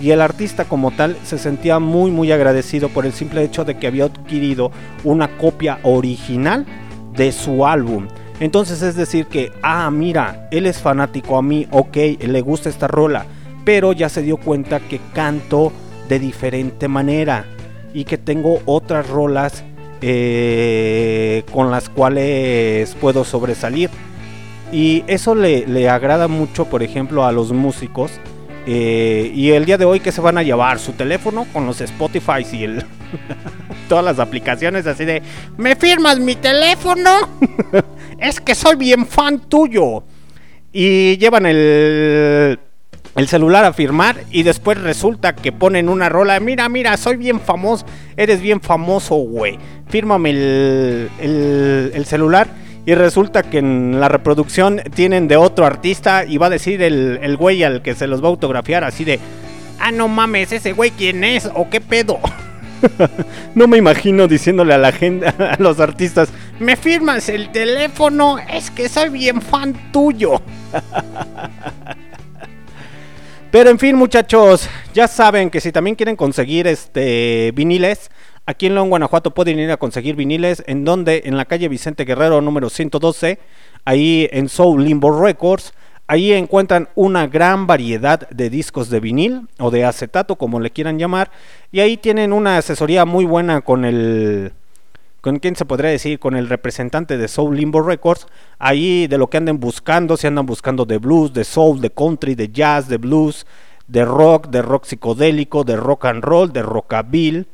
y 0.00 0.10
el 0.10 0.20
artista 0.20 0.64
como 0.64 0.90
tal 0.90 1.16
se 1.24 1.38
sentía 1.38 1.78
muy 1.78 2.10
muy 2.10 2.32
agradecido 2.32 2.88
por 2.88 3.06
el 3.06 3.12
simple 3.12 3.42
hecho 3.42 3.64
de 3.64 3.78
que 3.78 3.86
había 3.86 4.04
adquirido 4.04 4.70
una 5.04 5.36
copia 5.38 5.78
original 5.82 6.66
de 7.14 7.32
su 7.32 7.66
álbum. 7.66 8.08
Entonces 8.40 8.82
es 8.82 8.94
decir 8.94 9.26
que, 9.26 9.50
ah, 9.62 9.90
mira, 9.90 10.48
él 10.52 10.66
es 10.66 10.78
fanático 10.78 11.36
a 11.36 11.42
mí, 11.42 11.66
ok, 11.70 11.96
le 12.20 12.40
gusta 12.40 12.68
esta 12.68 12.86
rola, 12.86 13.26
pero 13.64 13.92
ya 13.92 14.08
se 14.08 14.22
dio 14.22 14.36
cuenta 14.36 14.80
que 14.80 15.00
canto 15.12 15.72
de 16.08 16.18
diferente 16.20 16.86
manera 16.86 17.44
y 17.92 18.04
que 18.04 18.16
tengo 18.16 18.60
otras 18.64 19.08
rolas 19.08 19.64
eh, 20.00 21.42
con 21.52 21.70
las 21.72 21.88
cuales 21.88 22.94
puedo 23.00 23.24
sobresalir. 23.24 23.90
Y 24.70 25.02
eso 25.06 25.34
le, 25.34 25.66
le 25.66 25.88
agrada 25.88 26.28
mucho, 26.28 26.66
por 26.66 26.82
ejemplo, 26.82 27.24
a 27.24 27.32
los 27.32 27.52
músicos. 27.52 28.12
Eh, 28.70 29.32
y 29.34 29.52
el 29.52 29.64
día 29.64 29.78
de 29.78 29.86
hoy 29.86 29.98
que 29.98 30.12
se 30.12 30.20
van 30.20 30.36
a 30.36 30.42
llevar 30.42 30.78
su 30.78 30.92
teléfono 30.92 31.46
con 31.54 31.64
los 31.64 31.80
Spotify 31.80 32.44
y 32.52 32.66
todas 33.88 34.04
las 34.04 34.18
aplicaciones 34.18 34.86
así 34.86 35.06
de 35.06 35.22
¿Me 35.56 35.74
firmas 35.74 36.18
mi 36.18 36.36
teléfono? 36.36 37.10
es 38.18 38.42
que 38.42 38.54
soy 38.54 38.76
bien 38.76 39.06
fan 39.06 39.40
tuyo. 39.48 40.04
Y 40.70 41.16
llevan 41.16 41.46
el 41.46 42.60
el 43.16 43.26
celular 43.26 43.64
a 43.64 43.72
firmar 43.72 44.16
y 44.30 44.42
después 44.42 44.78
resulta 44.78 45.34
que 45.34 45.50
ponen 45.50 45.88
una 45.88 46.10
rola. 46.10 46.38
Mira, 46.38 46.68
mira, 46.68 46.94
soy 46.98 47.16
bien 47.16 47.40
famoso. 47.40 47.86
Eres 48.18 48.42
bien 48.42 48.60
famoso, 48.60 49.14
güey. 49.14 49.58
Fírmame 49.88 50.28
el, 50.28 51.10
el 51.94 52.04
celular. 52.04 52.48
Y 52.88 52.94
resulta 52.94 53.42
que 53.42 53.58
en 53.58 54.00
la 54.00 54.08
reproducción 54.08 54.80
tienen 54.94 55.28
de 55.28 55.36
otro 55.36 55.66
artista 55.66 56.24
y 56.24 56.38
va 56.38 56.46
a 56.46 56.48
decir 56.48 56.80
el, 56.80 57.18
el 57.20 57.36
güey 57.36 57.62
al 57.62 57.82
que 57.82 57.94
se 57.94 58.06
los 58.06 58.22
va 58.22 58.28
a 58.28 58.30
autografiar 58.30 58.82
así 58.82 59.04
de... 59.04 59.20
Ah, 59.78 59.92
no 59.92 60.08
mames, 60.08 60.52
ese 60.52 60.72
güey 60.72 60.90
quién 60.92 61.22
es 61.22 61.50
o 61.54 61.68
qué 61.68 61.82
pedo. 61.82 62.18
no 63.54 63.66
me 63.66 63.76
imagino 63.76 64.26
diciéndole 64.26 64.72
a 64.72 64.78
la 64.78 64.92
gente, 64.92 65.26
a 65.38 65.56
los 65.58 65.80
artistas, 65.80 66.30
me 66.60 66.76
firmas 66.76 67.28
el 67.28 67.52
teléfono, 67.52 68.38
es 68.38 68.70
que 68.70 68.88
soy 68.88 69.10
bien 69.10 69.42
fan 69.42 69.92
tuyo. 69.92 70.40
Pero 73.50 73.68
en 73.68 73.78
fin, 73.78 73.96
muchachos, 73.96 74.66
ya 74.94 75.08
saben 75.08 75.50
que 75.50 75.60
si 75.60 75.72
también 75.72 75.94
quieren 75.94 76.16
conseguir 76.16 76.66
este 76.66 77.52
viniles, 77.54 78.10
aquí 78.48 78.64
en 78.66 78.74
León, 78.74 78.88
Guanajuato 78.88 79.32
pueden 79.32 79.58
ir 79.58 79.70
a 79.70 79.76
conseguir 79.76 80.16
viniles. 80.16 80.64
¿En 80.66 80.84
donde 80.84 81.22
En 81.26 81.36
la 81.36 81.44
calle 81.44 81.68
Vicente 81.68 82.06
Guerrero, 82.06 82.40
número 82.40 82.70
112, 82.70 83.38
ahí 83.84 84.28
en 84.32 84.48
Soul 84.48 84.84
Limbo 84.84 85.20
Records. 85.20 85.74
Ahí 86.06 86.32
encuentran 86.32 86.88
una 86.94 87.26
gran 87.26 87.66
variedad 87.66 88.26
de 88.30 88.48
discos 88.48 88.88
de 88.88 89.00
vinil 89.00 89.46
o 89.58 89.70
de 89.70 89.84
acetato, 89.84 90.36
como 90.36 90.58
le 90.58 90.70
quieran 90.70 90.98
llamar. 90.98 91.30
Y 91.70 91.80
ahí 91.80 91.98
tienen 91.98 92.32
una 92.32 92.56
asesoría 92.56 93.04
muy 93.04 93.26
buena 93.26 93.60
con 93.60 93.84
el, 93.84 94.54
con 95.20 95.38
quién 95.40 95.54
se 95.54 95.66
podría 95.66 95.90
decir, 95.90 96.18
con 96.18 96.34
el 96.34 96.48
representante 96.48 97.18
de 97.18 97.28
Soul 97.28 97.54
Limbo 97.54 97.82
Records, 97.82 98.26
ahí 98.58 99.06
de 99.06 99.18
lo 99.18 99.28
que 99.28 99.36
anden 99.36 99.60
buscando, 99.60 100.16
si 100.16 100.26
andan 100.26 100.46
buscando 100.46 100.86
de 100.86 100.96
blues, 100.96 101.34
de 101.34 101.44
soul, 101.44 101.82
de 101.82 101.90
country, 101.90 102.34
de 102.34 102.48
jazz, 102.48 102.88
de 102.88 102.96
blues, 102.96 103.46
de 103.86 104.06
rock, 104.06 104.48
de 104.48 104.62
rock 104.62 104.86
psicodélico, 104.86 105.64
de 105.64 105.76
rock 105.76 106.06
and 106.06 106.24
roll, 106.24 106.50
de 106.50 106.62
rockabilly. 106.62 107.46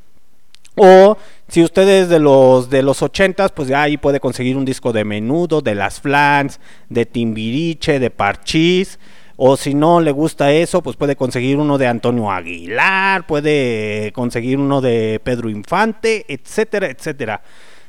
O 0.76 1.16
si 1.48 1.62
ustedes 1.62 2.08
de 2.08 2.18
los 2.18 2.68
de 2.68 2.82
los 2.82 3.02
80 3.02 3.48
pues 3.50 3.68
ya 3.68 3.82
ahí 3.82 3.96
puede 3.96 4.18
conseguir 4.18 4.56
un 4.56 4.64
disco 4.64 4.92
de 4.92 5.04
Menudo, 5.04 5.60
de 5.60 5.74
Las 5.74 6.00
Flans, 6.00 6.58
de 6.88 7.06
Timbiriche, 7.06 7.98
de 7.98 8.10
Parchís. 8.10 8.98
O 9.36 9.56
si 9.56 9.74
no 9.74 10.00
le 10.00 10.12
gusta 10.12 10.52
eso, 10.52 10.80
pues 10.80 10.96
puede 10.96 11.16
conseguir 11.16 11.56
uno 11.56 11.76
de 11.76 11.88
Antonio 11.88 12.30
Aguilar, 12.30 13.26
puede 13.26 14.12
conseguir 14.12 14.58
uno 14.58 14.80
de 14.80 15.20
Pedro 15.24 15.50
Infante, 15.50 16.24
etcétera, 16.28 16.88
etcétera. 16.88 17.42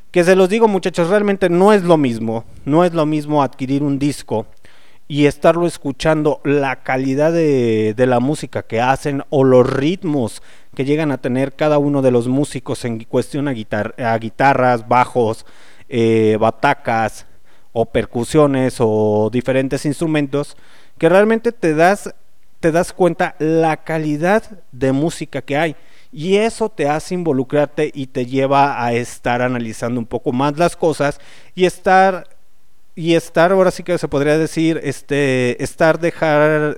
Que 0.10 0.24
se 0.24 0.36
los 0.36 0.50
digo 0.50 0.68
muchachos, 0.68 1.10
realmente 1.10 1.50
no 1.50 1.72
es 1.72 1.84
lo 1.84 1.98
mismo, 1.98 2.46
no 2.66 2.84
es 2.84 2.94
lo 2.94 3.06
mismo 3.06 3.44
adquirir 3.44 3.84
un 3.84 4.00
disco 4.00 4.48
y 5.08 5.28
estarlo 5.28 5.68
escuchando, 5.68 6.42
la 6.44 6.78
calidad 6.78 7.32
de, 7.32 7.94
de 7.96 8.08
la 8.08 8.20
música 8.20 8.64
que 8.64 8.82
hacen 8.82 9.24
o 9.30 9.44
los 9.44 9.72
ritmos 9.72 10.42
que 10.76 10.86
llegan 10.86 11.12
a 11.12 11.18
tener 11.18 11.54
cada 11.54 11.78
uno 11.80 12.02
de 12.02 12.12
los 12.12 12.28
músicos 12.28 12.86
en 12.86 13.04
cuestión 13.06 13.48
a, 13.48 13.54
guitar- 13.54 14.00
a 14.02 14.18
guitarras, 14.18 14.88
bajos, 14.88 15.46
eh, 15.90 16.38
batacas 16.40 17.26
o 17.74 17.86
percusiones 17.86 18.78
o 18.80 19.30
diferentes 19.32 19.86
instrumentos, 19.86 20.56
que 20.98 21.10
realmente 21.10 21.52
te 21.52 21.74
das, 21.74 22.14
te 22.60 22.72
das 22.72 22.94
cuenta 22.94 23.36
la 23.40 23.78
calidad 23.78 24.44
de 24.72 24.92
música 24.92 25.42
que 25.42 25.58
hay. 25.58 25.76
Y 26.12 26.38
eso 26.38 26.70
te 26.70 26.88
hace 26.88 27.14
involucrarte 27.14 27.92
y 27.94 28.08
te 28.08 28.26
lleva 28.26 28.84
a 28.86 28.94
estar 28.94 29.42
analizando 29.42 30.00
un 30.00 30.06
poco 30.06 30.32
más 30.32 30.58
las 30.58 30.76
cosas 30.78 31.20
y 31.56 31.66
estar 31.66 32.30
y 32.96 33.16
estar 33.16 33.52
ahora 33.52 33.72
sí 33.72 33.84
que 33.84 33.98
se 33.98 34.08
podría 34.08 34.38
decir 34.38 34.80
este 34.82 35.62
estar 35.62 36.00
dejar 36.00 36.78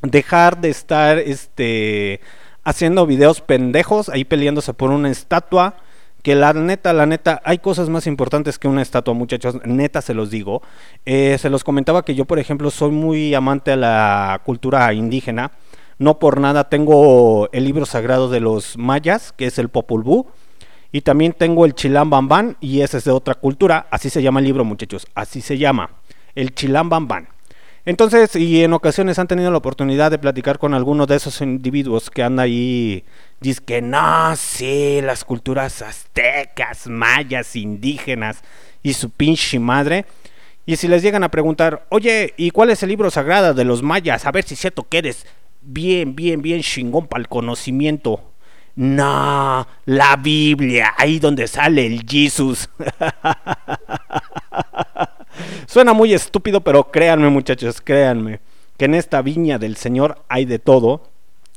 dejar 0.00 0.60
de 0.60 0.70
estar 0.70 1.18
este 1.18 2.20
haciendo 2.64 3.06
videos 3.06 3.40
pendejos 3.40 4.08
ahí 4.08 4.24
peleándose 4.24 4.74
por 4.74 4.90
una 4.90 5.10
estatua 5.10 5.76
que 6.22 6.36
la 6.36 6.52
neta, 6.52 6.92
la 6.92 7.04
neta, 7.04 7.42
hay 7.44 7.58
cosas 7.58 7.88
más 7.88 8.06
importantes 8.06 8.58
que 8.58 8.68
una 8.68 8.80
estatua, 8.80 9.12
muchachos, 9.12 9.56
neta 9.64 10.00
se 10.00 10.14
los 10.14 10.30
digo. 10.30 10.62
Eh, 11.04 11.36
se 11.40 11.50
los 11.50 11.64
comentaba 11.64 12.04
que 12.04 12.14
yo, 12.14 12.26
por 12.26 12.38
ejemplo, 12.38 12.70
soy 12.70 12.92
muy 12.92 13.34
amante 13.34 13.72
a 13.72 13.76
la 13.76 14.40
cultura 14.44 14.92
indígena. 14.92 15.50
No 15.98 16.20
por 16.20 16.40
nada 16.40 16.68
tengo 16.68 17.48
el 17.52 17.64
libro 17.64 17.86
sagrado 17.86 18.30
de 18.30 18.38
los 18.38 18.78
mayas, 18.78 19.32
que 19.32 19.46
es 19.46 19.58
el 19.58 19.68
Popol 19.68 20.04
Vuh. 20.04 20.26
Y 20.92 21.00
también 21.00 21.32
tengo 21.32 21.64
el 21.64 21.74
Chilam 21.74 22.10
Bambán, 22.10 22.56
y 22.60 22.82
ese 22.82 22.98
es 22.98 23.04
de 23.04 23.10
otra 23.10 23.34
cultura. 23.34 23.86
Así 23.90 24.08
se 24.08 24.22
llama 24.22 24.38
el 24.38 24.46
libro, 24.46 24.64
muchachos. 24.64 25.08
Así 25.14 25.40
se 25.40 25.58
llama. 25.58 25.90
El 26.36 26.54
Chilam 26.54 26.88
Bambán. 26.88 27.31
Entonces, 27.84 28.36
y 28.36 28.62
en 28.62 28.74
ocasiones 28.74 29.18
han 29.18 29.26
tenido 29.26 29.50
la 29.50 29.58
oportunidad 29.58 30.12
de 30.12 30.18
platicar 30.18 30.58
con 30.58 30.72
alguno 30.72 31.06
de 31.06 31.16
esos 31.16 31.40
individuos 31.40 32.10
que 32.10 32.22
andan 32.22 32.44
ahí. 32.44 33.04
Dice 33.40 33.60
que 33.64 33.82
no, 33.82 34.36
sí, 34.36 35.00
las 35.02 35.24
culturas 35.24 35.82
aztecas, 35.82 36.86
mayas, 36.86 37.56
indígenas 37.56 38.42
y 38.84 38.92
su 38.92 39.10
pinche 39.10 39.58
madre. 39.58 40.06
Y 40.64 40.76
si 40.76 40.86
les 40.86 41.02
llegan 41.02 41.24
a 41.24 41.30
preguntar, 41.30 41.84
oye, 41.88 42.34
¿y 42.36 42.52
cuál 42.52 42.70
es 42.70 42.84
el 42.84 42.90
libro 42.90 43.10
sagrado 43.10 43.52
de 43.52 43.64
los 43.64 43.82
mayas? 43.82 44.26
A 44.26 44.30
ver 44.30 44.44
si 44.44 44.54
es 44.54 44.60
cierto 44.60 44.86
que 44.88 44.98
eres 44.98 45.26
bien, 45.60 46.14
bien, 46.14 46.40
bien 46.40 46.62
chingón 46.62 47.08
para 47.08 47.20
el 47.20 47.28
conocimiento. 47.28 48.22
No, 48.76 49.66
la 49.86 50.16
Biblia, 50.16 50.94
ahí 50.96 51.18
donde 51.18 51.48
sale 51.48 51.86
el 51.86 52.04
Jesús. 52.08 52.68
Suena 55.66 55.92
muy 55.92 56.12
estúpido, 56.14 56.60
pero 56.60 56.90
créanme 56.90 57.28
muchachos, 57.28 57.80
créanme, 57.80 58.40
que 58.76 58.84
en 58.86 58.94
esta 58.94 59.22
viña 59.22 59.58
del 59.58 59.76
Señor 59.76 60.22
hay 60.28 60.44
de 60.44 60.58
todo 60.58 61.02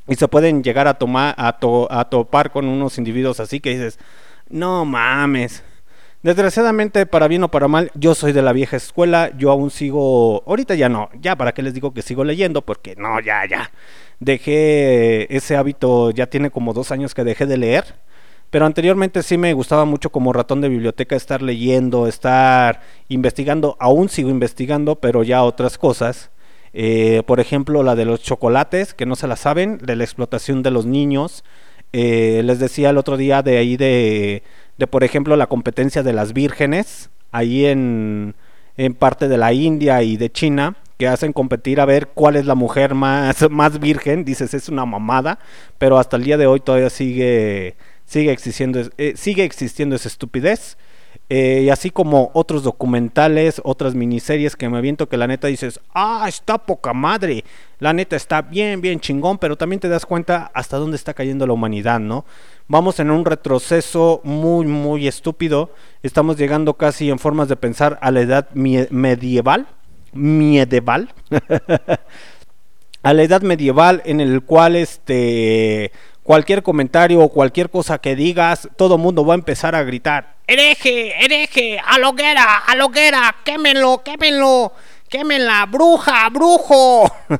y 0.08 0.14
se 0.14 0.28
pueden 0.28 0.62
llegar 0.62 0.86
a, 0.88 0.94
tomar, 0.94 1.34
a, 1.38 1.58
to- 1.58 1.90
a 1.90 2.08
topar 2.08 2.50
con 2.52 2.66
unos 2.68 2.98
individuos 2.98 3.40
así 3.40 3.60
que 3.60 3.70
dices, 3.70 3.98
no 4.48 4.84
mames. 4.84 5.62
Desgraciadamente, 6.22 7.06
para 7.06 7.28
bien 7.28 7.44
o 7.44 7.50
para 7.50 7.68
mal, 7.68 7.90
yo 7.94 8.14
soy 8.14 8.32
de 8.32 8.42
la 8.42 8.52
vieja 8.52 8.76
escuela, 8.76 9.30
yo 9.36 9.50
aún 9.50 9.70
sigo, 9.70 10.42
ahorita 10.46 10.74
ya 10.74 10.88
no, 10.88 11.08
ya 11.20 11.36
para 11.36 11.52
qué 11.52 11.62
les 11.62 11.74
digo 11.74 11.92
que 11.94 12.02
sigo 12.02 12.24
leyendo, 12.24 12.62
porque 12.62 12.96
no, 12.96 13.20
ya, 13.20 13.46
ya. 13.48 13.70
Dejé 14.18 15.34
ese 15.36 15.56
hábito, 15.56 16.10
ya 16.10 16.26
tiene 16.26 16.50
como 16.50 16.72
dos 16.72 16.90
años 16.90 17.14
que 17.14 17.22
dejé 17.22 17.46
de 17.46 17.58
leer, 17.58 17.94
pero 18.50 18.66
anteriormente 18.66 19.22
sí 19.22 19.38
me 19.38 19.52
gustaba 19.52 19.84
mucho 19.84 20.10
como 20.10 20.32
ratón 20.32 20.60
de 20.60 20.68
biblioteca 20.68 21.16
estar 21.16 21.42
leyendo, 21.42 22.06
estar 22.06 22.80
investigando, 23.08 23.76
aún 23.80 24.08
sigo 24.08 24.30
investigando, 24.30 24.96
pero 24.96 25.22
ya 25.22 25.42
otras 25.42 25.78
cosas. 25.78 26.30
Eh, 26.72 27.22
por 27.26 27.40
ejemplo, 27.40 27.82
la 27.82 27.94
de 27.94 28.04
los 28.04 28.22
chocolates, 28.22 28.94
que 28.94 29.06
no 29.06 29.16
se 29.16 29.26
la 29.26 29.36
saben, 29.36 29.78
de 29.78 29.96
la 29.96 30.04
explotación 30.04 30.62
de 30.62 30.70
los 30.70 30.86
niños. 30.86 31.42
Eh, 31.92 32.42
les 32.44 32.58
decía 32.58 32.90
el 32.90 32.98
otro 32.98 33.16
día 33.16 33.42
de 33.42 33.56
ahí 33.56 33.76
de, 33.76 34.42
de, 34.76 34.86
por 34.86 35.02
ejemplo, 35.02 35.36
la 35.36 35.46
competencia 35.46 36.02
de 36.02 36.12
las 36.12 36.32
vírgenes, 36.32 37.10
ahí 37.32 37.64
en, 37.66 38.34
en 38.76 38.94
parte 38.94 39.28
de 39.28 39.38
la 39.38 39.52
India 39.52 40.02
y 40.02 40.16
de 40.16 40.30
China, 40.30 40.76
que 40.98 41.08
hacen 41.08 41.32
competir 41.32 41.80
a 41.80 41.84
ver 41.84 42.08
cuál 42.08 42.36
es 42.36 42.46
la 42.46 42.54
mujer 42.54 42.94
más, 42.94 43.46
más 43.50 43.80
virgen. 43.80 44.24
Dices, 44.24 44.54
es 44.54 44.68
una 44.68 44.84
mamada, 44.84 45.38
pero 45.78 45.98
hasta 45.98 46.16
el 46.16 46.24
día 46.24 46.36
de 46.36 46.46
hoy 46.46 46.60
todavía 46.60 46.90
sigue, 46.90 47.76
sigue, 48.06 48.32
existiendo, 48.32 48.80
eh, 48.96 49.14
sigue 49.16 49.44
existiendo 49.44 49.96
esa 49.96 50.08
estupidez. 50.08 50.78
Eh, 51.28 51.62
y 51.64 51.70
así 51.70 51.90
como 51.90 52.30
otros 52.34 52.62
documentales, 52.62 53.60
otras 53.64 53.96
miniseries 53.96 54.54
que 54.54 54.68
me 54.68 54.78
aviento 54.78 55.08
que 55.08 55.16
la 55.16 55.26
neta 55.26 55.48
dices, 55.48 55.80
ah, 55.92 56.26
está 56.28 56.58
poca 56.58 56.92
madre, 56.92 57.42
la 57.80 57.92
neta 57.92 58.14
está 58.14 58.42
bien, 58.42 58.80
bien 58.80 59.00
chingón, 59.00 59.38
pero 59.38 59.56
también 59.56 59.80
te 59.80 59.88
das 59.88 60.06
cuenta 60.06 60.52
hasta 60.54 60.76
dónde 60.76 60.96
está 60.96 61.14
cayendo 61.14 61.44
la 61.46 61.52
humanidad, 61.52 61.98
¿no? 61.98 62.24
Vamos 62.68 63.00
en 63.00 63.10
un 63.10 63.24
retroceso 63.24 64.20
muy, 64.22 64.66
muy 64.66 65.08
estúpido, 65.08 65.72
estamos 66.04 66.36
llegando 66.36 66.74
casi 66.74 67.10
en 67.10 67.18
formas 67.18 67.48
de 67.48 67.56
pensar 67.56 67.98
a 68.02 68.12
la 68.12 68.20
edad 68.20 68.48
medieval, 68.52 69.66
medieval, 70.12 71.12
a 73.02 73.12
la 73.12 73.22
edad 73.22 73.42
medieval 73.42 74.00
en 74.04 74.20
el 74.20 74.42
cual 74.42 74.76
este 74.76 75.90
cualquier 76.26 76.64
comentario 76.64 77.20
o 77.20 77.28
cualquier 77.28 77.70
cosa 77.70 77.98
que 77.98 78.16
digas, 78.16 78.68
todo 78.76 78.98
mundo 78.98 79.24
va 79.24 79.34
a 79.34 79.36
empezar 79.36 79.76
a 79.76 79.84
gritar, 79.84 80.34
hereje, 80.48 81.24
hereje, 81.24 81.78
a 81.78 82.00
la 82.00 82.08
hoguera, 82.08 82.56
a 82.66 82.74
la 82.74 82.84
hoguera, 82.84 83.36
quémenlo, 83.44 84.02
quémenlo, 84.02 84.72
quémenla, 85.08 85.64
bruja, 85.66 86.28
brujo. 86.30 87.08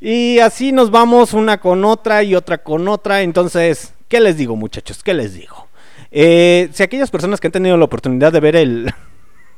y 0.00 0.38
así 0.38 0.72
nos 0.72 0.90
vamos 0.90 1.34
una 1.34 1.60
con 1.60 1.84
otra 1.84 2.22
y 2.22 2.34
otra 2.34 2.56
con 2.56 2.88
otra, 2.88 3.20
entonces, 3.20 3.92
¿qué 4.08 4.20
les 4.20 4.38
digo 4.38 4.56
muchachos? 4.56 5.02
¿Qué 5.02 5.12
les 5.12 5.34
digo? 5.34 5.68
Eh, 6.10 6.70
si 6.72 6.82
aquellas 6.82 7.10
personas 7.10 7.38
que 7.38 7.48
han 7.48 7.52
tenido 7.52 7.76
la 7.76 7.84
oportunidad 7.84 8.32
de 8.32 8.40
ver 8.40 8.56
el... 8.56 8.94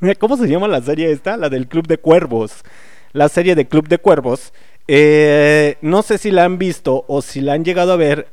¿Cómo 0.18 0.36
se 0.36 0.48
llama 0.48 0.66
la 0.66 0.82
serie 0.82 1.12
esta? 1.12 1.36
La 1.36 1.48
del 1.48 1.68
Club 1.68 1.86
de 1.86 1.98
Cuervos. 1.98 2.64
La 3.12 3.28
serie 3.28 3.54
de 3.54 3.68
Club 3.68 3.86
de 3.86 3.98
Cuervos. 3.98 4.52
Eh, 4.92 5.76
no 5.82 6.02
sé 6.02 6.18
si 6.18 6.32
la 6.32 6.44
han 6.44 6.58
visto 6.58 7.04
o 7.06 7.22
si 7.22 7.40
la 7.40 7.52
han 7.52 7.64
llegado 7.64 7.92
a 7.92 7.96
ver 7.96 8.26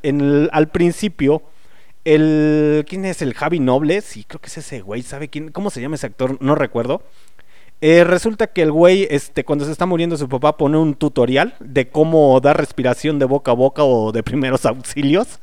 al 0.51 0.69
principio. 0.69 1.43
El, 2.03 2.83
¿Quién 2.89 3.05
es 3.05 3.21
el 3.21 3.35
Javi 3.35 3.59
Noble? 3.59 4.01
Sí, 4.01 4.23
creo 4.23 4.41
que 4.41 4.47
es 4.47 4.57
ese 4.57 4.81
güey. 4.81 5.03
¿Sabe 5.03 5.27
quién? 5.27 5.51
¿Cómo 5.51 5.69
se 5.69 5.81
llama 5.81 5.97
ese 5.97 6.07
actor? 6.07 6.35
No 6.41 6.55
recuerdo. 6.55 7.03
Eh, 7.79 8.03
resulta 8.03 8.47
que 8.47 8.63
el 8.63 8.71
güey, 8.71 9.07
este, 9.11 9.45
cuando 9.45 9.65
se 9.65 9.71
está 9.71 9.85
muriendo 9.85 10.17
su 10.17 10.27
papá, 10.27 10.57
pone 10.57 10.79
un 10.79 10.95
tutorial 10.95 11.53
de 11.59 11.89
cómo 11.89 12.39
dar 12.39 12.57
respiración 12.57 13.19
de 13.19 13.25
boca 13.25 13.51
a 13.51 13.53
boca 13.53 13.83
o 13.83 14.11
de 14.11 14.23
primeros 14.23 14.65
auxilios. 14.65 15.39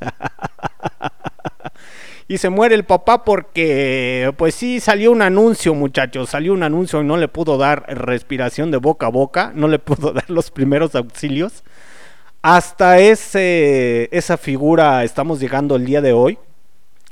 Y 2.26 2.38
se 2.38 2.48
muere 2.48 2.74
el 2.74 2.84
papá 2.84 3.24
porque, 3.24 4.32
pues 4.38 4.54
sí, 4.54 4.80
salió 4.80 5.12
un 5.12 5.20
anuncio, 5.20 5.74
muchachos. 5.74 6.30
Salió 6.30 6.54
un 6.54 6.62
anuncio 6.62 7.02
y 7.02 7.04
no 7.04 7.16
le 7.16 7.28
pudo 7.28 7.58
dar 7.58 7.84
respiración 7.88 8.70
de 8.70 8.78
boca 8.78 9.06
a 9.06 9.10
boca, 9.10 9.52
no 9.54 9.68
le 9.68 9.78
pudo 9.80 10.12
dar 10.12 10.30
los 10.30 10.50
primeros 10.50 10.94
auxilios. 10.94 11.62
Hasta 12.40 12.98
ese, 12.98 14.08
esa 14.12 14.36
figura 14.36 15.04
estamos 15.04 15.40
llegando 15.40 15.76
el 15.76 15.86
día 15.86 16.00
de 16.00 16.12
hoy, 16.12 16.38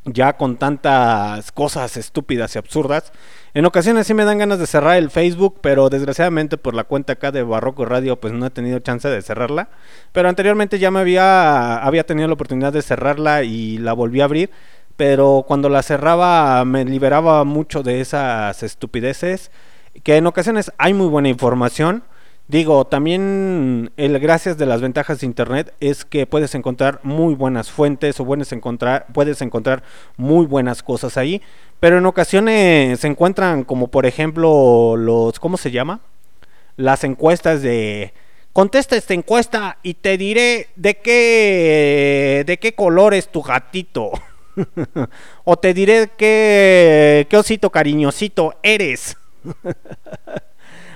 ya 0.05 0.37
con 0.37 0.57
tantas 0.57 1.53
cosas 1.53 1.97
estúpidas 1.97 2.55
y 2.55 2.59
absurdas. 2.59 3.13
En 3.55 3.67
ocasiones 3.67 4.07
sí 4.07 4.15
me 4.15 4.25
dan 4.25 4.39
ganas 4.39 4.59
de 4.59 4.67
cerrar 4.67 4.97
el 4.97 5.11
Facebook, 5.11 5.59
pero 5.61 5.91
desgraciadamente 5.91 6.57
por 6.57 6.75
la 6.75 6.85
cuenta 6.85 7.15
acá 7.15 7.33
de 7.33 7.43
Barroco 7.43 7.85
Radio, 7.85 8.19
pues 8.19 8.33
no 8.33 8.47
he 8.47 8.51
tenido 8.51 8.79
chance 8.79 9.09
de 9.09 9.21
cerrarla. 9.23 9.69
Pero 10.13 10.29
anteriormente 10.29 10.79
ya 10.79 10.91
me 10.91 11.01
había, 11.01 11.77
había 11.77 12.05
tenido 12.05 12.29
la 12.29 12.35
oportunidad 12.35 12.73
de 12.73 12.83
cerrarla 12.83 13.43
y 13.43 13.77
la 13.79 13.93
volví 13.93 14.23
a 14.23 14.25
abrir. 14.25 14.51
Pero 14.97 15.45
cuando 15.47 15.69
la 15.69 15.83
cerraba 15.83 16.65
me 16.65 16.85
liberaba 16.85 17.45
mucho 17.45 17.83
de 17.83 18.01
esas 18.01 18.63
estupideces. 18.63 19.51
Que 20.03 20.17
en 20.17 20.27
ocasiones 20.27 20.73
hay 20.79 20.95
muy 20.95 21.09
buena 21.09 21.29
información. 21.29 22.05
Digo, 22.49 22.87
también 22.87 23.93
el 23.97 24.19
gracias 24.19 24.59
de 24.59 24.67
las 24.67 24.83
ventajas 24.83 25.21
de 25.21 25.27
internet 25.27 25.73
es 25.81 26.05
que 26.05 26.27
puedes 26.27 26.55
encontrar 26.55 27.01
muy 27.03 27.35
buenas 27.35 27.71
fuentes 27.71 28.19
o 28.21 28.27
puedes 28.27 28.53
encontrar, 28.53 29.07
muy 30.17 30.45
buenas 30.45 30.83
cosas 30.83 31.17
ahí, 31.17 31.41
pero 31.81 31.99
en 31.99 32.05
ocasiones 32.05 33.01
se 33.01 33.07
encuentran 33.07 33.65
como 33.65 33.89
por 33.89 34.07
ejemplo 34.07 34.97
los, 34.99 35.39
¿cómo 35.41 35.57
se 35.57 35.71
llama? 35.71 36.01
Las 36.77 37.05
encuestas 37.05 37.63
de 37.63 38.13
contesta 38.53 38.97
esta 38.97 39.15
encuesta 39.15 39.79
y 39.83 39.95
te 39.95 40.19
diré 40.19 40.69
de 40.77 40.99
qué 40.99 42.45
de 42.47 42.59
qué 42.59 42.75
color 42.75 43.15
es 43.15 43.29
tu 43.31 43.43
gatito. 43.43 44.11
o 45.45 45.57
te 45.57 45.75
diré 45.75 46.11
qué, 46.17 47.27
qué 47.29 47.37
osito 47.37 47.71
cariñosito 47.71 48.55
eres. 48.63 49.17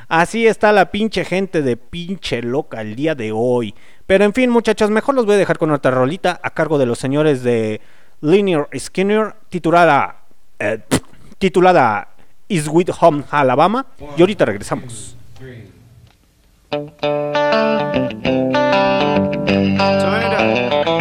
Así 0.08 0.46
está 0.46 0.72
la 0.72 0.90
pinche 0.92 1.24
gente 1.24 1.62
de 1.62 1.76
pinche 1.76 2.40
loca 2.42 2.80
el 2.80 2.94
día 2.94 3.14
de 3.14 3.32
hoy. 3.32 3.74
Pero 4.06 4.24
en 4.24 4.32
fin, 4.32 4.50
muchachos, 4.50 4.90
mejor 4.90 5.16
los 5.16 5.26
voy 5.26 5.34
a 5.34 5.38
dejar 5.38 5.58
con 5.58 5.72
otra 5.72 5.90
rolita 5.90 6.38
a 6.42 6.50
cargo 6.50 6.78
de 6.78 6.86
los 6.86 6.98
señores 6.98 7.42
de 7.42 7.80
Linear 8.20 8.68
Skinner, 8.78 9.34
titulada, 9.48 10.22
eh, 10.60 10.78
titulada 11.38 12.08
Is 12.46 12.68
With 12.68 12.90
Home 13.00 13.24
Alabama. 13.30 13.86
Y 14.16 14.20
ahorita 14.20 14.44
regresamos. 14.44 15.16
It 20.48 20.95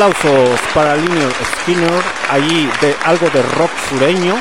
Aplausos 0.00 0.58
para 0.74 0.96
Linear 0.96 1.30
Skinner, 1.44 2.02
ahí 2.30 2.70
de 2.80 2.94
algo 3.04 3.28
de 3.28 3.42
rock 3.42 3.70
sureño 3.90 4.36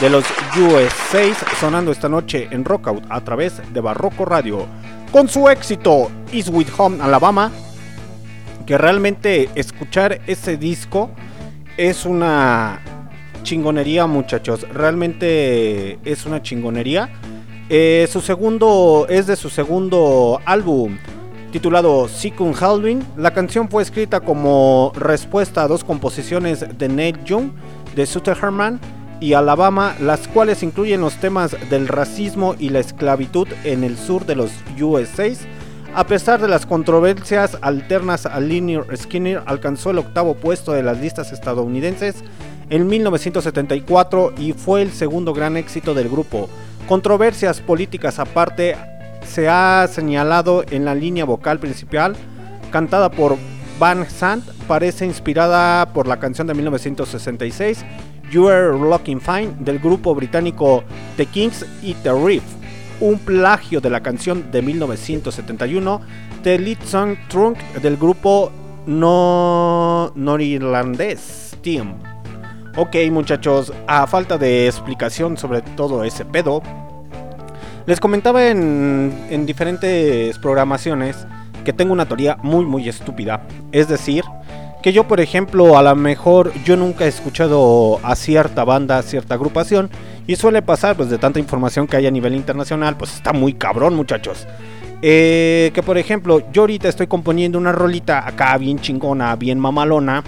de 0.00 0.08
los 0.08 0.24
US6 0.56 1.34
sonando 1.60 1.92
esta 1.92 2.08
noche 2.08 2.48
en 2.50 2.64
Rockout 2.64 3.04
a 3.10 3.20
través 3.20 3.60
de 3.74 3.80
Barroco 3.82 4.24
Radio. 4.24 4.66
Con 5.12 5.28
su 5.28 5.50
éxito 5.50 6.10
Is 6.32 6.48
With 6.48 6.68
Home 6.78 7.02
Alabama 7.02 7.52
que 8.64 8.78
realmente 8.78 9.50
escuchar 9.54 10.22
ese 10.26 10.56
disco 10.56 11.10
es 11.76 12.06
una 12.06 12.80
chingonería 13.42 14.06
muchachos. 14.06 14.66
Realmente 14.72 15.98
es 16.02 16.24
una 16.24 16.40
chingonería. 16.40 17.10
Eh, 17.68 18.08
su 18.10 18.22
segundo 18.22 19.06
es 19.10 19.26
de 19.26 19.36
su 19.36 19.50
segundo 19.50 20.40
álbum 20.46 20.96
titulado 21.54 22.08
Second 22.08 22.52
Halloween. 22.56 23.06
La 23.16 23.32
canción 23.32 23.68
fue 23.68 23.84
escrita 23.84 24.18
como 24.18 24.90
respuesta 24.96 25.62
a 25.62 25.68
dos 25.68 25.84
composiciones 25.84 26.66
de 26.76 26.88
Neil 26.88 27.22
Young, 27.22 27.52
de 27.94 28.06
Sutter 28.06 28.36
Herman 28.36 28.80
y 29.20 29.34
Alabama, 29.34 29.94
las 30.00 30.26
cuales 30.26 30.64
incluyen 30.64 31.00
los 31.00 31.14
temas 31.20 31.56
del 31.70 31.86
racismo 31.86 32.56
y 32.58 32.70
la 32.70 32.80
esclavitud 32.80 33.46
en 33.62 33.84
el 33.84 33.96
sur 33.96 34.26
de 34.26 34.34
los 34.34 34.50
USA. 34.82 35.28
A 35.94 36.08
pesar 36.08 36.40
de 36.40 36.48
las 36.48 36.66
controversias 36.66 37.56
alternas 37.60 38.26
a 38.26 38.40
Linear 38.40 38.84
Skinner, 38.96 39.40
alcanzó 39.46 39.92
el 39.92 39.98
octavo 39.98 40.34
puesto 40.34 40.72
de 40.72 40.82
las 40.82 40.98
listas 40.98 41.30
estadounidenses 41.30 42.16
en 42.68 42.88
1974 42.88 44.32
y 44.38 44.54
fue 44.54 44.82
el 44.82 44.90
segundo 44.90 45.32
gran 45.32 45.56
éxito 45.56 45.94
del 45.94 46.08
grupo. 46.08 46.48
Controversias 46.88 47.60
políticas 47.60 48.18
aparte, 48.18 48.74
se 49.26 49.48
ha 49.48 49.86
señalado 49.90 50.64
en 50.70 50.84
la 50.84 50.94
línea 50.94 51.24
vocal 51.24 51.58
principal, 51.58 52.16
cantada 52.70 53.10
por 53.10 53.36
Van 53.78 54.08
Sant, 54.08 54.44
parece 54.68 55.04
inspirada 55.04 55.92
por 55.92 56.06
la 56.06 56.18
canción 56.18 56.46
de 56.46 56.54
1966 56.54 57.84
You 58.30 58.48
Are 58.48 58.78
Looking 58.78 59.20
Fine 59.20 59.56
del 59.60 59.78
grupo 59.78 60.14
británico 60.14 60.84
The 61.16 61.26
Kings 61.26 61.64
y 61.82 61.94
The 61.94 62.12
Reef, 62.12 62.42
un 63.00 63.18
plagio 63.18 63.80
de 63.80 63.90
la 63.90 64.00
canción 64.00 64.50
de 64.50 64.62
1971 64.62 66.00
The 66.42 66.58
Lead 66.58 66.82
Song 66.84 67.16
Trunk 67.28 67.58
del 67.80 67.96
grupo 67.96 68.52
no 68.86 70.12
norirlandés 70.14 71.56
Team. 71.62 71.94
Ok 72.76 72.96
muchachos, 73.10 73.72
a 73.86 74.06
falta 74.06 74.36
de 74.36 74.66
explicación 74.66 75.36
sobre 75.36 75.62
todo 75.62 76.04
ese 76.04 76.24
pedo, 76.24 76.62
les 77.86 78.00
comentaba 78.00 78.46
en, 78.48 79.26
en 79.30 79.46
diferentes 79.46 80.38
programaciones 80.38 81.26
que 81.64 81.72
tengo 81.72 81.92
una 81.92 82.06
teoría 82.06 82.36
muy 82.42 82.64
muy 82.64 82.88
estúpida. 82.88 83.42
Es 83.72 83.88
decir, 83.88 84.24
que 84.82 84.92
yo 84.92 85.08
por 85.08 85.20
ejemplo 85.20 85.78
a 85.78 85.82
lo 85.82 85.96
mejor 85.96 86.52
yo 86.64 86.76
nunca 86.76 87.06
he 87.06 87.08
escuchado 87.08 88.00
a 88.02 88.14
cierta 88.14 88.64
banda, 88.64 88.98
a 88.98 89.02
cierta 89.02 89.34
agrupación 89.34 89.88
y 90.26 90.36
suele 90.36 90.62
pasar 90.62 90.96
pues 90.96 91.08
de 91.08 91.18
tanta 91.18 91.38
información 91.38 91.86
que 91.86 91.96
hay 91.96 92.06
a 92.06 92.10
nivel 92.10 92.34
internacional, 92.34 92.96
pues 92.96 93.14
está 93.14 93.32
muy 93.32 93.54
cabrón 93.54 93.94
muchachos. 93.94 94.46
Eh, 95.00 95.70
que 95.74 95.82
por 95.82 95.98
ejemplo 95.98 96.42
yo 96.52 96.62
ahorita 96.62 96.88
estoy 96.88 97.06
componiendo 97.06 97.58
una 97.58 97.72
rolita 97.72 98.26
acá 98.26 98.56
bien 98.58 98.78
chingona, 98.78 99.36
bien 99.36 99.58
mamalona, 99.58 100.22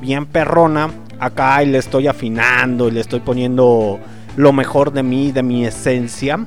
bien 0.00 0.26
perrona, 0.26 0.90
acá 1.18 1.62
y 1.62 1.66
le 1.66 1.78
estoy 1.78 2.06
afinando 2.06 2.88
y 2.88 2.92
le 2.92 3.00
estoy 3.00 3.20
poniendo 3.20 3.98
lo 4.36 4.52
mejor 4.52 4.92
de 4.92 5.02
mí, 5.02 5.32
de 5.32 5.42
mi 5.42 5.64
esencia. 5.66 6.38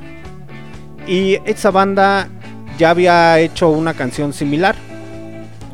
Y 1.07 1.39
esa 1.45 1.71
banda 1.71 2.29
ya 2.77 2.89
había 2.91 3.39
hecho 3.39 3.69
una 3.69 3.93
canción 3.93 4.33
similar. 4.33 4.75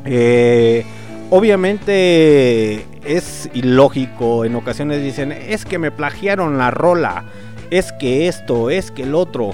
Eh, 0.05 0.83
obviamente 1.29 2.85
es 3.05 3.49
ilógico, 3.53 4.45
en 4.45 4.55
ocasiones 4.55 5.03
dicen, 5.03 5.31
es 5.31 5.65
que 5.65 5.79
me 5.79 5.91
plagiaron 5.91 6.57
la 6.57 6.71
rola, 6.71 7.25
es 7.69 7.91
que 7.93 8.27
esto, 8.27 8.69
es 8.69 8.91
que 8.91 9.03
el 9.03 9.15
otro. 9.15 9.51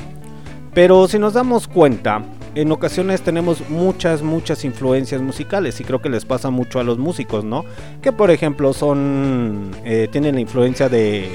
Pero 0.73 1.07
si 1.07 1.19
nos 1.19 1.34
damos 1.34 1.68
cuenta, 1.68 2.22
en 2.56 2.72
ocasiones 2.72 3.22
tenemos 3.22 3.69
muchas, 3.69 4.22
muchas 4.22 4.65
influencias 4.65 5.22
musicales 5.22 5.80
y 5.80 5.84
creo 5.84 6.02
que 6.02 6.10
les 6.10 6.26
pasa 6.26 6.49
mucho 6.49 6.80
a 6.80 6.84
los 6.84 6.97
músicos, 6.97 7.43
¿no? 7.43 7.65
Que 8.02 8.11
por 8.11 8.31
ejemplo 8.31 8.73
son, 8.73 9.72
eh, 9.84 10.07
tienen 10.11 10.35
la 10.35 10.41
influencia 10.41 10.89
de, 10.89 11.30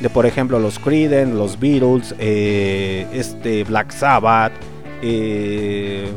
de, 0.00 0.10
por 0.10 0.26
ejemplo, 0.26 0.58
los 0.58 0.78
Creedence, 0.78 1.34
los 1.34 1.58
Beatles, 1.58 2.14
eh, 2.18 3.06
este 3.12 3.64
Black 3.64 3.90
Sabbath, 3.90 4.52
eh, 5.02 6.08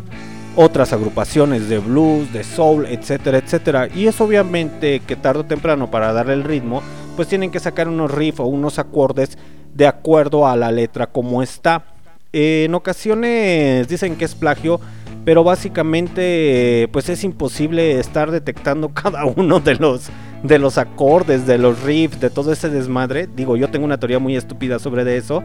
otras 0.56 0.92
agrupaciones 0.94 1.70
de 1.70 1.80
blues, 1.80 2.32
de 2.34 2.44
soul, 2.44 2.86
etcétera, 2.86 3.38
etcétera. 3.38 3.88
Y 3.96 4.08
es 4.08 4.20
obviamente 4.20 5.00
que 5.02 5.16
tarde 5.16 5.42
o 5.42 5.46
temprano 5.46 5.90
para 5.90 6.12
darle 6.12 6.34
el 6.34 6.44
ritmo, 6.44 6.82
pues 7.16 7.28
tienen 7.28 7.52
que 7.52 7.60
sacar 7.60 7.88
unos 7.88 8.12
riffs 8.12 8.40
o 8.40 8.46
unos 8.46 8.80
acordes 8.80 9.38
de 9.74 9.88
acuerdo 9.88 10.48
a 10.48 10.56
la 10.56 10.72
letra 10.72 11.08
como 11.08 11.42
está. 11.42 11.86
Eh, 12.34 12.66
en 12.66 12.76
ocasiones 12.76 13.88
dicen 13.88 14.16
que 14.16 14.26
es 14.26 14.36
plagio, 14.36 14.80
pero 15.26 15.44
básicamente 15.44 16.90
pues 16.92 17.10
es 17.10 17.24
imposible 17.24 18.00
estar 18.00 18.32
detectando 18.32 18.90
cada 18.94 19.26
uno 19.26 19.60
de 19.60 19.76
los 19.76 20.10
de 20.44 20.58
los 20.60 20.78
acordes, 20.78 21.46
de 21.46 21.58
los 21.58 21.84
riffs, 21.84 22.20
de 22.20 22.30
todo 22.30 22.52
ese 22.52 22.70
desmadre. 22.70 23.28
Digo, 23.28 23.58
yo 23.58 23.70
tengo 23.70 23.86
una 23.86 24.00
teoría 24.00 24.20
muy 24.20 24.36
estúpida 24.36 24.80
sobre 24.80 25.04
de 25.04 25.18
eso. 25.18 25.44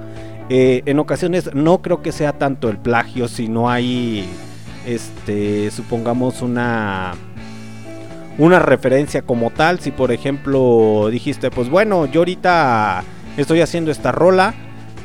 Eh, 0.49 0.83
en 0.87 0.99
ocasiones 0.99 1.53
no 1.55 1.83
creo 1.83 2.03
que 2.03 2.12
sea 2.12 2.33
tanto 2.33 2.69
el 2.69 2.79
plagio, 2.79 3.29
si 3.29 3.49
no 3.49 3.71
hay, 3.71 4.29
este, 4.87 5.71
supongamos 5.71 6.43
una 6.43 7.15
una 8.37 8.59
referencia 8.59 9.23
como 9.23 9.51
tal. 9.51 9.81
Si 9.81 9.91
por 9.91 10.12
ejemplo 10.12 11.09
dijiste, 11.11 11.51
pues 11.51 11.69
bueno, 11.69 12.07
yo 12.07 12.21
ahorita 12.21 13.05
estoy 13.37 13.61
haciendo 13.61 13.91
esta 13.91 14.12
rola. 14.12 14.55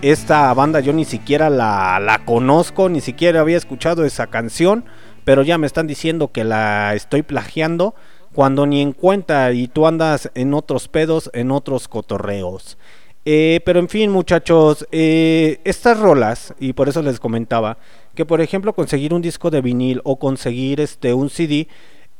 Esta 0.01 0.53
banda 0.53 0.79
yo 0.79 0.93
ni 0.93 1.03
siquiera 1.03 1.49
la, 1.49 1.99
la 1.99 2.19
conozco, 2.19 2.87
ni 2.87 3.01
siquiera 3.01 3.41
había 3.41 3.57
escuchado 3.57 4.05
esa 4.05 4.27
canción, 4.27 4.85
pero 5.25 5.43
ya 5.43 5.57
me 5.57 5.67
están 5.67 5.87
diciendo 5.87 6.31
que 6.31 6.45
la 6.45 6.95
estoy 6.95 7.21
plagiando 7.21 7.95
cuando 8.33 8.65
ni 8.65 8.81
en 8.81 8.93
cuenta 8.93 9.51
y 9.51 9.67
tú 9.67 9.87
andas 9.87 10.29
en 10.35 10.53
otros 10.53 10.87
pedos, 10.87 11.29
en 11.33 11.51
otros 11.51 11.87
cotorreos. 11.87 12.77
Eh, 13.25 13.59
pero 13.65 13.79
en 13.79 13.89
fin, 13.89 14.11
muchachos, 14.11 14.87
eh, 14.91 15.59
estas 15.63 15.99
rolas, 15.99 16.53
y 16.59 16.73
por 16.73 16.89
eso 16.89 17.01
les 17.01 17.19
comentaba, 17.19 17.77
que 18.15 18.25
por 18.25 18.41
ejemplo 18.41 18.73
conseguir 18.73 19.13
un 19.13 19.21
disco 19.21 19.49
de 19.49 19.61
vinil 19.61 20.01
o 20.03 20.17
conseguir 20.17 20.79
este 20.79 21.13
un 21.13 21.29
CD, 21.29 21.67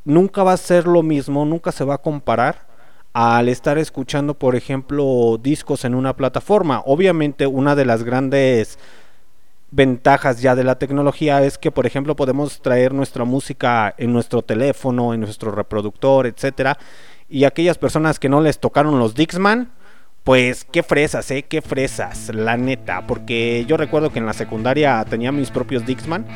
nunca 0.04 0.42
va 0.42 0.52
a 0.52 0.56
ser 0.56 0.86
lo 0.86 1.02
mismo, 1.02 1.44
nunca 1.44 1.72
se 1.72 1.84
va 1.84 1.94
a 1.94 1.98
comparar 1.98 2.68
al 3.12 3.48
estar 3.48 3.76
escuchando, 3.78 4.34
por 4.34 4.54
ejemplo, 4.54 5.38
discos 5.42 5.84
en 5.84 5.94
una 5.94 6.14
plataforma. 6.16 6.82
Obviamente, 6.86 7.46
una 7.46 7.74
de 7.74 7.84
las 7.84 8.04
grandes 8.04 8.78
ventajas 9.70 10.40
ya 10.40 10.54
de 10.54 10.64
la 10.64 10.78
tecnología 10.78 11.42
es 11.42 11.58
que, 11.58 11.70
por 11.70 11.86
ejemplo, 11.86 12.16
podemos 12.16 12.60
traer 12.60 12.92
nuestra 12.92 13.24
música 13.24 13.94
en 13.98 14.12
nuestro 14.12 14.42
teléfono, 14.42 15.14
en 15.14 15.20
nuestro 15.20 15.50
reproductor, 15.50 16.26
etcétera. 16.26 16.78
Y 17.28 17.44
aquellas 17.44 17.78
personas 17.78 18.18
que 18.18 18.28
no 18.28 18.40
les 18.40 18.58
tocaron 18.58 18.98
los 18.98 19.14
Dixman, 19.14 19.70
pues 20.24 20.64
qué 20.64 20.82
fresas, 20.82 21.30
eh, 21.30 21.44
qué 21.44 21.62
fresas, 21.62 22.30
la 22.34 22.56
neta. 22.56 23.06
Porque 23.06 23.64
yo 23.66 23.76
recuerdo 23.76 24.10
que 24.10 24.18
en 24.18 24.26
la 24.26 24.32
secundaria 24.32 25.04
tenía 25.08 25.32
mis 25.32 25.50
propios 25.50 25.86
Dixman. 25.86 26.26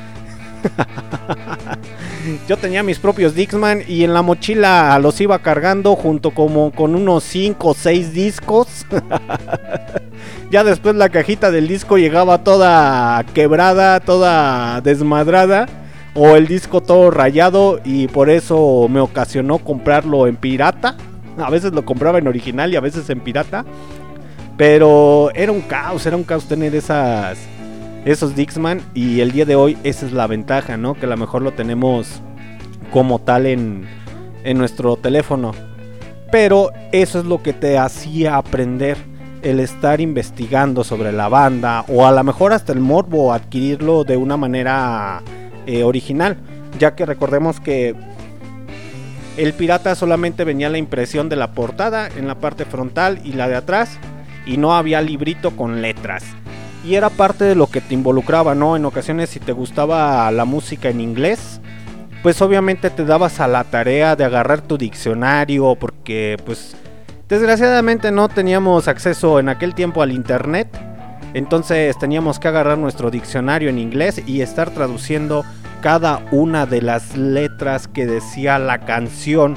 Yo 2.48 2.56
tenía 2.56 2.82
mis 2.82 2.98
propios 2.98 3.34
Dixman 3.34 3.82
y 3.86 4.04
en 4.04 4.14
la 4.14 4.22
mochila 4.22 4.98
los 4.98 5.20
iba 5.20 5.38
cargando 5.40 5.94
junto 5.96 6.30
como 6.30 6.70
con 6.72 6.94
unos 6.94 7.24
5 7.24 7.68
o 7.68 7.74
6 7.74 8.12
discos. 8.12 8.86
ya 10.50 10.64
después 10.64 10.94
la 10.94 11.10
cajita 11.10 11.50
del 11.50 11.68
disco 11.68 11.98
llegaba 11.98 12.42
toda 12.42 13.24
quebrada, 13.34 14.00
toda 14.00 14.80
desmadrada. 14.80 15.66
O 16.16 16.36
el 16.36 16.46
disco 16.46 16.80
todo 16.80 17.10
rayado 17.10 17.80
y 17.84 18.06
por 18.06 18.30
eso 18.30 18.86
me 18.88 19.00
ocasionó 19.00 19.58
comprarlo 19.58 20.28
en 20.28 20.36
pirata. 20.36 20.96
A 21.38 21.50
veces 21.50 21.72
lo 21.72 21.84
compraba 21.84 22.18
en 22.18 22.28
original 22.28 22.72
y 22.72 22.76
a 22.76 22.80
veces 22.80 23.10
en 23.10 23.18
pirata. 23.18 23.64
Pero 24.56 25.32
era 25.34 25.50
un 25.50 25.62
caos, 25.62 26.06
era 26.06 26.16
un 26.16 26.22
caos 26.22 26.46
tener 26.46 26.72
esas 26.76 27.36
esos 28.04 28.36
Dixman 28.36 28.82
y 28.94 29.20
el 29.20 29.32
día 29.32 29.44
de 29.44 29.56
hoy 29.56 29.78
esa 29.82 30.06
es 30.06 30.12
la 30.12 30.26
ventaja, 30.26 30.76
¿no? 30.76 30.94
Que 30.94 31.06
a 31.06 31.08
lo 31.08 31.16
mejor 31.16 31.42
lo 31.42 31.52
tenemos 31.52 32.20
como 32.92 33.18
tal 33.18 33.46
en, 33.46 33.86
en 34.44 34.58
nuestro 34.58 34.96
teléfono. 34.96 35.52
Pero 36.30 36.70
eso 36.92 37.18
es 37.18 37.24
lo 37.24 37.42
que 37.42 37.52
te 37.52 37.78
hacía 37.78 38.36
aprender 38.36 38.98
el 39.42 39.60
estar 39.60 40.00
investigando 40.00 40.84
sobre 40.84 41.12
la 41.12 41.28
banda 41.28 41.84
o 41.88 42.06
a 42.06 42.12
lo 42.12 42.24
mejor 42.24 42.52
hasta 42.52 42.72
el 42.72 42.80
morbo 42.80 43.32
adquirirlo 43.32 44.04
de 44.04 44.16
una 44.16 44.36
manera 44.36 45.22
eh, 45.66 45.82
original, 45.82 46.38
ya 46.78 46.94
que 46.94 47.06
recordemos 47.06 47.60
que 47.60 47.94
el 49.36 49.52
pirata 49.52 49.94
solamente 49.94 50.44
venía 50.44 50.70
la 50.70 50.78
impresión 50.78 51.28
de 51.28 51.36
la 51.36 51.52
portada 51.52 52.08
en 52.08 52.26
la 52.26 52.36
parte 52.36 52.64
frontal 52.64 53.20
y 53.24 53.32
la 53.32 53.48
de 53.48 53.56
atrás 53.56 53.98
y 54.46 54.56
no 54.56 54.74
había 54.74 55.00
librito 55.00 55.56
con 55.56 55.82
letras 55.82 56.24
y 56.84 56.94
era 56.96 57.08
parte 57.08 57.44
de 57.44 57.54
lo 57.54 57.66
que 57.66 57.80
te 57.80 57.94
involucraba, 57.94 58.54
¿no? 58.54 58.76
En 58.76 58.84
ocasiones 58.84 59.30
si 59.30 59.40
te 59.40 59.52
gustaba 59.52 60.30
la 60.30 60.44
música 60.44 60.90
en 60.90 61.00
inglés, 61.00 61.60
pues 62.22 62.40
obviamente 62.42 62.90
te 62.90 63.04
dabas 63.04 63.40
a 63.40 63.48
la 63.48 63.64
tarea 63.64 64.16
de 64.16 64.24
agarrar 64.24 64.60
tu 64.60 64.76
diccionario 64.78 65.76
porque 65.76 66.36
pues 66.44 66.76
desgraciadamente 67.28 68.10
no 68.10 68.28
teníamos 68.28 68.88
acceso 68.88 69.38
en 69.40 69.48
aquel 69.48 69.74
tiempo 69.74 70.02
al 70.02 70.12
internet. 70.12 70.68
Entonces 71.32 71.98
teníamos 71.98 72.38
que 72.38 72.48
agarrar 72.48 72.78
nuestro 72.78 73.10
diccionario 73.10 73.68
en 73.68 73.78
inglés 73.78 74.22
y 74.26 74.40
estar 74.40 74.70
traduciendo 74.70 75.44
cada 75.80 76.22
una 76.30 76.64
de 76.64 76.80
las 76.80 77.16
letras 77.16 77.88
que 77.88 78.06
decía 78.06 78.58
la 78.58 78.78
canción. 78.78 79.56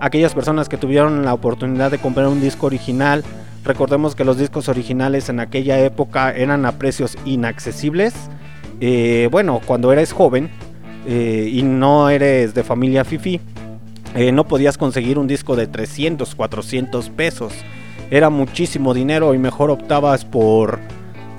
Aquellas 0.00 0.34
personas 0.34 0.68
que 0.68 0.76
tuvieron 0.76 1.24
la 1.24 1.32
oportunidad 1.32 1.90
de 1.90 1.98
comprar 1.98 2.28
un 2.28 2.40
disco 2.40 2.66
original, 2.66 3.24
recordemos 3.66 4.14
que 4.14 4.24
los 4.24 4.38
discos 4.38 4.68
originales 4.68 5.28
en 5.28 5.40
aquella 5.40 5.78
época 5.80 6.32
eran 6.32 6.64
a 6.64 6.72
precios 6.72 7.18
inaccesibles. 7.24 8.14
Eh, 8.80 9.28
bueno, 9.30 9.60
cuando 9.64 9.92
eres 9.92 10.12
joven 10.12 10.50
eh, 11.06 11.50
y 11.52 11.62
no 11.62 12.08
eres 12.08 12.54
de 12.54 12.62
familia 12.62 13.04
fifi, 13.04 13.40
eh, 14.14 14.32
no 14.32 14.46
podías 14.46 14.78
conseguir 14.78 15.18
un 15.18 15.26
disco 15.26 15.56
de 15.56 15.66
300, 15.66 16.34
400 16.34 17.10
pesos. 17.10 17.52
Era 18.10 18.30
muchísimo 18.30 18.94
dinero 18.94 19.34
y 19.34 19.38
mejor 19.38 19.70
optabas 19.70 20.24
por 20.24 20.78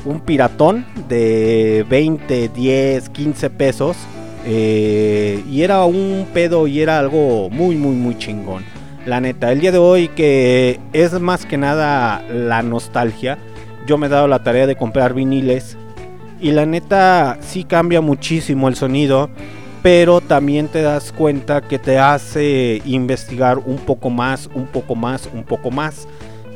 un 0.06 0.20
piratón 0.20 0.86
de 1.08 1.86
20, 1.90 2.49
10, 2.49 3.10
15 3.10 3.49
pesos. 3.49 3.98
y 4.45 5.62
era 5.62 5.84
un 5.86 6.28
pedo 6.34 6.68
y 6.68 6.82
era 6.82 6.99
algo 6.99 7.49
muy, 7.49 7.76
muy, 7.76 7.95
muy 7.95 8.18
chingón. 8.18 8.77
La 9.07 9.21
neta, 9.21 9.53
el 9.53 9.61
día 9.61 9.71
de 9.71 9.77
hoy 9.77 10.09
que 10.09 10.81
es 10.91 11.13
más 11.13 11.45
que 11.45 11.55
nada 11.55 12.21
la 12.29 12.61
nostalgia. 12.61 13.38
Yo 13.85 13.97
me 13.97 14.07
he 14.07 14.09
dado 14.09 14.27
la 14.27 14.43
tarea 14.43 14.67
de 14.67 14.75
comprar 14.75 15.13
viniles. 15.13 15.77
Y 16.41 16.51
la 16.51 16.65
neta 16.65 17.38
sí 17.39 17.63
cambia 17.63 18.01
muchísimo 18.01 18.67
el 18.67 18.75
sonido. 18.75 19.29
Pero 19.81 20.19
también 20.19 20.67
te 20.67 20.81
das 20.81 21.13
cuenta 21.13 21.61
que 21.61 21.79
te 21.79 21.97
hace 21.97 22.81
investigar 22.84 23.59
un 23.59 23.77
poco 23.77 24.09
más, 24.09 24.49
un 24.53 24.67
poco 24.67 24.93
más, 24.93 25.29
un 25.34 25.45
poco 25.45 25.71
más. 25.71 26.05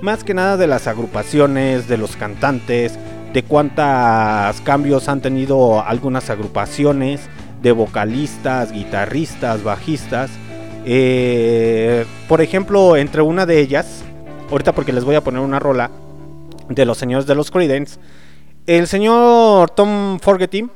Más 0.02 0.26
que 0.26 0.34
nada 0.34 0.58
de 0.58 0.68
las 0.68 0.88
agrupaciones, 0.88 1.88
de 1.88 1.98
los 1.98 2.18
cantantes, 2.18 3.00
de 3.32 3.44
cuántos 3.44 4.60
cambios 4.66 5.08
han 5.08 5.22
tenido 5.22 5.82
algunas 5.82 6.30
agrupaciones, 6.30 7.22
de 7.62 7.72
vocalistas, 7.72 8.74
guitarristas, 8.74 9.64
bajistas. 9.64 10.32
Eh, 10.86 12.06
por 12.28 12.42
ejemplo, 12.42 12.98
entre 12.98 13.22
una 13.22 13.46
de 13.46 13.60
ellas, 13.60 14.04
ahorita 14.50 14.74
porque 14.74 14.94
les 14.94 15.04
voy 15.04 15.16
a 15.16 15.22
poner 15.22 15.42
una 15.42 15.60
rola 15.60 15.92
de 16.70 16.86
los 16.86 16.98
señores 16.98 17.26
de 17.28 17.36
los 17.36 17.52
Creedence, 17.52 18.00
el 18.68 18.88
señor 18.88 19.70
Tom 19.72 20.20
Fogerty, 20.20 20.68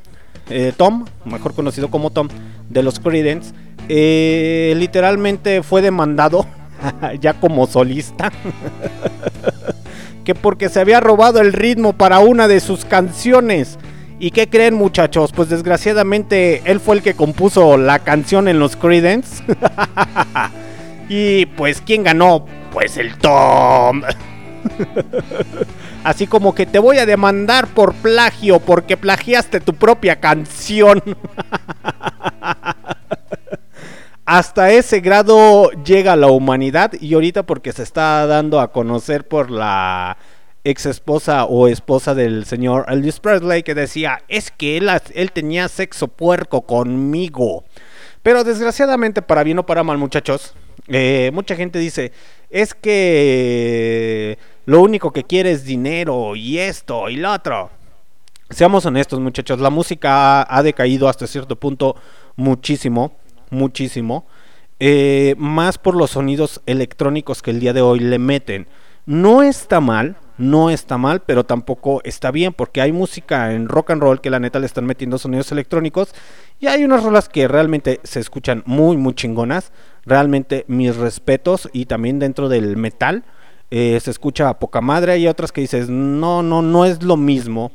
eh, 0.50 0.72
Tom, 0.76 1.06
mejor 1.24 1.54
conocido 1.54 1.90
como 1.90 2.10
Tom, 2.10 2.28
de 2.68 2.82
los 2.82 3.00
Creedence, 3.00 3.52
eh, 3.88 4.74
literalmente 4.76 5.62
fue 5.62 5.82
demandado 5.82 6.46
ya 7.20 7.34
como 7.34 7.66
solista. 7.66 8.32
que 10.24 10.34
porque 10.34 10.68
se 10.68 10.80
había 10.80 10.98
robado 10.98 11.40
el 11.40 11.52
ritmo 11.52 11.92
para 11.92 12.18
una 12.18 12.48
de 12.48 12.58
sus 12.58 12.84
canciones. 12.84 13.78
¿Y 14.18 14.30
qué 14.30 14.48
creen 14.48 14.74
muchachos? 14.74 15.32
Pues 15.32 15.50
desgraciadamente 15.50 16.62
él 16.64 16.80
fue 16.80 16.96
el 16.96 17.02
que 17.02 17.14
compuso 17.14 17.76
la 17.76 17.98
canción 17.98 18.48
en 18.48 18.58
los 18.58 18.74
Creedence. 18.74 19.44
y 21.08 21.44
pues 21.46 21.82
¿quién 21.82 22.02
ganó? 22.02 22.46
Pues 22.72 22.96
el 22.96 23.16
Tom. 23.18 24.02
Así 26.04 26.26
como 26.26 26.54
que 26.54 26.64
te 26.66 26.78
voy 26.78 26.98
a 26.98 27.06
demandar 27.06 27.66
por 27.66 27.92
plagio 27.94 28.60
porque 28.60 28.96
plagiaste 28.96 29.60
tu 29.60 29.74
propia 29.74 30.18
canción. 30.18 31.02
Hasta 34.24 34.70
ese 34.70 35.00
grado 35.00 35.70
llega 35.84 36.16
la 36.16 36.28
humanidad 36.28 36.92
y 37.00 37.14
ahorita 37.14 37.44
porque 37.44 37.72
se 37.72 37.82
está 37.82 38.26
dando 38.26 38.60
a 38.60 38.72
conocer 38.72 39.28
por 39.28 39.50
la 39.50 40.16
ex 40.68 40.86
esposa 40.86 41.44
o 41.44 41.68
esposa 41.68 42.14
del 42.14 42.44
señor 42.44 42.86
Elvis 42.88 43.20
Presley 43.20 43.62
que 43.62 43.74
decía 43.74 44.22
es 44.28 44.50
que 44.50 44.76
él, 44.76 44.90
él 45.14 45.32
tenía 45.32 45.68
sexo 45.68 46.08
puerco 46.08 46.62
conmigo. 46.62 47.64
Pero 48.22 48.44
desgraciadamente 48.44 49.22
para 49.22 49.44
bien 49.44 49.58
o 49.58 49.66
para 49.66 49.84
mal 49.84 49.98
muchachos, 49.98 50.54
eh, 50.88 51.30
mucha 51.32 51.56
gente 51.56 51.78
dice 51.78 52.12
es 52.50 52.74
que 52.74 54.38
lo 54.64 54.80
único 54.80 55.12
que 55.12 55.24
quiere 55.24 55.52
es 55.52 55.64
dinero 55.64 56.34
y 56.36 56.58
esto 56.58 57.08
y 57.08 57.16
lo 57.16 57.32
otro. 57.32 57.70
Seamos 58.50 58.86
honestos 58.86 59.20
muchachos, 59.20 59.60
la 59.60 59.70
música 59.70 60.46
ha, 60.48 60.62
decaído 60.62 61.08
hasta 61.08 61.26
cierto 61.26 61.56
punto 61.56 61.96
muchísimo 62.36 63.12
muchísimo. 63.50 64.26
Eh, 64.78 65.34
más 65.38 65.78
por 65.78 65.96
los 65.96 66.10
sonidos 66.10 66.60
electrónicos 66.66 67.42
que 67.42 67.50
el 67.50 67.60
día 67.60 67.72
de 67.72 67.80
hoy 67.80 68.00
le 68.00 68.18
meten. 68.18 68.66
No 69.06 69.42
está 69.42 69.80
mal, 69.80 70.16
no 70.38 70.70
está 70.70 70.98
mal, 70.98 71.22
pero 71.24 71.44
tampoco 71.44 72.00
está 72.04 72.30
bien, 72.30 72.52
porque 72.52 72.80
hay 72.80 72.92
música 72.92 73.52
en 73.52 73.68
rock 73.68 73.90
and 73.90 74.02
roll 74.02 74.20
que 74.20 74.30
la 74.30 74.38
neta 74.38 74.58
le 74.58 74.66
están 74.66 74.86
metiendo 74.86 75.18
sonidos 75.18 75.50
electrónicos. 75.52 76.14
Y 76.60 76.66
hay 76.66 76.84
unas 76.84 77.02
rolas 77.02 77.28
que 77.28 77.48
realmente 77.48 78.00
se 78.02 78.20
escuchan 78.20 78.62
muy, 78.66 78.96
muy 78.96 79.14
chingonas. 79.14 79.72
Realmente 80.04 80.64
mis 80.68 80.96
respetos. 80.96 81.68
Y 81.72 81.86
también 81.86 82.18
dentro 82.18 82.48
del 82.48 82.76
metal 82.76 83.24
eh, 83.70 83.98
se 84.00 84.10
escucha 84.10 84.48
a 84.48 84.58
poca 84.58 84.80
madre. 84.80 85.12
Hay 85.12 85.26
otras 85.26 85.52
que 85.52 85.60
dices, 85.60 85.88
no, 85.88 86.42
no, 86.42 86.62
no 86.62 86.84
es 86.84 87.02
lo 87.02 87.16
mismo 87.16 87.72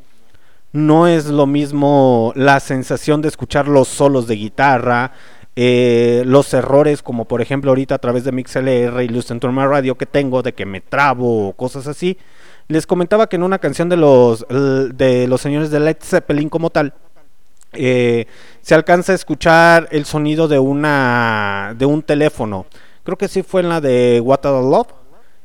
no 0.74 1.08
es 1.08 1.26
lo 1.26 1.48
mismo 1.48 2.32
la 2.36 2.60
sensación 2.60 3.22
de 3.22 3.28
escuchar 3.28 3.68
los 3.68 3.88
solos 3.88 4.28
de 4.28 4.36
guitarra, 4.36 5.12
eh, 5.58 6.24
los 6.26 6.54
errores 6.54 7.04
como 7.04 7.26
por 7.26 7.42
ejemplo 7.42 7.72
ahorita 7.72 7.96
a 7.96 7.98
través 7.98 8.24
de 8.24 8.32
MixLR 8.32 9.04
y 9.04 9.10
Listen 9.10 9.42
Radio 9.42 9.96
que 9.96 10.06
tengo 10.06 10.42
de 10.42 10.54
que 10.54 10.66
me 10.66 10.80
trabo 10.80 11.50
o 11.50 11.54
cosas 11.54 11.88
así. 11.88 12.18
Les 12.72 12.88
comentaba 12.88 13.28
que 13.28 13.36
en 13.36 13.44
una 13.44 13.60
canción 13.60 13.90
de 13.90 13.98
los, 13.98 14.46
de 14.48 15.26
los 15.28 15.42
señores 15.42 15.72
de 15.72 15.82
Led 15.82 15.98
Zeppelin 16.02 16.48
como 16.48 16.70
tal, 16.70 16.94
eh, 17.74 18.28
se 18.62 18.76
alcanza 18.76 19.12
a 19.12 19.16
escuchar 19.16 19.90
el 19.92 20.06
sonido 20.06 20.48
de 20.48 20.58
una 20.58 21.76
de 21.78 21.86
un 21.86 22.02
teléfono. 22.02 22.66
Creo 23.04 23.18
que 23.18 23.28
sí 23.28 23.44
fue 23.44 23.60
en 23.60 23.68
la 23.68 23.82
de 23.82 24.22
What 24.24 24.46
a 24.46 24.52
Love, 24.52 24.88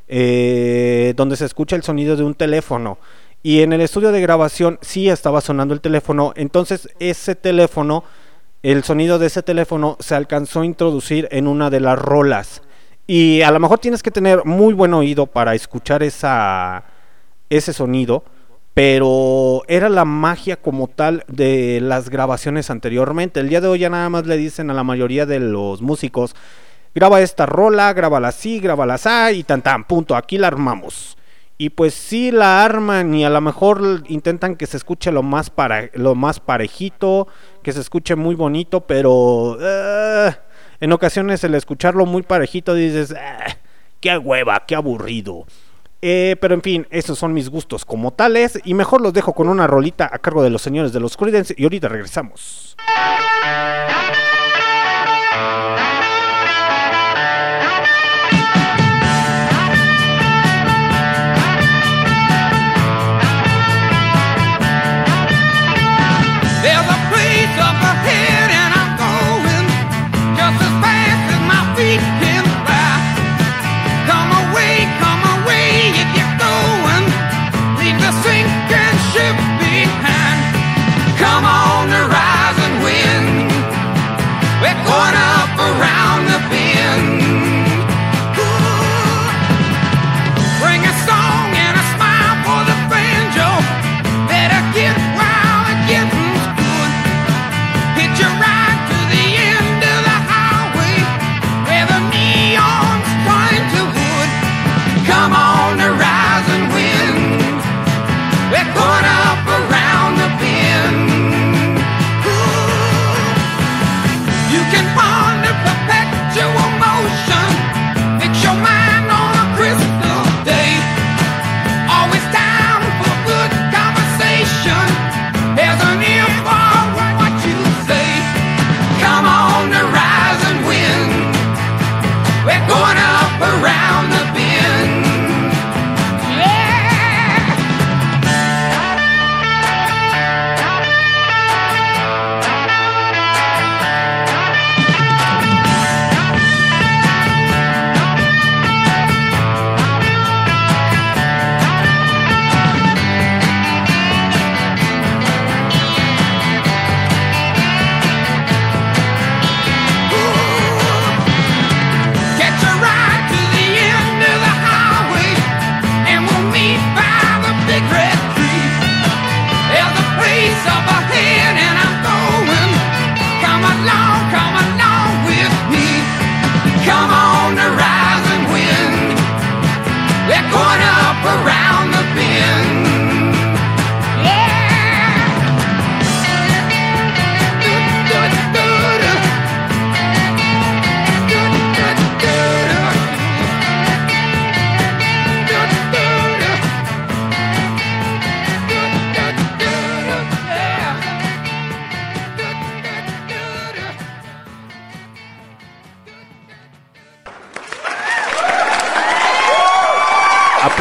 eh, 0.06 1.14
donde 1.16 1.34
se 1.34 1.46
escucha 1.46 1.74
el 1.74 1.82
sonido 1.82 2.14
de 2.14 2.22
un 2.22 2.34
teléfono. 2.34 2.98
Y 3.42 3.62
en 3.62 3.72
el 3.72 3.80
estudio 3.80 4.12
de 4.12 4.20
grabación 4.20 4.78
sí 4.80 5.08
estaba 5.08 5.40
sonando 5.40 5.74
el 5.74 5.80
teléfono. 5.80 6.32
Entonces 6.36 6.88
ese 7.00 7.34
teléfono, 7.34 8.04
el 8.62 8.84
sonido 8.84 9.18
de 9.18 9.26
ese 9.26 9.42
teléfono 9.42 9.96
se 9.98 10.14
alcanzó 10.14 10.60
a 10.60 10.66
introducir 10.66 11.26
en 11.32 11.48
una 11.48 11.70
de 11.70 11.80
las 11.80 11.98
rolas. 11.98 12.62
Y 13.08 13.42
a 13.42 13.50
lo 13.50 13.58
mejor 13.58 13.80
tienes 13.80 14.04
que 14.04 14.12
tener 14.12 14.44
muy 14.44 14.74
buen 14.74 14.94
oído 14.94 15.26
para 15.26 15.56
escuchar 15.56 16.04
esa, 16.04 16.84
ese 17.50 17.72
sonido. 17.72 18.24
Pero 18.74 19.62
era 19.68 19.88
la 19.88 20.04
magia 20.04 20.56
como 20.56 20.86
tal 20.86 21.24
de 21.28 21.80
las 21.80 22.10
grabaciones 22.10 22.70
anteriormente. 22.70 23.40
El 23.40 23.48
día 23.48 23.62
de 23.62 23.68
hoy 23.68 23.78
ya 23.78 23.88
nada 23.88 24.10
más 24.10 24.26
le 24.26 24.36
dicen 24.36 24.70
a 24.70 24.74
la 24.74 24.84
mayoría 24.84 25.24
de 25.24 25.40
los 25.40 25.80
músicos, 25.80 26.36
graba 26.94 27.22
esta 27.22 27.46
rola, 27.46 27.92
grábala 27.94 28.28
así, 28.28 28.60
grábala 28.60 28.94
así 28.94 29.38
y 29.38 29.42
tan 29.44 29.62
tan, 29.62 29.84
punto, 29.84 30.14
aquí 30.14 30.36
la 30.36 30.48
armamos. 30.48 31.16
Y 31.58 31.70
pues 31.70 31.94
sí 31.94 32.30
la 32.30 32.64
arman 32.66 33.14
y 33.14 33.24
a 33.24 33.30
lo 33.30 33.40
mejor 33.40 34.02
intentan 34.08 34.56
que 34.56 34.66
se 34.66 34.76
escuche 34.76 35.10
lo 35.10 35.22
más, 35.22 35.48
para, 35.48 35.88
lo 35.94 36.14
más 36.14 36.38
parejito, 36.38 37.28
que 37.62 37.72
se 37.72 37.80
escuche 37.80 38.14
muy 38.14 38.34
bonito, 38.34 38.82
pero 38.82 39.52
uh, 39.52 40.34
en 40.80 40.92
ocasiones 40.92 41.42
el 41.44 41.54
escucharlo 41.54 42.04
muy 42.04 42.22
parejito 42.22 42.74
dices, 42.74 43.14
ah, 43.18 43.56
qué 44.00 44.18
hueva, 44.18 44.64
qué 44.66 44.74
aburrido. 44.74 45.46
Eh, 46.02 46.36
pero 46.40 46.54
en 46.54 46.62
fin, 46.62 46.86
esos 46.90 47.18
son 47.18 47.32
mis 47.32 47.48
gustos 47.48 47.84
como 47.84 48.12
tales 48.12 48.60
y 48.64 48.74
mejor 48.74 49.00
los 49.00 49.12
dejo 49.12 49.32
con 49.32 49.48
una 49.48 49.66
rolita 49.66 50.08
a 50.12 50.18
cargo 50.18 50.42
de 50.42 50.50
los 50.50 50.62
señores 50.62 50.92
de 50.92 51.00
los 51.00 51.16
Creedence 51.16 51.54
y 51.56 51.64
ahorita 51.64 51.88
regresamos. 51.88 52.76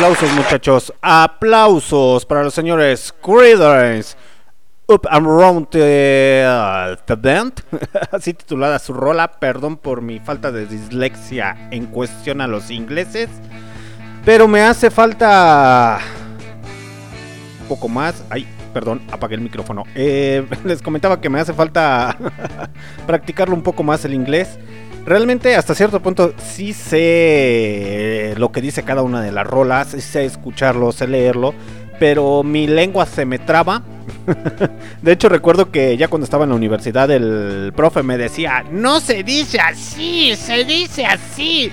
Aplausos 0.05 0.35
muchachos, 0.35 0.93
aplausos 1.01 2.27
para 2.27 2.43
los 2.43 2.53
señores 2.53 3.11
Creedence. 3.23 4.15
Up 4.87 5.07
and 5.09 5.25
Round 5.25 5.69
the, 5.71 6.45
uh, 6.47 7.15
Band, 7.15 7.53
así 8.11 8.35
titulada 8.35 8.77
su 8.77 8.93
rola, 8.93 9.39
perdón 9.39 9.77
por 9.77 10.03
mi 10.03 10.19
falta 10.19 10.51
de 10.51 10.67
dislexia 10.67 11.57
en 11.71 11.87
cuestión 11.87 12.39
a 12.41 12.45
los 12.45 12.69
ingleses, 12.69 13.31
pero 14.23 14.47
me 14.47 14.61
hace 14.61 14.91
falta 14.91 15.97
un 17.61 17.67
poco 17.67 17.87
más, 17.89 18.23
ay, 18.29 18.47
perdón, 18.75 19.01
apagué 19.11 19.33
el 19.33 19.41
micrófono, 19.41 19.85
Eh, 19.95 20.45
les 20.65 20.83
comentaba 20.83 21.19
que 21.19 21.29
me 21.29 21.39
hace 21.39 21.55
falta 21.55 22.15
practicarlo 23.07 23.55
un 23.55 23.63
poco 23.63 23.81
más 23.81 24.05
el 24.05 24.13
inglés, 24.13 24.59
realmente 25.05 25.55
hasta 25.55 25.75
cierto 25.75 26.01
punto 26.01 26.33
sí 26.37 26.73
sé 26.73 28.33
lo 28.37 28.51
que 28.51 28.61
dice 28.61 28.83
cada 28.83 29.03
una 29.03 29.21
de 29.21 29.31
las 29.31 29.45
rolas, 29.45 29.89
sé 29.89 30.25
escucharlo, 30.25 30.91
sé 30.91 31.07
leerlo, 31.07 31.53
pero 31.99 32.43
mi 32.43 32.67
lengua 32.67 33.05
se 33.05 33.25
me 33.25 33.39
traba. 33.39 33.83
De 35.01 35.11
hecho 35.11 35.29
recuerdo 35.29 35.71
que 35.71 35.97
ya 35.97 36.07
cuando 36.07 36.25
estaba 36.25 36.43
en 36.43 36.49
la 36.49 36.55
universidad 36.55 37.09
el 37.11 37.71
profe 37.75 38.03
me 38.03 38.17
decía, 38.17 38.63
no 38.71 38.99
se 38.99 39.23
dice 39.23 39.59
así, 39.59 40.35
se 40.35 40.63
dice 40.63 41.05
así. 41.05 41.71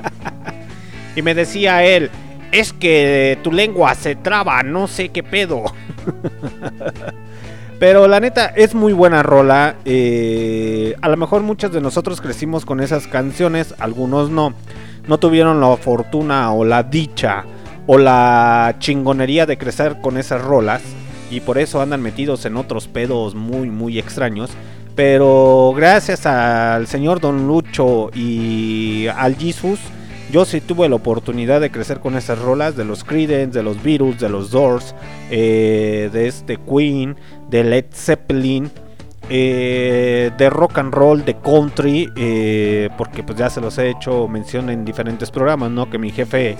y 1.16 1.22
me 1.22 1.34
decía 1.34 1.84
él, 1.84 2.10
es 2.52 2.72
que 2.72 3.38
tu 3.42 3.52
lengua 3.52 3.94
se 3.94 4.16
traba, 4.16 4.62
no 4.62 4.88
sé 4.88 5.10
qué 5.10 5.22
pedo. 5.22 5.64
Pero 7.80 8.06
la 8.08 8.20
neta 8.20 8.44
es 8.44 8.74
muy 8.74 8.92
buena 8.92 9.22
rola. 9.22 9.76
eh, 9.86 10.94
a 11.00 11.08
lo 11.08 11.16
mejor 11.16 11.40
muchos 11.42 11.72
de 11.72 11.80
nosotros 11.80 12.20
crecimos 12.20 12.66
con 12.66 12.78
esas 12.80 13.06
canciones, 13.06 13.74
algunos 13.78 14.28
no. 14.28 14.52
No 15.08 15.18
tuvieron 15.18 15.62
la 15.62 15.74
fortuna 15.78 16.52
o 16.52 16.66
la 16.66 16.82
dicha 16.82 17.44
o 17.86 17.96
la 17.96 18.76
chingonería 18.78 19.46
de 19.46 19.56
crecer 19.56 19.96
con 20.02 20.18
esas 20.18 20.42
rolas. 20.42 20.82
Y 21.30 21.40
por 21.40 21.56
eso 21.56 21.80
andan 21.80 22.02
metidos 22.02 22.44
en 22.44 22.58
otros 22.58 22.86
pedos 22.86 23.34
muy, 23.34 23.70
muy 23.70 23.98
extraños. 23.98 24.50
Pero 24.94 25.72
gracias 25.74 26.26
al 26.26 26.86
señor 26.86 27.18
Don 27.18 27.46
Lucho 27.46 28.10
y 28.14 29.06
al 29.06 29.36
Jesus, 29.36 29.80
yo 30.30 30.44
sí 30.44 30.60
tuve 30.60 30.88
la 30.88 30.96
oportunidad 30.96 31.60
de 31.60 31.70
crecer 31.70 32.00
con 32.00 32.16
esas 32.16 32.38
rolas 32.38 32.76
de 32.76 32.84
los 32.84 33.04
Creedence, 33.04 33.56
de 33.56 33.62
los 33.62 33.82
Beatles, 33.82 34.18
de 34.18 34.28
los 34.28 34.50
Doors, 34.50 34.94
eh, 35.30 36.08
de 36.12 36.28
este 36.28 36.56
Queen, 36.56 37.16
de 37.48 37.64
Led 37.64 37.86
Zeppelin, 37.92 38.70
eh, 39.28 40.30
de 40.36 40.50
rock 40.50 40.78
and 40.78 40.92
roll, 40.92 41.24
de 41.24 41.36
country, 41.36 42.10
eh, 42.16 42.88
porque 42.96 43.22
pues 43.22 43.38
ya 43.38 43.50
se 43.50 43.60
los 43.60 43.76
he 43.78 43.90
hecho 43.90 44.28
mención 44.28 44.70
en 44.70 44.84
diferentes 44.84 45.30
programas, 45.30 45.70
¿no? 45.70 45.90
Que 45.90 45.98
mi 45.98 46.10
jefe 46.10 46.56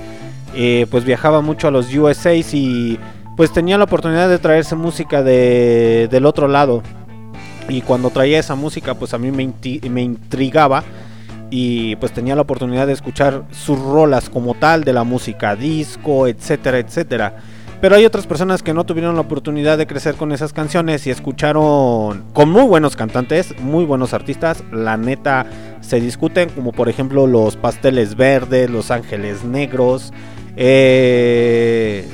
pues 0.91 1.05
viajaba 1.05 1.41
mucho 1.43 1.69
a 1.69 1.71
los 1.71 1.95
USA 1.95 2.35
y 2.35 2.99
pues 3.37 3.53
tenía 3.53 3.79
la 3.79 3.85
oportunidad 3.85 4.29
de 4.29 4.39
traerse 4.39 4.75
música 4.75 5.23
de, 5.23 6.09
del 6.11 6.27
otro 6.27 6.49
lado. 6.49 6.83
Y 7.69 7.83
cuando 7.83 8.11
traía 8.11 8.41
esa 8.41 8.57
música 8.57 8.95
pues 8.95 9.15
a 9.15 9.19
mí 9.19 9.31
me 9.31 10.03
intrigaba 10.03 10.83
y 11.51 11.97
pues 11.97 12.13
tenía 12.13 12.37
la 12.37 12.43
oportunidad 12.43 12.87
de 12.87 12.93
escuchar 12.93 13.45
sus 13.51 13.79
rolas 13.79 14.31
como 14.31 14.55
tal 14.55 14.85
de 14.85 14.93
la 14.93 15.05
música 15.05 15.57
disco, 15.57 16.27
etcétera, 16.27 16.79
etcétera. 16.79 17.37
Pero 17.81 17.97
hay 17.97 18.05
otras 18.05 18.27
personas 18.27 18.63
que 18.63 18.75
no 18.75 18.85
tuvieron 18.85 19.15
la 19.15 19.23
oportunidad 19.23 19.79
de 19.79 19.87
crecer 19.87 20.15
con 20.15 20.33
esas 20.33 20.53
canciones 20.53 21.07
y 21.07 21.11
escucharon 21.11 22.25
con 22.35 22.51
muy 22.51 22.63
buenos 22.65 22.95
cantantes, 22.95 23.59
muy 23.61 23.87
buenos 23.87 24.13
artistas. 24.13 24.63
La 24.71 24.99
neta 24.99 25.47
se 25.81 25.99
discuten, 25.99 26.51
como 26.51 26.73
por 26.73 26.91
ejemplo 26.91 27.27
los 27.27 27.57
Pasteles 27.57 28.17
Verdes, 28.17 28.69
Los 28.69 28.91
Ángeles 28.91 29.45
Negros. 29.45 30.13
eh, 30.57 32.07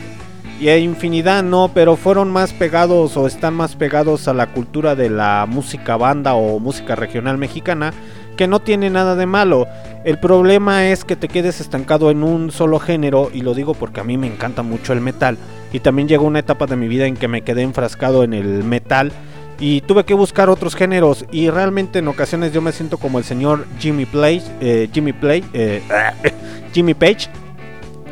y 0.58 0.68
hay 0.68 0.84
infinidad, 0.84 1.42
¿no? 1.42 1.70
Pero 1.74 1.96
fueron 1.96 2.30
más 2.30 2.54
pegados 2.54 3.16
o 3.18 3.26
están 3.26 3.52
más 3.52 3.76
pegados 3.76 4.26
a 4.26 4.32
la 4.32 4.46
cultura 4.46 4.94
de 4.94 5.10
la 5.10 5.44
música 5.46 5.98
banda 5.98 6.32
o 6.34 6.58
música 6.58 6.96
regional 6.96 7.36
mexicana 7.36 7.92
que 8.36 8.46
no 8.46 8.60
tiene 8.60 8.90
nada 8.90 9.16
de 9.16 9.26
malo. 9.26 9.66
El 10.04 10.18
problema 10.18 10.86
es 10.86 11.04
que 11.04 11.16
te 11.16 11.28
quedes 11.28 11.60
estancado 11.60 12.10
en 12.10 12.22
un 12.22 12.52
solo 12.52 12.78
género 12.78 13.30
y 13.32 13.40
lo 13.40 13.54
digo 13.54 13.74
porque 13.74 14.00
a 14.00 14.04
mí 14.04 14.16
me 14.16 14.28
encanta 14.28 14.62
mucho 14.62 14.92
el 14.92 15.00
metal 15.00 15.36
y 15.72 15.80
también 15.80 16.06
llegó 16.06 16.24
una 16.26 16.38
etapa 16.38 16.66
de 16.66 16.76
mi 16.76 16.86
vida 16.86 17.06
en 17.06 17.16
que 17.16 17.28
me 17.28 17.42
quedé 17.42 17.62
enfrascado 17.62 18.22
en 18.22 18.32
el 18.32 18.62
metal 18.62 19.10
y 19.58 19.80
tuve 19.80 20.04
que 20.04 20.14
buscar 20.14 20.48
otros 20.48 20.76
géneros 20.76 21.24
y 21.32 21.50
realmente 21.50 21.98
en 21.98 22.08
ocasiones 22.08 22.52
yo 22.52 22.60
me 22.60 22.72
siento 22.72 22.98
como 22.98 23.18
el 23.18 23.24
señor 23.24 23.66
Jimmy 23.78 24.04
Play, 24.04 24.42
eh, 24.60 24.88
Jimmy 24.92 25.12
Play, 25.12 25.44
eh, 25.52 25.82
Jimmy 26.72 26.94
Page 26.94 27.28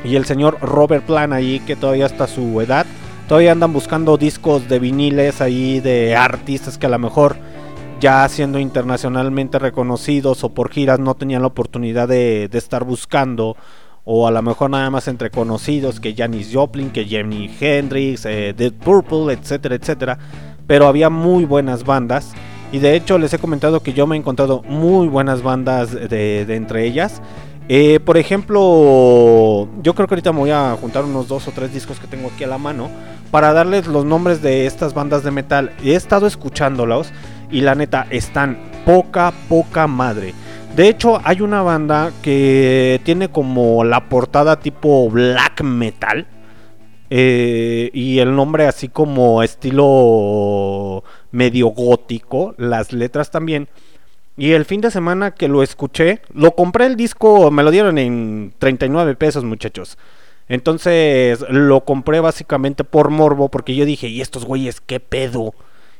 y 0.04 0.16
el 0.16 0.24
señor 0.24 0.58
Robert 0.60 1.04
Plant 1.04 1.32
ahí 1.32 1.60
que 1.60 1.76
todavía 1.76 2.06
hasta 2.06 2.26
su 2.26 2.60
edad 2.60 2.86
todavía 3.28 3.52
andan 3.52 3.72
buscando 3.72 4.16
discos 4.16 4.68
de 4.68 4.78
viniles 4.78 5.40
ahí 5.40 5.80
de 5.80 6.16
artistas 6.16 6.78
que 6.78 6.86
a 6.86 6.90
lo 6.90 6.98
mejor 6.98 7.36
ya 8.00 8.28
siendo 8.28 8.58
internacionalmente 8.58 9.58
reconocidos 9.58 10.44
o 10.44 10.50
por 10.50 10.70
giras 10.70 10.98
no 10.98 11.14
tenían 11.14 11.42
la 11.42 11.48
oportunidad 11.48 12.08
de, 12.08 12.48
estar 12.52 12.84
buscando 12.84 13.56
o 14.04 14.26
a 14.26 14.30
lo 14.30 14.42
mejor 14.42 14.70
nada 14.70 14.90
más 14.90 15.08
entre 15.08 15.30
conocidos 15.30 16.00
que 16.00 16.14
Janis 16.14 16.50
Joplin, 16.52 16.90
que 16.90 17.04
Jimi 17.04 17.50
Hendrix, 17.58 18.26
eh, 18.26 18.54
Dead 18.56 18.72
Purple, 18.72 19.32
etcétera, 19.32 19.76
etcétera. 19.76 20.18
Pero 20.66 20.86
había 20.86 21.08
muy 21.08 21.44
buenas 21.44 21.84
bandas 21.84 22.32
y 22.70 22.78
de 22.78 22.96
hecho 22.96 23.18
les 23.18 23.32
he 23.32 23.38
comentado 23.38 23.80
que 23.80 23.92
yo 23.92 24.06
me 24.06 24.16
he 24.16 24.18
encontrado 24.18 24.62
muy 24.62 25.08
buenas 25.08 25.42
bandas 25.42 25.92
de, 25.92 26.44
de 26.44 26.56
entre 26.56 26.84
ellas. 26.84 27.22
Eh, 27.68 27.98
por 28.00 28.18
ejemplo, 28.18 29.68
yo 29.82 29.94
creo 29.94 30.06
que 30.06 30.14
ahorita 30.14 30.32
me 30.32 30.40
voy 30.40 30.50
a 30.50 30.76
juntar 30.78 31.04
unos 31.04 31.28
dos 31.28 31.48
o 31.48 31.50
tres 31.50 31.72
discos 31.72 31.98
que 31.98 32.06
tengo 32.06 32.28
aquí 32.28 32.44
a 32.44 32.46
la 32.46 32.58
mano 32.58 32.90
para 33.30 33.54
darles 33.54 33.86
los 33.86 34.04
nombres 34.04 34.42
de 34.42 34.66
estas 34.66 34.92
bandas 34.92 35.24
de 35.24 35.30
metal. 35.30 35.72
He 35.82 35.94
estado 35.94 36.26
escuchándolos 36.26 37.10
y 37.54 37.60
la 37.60 37.74
neta 37.76 38.06
están 38.10 38.58
poca, 38.84 39.32
poca 39.48 39.86
madre. 39.86 40.34
De 40.74 40.88
hecho, 40.88 41.20
hay 41.24 41.40
una 41.40 41.62
banda 41.62 42.12
que 42.20 43.00
tiene 43.04 43.28
como 43.28 43.84
la 43.84 44.08
portada 44.08 44.58
tipo 44.58 45.08
black 45.08 45.62
metal. 45.62 46.26
eh, 47.10 47.90
y 47.92 48.18
el 48.18 48.34
nombre 48.34 48.66
así 48.66 48.88
como 48.88 49.42
estilo 49.42 51.04
medio 51.30 51.68
gótico. 51.68 52.54
Las 52.58 52.92
letras 52.92 53.30
también. 53.30 53.68
Y 54.36 54.52
el 54.52 54.64
fin 54.64 54.80
de 54.80 54.90
semana 54.90 55.32
que 55.32 55.46
lo 55.48 55.62
escuché, 55.62 56.20
lo 56.34 56.56
compré 56.56 56.86
el 56.86 56.96
disco, 56.96 57.50
me 57.52 57.62
lo 57.62 57.70
dieron 57.70 57.98
en 57.98 58.52
39 58.58 59.14
pesos 59.14 59.44
muchachos. 59.44 59.96
Entonces 60.48 61.40
lo 61.50 61.84
compré 61.84 62.20
básicamente 62.20 62.84
por 62.84 63.10
morbo 63.10 63.48
porque 63.48 63.76
yo 63.76 63.84
dije, 63.84 64.08
¿y 64.08 64.20
estos 64.20 64.44
güeyes 64.44 64.80
qué 64.80 64.98
pedo? 65.00 65.54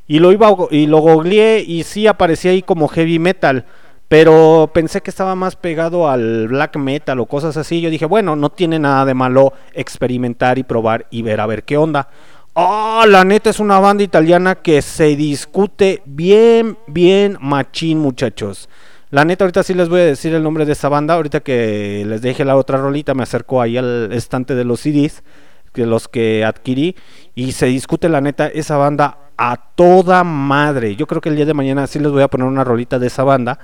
Y 0.06 0.18
lo 0.18 0.32
iba 0.32 0.54
y 0.70 0.86
lo 0.86 0.98
googleé 0.98 1.64
y 1.66 1.82
sí 1.84 2.06
aparecía 2.06 2.50
ahí 2.50 2.62
como 2.62 2.88
heavy 2.88 3.18
metal, 3.18 3.64
pero 4.08 4.70
pensé 4.72 5.00
que 5.00 5.10
estaba 5.10 5.34
más 5.34 5.56
pegado 5.56 6.08
al 6.08 6.48
black 6.48 6.76
metal 6.76 7.20
o 7.20 7.26
cosas 7.26 7.56
así. 7.56 7.80
Yo 7.80 7.90
dije, 7.90 8.04
bueno, 8.04 8.36
no 8.36 8.50
tiene 8.50 8.78
nada 8.78 9.04
de 9.06 9.14
malo 9.14 9.54
experimentar 9.72 10.58
y 10.58 10.62
probar 10.62 11.06
y 11.10 11.22
ver 11.22 11.40
a 11.40 11.46
ver 11.46 11.64
qué 11.64 11.78
onda. 11.78 12.08
Oh, 12.52 13.04
la 13.08 13.24
neta 13.24 13.50
es 13.50 13.58
una 13.58 13.80
banda 13.80 14.04
italiana 14.04 14.54
que 14.54 14.80
se 14.82 15.16
discute 15.16 16.02
bien, 16.04 16.78
bien 16.86 17.36
machín, 17.40 17.98
muchachos. 17.98 18.68
La 19.10 19.24
neta, 19.24 19.44
ahorita 19.44 19.62
sí 19.62 19.74
les 19.74 19.88
voy 19.88 20.02
a 20.02 20.04
decir 20.04 20.34
el 20.34 20.42
nombre 20.42 20.64
de 20.64 20.72
esa 20.72 20.88
banda. 20.88 21.14
Ahorita 21.14 21.40
que 21.40 22.04
les 22.06 22.22
deje 22.22 22.44
la 22.44 22.56
otra 22.56 22.78
rolita, 22.78 23.14
me 23.14 23.22
acerco 23.22 23.60
ahí 23.60 23.76
al 23.76 24.12
estante 24.12 24.54
de 24.54 24.64
los 24.64 24.80
CDs, 24.80 25.24
que 25.72 25.86
los 25.86 26.06
que 26.08 26.44
adquirí. 26.44 26.94
Y 27.34 27.52
se 27.52 27.66
discute, 27.66 28.08
la 28.08 28.20
neta, 28.20 28.46
esa 28.46 28.76
banda 28.76 29.23
a 29.36 29.56
toda 29.74 30.24
madre. 30.24 30.96
Yo 30.96 31.06
creo 31.06 31.20
que 31.20 31.28
el 31.28 31.36
día 31.36 31.46
de 31.46 31.54
mañana 31.54 31.86
sí 31.86 31.98
les 31.98 32.12
voy 32.12 32.22
a 32.22 32.28
poner 32.28 32.46
una 32.46 32.64
rolita 32.64 32.98
de 32.98 33.06
esa 33.06 33.24
banda. 33.24 33.58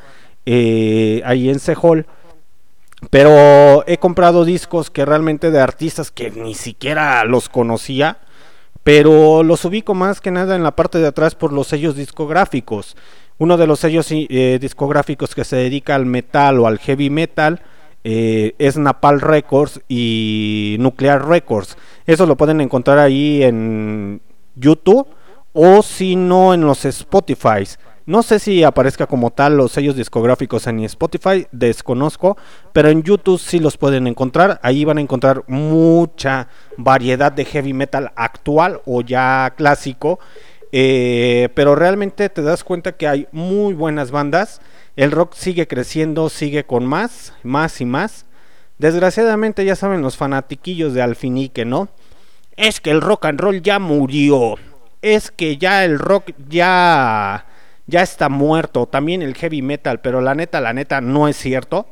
eh, 0.47 1.23
ahí 1.25 1.51
en 1.51 1.61
Sehol. 1.61 2.07
Pero 3.11 3.85
he 3.87 3.99
comprado 3.99 4.45
discos 4.45 4.91
que 4.91 5.05
realmente 5.07 5.51
de 5.51 5.61
artistas 5.61 6.11
que 6.11 6.31
ni 6.31 6.55
siquiera 6.55 7.25
los 7.25 7.49
conocía. 7.49 8.19
Pero 8.83 9.43
los 9.43 9.65
ubico 9.65 9.95
más 9.95 10.21
que 10.21 10.31
nada 10.31 10.57
en 10.57 10.63
la 10.63 10.77
parte 10.77 10.99
de 10.99 11.07
atrás 11.07 11.35
por 11.35 11.53
los 11.53 11.69
sellos 11.69 11.97
discográficos. 11.97 12.97
Uno 13.39 13.57
de 13.57 13.67
los 13.67 13.81
sellos 13.81 14.09
eh, 14.11 14.59
discográficos 14.61 15.35
que 15.35 15.45
se 15.45 15.57
dedica 15.57 15.95
al 15.95 16.07
metal 16.07 16.59
o 16.61 16.67
al 16.67 16.79
heavy 16.79 17.11
metal 17.11 17.63
eh, 18.05 18.55
es 18.59 18.77
Napal 18.77 19.21
Records 19.21 19.81
y 19.89 20.77
Nuclear 20.79 21.27
Records. 21.27 21.77
Eso 22.07 22.27
lo 22.27 22.37
pueden 22.37 22.61
encontrar 22.61 22.99
ahí 22.99 23.43
en 23.43 24.21
YouTube 24.57 25.07
o 25.53 25.83
si 25.83 26.17
no 26.17 26.55
en 26.55 26.63
los 26.63 26.85
Spotify. 26.85 27.65
No 28.07 28.23
sé 28.25 28.39
si 28.41 28.65
aparezca 28.65 29.07
como 29.07 29.31
tal 29.31 29.57
los 29.57 29.73
sellos 29.73 29.95
discográficos 29.95 30.67
en 30.67 30.81
Spotify, 30.81 31.47
desconozco, 31.53 32.37
pero 32.73 32.89
en 32.89 33.03
YouTube 33.03 33.39
sí 33.39 33.61
los 33.61 33.77
pueden 33.77 34.07
encontrar. 34.07 34.59
Ahí 34.63 34.85
van 34.85 34.99
a 34.99 35.01
encontrar 35.01 35.45
mucha 35.47 36.49
variedad 36.77 37.31
de 37.31 37.45
heavy 37.45 37.73
metal 37.73 38.11
actual 38.17 38.81
o 38.85 39.03
ya 39.03 39.55
clásico. 39.57 40.19
Eh, 40.73 41.51
pero 41.55 41.75
realmente 41.75 42.29
te 42.29 42.43
das 42.43 42.65
cuenta 42.65 42.93
que 42.93 43.07
hay 43.07 43.29
muy 43.33 43.75
buenas 43.75 44.11
bandas. 44.11 44.61
El 44.97 45.13
rock 45.13 45.35
sigue 45.35 45.69
creciendo, 45.69 46.31
sigue 46.31 46.65
con 46.65 46.87
más, 46.87 47.35
más 47.43 47.81
y 47.81 47.87
más. 47.87 48.27
Desgraciadamente 48.79 49.65
ya 49.65 49.77
saben 49.77 50.03
los 50.03 50.17
fanatiquillos 50.17 50.95
de 50.95 51.03
Alfinique, 51.03 51.65
¿no? 51.65 51.89
Es 52.57 52.81
que 52.81 52.91
el 52.91 53.01
rock 53.01 53.27
and 53.27 53.41
roll 53.41 53.63
ya 53.63 53.79
murió. 53.79 54.57
Es 55.03 55.31
que 55.31 55.57
ya 55.57 55.85
el 55.85 55.99
rock 55.99 56.33
ya 56.49 57.47
ya 57.87 58.03
está 58.03 58.29
muerto. 58.29 58.87
También 58.87 59.23
el 59.23 59.35
heavy 59.35 59.63
metal, 59.63 60.01
pero 60.01 60.21
la 60.21 60.35
neta, 60.35 60.61
la 60.61 60.73
neta 60.73 61.01
no 61.01 61.29
es 61.29 61.37
cierto. 61.37 61.87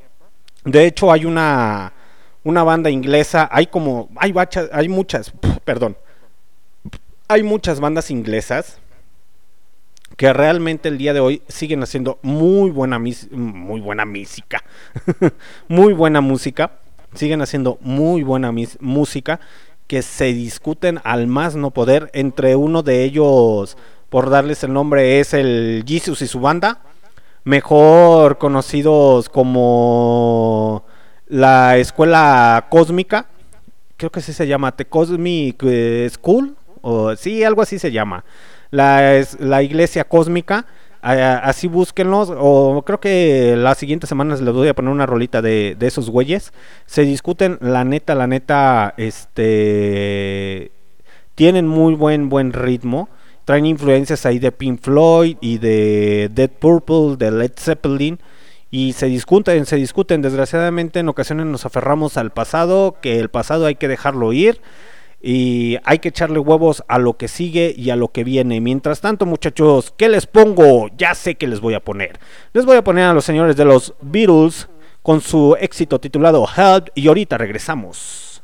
De 0.65 0.87
hecho 0.87 1.13
hay 1.13 1.25
una 1.25 1.93
una 2.45 2.63
banda 2.63 2.89
inglesa, 2.89 3.49
hay 3.53 3.67
como 3.67 4.09
hay 4.17 4.33
bachas, 4.33 4.71
hay 4.73 4.89
muchas, 4.89 5.33
perdón. 5.65 5.97
Hay 7.29 7.43
muchas 7.43 7.79
bandas 7.79 8.11
inglesas 8.11 8.79
que 10.17 10.33
realmente 10.33 10.89
el 10.89 10.99
día 10.99 11.13
de 11.13 11.21
hoy 11.21 11.43
siguen 11.49 11.83
haciendo 11.83 12.19
muy 12.23 12.71
buena 12.71 12.99
muy 12.99 13.81
buena 13.81 14.07
música. 14.07 14.65
muy 15.69 15.93
buena 15.93 16.21
música. 16.21 16.73
Siguen 17.15 17.41
haciendo 17.41 17.79
muy 17.81 18.23
buena 18.23 18.53
música 18.81 19.41
que 19.89 20.03
se 20.03 20.27
discuten 20.27 21.01
al 21.03 21.27
más 21.27 21.57
no 21.57 21.73
poder. 21.73 22.11
Entre 22.13 22.55
uno 22.55 22.83
de 22.85 23.03
ellos, 23.03 23.77
por 24.11 24.31
darles 24.31 24.63
el 24.63 24.73
nombre, 24.73 25.19
es 25.19 25.35
el 25.35 25.83
Jesus 25.87 26.23
y 26.23 26.29
su 26.29 26.39
banda. 26.39 26.83
Mejor 27.43 28.39
conocidos 28.39 29.29
como 29.29 30.85
la 31.27 31.79
escuela 31.79 32.67
cósmica. 32.71 33.27
Creo 33.97 34.13
que 34.13 34.21
así 34.21 34.33
se 34.33 34.47
llama, 34.47 34.77
The 34.77 34.85
Cosmic 34.85 35.63
eh, 35.65 36.09
School. 36.13 36.55
O, 36.83 37.17
sí, 37.17 37.43
algo 37.43 37.63
así 37.63 37.79
se 37.79 37.91
llama. 37.91 38.25
La, 38.71 39.25
la 39.39 39.63
iglesia 39.63 40.05
cósmica. 40.05 40.67
Así 41.03 41.69
búsquenlos. 41.69 42.33
O 42.37 42.83
creo 42.87 43.01
que 43.01 43.55
las 43.57 43.79
siguientes 43.79 44.09
semanas 44.09 44.41
les 44.41 44.55
voy 44.55 44.69
a 44.69 44.75
poner 44.75 44.93
una 44.93 45.07
rolita 45.07 45.43
de, 45.43 45.77
de 45.79 45.87
esos 45.87 46.11
güeyes. 46.11 46.53
Se 46.87 47.03
discuten, 47.03 47.59
la 47.61 47.85
neta, 47.85 48.15
la 48.15 48.27
neta, 48.27 48.95
este. 48.97 50.73
Tienen 51.35 51.67
muy 51.67 51.95
buen, 51.95 52.29
buen 52.29 52.53
ritmo. 52.53 53.09
Traen 53.45 53.65
influencias 53.65 54.27
ahí 54.27 54.39
de 54.39 54.53
Pink 54.53 54.81
Floyd 54.83 55.37
y 55.41 55.59
de 55.59 56.31
Dead 56.35 56.51
Purple, 56.51 57.17
de 57.17 57.31
Led 57.31 57.53
Zeppelin. 57.57 58.19
Y 58.71 58.93
se 58.93 59.07
discuten, 59.07 59.65
se 59.65 59.77
discuten. 59.77 60.21
Desgraciadamente 60.21 61.01
en 61.01 61.09
ocasiones 61.09 61.47
nos 61.47 61.65
aferramos 61.65 62.17
al 62.17 62.31
pasado, 62.31 62.97
que 63.01 63.19
el 63.19 63.31
pasado 63.31 63.65
hay 63.65 63.77
que 63.77 63.89
dejarlo 63.89 64.33
ir. 64.33 64.61
Y 65.21 65.79
hay 65.85 65.99
que 65.99 66.11
echarle 66.11 66.39
huevos 66.39 66.85
a 66.87 66.99
lo 66.99 67.17
que 67.17 67.29
sigue 67.29 67.75
y 67.77 67.91
a 67.91 67.97
lo 67.97 68.09
que 68.09 68.25
viene. 68.25 68.61
Mientras 68.61 69.01
tanto, 69.01 69.27
muchachos, 69.27 69.93
¿qué 69.97 70.09
les 70.09 70.27
pongo? 70.27 70.89
Ya 70.97 71.15
sé 71.15 71.35
que 71.35 71.49
les 71.49 71.61
voy 71.61 71.75
a 71.75 71.81
poner. 71.81 72.21
Les 72.53 72.65
voy 72.65 72.77
a 72.77 72.85
poner 72.85 73.05
a 73.05 73.13
los 73.13 73.25
señores 73.25 73.57
de 73.57 73.65
los 73.65 73.95
Beatles 74.01 74.69
con 75.03 75.21
su 75.21 75.57
éxito 75.59 75.99
titulado 75.99 76.47
Help. 76.57 76.89
Y 76.95 77.09
ahorita 77.09 77.37
regresamos. 77.37 78.43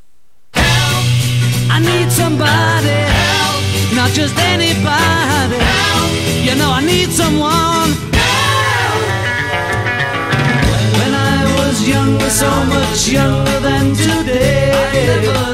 I 0.57 1.81
need 1.81 2.11
somebody 2.11 2.89
help, 2.89 3.95
not 3.95 4.11
just 4.13 4.39
anybody 4.39 5.57
help. 5.57 6.45
You 6.45 6.55
know 6.55 6.71
I 6.71 6.85
need 6.85 7.11
someone 7.11 7.95
When 10.99 11.15
I 11.15 11.45
was 11.57 11.89
younger, 11.89 12.31
so 12.31 12.49
much 12.67 13.09
younger 13.09 13.61
than 13.61 13.95
today 13.95 15.54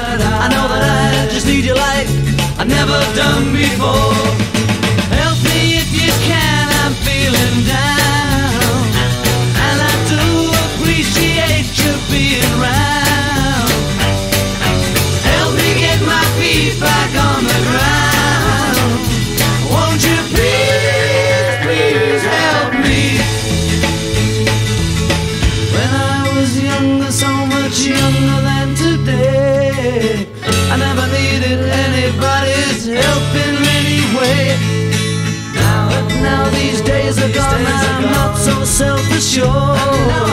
I 0.00 0.48
know 0.48 0.66
that 0.72 0.82
I 0.82 1.28
just 1.28 1.46
need 1.46 1.64
you 1.64 1.74
like 1.74 2.08
I've 2.58 2.68
never 2.68 2.98
done 3.14 3.52
before. 3.52 4.16
Help 5.12 5.38
me 5.44 5.76
if 5.76 5.92
you 5.92 6.10
can, 6.24 6.64
I'm 6.80 6.94
feeling 7.04 7.56
down. 7.68 8.80
And 9.66 9.78
I 9.92 9.94
do 10.08 10.24
appreciate 10.64 11.68
you 11.76 11.92
being 12.08 12.29
show. 39.30 40.29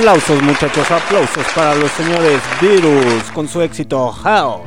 Aplausos 0.00 0.42
muchachos, 0.42 0.90
aplausos 0.90 1.46
para 1.54 1.74
los 1.74 1.90
señores 1.90 2.40
Beatles 2.58 3.30
con 3.34 3.46
su 3.46 3.60
éxito 3.60 4.10
Hell. 4.24 4.62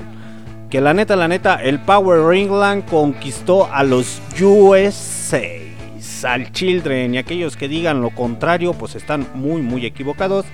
Que 0.69 0.79
la 0.79 0.93
neta, 0.93 1.15
la 1.15 1.27
neta, 1.27 1.55
el 1.55 1.79
Power 1.79 2.37
England 2.37 2.85
conquistó 2.87 3.67
a 3.73 3.83
los 3.83 4.21
USA, 4.39 5.41
al 6.25 6.51
Children 6.51 7.15
y 7.15 7.17
aquellos 7.17 7.57
que 7.57 7.67
digan 7.67 7.99
lo 7.99 8.11
contrario, 8.11 8.73
pues 8.73 8.93
están 8.93 9.25
muy 9.33 9.63
muy 9.63 9.87
equivocados. 9.87 10.45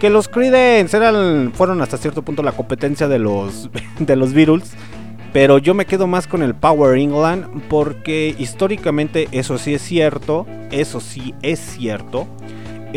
Que 0.00 0.10
los 0.10 0.26
Creedence 0.26 0.96
eran, 0.96 1.52
fueron 1.54 1.80
hasta 1.80 1.96
cierto 1.96 2.22
punto 2.22 2.42
la 2.42 2.50
competencia 2.50 3.06
de 3.06 3.20
los, 3.20 3.70
de 4.00 4.16
los 4.16 4.32
Beatles. 4.32 4.72
Pero 5.32 5.58
yo 5.58 5.72
me 5.72 5.86
quedo 5.86 6.08
más 6.08 6.26
con 6.26 6.42
el 6.42 6.56
Power 6.56 6.98
England 6.98 7.62
porque 7.68 8.34
históricamente 8.36 9.28
eso 9.30 9.56
sí 9.56 9.74
es 9.74 9.82
cierto, 9.82 10.48
eso 10.72 10.98
sí 10.98 11.32
es 11.42 11.60
cierto. 11.60 12.26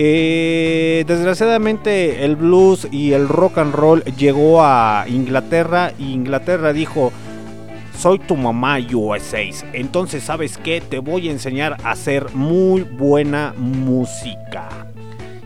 Eh, 0.01 1.03
desgraciadamente 1.07 2.23
el 2.23 2.37
blues 2.37 2.87
y 2.89 3.11
el 3.11 3.27
rock 3.27 3.57
and 3.57 3.75
roll 3.75 4.01
llegó 4.15 4.63
a 4.63 5.03
Inglaterra 5.09 5.91
y 5.99 6.13
Inglaterra 6.13 6.71
dijo, 6.71 7.11
soy 7.97 8.17
tu 8.17 8.37
mamá 8.37 8.77
USA, 8.93 9.41
entonces 9.73 10.23
sabes 10.23 10.57
qué, 10.57 10.79
te 10.79 10.99
voy 10.99 11.27
a 11.27 11.33
enseñar 11.33 11.75
a 11.83 11.91
hacer 11.91 12.33
muy 12.33 12.83
buena 12.83 13.53
música. 13.57 14.69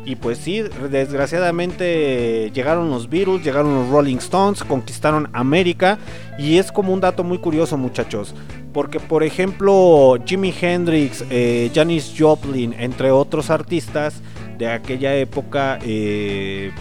Y 0.06 0.18
pues 0.18 0.38
sí, 0.38 0.62
desgraciadamente 0.62 2.52
llegaron 2.54 2.92
los 2.92 3.10
Beatles, 3.10 3.44
llegaron 3.44 3.74
los 3.74 3.90
Rolling 3.90 4.18
Stones, 4.18 4.64
conquistaron 4.64 5.30
América 5.34 5.98
y 6.38 6.60
es 6.60 6.72
como 6.72 6.94
un 6.94 7.02
dato 7.02 7.24
muy 7.24 7.40
curioso 7.40 7.76
muchachos. 7.76 8.36
Porque 8.72 9.00
por 9.00 9.24
ejemplo 9.24 10.20
Jimi 10.24 10.54
Hendrix, 10.62 11.24
eh, 11.32 11.72
Janis 11.74 12.14
Joplin, 12.16 12.76
entre 12.78 13.10
otros 13.10 13.50
artistas 13.50 14.22
de 14.58 14.72
aquella 14.72 15.16
época, 15.16 15.80
eh, 15.82 16.72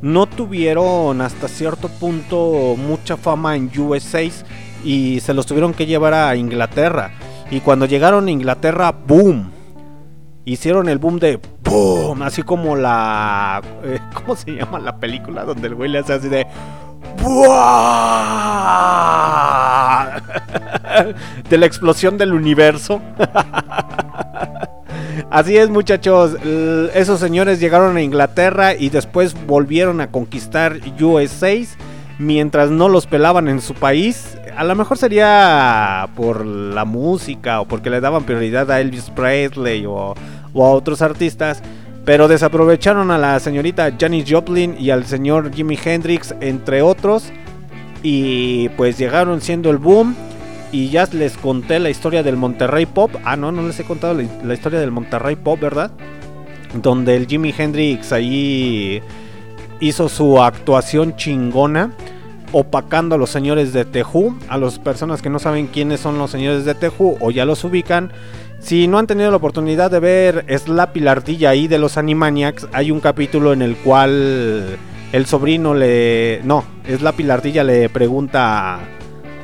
no 0.00 0.26
tuvieron 0.26 1.20
hasta 1.20 1.48
cierto 1.48 1.88
punto 1.88 2.76
mucha 2.76 3.16
fama 3.16 3.56
en 3.56 3.70
USA 3.78 4.22
y 4.84 5.20
se 5.20 5.34
los 5.34 5.46
tuvieron 5.46 5.74
que 5.74 5.86
llevar 5.86 6.14
a 6.14 6.34
Inglaterra. 6.36 7.12
Y 7.50 7.60
cuando 7.60 7.86
llegaron 7.86 8.26
a 8.26 8.30
Inglaterra, 8.30 8.92
¡boom! 8.92 9.50
Hicieron 10.44 10.88
el 10.88 10.98
boom 10.98 11.18
de 11.18 11.38
¡boom! 11.62 12.22
Así 12.22 12.42
como 12.42 12.74
la... 12.76 13.62
eh, 13.84 14.00
¿Cómo 14.14 14.34
se 14.34 14.52
llama 14.52 14.80
la 14.80 14.96
película? 14.96 15.44
Donde 15.44 15.68
el 15.68 15.74
güey 15.74 15.90
le 15.90 15.98
hace 15.98 16.14
así 16.14 16.28
de... 16.28 16.46
De 21.48 21.58
la 21.58 21.66
explosión 21.66 22.18
del 22.18 22.32
universo. 22.32 23.00
Así 25.30 25.56
es, 25.56 25.70
muchachos. 25.70 26.36
Esos 26.94 27.20
señores 27.20 27.60
llegaron 27.60 27.96
a 27.96 28.02
Inglaterra 28.02 28.74
y 28.74 28.90
después 28.90 29.34
volvieron 29.46 30.00
a 30.00 30.10
conquistar 30.10 30.78
USA 31.00 31.54
mientras 32.18 32.70
no 32.70 32.88
los 32.88 33.06
pelaban 33.06 33.48
en 33.48 33.60
su 33.60 33.74
país. 33.74 34.38
A 34.56 34.64
lo 34.64 34.74
mejor 34.74 34.98
sería 34.98 36.08
por 36.14 36.44
la 36.44 36.84
música 36.84 37.60
o 37.60 37.66
porque 37.66 37.90
le 37.90 38.00
daban 38.00 38.24
prioridad 38.24 38.70
a 38.70 38.80
Elvis 38.80 39.10
Presley 39.10 39.86
o, 39.86 40.14
o 40.52 40.66
a 40.66 40.70
otros 40.70 41.02
artistas. 41.02 41.62
Pero 42.04 42.26
desaprovecharon 42.26 43.10
a 43.12 43.18
la 43.18 43.38
señorita 43.38 43.92
Janis 43.98 44.24
Joplin 44.28 44.76
y 44.78 44.90
al 44.90 45.06
señor 45.06 45.54
Jimi 45.54 45.78
Hendrix, 45.82 46.34
entre 46.40 46.82
otros. 46.82 47.32
Y 48.02 48.68
pues 48.70 48.98
llegaron 48.98 49.40
siendo 49.40 49.70
el 49.70 49.78
boom. 49.78 50.16
Y 50.72 50.88
ya 50.88 51.06
les 51.12 51.36
conté 51.36 51.78
la 51.78 51.90
historia 51.90 52.22
del 52.22 52.38
Monterrey 52.38 52.86
Pop. 52.86 53.10
Ah, 53.24 53.36
no, 53.36 53.52
no 53.52 53.62
les 53.62 53.78
he 53.78 53.84
contado 53.84 54.14
la, 54.14 54.54
historia 54.54 54.80
del 54.80 54.90
Monterrey 54.90 55.36
Pop, 55.36 55.60
¿verdad? 55.60 55.90
Donde 56.74 57.14
el 57.14 57.26
Jimi 57.26 57.54
Hendrix 57.56 58.10
ahí 58.10 59.02
hizo 59.80 60.08
su 60.08 60.42
actuación 60.42 61.14
chingona. 61.16 61.92
Opacando 62.52 63.14
a 63.14 63.18
los 63.18 63.28
señores 63.28 63.74
de 63.74 63.84
Tejú. 63.84 64.34
A 64.48 64.56
las 64.56 64.78
personas 64.78 65.20
que 65.20 65.28
no 65.28 65.38
saben 65.38 65.66
quiénes 65.66 66.00
son 66.00 66.16
los 66.16 66.30
señores 66.30 66.64
de 66.64 66.74
Tejú 66.74 67.18
o 67.20 67.30
ya 67.30 67.44
los 67.44 67.64
ubican. 67.64 68.10
Si 68.58 68.88
no 68.88 68.98
han 68.98 69.06
tenido 69.06 69.30
la 69.30 69.36
oportunidad 69.36 69.90
de 69.90 70.00
ver 70.00 70.46
Slappy 70.48 71.00
la 71.00 71.12
ardilla 71.12 71.50
ahí 71.50 71.68
de 71.68 71.78
los 71.78 71.98
Animaniacs, 71.98 72.68
hay 72.72 72.90
un 72.90 73.00
capítulo 73.00 73.52
en 73.52 73.60
el 73.60 73.76
cual 73.76 74.78
el 75.12 75.26
sobrino 75.26 75.74
le. 75.74 76.40
No, 76.44 76.64
Slappy 76.88 77.24
la 77.24 77.34
ardilla 77.34 77.62
le 77.62 77.90
pregunta 77.90 78.78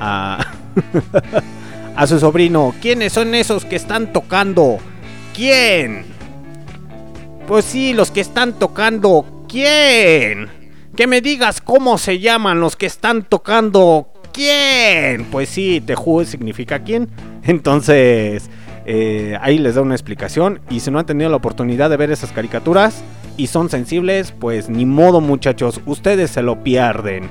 a 0.01 0.53
su 2.07 2.19
sobrino: 2.19 2.75
¿Quiénes 2.81 3.13
son 3.13 3.35
esos 3.35 3.65
que 3.65 3.77
están 3.77 4.13
tocando? 4.13 4.79
¿Quién? 5.35 6.05
Pues 7.47 7.65
sí, 7.65 7.93
los 7.95 8.11
que 8.11 8.21
están 8.21 8.59
tocando. 8.59 9.45
¿Quién? 9.49 10.49
Que 10.95 11.07
me 11.07 11.21
digas 11.21 11.61
cómo 11.61 11.97
se 11.97 12.19
llaman 12.19 12.61
los 12.61 12.77
que 12.77 12.87
están 12.87 13.23
tocando. 13.23 14.09
¿Quién? 14.33 15.25
Pues 15.31 15.49
sí, 15.49 15.81
Tejú 15.81 16.25
significa 16.25 16.81
quién. 16.81 17.09
Entonces, 17.45 18.51
eh, 18.85 19.37
ahí 19.41 19.59
les 19.59 19.75
da 19.75 19.83
una 19.83 19.95
explicación. 19.95 20.61
Y 20.71 20.81
si 20.81 20.91
no 20.91 20.99
han 20.99 21.07
tenido 21.07 21.31
la 21.31 21.37
oportunidad 21.37 21.91
de 21.91 21.97
ver 21.97 22.11
esas 22.11 22.33
caricaturas 22.33 23.03
y 23.37 23.47
son 23.47 23.71
sensibles, 23.71 24.33
pues 24.33 24.69
ni 24.69 24.85
modo 24.87 25.21
muchachos, 25.21 25.81
ustedes 25.87 26.31
se 26.31 26.43
lo 26.43 26.63
pierden. 26.63 27.31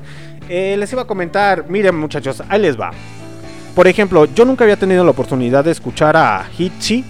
Eh, 0.50 0.76
les 0.78 0.92
iba 0.94 1.04
a 1.04 1.08
comentar, 1.08 1.70
miren 1.70 1.96
muchachos, 1.96 2.42
ahí 2.50 2.62
les 2.62 2.80
va. 2.80 2.92
Por 3.78 3.88
ejemplo, 3.88 4.26
yo 4.26 4.44
nunca 4.44 4.64
había 4.64 4.76
tenido 4.76 5.04
la 5.04 5.12
oportunidad 5.12 5.64
de 5.64 5.70
escuchar 5.70 6.18
a 6.18 6.50
Hitchi. 6.58 7.06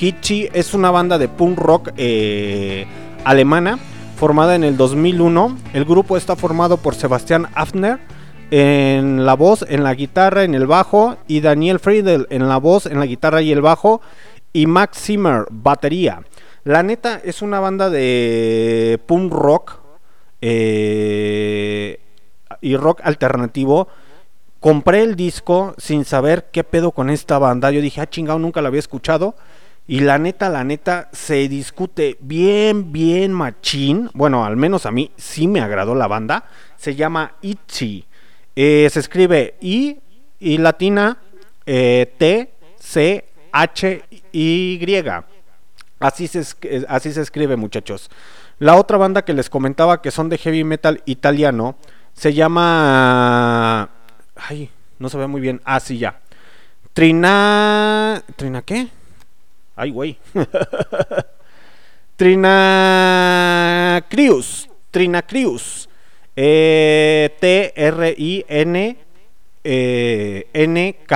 Hitchi 0.00 0.48
es 0.54 0.72
una 0.72 0.90
banda 0.90 1.18
de 1.18 1.28
punk 1.28 1.58
rock 1.58 1.90
eh, 1.98 2.86
alemana 3.22 3.78
formada 4.16 4.54
en 4.54 4.64
el 4.64 4.78
2001. 4.78 5.58
El 5.74 5.84
grupo 5.84 6.16
está 6.16 6.36
formado 6.36 6.78
por 6.78 6.94
Sebastián 6.94 7.48
Afner 7.54 7.98
en 8.50 9.26
la 9.26 9.34
voz, 9.34 9.62
en 9.68 9.84
la 9.84 9.92
guitarra, 9.92 10.44
en 10.44 10.54
el 10.54 10.66
bajo 10.66 11.18
y 11.26 11.40
Daniel 11.40 11.80
Friedel 11.80 12.26
en 12.30 12.48
la 12.48 12.56
voz, 12.56 12.86
en 12.86 12.98
la 12.98 13.04
guitarra 13.04 13.42
y 13.42 13.52
el 13.52 13.60
bajo 13.60 14.00
y 14.54 14.66
Max 14.66 15.02
Zimmer 15.02 15.44
batería. 15.50 16.22
La 16.64 16.82
neta 16.82 17.20
es 17.22 17.42
una 17.42 17.60
banda 17.60 17.90
de 17.90 18.98
punk 19.04 19.34
rock 19.34 19.80
eh, 20.40 22.00
y 22.62 22.74
rock 22.76 23.02
alternativo. 23.04 23.88
Compré 24.60 25.02
el 25.02 25.14
disco 25.14 25.74
sin 25.78 26.04
saber 26.04 26.48
qué 26.50 26.64
pedo 26.64 26.90
con 26.90 27.10
esta 27.10 27.38
banda. 27.38 27.70
Yo 27.70 27.80
dije, 27.80 28.00
ah, 28.00 28.08
chingado, 28.08 28.38
nunca 28.38 28.60
la 28.60 28.68
había 28.68 28.80
escuchado. 28.80 29.36
Y 29.86 30.00
la 30.00 30.18
neta, 30.18 30.50
la 30.50 30.64
neta, 30.64 31.08
se 31.12 31.48
discute 31.48 32.18
bien, 32.20 32.92
bien 32.92 33.32
machín. 33.32 34.10
Bueno, 34.14 34.44
al 34.44 34.56
menos 34.56 34.84
a 34.84 34.90
mí 34.90 35.12
sí 35.16 35.46
me 35.46 35.60
agradó 35.60 35.94
la 35.94 36.08
banda. 36.08 36.44
Se 36.76 36.94
llama 36.94 37.36
Itchy. 37.40 38.04
Eh, 38.56 38.88
se 38.90 39.00
escribe 39.00 39.54
I 39.60 39.98
y 40.40 40.58
latina 40.58 41.18
eh, 41.64 42.12
T, 42.18 42.52
C, 42.78 43.24
H, 43.52 44.04
Y. 44.32 45.04
Así 46.00 46.26
se, 46.26 46.44
eh, 46.62 46.84
así 46.88 47.12
se 47.12 47.22
escribe, 47.22 47.56
muchachos. 47.56 48.10
La 48.58 48.74
otra 48.76 48.98
banda 48.98 49.24
que 49.24 49.34
les 49.34 49.48
comentaba 49.48 50.02
que 50.02 50.10
son 50.10 50.28
de 50.28 50.38
heavy 50.38 50.64
metal 50.64 51.02
italiano 51.06 51.76
se 52.12 52.34
llama. 52.34 53.90
Ay, 54.38 54.70
no 54.98 55.08
se 55.08 55.18
ve 55.18 55.26
muy 55.26 55.40
bien. 55.40 55.60
Ah, 55.64 55.80
sí, 55.80 55.98
ya. 55.98 56.20
Trina. 56.92 58.22
¿Trina 58.36 58.62
qué? 58.62 58.88
Ay, 59.76 59.90
güey. 59.90 60.18
Trina 62.16 64.04
Crius. 64.08 64.68
Trina 64.90 65.22
Crius. 65.22 65.88
Eh, 66.34 67.36
T-R-I-N. 67.40 68.96
eh, 69.64 70.48
N-K-R-I-U-S. 70.52 71.08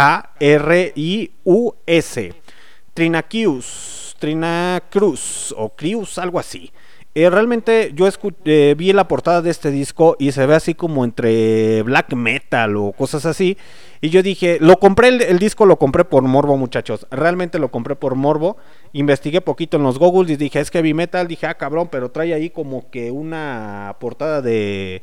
Trinacius. 2.94 4.16
Trina 4.18 4.82
Cruz. 4.90 5.54
O 5.56 5.70
Crius, 5.70 6.18
algo 6.18 6.38
así. 6.38 6.72
Eh, 7.14 7.28
realmente 7.28 7.92
yo 7.94 8.08
eh, 8.46 8.74
vi 8.76 8.92
la 8.94 9.06
portada 9.06 9.42
de 9.42 9.50
este 9.50 9.70
disco 9.70 10.16
y 10.18 10.32
se 10.32 10.46
ve 10.46 10.54
así 10.54 10.74
como 10.74 11.04
entre 11.04 11.82
black 11.82 12.14
metal 12.14 12.76
o 12.78 12.92
cosas 12.92 13.26
así. 13.26 13.58
Y 14.00 14.08
yo 14.08 14.22
dije, 14.22 14.56
lo 14.60 14.78
compré, 14.78 15.08
el, 15.08 15.20
el 15.20 15.38
disco 15.38 15.66
lo 15.66 15.78
compré 15.78 16.04
por 16.06 16.22
morbo, 16.22 16.56
muchachos. 16.56 17.06
Realmente 17.10 17.58
lo 17.58 17.70
compré 17.70 17.96
por 17.96 18.14
morbo. 18.14 18.56
Investigué 18.92 19.42
poquito 19.42 19.76
en 19.76 19.82
los 19.82 19.98
Google 19.98 20.32
y 20.32 20.36
dije, 20.36 20.60
es 20.60 20.70
heavy 20.70 20.94
metal. 20.94 21.28
Dije, 21.28 21.46
ah, 21.46 21.54
cabrón, 21.54 21.88
pero 21.92 22.10
trae 22.10 22.32
ahí 22.32 22.48
como 22.48 22.90
que 22.90 23.10
una 23.10 23.96
portada 24.00 24.40
de, 24.40 25.02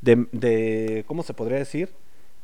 de, 0.00 0.26
de 0.32 1.04
¿cómo 1.06 1.22
se 1.22 1.34
podría 1.34 1.58
decir? 1.58 1.90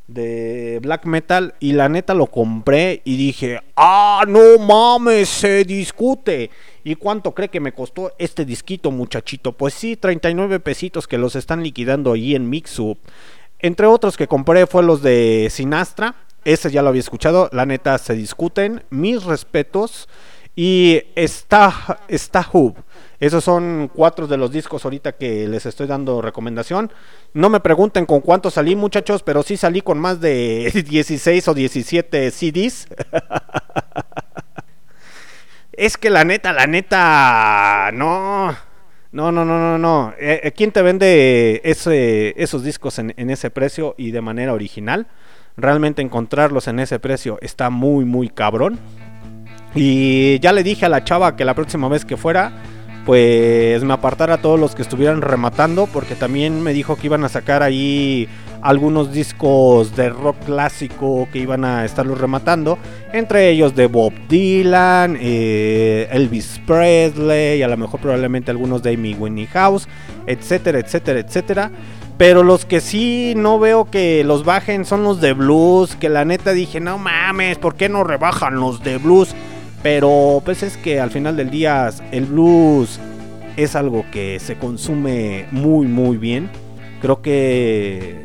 De 0.09 0.79
black 0.83 1.05
metal 1.05 1.55
y 1.59 1.73
la 1.73 1.89
neta 1.89 2.15
lo 2.15 2.27
compré 2.27 3.03
y 3.05 3.17
dije, 3.17 3.61
ah, 3.77 4.25
no 4.27 4.59
mames, 4.59 5.29
se 5.29 5.65
discute. 5.65 6.51
¿Y 6.85 6.95
cuánto 6.95 7.33
cree 7.33 7.49
que 7.49 7.61
me 7.61 7.73
costó 7.73 8.13
este 8.19 8.45
disquito, 8.45 8.91
muchachito? 8.91 9.53
Pues 9.53 9.75
sí, 9.75 9.97
39 9.97 10.61
pesitos 10.61 11.09
que 11.09 11.19
los 11.19 11.35
están 11.35 11.63
liquidando 11.63 12.13
ahí 12.13 12.35
en 12.35 12.49
Mixup. 12.49 12.99
Entre 13.59 13.87
otros 13.87 14.17
que 14.17 14.29
compré 14.29 14.67
fue 14.67 14.83
los 14.83 15.03
de 15.03 15.49
Sinastra. 15.51 16.15
Ese 16.45 16.71
ya 16.71 16.83
lo 16.83 16.91
había 16.91 17.01
escuchado. 17.01 17.49
La 17.53 17.67
neta 17.67 17.99
se 17.99 18.15
discuten. 18.15 18.85
Mis 18.91 19.25
respetos. 19.25 20.09
Y 20.59 21.03
está, 21.15 22.01
está 22.09 22.49
Hub. 22.51 22.77
Esos 23.21 23.45
son 23.45 23.91
cuatro 23.95 24.27
de 24.27 24.39
los 24.39 24.51
discos 24.51 24.85
ahorita 24.85 25.13
que 25.13 25.47
les 25.47 25.67
estoy 25.67 25.87
dando 25.87 26.23
recomendación. 26.23 26.91
No 27.35 27.51
me 27.51 27.61
pregunten 27.61 28.07
con 28.07 28.23
cuánto 28.23 28.51
salí, 28.51 28.75
muchachos, 28.75 29.23
pero 29.23 29.43
sí 29.43 29.59
salí 29.59 29.83
con 29.83 29.99
más 29.99 30.21
de 30.21 30.73
16 30.89 31.49
o 31.49 31.55
17 31.55 32.31
CDs. 32.31 32.89
es 35.73 35.99
que 35.99 36.09
la 36.09 36.25
neta, 36.25 36.55
la 36.55 36.67
neta, 36.67 37.91
no. 37.93 38.57
No, 39.13 39.33
no, 39.33 39.45
no, 39.45 39.59
no, 39.59 39.79
no. 39.79 40.15
Eh, 40.19 40.41
eh, 40.43 40.53
¿Quién 40.53 40.73
te 40.73 40.81
vende 40.81 41.61
ese, 41.65 42.35
esos 42.43 42.65
discos 42.65 42.99
en, 42.99 43.13
en 43.19 43.29
ese 43.29 43.51
precio 43.51 43.95
y 43.99 44.11
de 44.11 44.23
manera 44.23 44.55
original? 44.55 45.07
Realmente 45.57 46.03
encontrarlos 46.03 46.69
en 46.69 46.81
ese 46.81 46.99
precio 46.99 47.39
está 47.41 47.71
muy, 47.71 48.05
muy 48.05 48.29
cabrón. 48.29 48.79
Y 49.75 50.39
ya 50.41 50.53
le 50.53 50.63
dije 50.63 50.87
a 50.87 50.89
la 50.89 51.05
chava 51.05 51.37
que 51.37 51.45
la 51.45 51.55
próxima 51.55 51.89
vez 51.89 52.05
que 52.05 52.17
fuera, 52.17 52.53
pues 53.07 53.85
me 53.85 53.93
apartara 53.95 54.35
a 54.35 54.39
todos 54.39 54.59
los 54.59 54.75
que 54.75 54.83
estuvieran 54.83 55.23
rematando, 55.23 55.87
porque 55.87 56.15
también 56.15 56.63
me 56.63 56.73
dijo 56.73 56.97
que 56.97 57.07
iban 57.07 57.25
a 57.25 57.29
sacar 57.29 57.63
ahí 57.63 58.29
algunos 58.63 59.13
discos 59.13 59.95
de 59.95 60.09
rock 60.09 60.37
clásico 60.45 61.29
que 61.33 61.39
iban 61.39 61.65
a 61.65 61.85
estarlos 61.85 62.19
rematando, 62.21 62.79
entre 63.13 63.51
ellos 63.51 63.77
de 63.77 63.87
Bob 63.87 64.13
Dylan, 64.29 65.17
eh, 65.21 66.09
Elvis 66.11 66.61
Presley, 66.67 67.63
a 67.63 67.69
lo 67.69 67.77
mejor 67.77 68.01
probablemente 68.01 68.51
algunos 68.51 68.83
de 68.83 68.95
Amy 68.95 69.15
Winehouse, 69.15 69.87
etcétera, 70.27 70.81
etcétera, 70.81 71.21
etcétera. 71.21 71.71
Pero 72.19 72.43
los 72.43 72.65
que 72.65 72.81
sí 72.81 73.35
no 73.37 73.59
veo 73.61 73.85
que 73.91 74.25
los 74.25 74.45
bajen 74.45 74.85
son 74.85 75.05
los 75.05 75.21
de 75.21 75.33
blues, 75.35 75.95
que 75.97 76.09
la 76.09 76.25
neta 76.25 76.53
dije, 76.53 76.81
no 76.81 76.99
mames, 76.99 77.59
¿por 77.59 77.77
qué 77.77 77.89
no 77.89 78.05
rebajan 78.05 78.57
los 78.57 78.83
de 78.83 78.97
blues? 78.97 79.35
Pero 79.89 80.43
pues 80.45 80.65
es 80.65 80.77
que 80.77 80.99
al 80.99 81.13
final 81.13 81.37
del 81.37 81.49
día 81.49 81.89
el 82.11 82.25
blues 82.25 82.99
es 83.57 83.77
algo 83.77 84.05
que 84.11 84.41
se 84.41 84.57
consume 84.57 85.47
muy 85.53 85.87
muy 85.87 86.17
bien. 86.17 86.51
Creo 87.01 87.23
que 87.23 88.17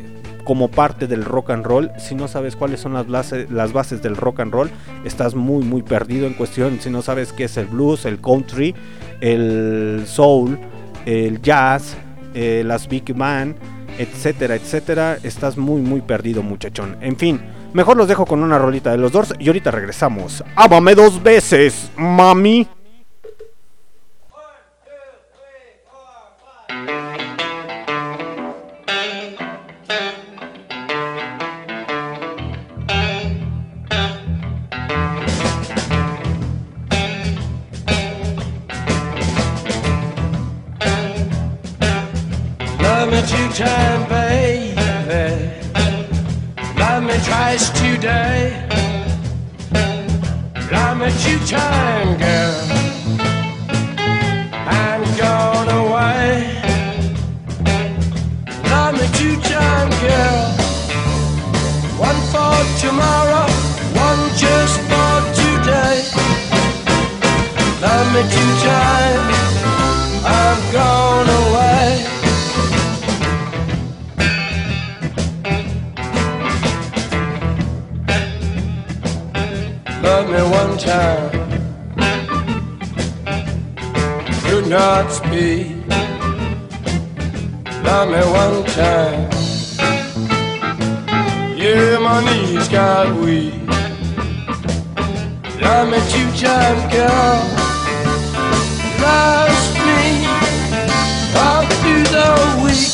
como 0.43 0.69
parte 0.71 1.05
del 1.05 1.23
rock 1.23 1.51
and 1.51 1.63
roll. 1.63 1.91
Si 1.99 2.15
no 2.15 2.27
sabes 2.27 2.55
cuáles 2.55 2.79
son 2.79 2.93
las, 2.93 3.05
blase- 3.05 3.47
las 3.51 3.73
bases 3.73 4.01
del 4.01 4.17
rock 4.17 4.39
and 4.39 4.51
roll, 4.51 4.71
estás 5.05 5.35
muy 5.35 5.63
muy 5.63 5.83
perdido 5.83 6.25
en 6.25 6.33
cuestión. 6.33 6.79
Si 6.81 6.89
no 6.89 7.03
sabes 7.03 7.31
qué 7.31 7.43
es 7.43 7.55
el 7.57 7.67
blues, 7.67 8.05
el 8.05 8.19
country, 8.19 8.73
el 9.19 10.01
soul, 10.07 10.57
el 11.05 11.43
jazz, 11.43 11.95
eh, 12.33 12.63
las 12.65 12.87
big 12.87 13.13
band, 13.13 13.55
etcétera, 13.99 14.55
etcétera, 14.55 15.19
estás 15.21 15.57
muy 15.57 15.81
muy 15.83 16.01
perdido 16.01 16.41
muchachón. 16.41 16.97
En 17.01 17.15
fin, 17.17 17.39
mejor 17.73 17.97
los 17.97 18.07
dejo 18.07 18.25
con 18.25 18.43
una 18.43 18.57
rolita 18.57 18.91
de 18.91 18.97
los 18.97 19.11
Doors 19.11 19.33
y 19.39 19.47
ahorita 19.47 19.71
regresamos. 19.71 20.43
Ámame 20.55 20.95
dos 20.95 21.21
veces, 21.21 21.91
mami. 21.95 22.67
Love 47.41 47.53
me 47.53 47.57
twice 47.57 47.69
today. 47.71 48.67
Love 50.71 50.97
me 50.99 51.09
two 51.23 51.39
time, 51.47 52.17
girl. 52.19 52.55
I'm 54.69 55.01
gone 55.17 55.69
away. 55.81 56.61
Love 58.69 58.93
me 58.93 59.07
two 59.17 59.35
time, 59.41 59.89
girl. 60.05 60.41
One 61.97 62.21
for 62.31 62.55
tomorrow, 62.79 63.49
one 64.07 64.23
just 64.37 64.79
for 64.89 65.13
today. 65.41 65.97
Love 67.81 68.07
me 68.13 68.21
two 68.35 68.51
Love 80.21 80.29
me 80.29 80.43
one 80.51 80.77
time. 80.77 81.31
Do 84.47 84.69
not 84.69 85.11
speak. 85.11 85.75
Love 87.83 88.07
me 88.11 88.21
one 88.29 88.63
time. 88.65 89.31
Yeah, 91.57 91.97
my 91.97 92.23
knees 92.23 92.67
got 92.69 93.15
weak. 93.19 93.55
Love 95.59 95.89
me 95.89 95.97
two 96.13 96.29
times, 96.37 96.83
girl. 96.93 97.41
Lost 99.01 99.73
me 99.73 100.27
all 101.41 101.65
through 101.81 102.05
the 102.13 102.29
week. 102.61 102.93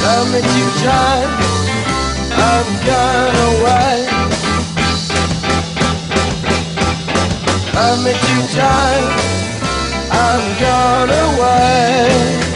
Love 0.00 0.26
me 0.32 0.40
two 0.54 0.70
times. 0.86 1.34
I've 2.38 2.86
gone 2.86 3.34
away. 3.50 4.09
Love 7.80 8.04
me 8.04 8.12
two 8.12 8.42
times. 8.60 9.22
I'm 10.12 10.60
gone 10.60 11.08
away. 11.08 12.49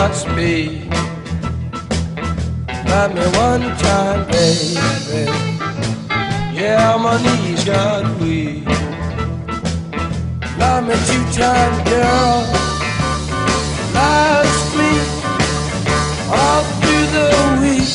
Not 0.00 0.14
speak. 0.14 0.80
Love 2.88 3.14
me 3.14 3.26
one 3.36 3.66
time, 3.84 4.26
baby. 4.30 5.28
Yeah, 6.56 6.96
my 6.96 7.20
knees 7.22 7.64
got 7.64 8.04
weak. 8.18 8.64
Love 10.58 10.84
me 10.88 10.96
two 11.08 11.24
times, 11.36 11.78
girl. 11.90 12.32
Lost 13.92 14.68
me 14.78 14.92
all 16.32 16.62
through 16.80 17.06
the 17.16 17.30
week. 17.60 17.92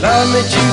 Love 0.00 0.28
me 0.34 0.42
two 0.54 0.71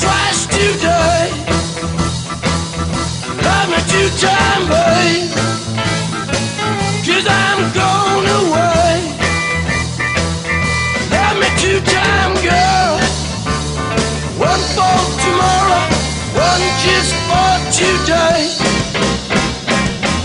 Twice 0.00 0.46
today. 0.46 1.30
Love 3.44 3.68
me 3.70 3.80
two 3.92 4.08
time, 4.18 4.62
babe. 4.68 5.30
Cause 7.06 7.26
I'm 7.26 7.60
gone 7.74 8.26
away. 8.40 8.94
Love 11.10 11.36
me 11.40 11.48
two 11.62 11.80
time, 11.80 12.34
girl. 12.46 12.98
One 14.38 14.62
for 14.76 14.98
tomorrow, 15.24 15.84
one 16.46 16.64
just 16.84 17.14
for 17.28 17.52
today. 17.72 18.40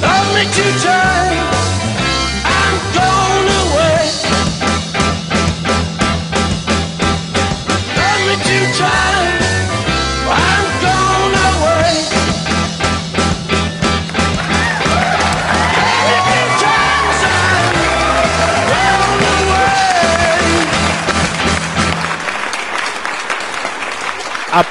Love 0.01 0.27
me 0.35 0.43
two 0.53 0.71
time. 0.85 1.22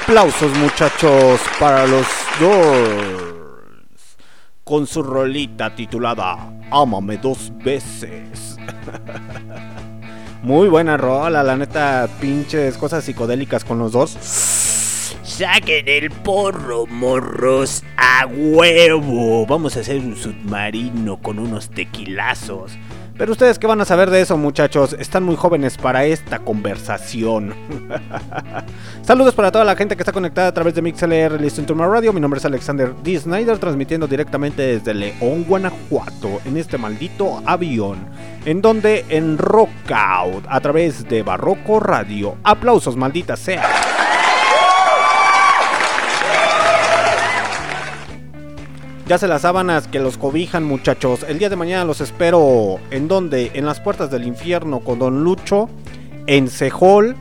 Aplausos 0.03 0.51
muchachos 0.57 1.39
para 1.57 1.87
los 1.87 2.05
Doors 2.37 4.17
con 4.65 4.85
su 4.85 5.01
rolita 5.01 5.73
titulada 5.73 6.51
Ámame 6.69 7.17
dos 7.19 7.53
veces. 7.63 8.57
Muy 10.43 10.67
buena 10.67 10.97
rola, 10.97 11.41
la 11.41 11.55
neta, 11.55 12.09
pinches 12.19 12.77
cosas 12.77 13.05
psicodélicas 13.05 13.63
con 13.63 13.79
los 13.79 13.93
dos. 13.93 14.17
Saquen 15.23 15.87
el 15.87 16.11
porro, 16.11 16.85
morros, 16.85 17.81
a 17.95 18.25
huevo. 18.25 19.45
Vamos 19.45 19.77
a 19.77 19.79
hacer 19.79 19.99
un 19.99 20.17
submarino 20.17 21.21
con 21.21 21.39
unos 21.39 21.69
tequilazos. 21.69 22.73
Pero 23.17 23.31
ustedes 23.31 23.59
qué 23.59 23.67
van 23.67 23.79
a 23.79 23.85
saber 23.85 24.09
de 24.09 24.21
eso, 24.21 24.37
muchachos, 24.37 24.95
están 24.97 25.23
muy 25.23 25.35
jóvenes 25.35 25.77
para 25.77 26.03
esta 26.05 26.39
conversación. 26.39 27.53
Saludos 29.03 29.35
para 29.35 29.51
toda 29.51 29.63
la 29.63 29.75
gente 29.75 29.95
que 29.95 30.01
está 30.01 30.11
conectada 30.11 30.47
a 30.47 30.53
través 30.53 30.73
de 30.73 30.81
MixLR 30.81 31.39
Listen 31.39 31.67
to 31.67 31.75
My 31.75 31.85
Radio. 31.85 32.11
Mi 32.11 32.19
nombre 32.19 32.39
es 32.39 32.45
Alexander 32.45 32.91
D. 33.03 33.19
Snyder, 33.19 33.59
transmitiendo 33.59 34.07
directamente 34.07 34.63
desde 34.63 34.95
León, 34.95 35.43
Guanajuato, 35.43 36.41
en 36.45 36.57
este 36.57 36.79
maldito 36.79 37.43
avión. 37.45 38.07
En 38.45 38.61
donde 38.63 39.05
en 39.09 39.37
Rockout, 39.37 40.45
a 40.49 40.59
través 40.59 41.07
de 41.07 41.21
Barroco 41.21 41.79
Radio. 41.79 42.37
Aplausos, 42.43 42.95
maldita 42.95 43.37
sea. 43.37 43.92
Ya 49.05 49.17
se 49.17 49.27
las 49.27 49.41
sábanas 49.41 49.87
que 49.87 49.99
los 49.99 50.17
cobijan, 50.17 50.63
muchachos. 50.63 51.25
El 51.27 51.37
día 51.37 51.49
de 51.49 51.57
mañana 51.57 51.83
los 51.83 51.99
espero. 51.99 52.79
¿En 52.89 53.09
donde 53.09 53.51
En 53.53 53.65
las 53.65 53.81
puertas 53.81 54.09
del 54.09 54.25
infierno 54.25 54.79
con 54.79 54.97
Don 54.97 55.25
Lucho. 55.25 55.69
En 56.25 56.47
Sejol. 56.47 57.17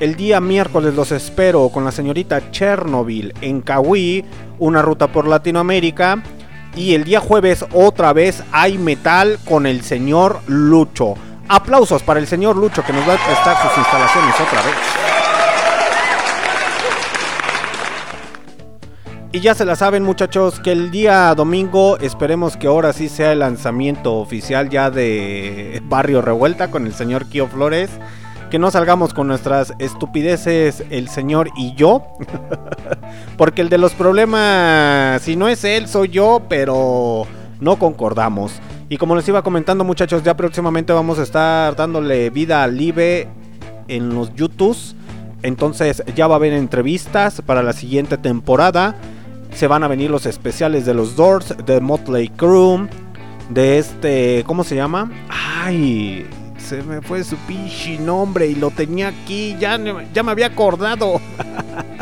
El 0.00 0.16
día 0.16 0.40
miércoles 0.40 0.94
los 0.94 1.12
espero 1.12 1.68
con 1.68 1.84
la 1.84 1.92
señorita 1.92 2.50
Chernobyl 2.50 3.32
en 3.42 3.60
Cahuí. 3.60 4.24
Una 4.58 4.82
ruta 4.82 5.06
por 5.06 5.28
Latinoamérica. 5.28 6.20
Y 6.74 6.94
el 6.94 7.04
día 7.04 7.20
jueves 7.20 7.64
otra 7.72 8.12
vez 8.12 8.42
hay 8.50 8.76
metal 8.76 9.38
con 9.44 9.66
el 9.66 9.82
señor 9.82 10.40
Lucho. 10.48 11.14
Aplausos 11.46 12.02
para 12.02 12.18
el 12.18 12.26
señor 12.26 12.56
Lucho 12.56 12.84
que 12.84 12.92
nos 12.92 13.08
va 13.08 13.14
a 13.14 13.24
prestar 13.24 13.56
sus 13.62 13.78
instalaciones 13.78 14.34
otra 14.34 14.62
vez. 14.62 15.13
Y 19.34 19.40
ya 19.40 19.52
se 19.52 19.64
la 19.64 19.74
saben 19.74 20.04
muchachos 20.04 20.60
que 20.60 20.70
el 20.70 20.92
día 20.92 21.34
domingo 21.34 21.98
esperemos 21.98 22.56
que 22.56 22.68
ahora 22.68 22.92
sí 22.92 23.08
sea 23.08 23.32
el 23.32 23.40
lanzamiento 23.40 24.14
oficial 24.14 24.70
ya 24.70 24.92
de 24.92 25.82
Barrio 25.86 26.22
Revuelta 26.22 26.70
con 26.70 26.86
el 26.86 26.94
señor 26.94 27.26
Kio 27.28 27.48
Flores. 27.48 27.90
Que 28.48 28.60
no 28.60 28.70
salgamos 28.70 29.12
con 29.12 29.26
nuestras 29.26 29.74
estupideces 29.80 30.84
el 30.90 31.08
señor 31.08 31.50
y 31.56 31.74
yo. 31.74 32.04
Porque 33.36 33.62
el 33.62 33.70
de 33.70 33.78
los 33.78 33.92
problemas, 33.94 35.20
si 35.22 35.34
no 35.34 35.48
es 35.48 35.64
él, 35.64 35.88
soy 35.88 36.10
yo, 36.10 36.42
pero 36.48 37.26
no 37.58 37.76
concordamos. 37.76 38.60
Y 38.88 38.98
como 38.98 39.16
les 39.16 39.26
iba 39.26 39.42
comentando 39.42 39.82
muchachos, 39.82 40.22
ya 40.22 40.36
próximamente 40.36 40.92
vamos 40.92 41.18
a 41.18 41.24
estar 41.24 41.74
dándole 41.74 42.30
vida 42.30 42.62
al 42.62 42.76
Live 42.76 43.26
en 43.88 44.14
los 44.14 44.32
YouTubes. 44.36 44.94
Entonces 45.42 46.04
ya 46.14 46.28
va 46.28 46.36
a 46.36 46.38
haber 46.38 46.52
entrevistas 46.52 47.42
para 47.42 47.64
la 47.64 47.72
siguiente 47.72 48.16
temporada. 48.16 48.94
Se 49.54 49.66
van 49.68 49.84
a 49.84 49.88
venir 49.88 50.10
los 50.10 50.26
especiales 50.26 50.84
de 50.84 50.94
los 50.94 51.16
Doors, 51.16 51.54
de 51.64 51.80
Motley 51.80 52.28
Crue, 52.28 52.88
de 53.50 53.78
este, 53.78 54.42
¿cómo 54.46 54.64
se 54.64 54.74
llama? 54.74 55.10
Ay, 55.28 56.26
se 56.58 56.82
me 56.82 57.00
fue 57.00 57.22
su 57.24 57.36
pinche 57.38 57.98
nombre 57.98 58.46
y 58.48 58.54
lo 58.56 58.70
tenía 58.70 59.08
aquí, 59.08 59.56
ya, 59.60 59.78
ya 60.12 60.22
me 60.22 60.30
había 60.32 60.46
acordado. 60.46 61.20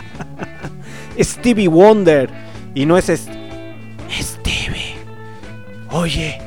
Stevie 1.21 1.69
Wonder. 1.69 2.31
Y 2.75 2.87
no 2.87 2.97
es 2.97 3.09
es- 3.11 3.29
Stevie. 4.19 4.95
Oye, 5.91 6.39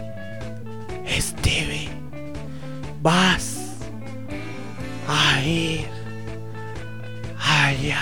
Stevie, 1.08 1.90
vas 3.04 3.76
a 5.08 5.42
ir 5.44 5.86
allá. 7.40 8.00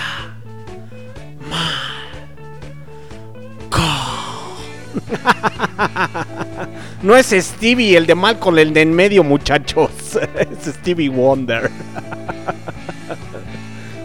No 7.01 7.15
es 7.15 7.31
Stevie 7.31 7.97
el 7.97 8.05
de 8.05 8.15
Malcolm, 8.15 8.59
el 8.59 8.73
de 8.73 8.81
en 8.81 8.93
medio, 8.93 9.23
muchachos. 9.23 9.91
Es 10.39 10.75
Stevie 10.75 11.09
Wonder. 11.09 11.69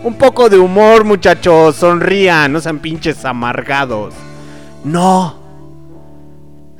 Un 0.02 0.14
poco 0.14 0.48
de 0.48 0.58
humor, 0.58 1.04
muchachos. 1.04 1.76
Sonrían, 1.76 2.52
no 2.52 2.60
sean 2.60 2.80
pinches 2.80 3.24
amargados. 3.24 4.14
No. 4.84 5.38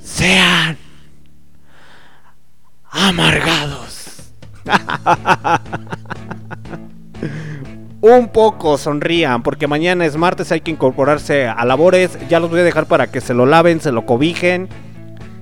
Sean 0.02 0.76
amargados. 2.90 4.32
Un 8.00 8.28
poco 8.28 8.78
sonrían, 8.78 9.42
porque 9.42 9.66
mañana 9.66 10.06
es 10.06 10.16
martes, 10.16 10.52
hay 10.52 10.60
que 10.60 10.70
incorporarse 10.70 11.48
a 11.48 11.64
labores. 11.64 12.16
Ya 12.28 12.38
los 12.38 12.48
voy 12.48 12.60
a 12.60 12.64
dejar 12.64 12.86
para 12.86 13.08
que 13.08 13.20
se 13.20 13.34
lo 13.34 13.44
laven, 13.44 13.80
se 13.80 13.90
lo 13.90 14.06
cobijen, 14.06 14.68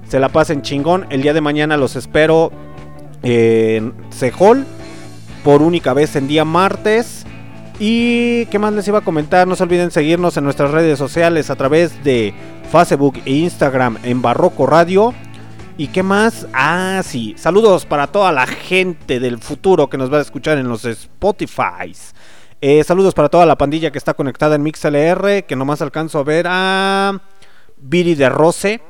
se 0.08 0.18
la 0.18 0.30
pasen 0.30 0.62
chingón. 0.62 1.06
El 1.10 1.20
día 1.20 1.34
de 1.34 1.42
mañana 1.42 1.76
los 1.76 1.96
espero 1.96 2.50
en 3.22 3.92
Sejol 4.08 4.64
por 5.44 5.60
única 5.60 5.92
vez 5.92 6.16
en 6.16 6.28
día 6.28 6.46
martes. 6.46 7.26
Y 7.78 8.46
qué 8.46 8.58
más 8.58 8.72
les 8.72 8.88
iba 8.88 9.00
a 9.00 9.02
comentar, 9.02 9.46
no 9.46 9.54
se 9.54 9.62
olviden 9.62 9.90
seguirnos 9.90 10.38
en 10.38 10.44
nuestras 10.44 10.70
redes 10.70 10.98
sociales 10.98 11.50
a 11.50 11.56
través 11.56 12.02
de 12.02 12.32
Facebook 12.72 13.20
e 13.26 13.32
Instagram 13.32 13.98
en 14.02 14.22
Barroco 14.22 14.66
Radio. 14.66 15.12
¿Y 15.76 15.88
qué 15.88 16.02
más? 16.02 16.46
Ah, 16.54 17.02
sí. 17.04 17.34
Saludos 17.36 17.84
para 17.84 18.06
toda 18.06 18.32
la 18.32 18.46
gente 18.46 19.20
del 19.20 19.36
futuro 19.38 19.90
que 19.90 19.98
nos 19.98 20.10
va 20.10 20.18
a 20.18 20.22
escuchar 20.22 20.56
en 20.56 20.68
los 20.68 20.86
Spotify. 20.86 21.92
Eh, 22.60 22.82
saludos 22.84 23.14
para 23.14 23.28
toda 23.28 23.44
la 23.44 23.58
pandilla 23.58 23.90
que 23.90 23.98
está 23.98 24.14
conectada 24.14 24.56
en 24.56 24.62
MixLR. 24.62 25.44
Que 25.44 25.56
nomás 25.56 25.82
alcanzo 25.82 26.18
a 26.18 26.24
ver 26.24 26.46
a 26.48 27.20
Viri 27.76 28.14
de 28.14 28.28
Rose. 28.28 28.80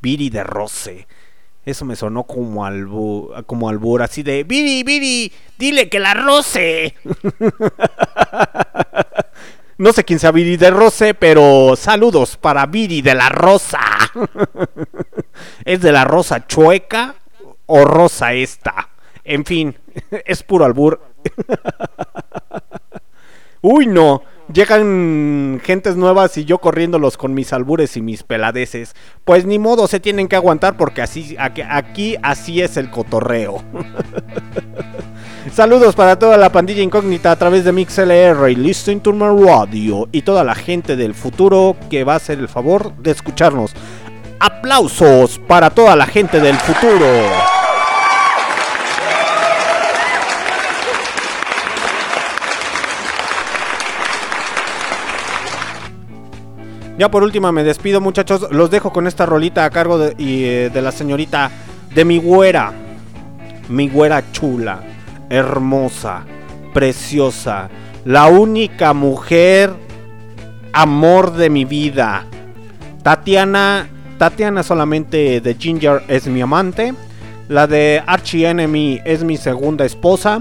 Viri 0.00 0.30
de 0.30 0.44
Rose. 0.44 1.06
Eso 1.64 1.84
me 1.84 1.94
sonó 1.94 2.24
como, 2.24 2.64
albu 2.64 3.30
como 3.46 3.68
albur, 3.68 4.02
así 4.02 4.24
de 4.24 4.42
Viri, 4.42 4.82
Viri, 4.82 5.32
dile 5.56 5.88
que 5.88 6.00
la 6.00 6.12
roce. 6.12 6.96
no 9.78 9.92
sé 9.92 10.02
quién 10.02 10.18
sea 10.18 10.32
Viri 10.32 10.56
de 10.56 10.72
Rose, 10.72 11.14
pero 11.14 11.76
saludos 11.76 12.36
para 12.36 12.66
Viri 12.66 13.00
de 13.00 13.14
la 13.14 13.28
Rosa. 13.28 13.78
¿Es 15.64 15.80
de 15.80 15.92
la 15.92 16.04
rosa 16.04 16.46
chueca 16.46 17.14
o 17.66 17.84
rosa 17.84 18.32
esta? 18.32 18.88
En 19.24 19.44
fin, 19.44 19.76
es 20.10 20.42
puro 20.42 20.64
albur. 20.64 21.00
Uy, 23.62 23.86
no. 23.86 24.22
Llegan 24.52 25.60
gentes 25.62 25.96
nuevas 25.96 26.36
y 26.36 26.44
yo 26.44 26.58
corriéndolos 26.58 27.16
con 27.16 27.32
mis 27.32 27.52
albures 27.52 27.96
y 27.96 28.02
mis 28.02 28.24
peladeces. 28.24 28.94
Pues 29.24 29.46
ni 29.46 29.60
modo, 29.60 29.86
se 29.86 30.00
tienen 30.00 30.26
que 30.26 30.36
aguantar 30.36 30.76
porque 30.76 31.00
así 31.00 31.36
aquí, 31.38 32.16
así 32.22 32.60
es 32.60 32.76
el 32.76 32.90
cotorreo. 32.90 33.62
Saludos 35.54 35.94
para 35.94 36.18
toda 36.18 36.36
la 36.38 36.50
pandilla 36.50 36.82
incógnita 36.82 37.30
a 37.30 37.36
través 37.36 37.64
de 37.64 37.72
MixLR 37.72 38.50
y 38.50 38.56
Listen 38.56 39.00
to 39.00 39.12
My 39.12 39.28
Radio 39.46 40.08
y 40.10 40.22
toda 40.22 40.42
la 40.42 40.56
gente 40.56 40.96
del 40.96 41.14
futuro 41.14 41.76
que 41.88 42.04
va 42.04 42.14
a 42.14 42.16
hacer 42.16 42.40
el 42.40 42.48
favor 42.48 42.96
de 42.96 43.12
escucharnos. 43.12 43.72
Aplausos 44.40 45.38
para 45.38 45.70
toda 45.70 45.94
la 45.94 46.06
gente 46.06 46.40
del 46.40 46.56
futuro. 46.56 47.06
Ya 57.02 57.10
por 57.10 57.24
última 57.24 57.50
me 57.50 57.64
despido 57.64 58.00
muchachos, 58.00 58.46
los 58.52 58.70
dejo 58.70 58.92
con 58.92 59.08
esta 59.08 59.26
rolita 59.26 59.64
a 59.64 59.70
cargo 59.70 59.98
eh, 60.00 60.70
de 60.72 60.82
la 60.82 60.92
señorita 60.92 61.50
de 61.92 62.04
mi 62.04 62.18
güera, 62.18 62.72
mi 63.68 63.88
güera 63.88 64.30
chula, 64.30 64.78
hermosa, 65.28 66.22
preciosa, 66.72 67.68
la 68.04 68.28
única 68.28 68.92
mujer, 68.92 69.72
amor 70.72 71.32
de 71.32 71.50
mi 71.50 71.64
vida. 71.64 72.24
Tatiana, 73.02 73.88
Tatiana 74.16 74.62
solamente 74.62 75.40
de 75.40 75.56
Ginger 75.56 76.04
es 76.06 76.28
mi 76.28 76.40
amante, 76.40 76.94
la 77.48 77.66
de 77.66 78.00
Archie 78.06 78.46
Enemy 78.46 79.00
es 79.04 79.24
mi 79.24 79.38
segunda 79.38 79.84
esposa. 79.84 80.40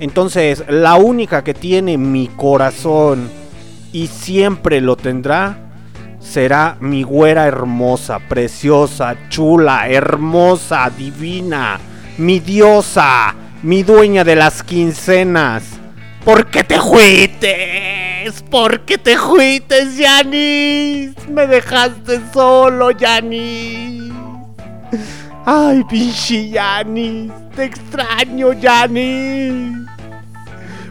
Entonces, 0.00 0.64
la 0.68 0.96
única 0.96 1.44
que 1.44 1.54
tiene 1.54 1.96
mi 1.96 2.26
corazón 2.26 3.30
y 3.92 4.08
siempre 4.08 4.80
lo 4.80 4.96
tendrá 4.96 5.68
será 6.22 6.76
mi 6.80 7.02
güera 7.02 7.46
hermosa, 7.46 8.18
preciosa, 8.20 9.16
chula, 9.28 9.88
hermosa, 9.88 10.90
divina, 10.96 11.78
mi 12.18 12.40
diosa, 12.40 13.34
mi 13.62 13.82
dueña 13.82 14.24
de 14.24 14.36
las 14.36 14.62
quincenas. 14.62 15.64
¿Por 16.24 16.46
qué 16.46 16.62
te 16.62 16.78
juites? 16.78 18.42
¿Por 18.50 18.84
qué 18.84 18.96
te 18.96 19.16
juites, 19.16 19.96
Yanis? 19.96 21.12
Me 21.28 21.46
dejaste 21.46 22.20
solo, 22.32 22.92
Yanis. 22.92 24.12
Ay, 25.44 25.82
pinche 25.90 26.50
Yanis. 26.50 27.32
Te 27.56 27.64
extraño, 27.64 28.52
Yanis. 28.52 29.88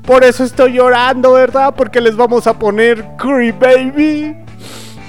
Por 0.05 0.25
eso 0.25 0.43
estoy 0.43 0.73
llorando, 0.73 1.33
¿verdad? 1.33 1.73
Porque 1.75 2.01
les 2.01 2.15
vamos 2.15 2.45
a 2.47 2.59
poner 2.59 3.05
Curry 3.17 3.51
Baby. 3.53 4.35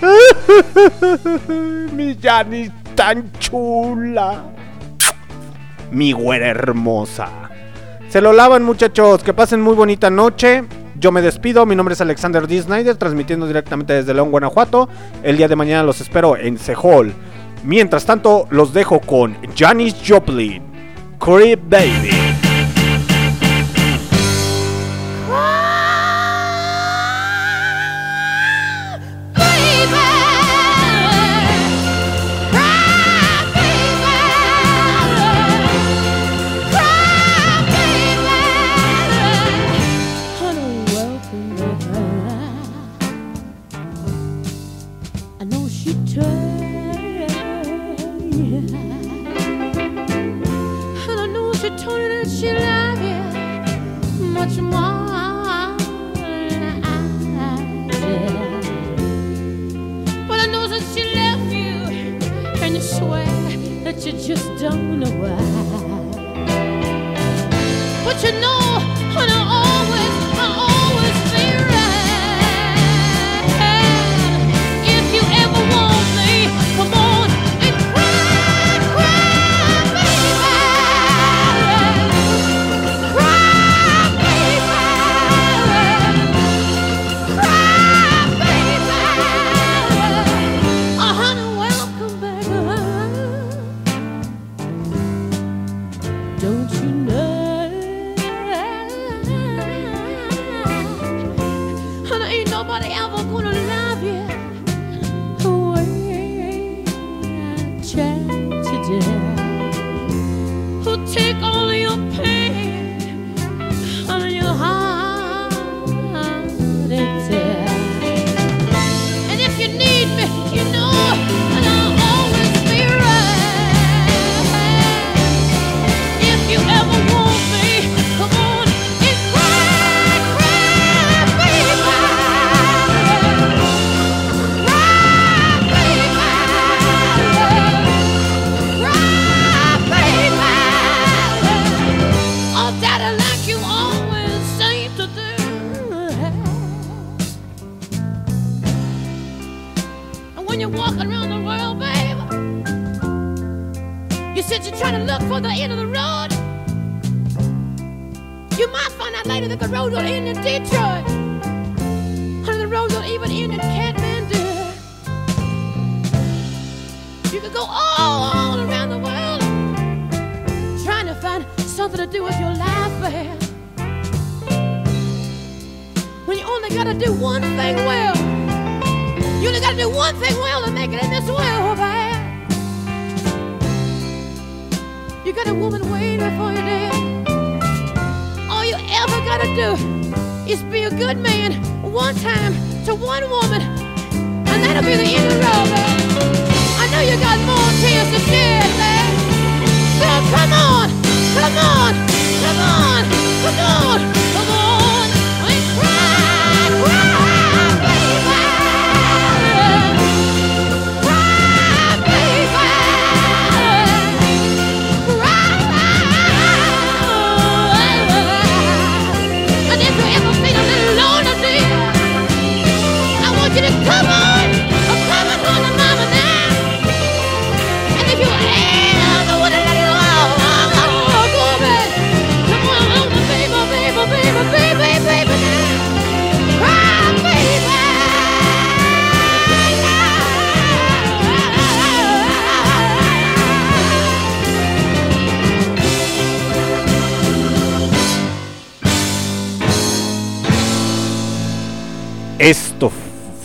Mi 1.93 2.17
Yanis 2.17 2.71
tan 2.95 3.31
chula. 3.39 4.45
Mi 5.91 6.13
güera 6.13 6.49
hermosa. 6.49 7.29
Se 8.09 8.21
lo 8.21 8.33
lavan 8.33 8.63
muchachos, 8.63 9.23
que 9.23 9.33
pasen 9.33 9.61
muy 9.61 9.75
bonita 9.75 10.11
noche. 10.11 10.65
Yo 10.99 11.11
me 11.13 11.23
despido, 11.23 11.67
mi 11.67 11.75
nombre 11.75 11.95
es 11.95 12.01
Alexander 12.01 12.47
D. 12.47 12.63
Snyder, 12.63 12.97
transmitiendo 12.97 13.47
directamente 13.47 13.95
desde 13.95 14.15
León, 14.15 14.31
Guanajuato. 14.31 14.89
El 15.23 15.37
día 15.37 15.49
de 15.49 15.57
mañana 15.57 15.83
los 15.83 16.01
espero 16.01 16.37
en 16.37 16.59
Sehol. 16.59 17.13
Mientras 17.65 18.05
tanto, 18.05 18.47
los 18.51 18.73
dejo 18.73 19.01
con 19.01 19.37
Janis 19.57 19.97
Joplin, 20.07 20.63
Crib 21.19 21.61
Baby. 21.69 22.52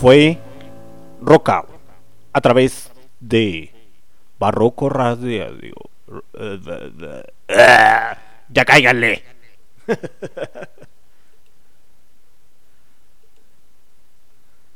Fue 0.08 0.38
Rock 1.20 1.50
Out 1.50 1.68
a 2.32 2.40
través 2.40 2.90
de 3.20 3.70
Barroco 4.38 4.88
Radio. 4.88 5.74
Ya 8.48 8.64
cáiganle. 8.64 9.22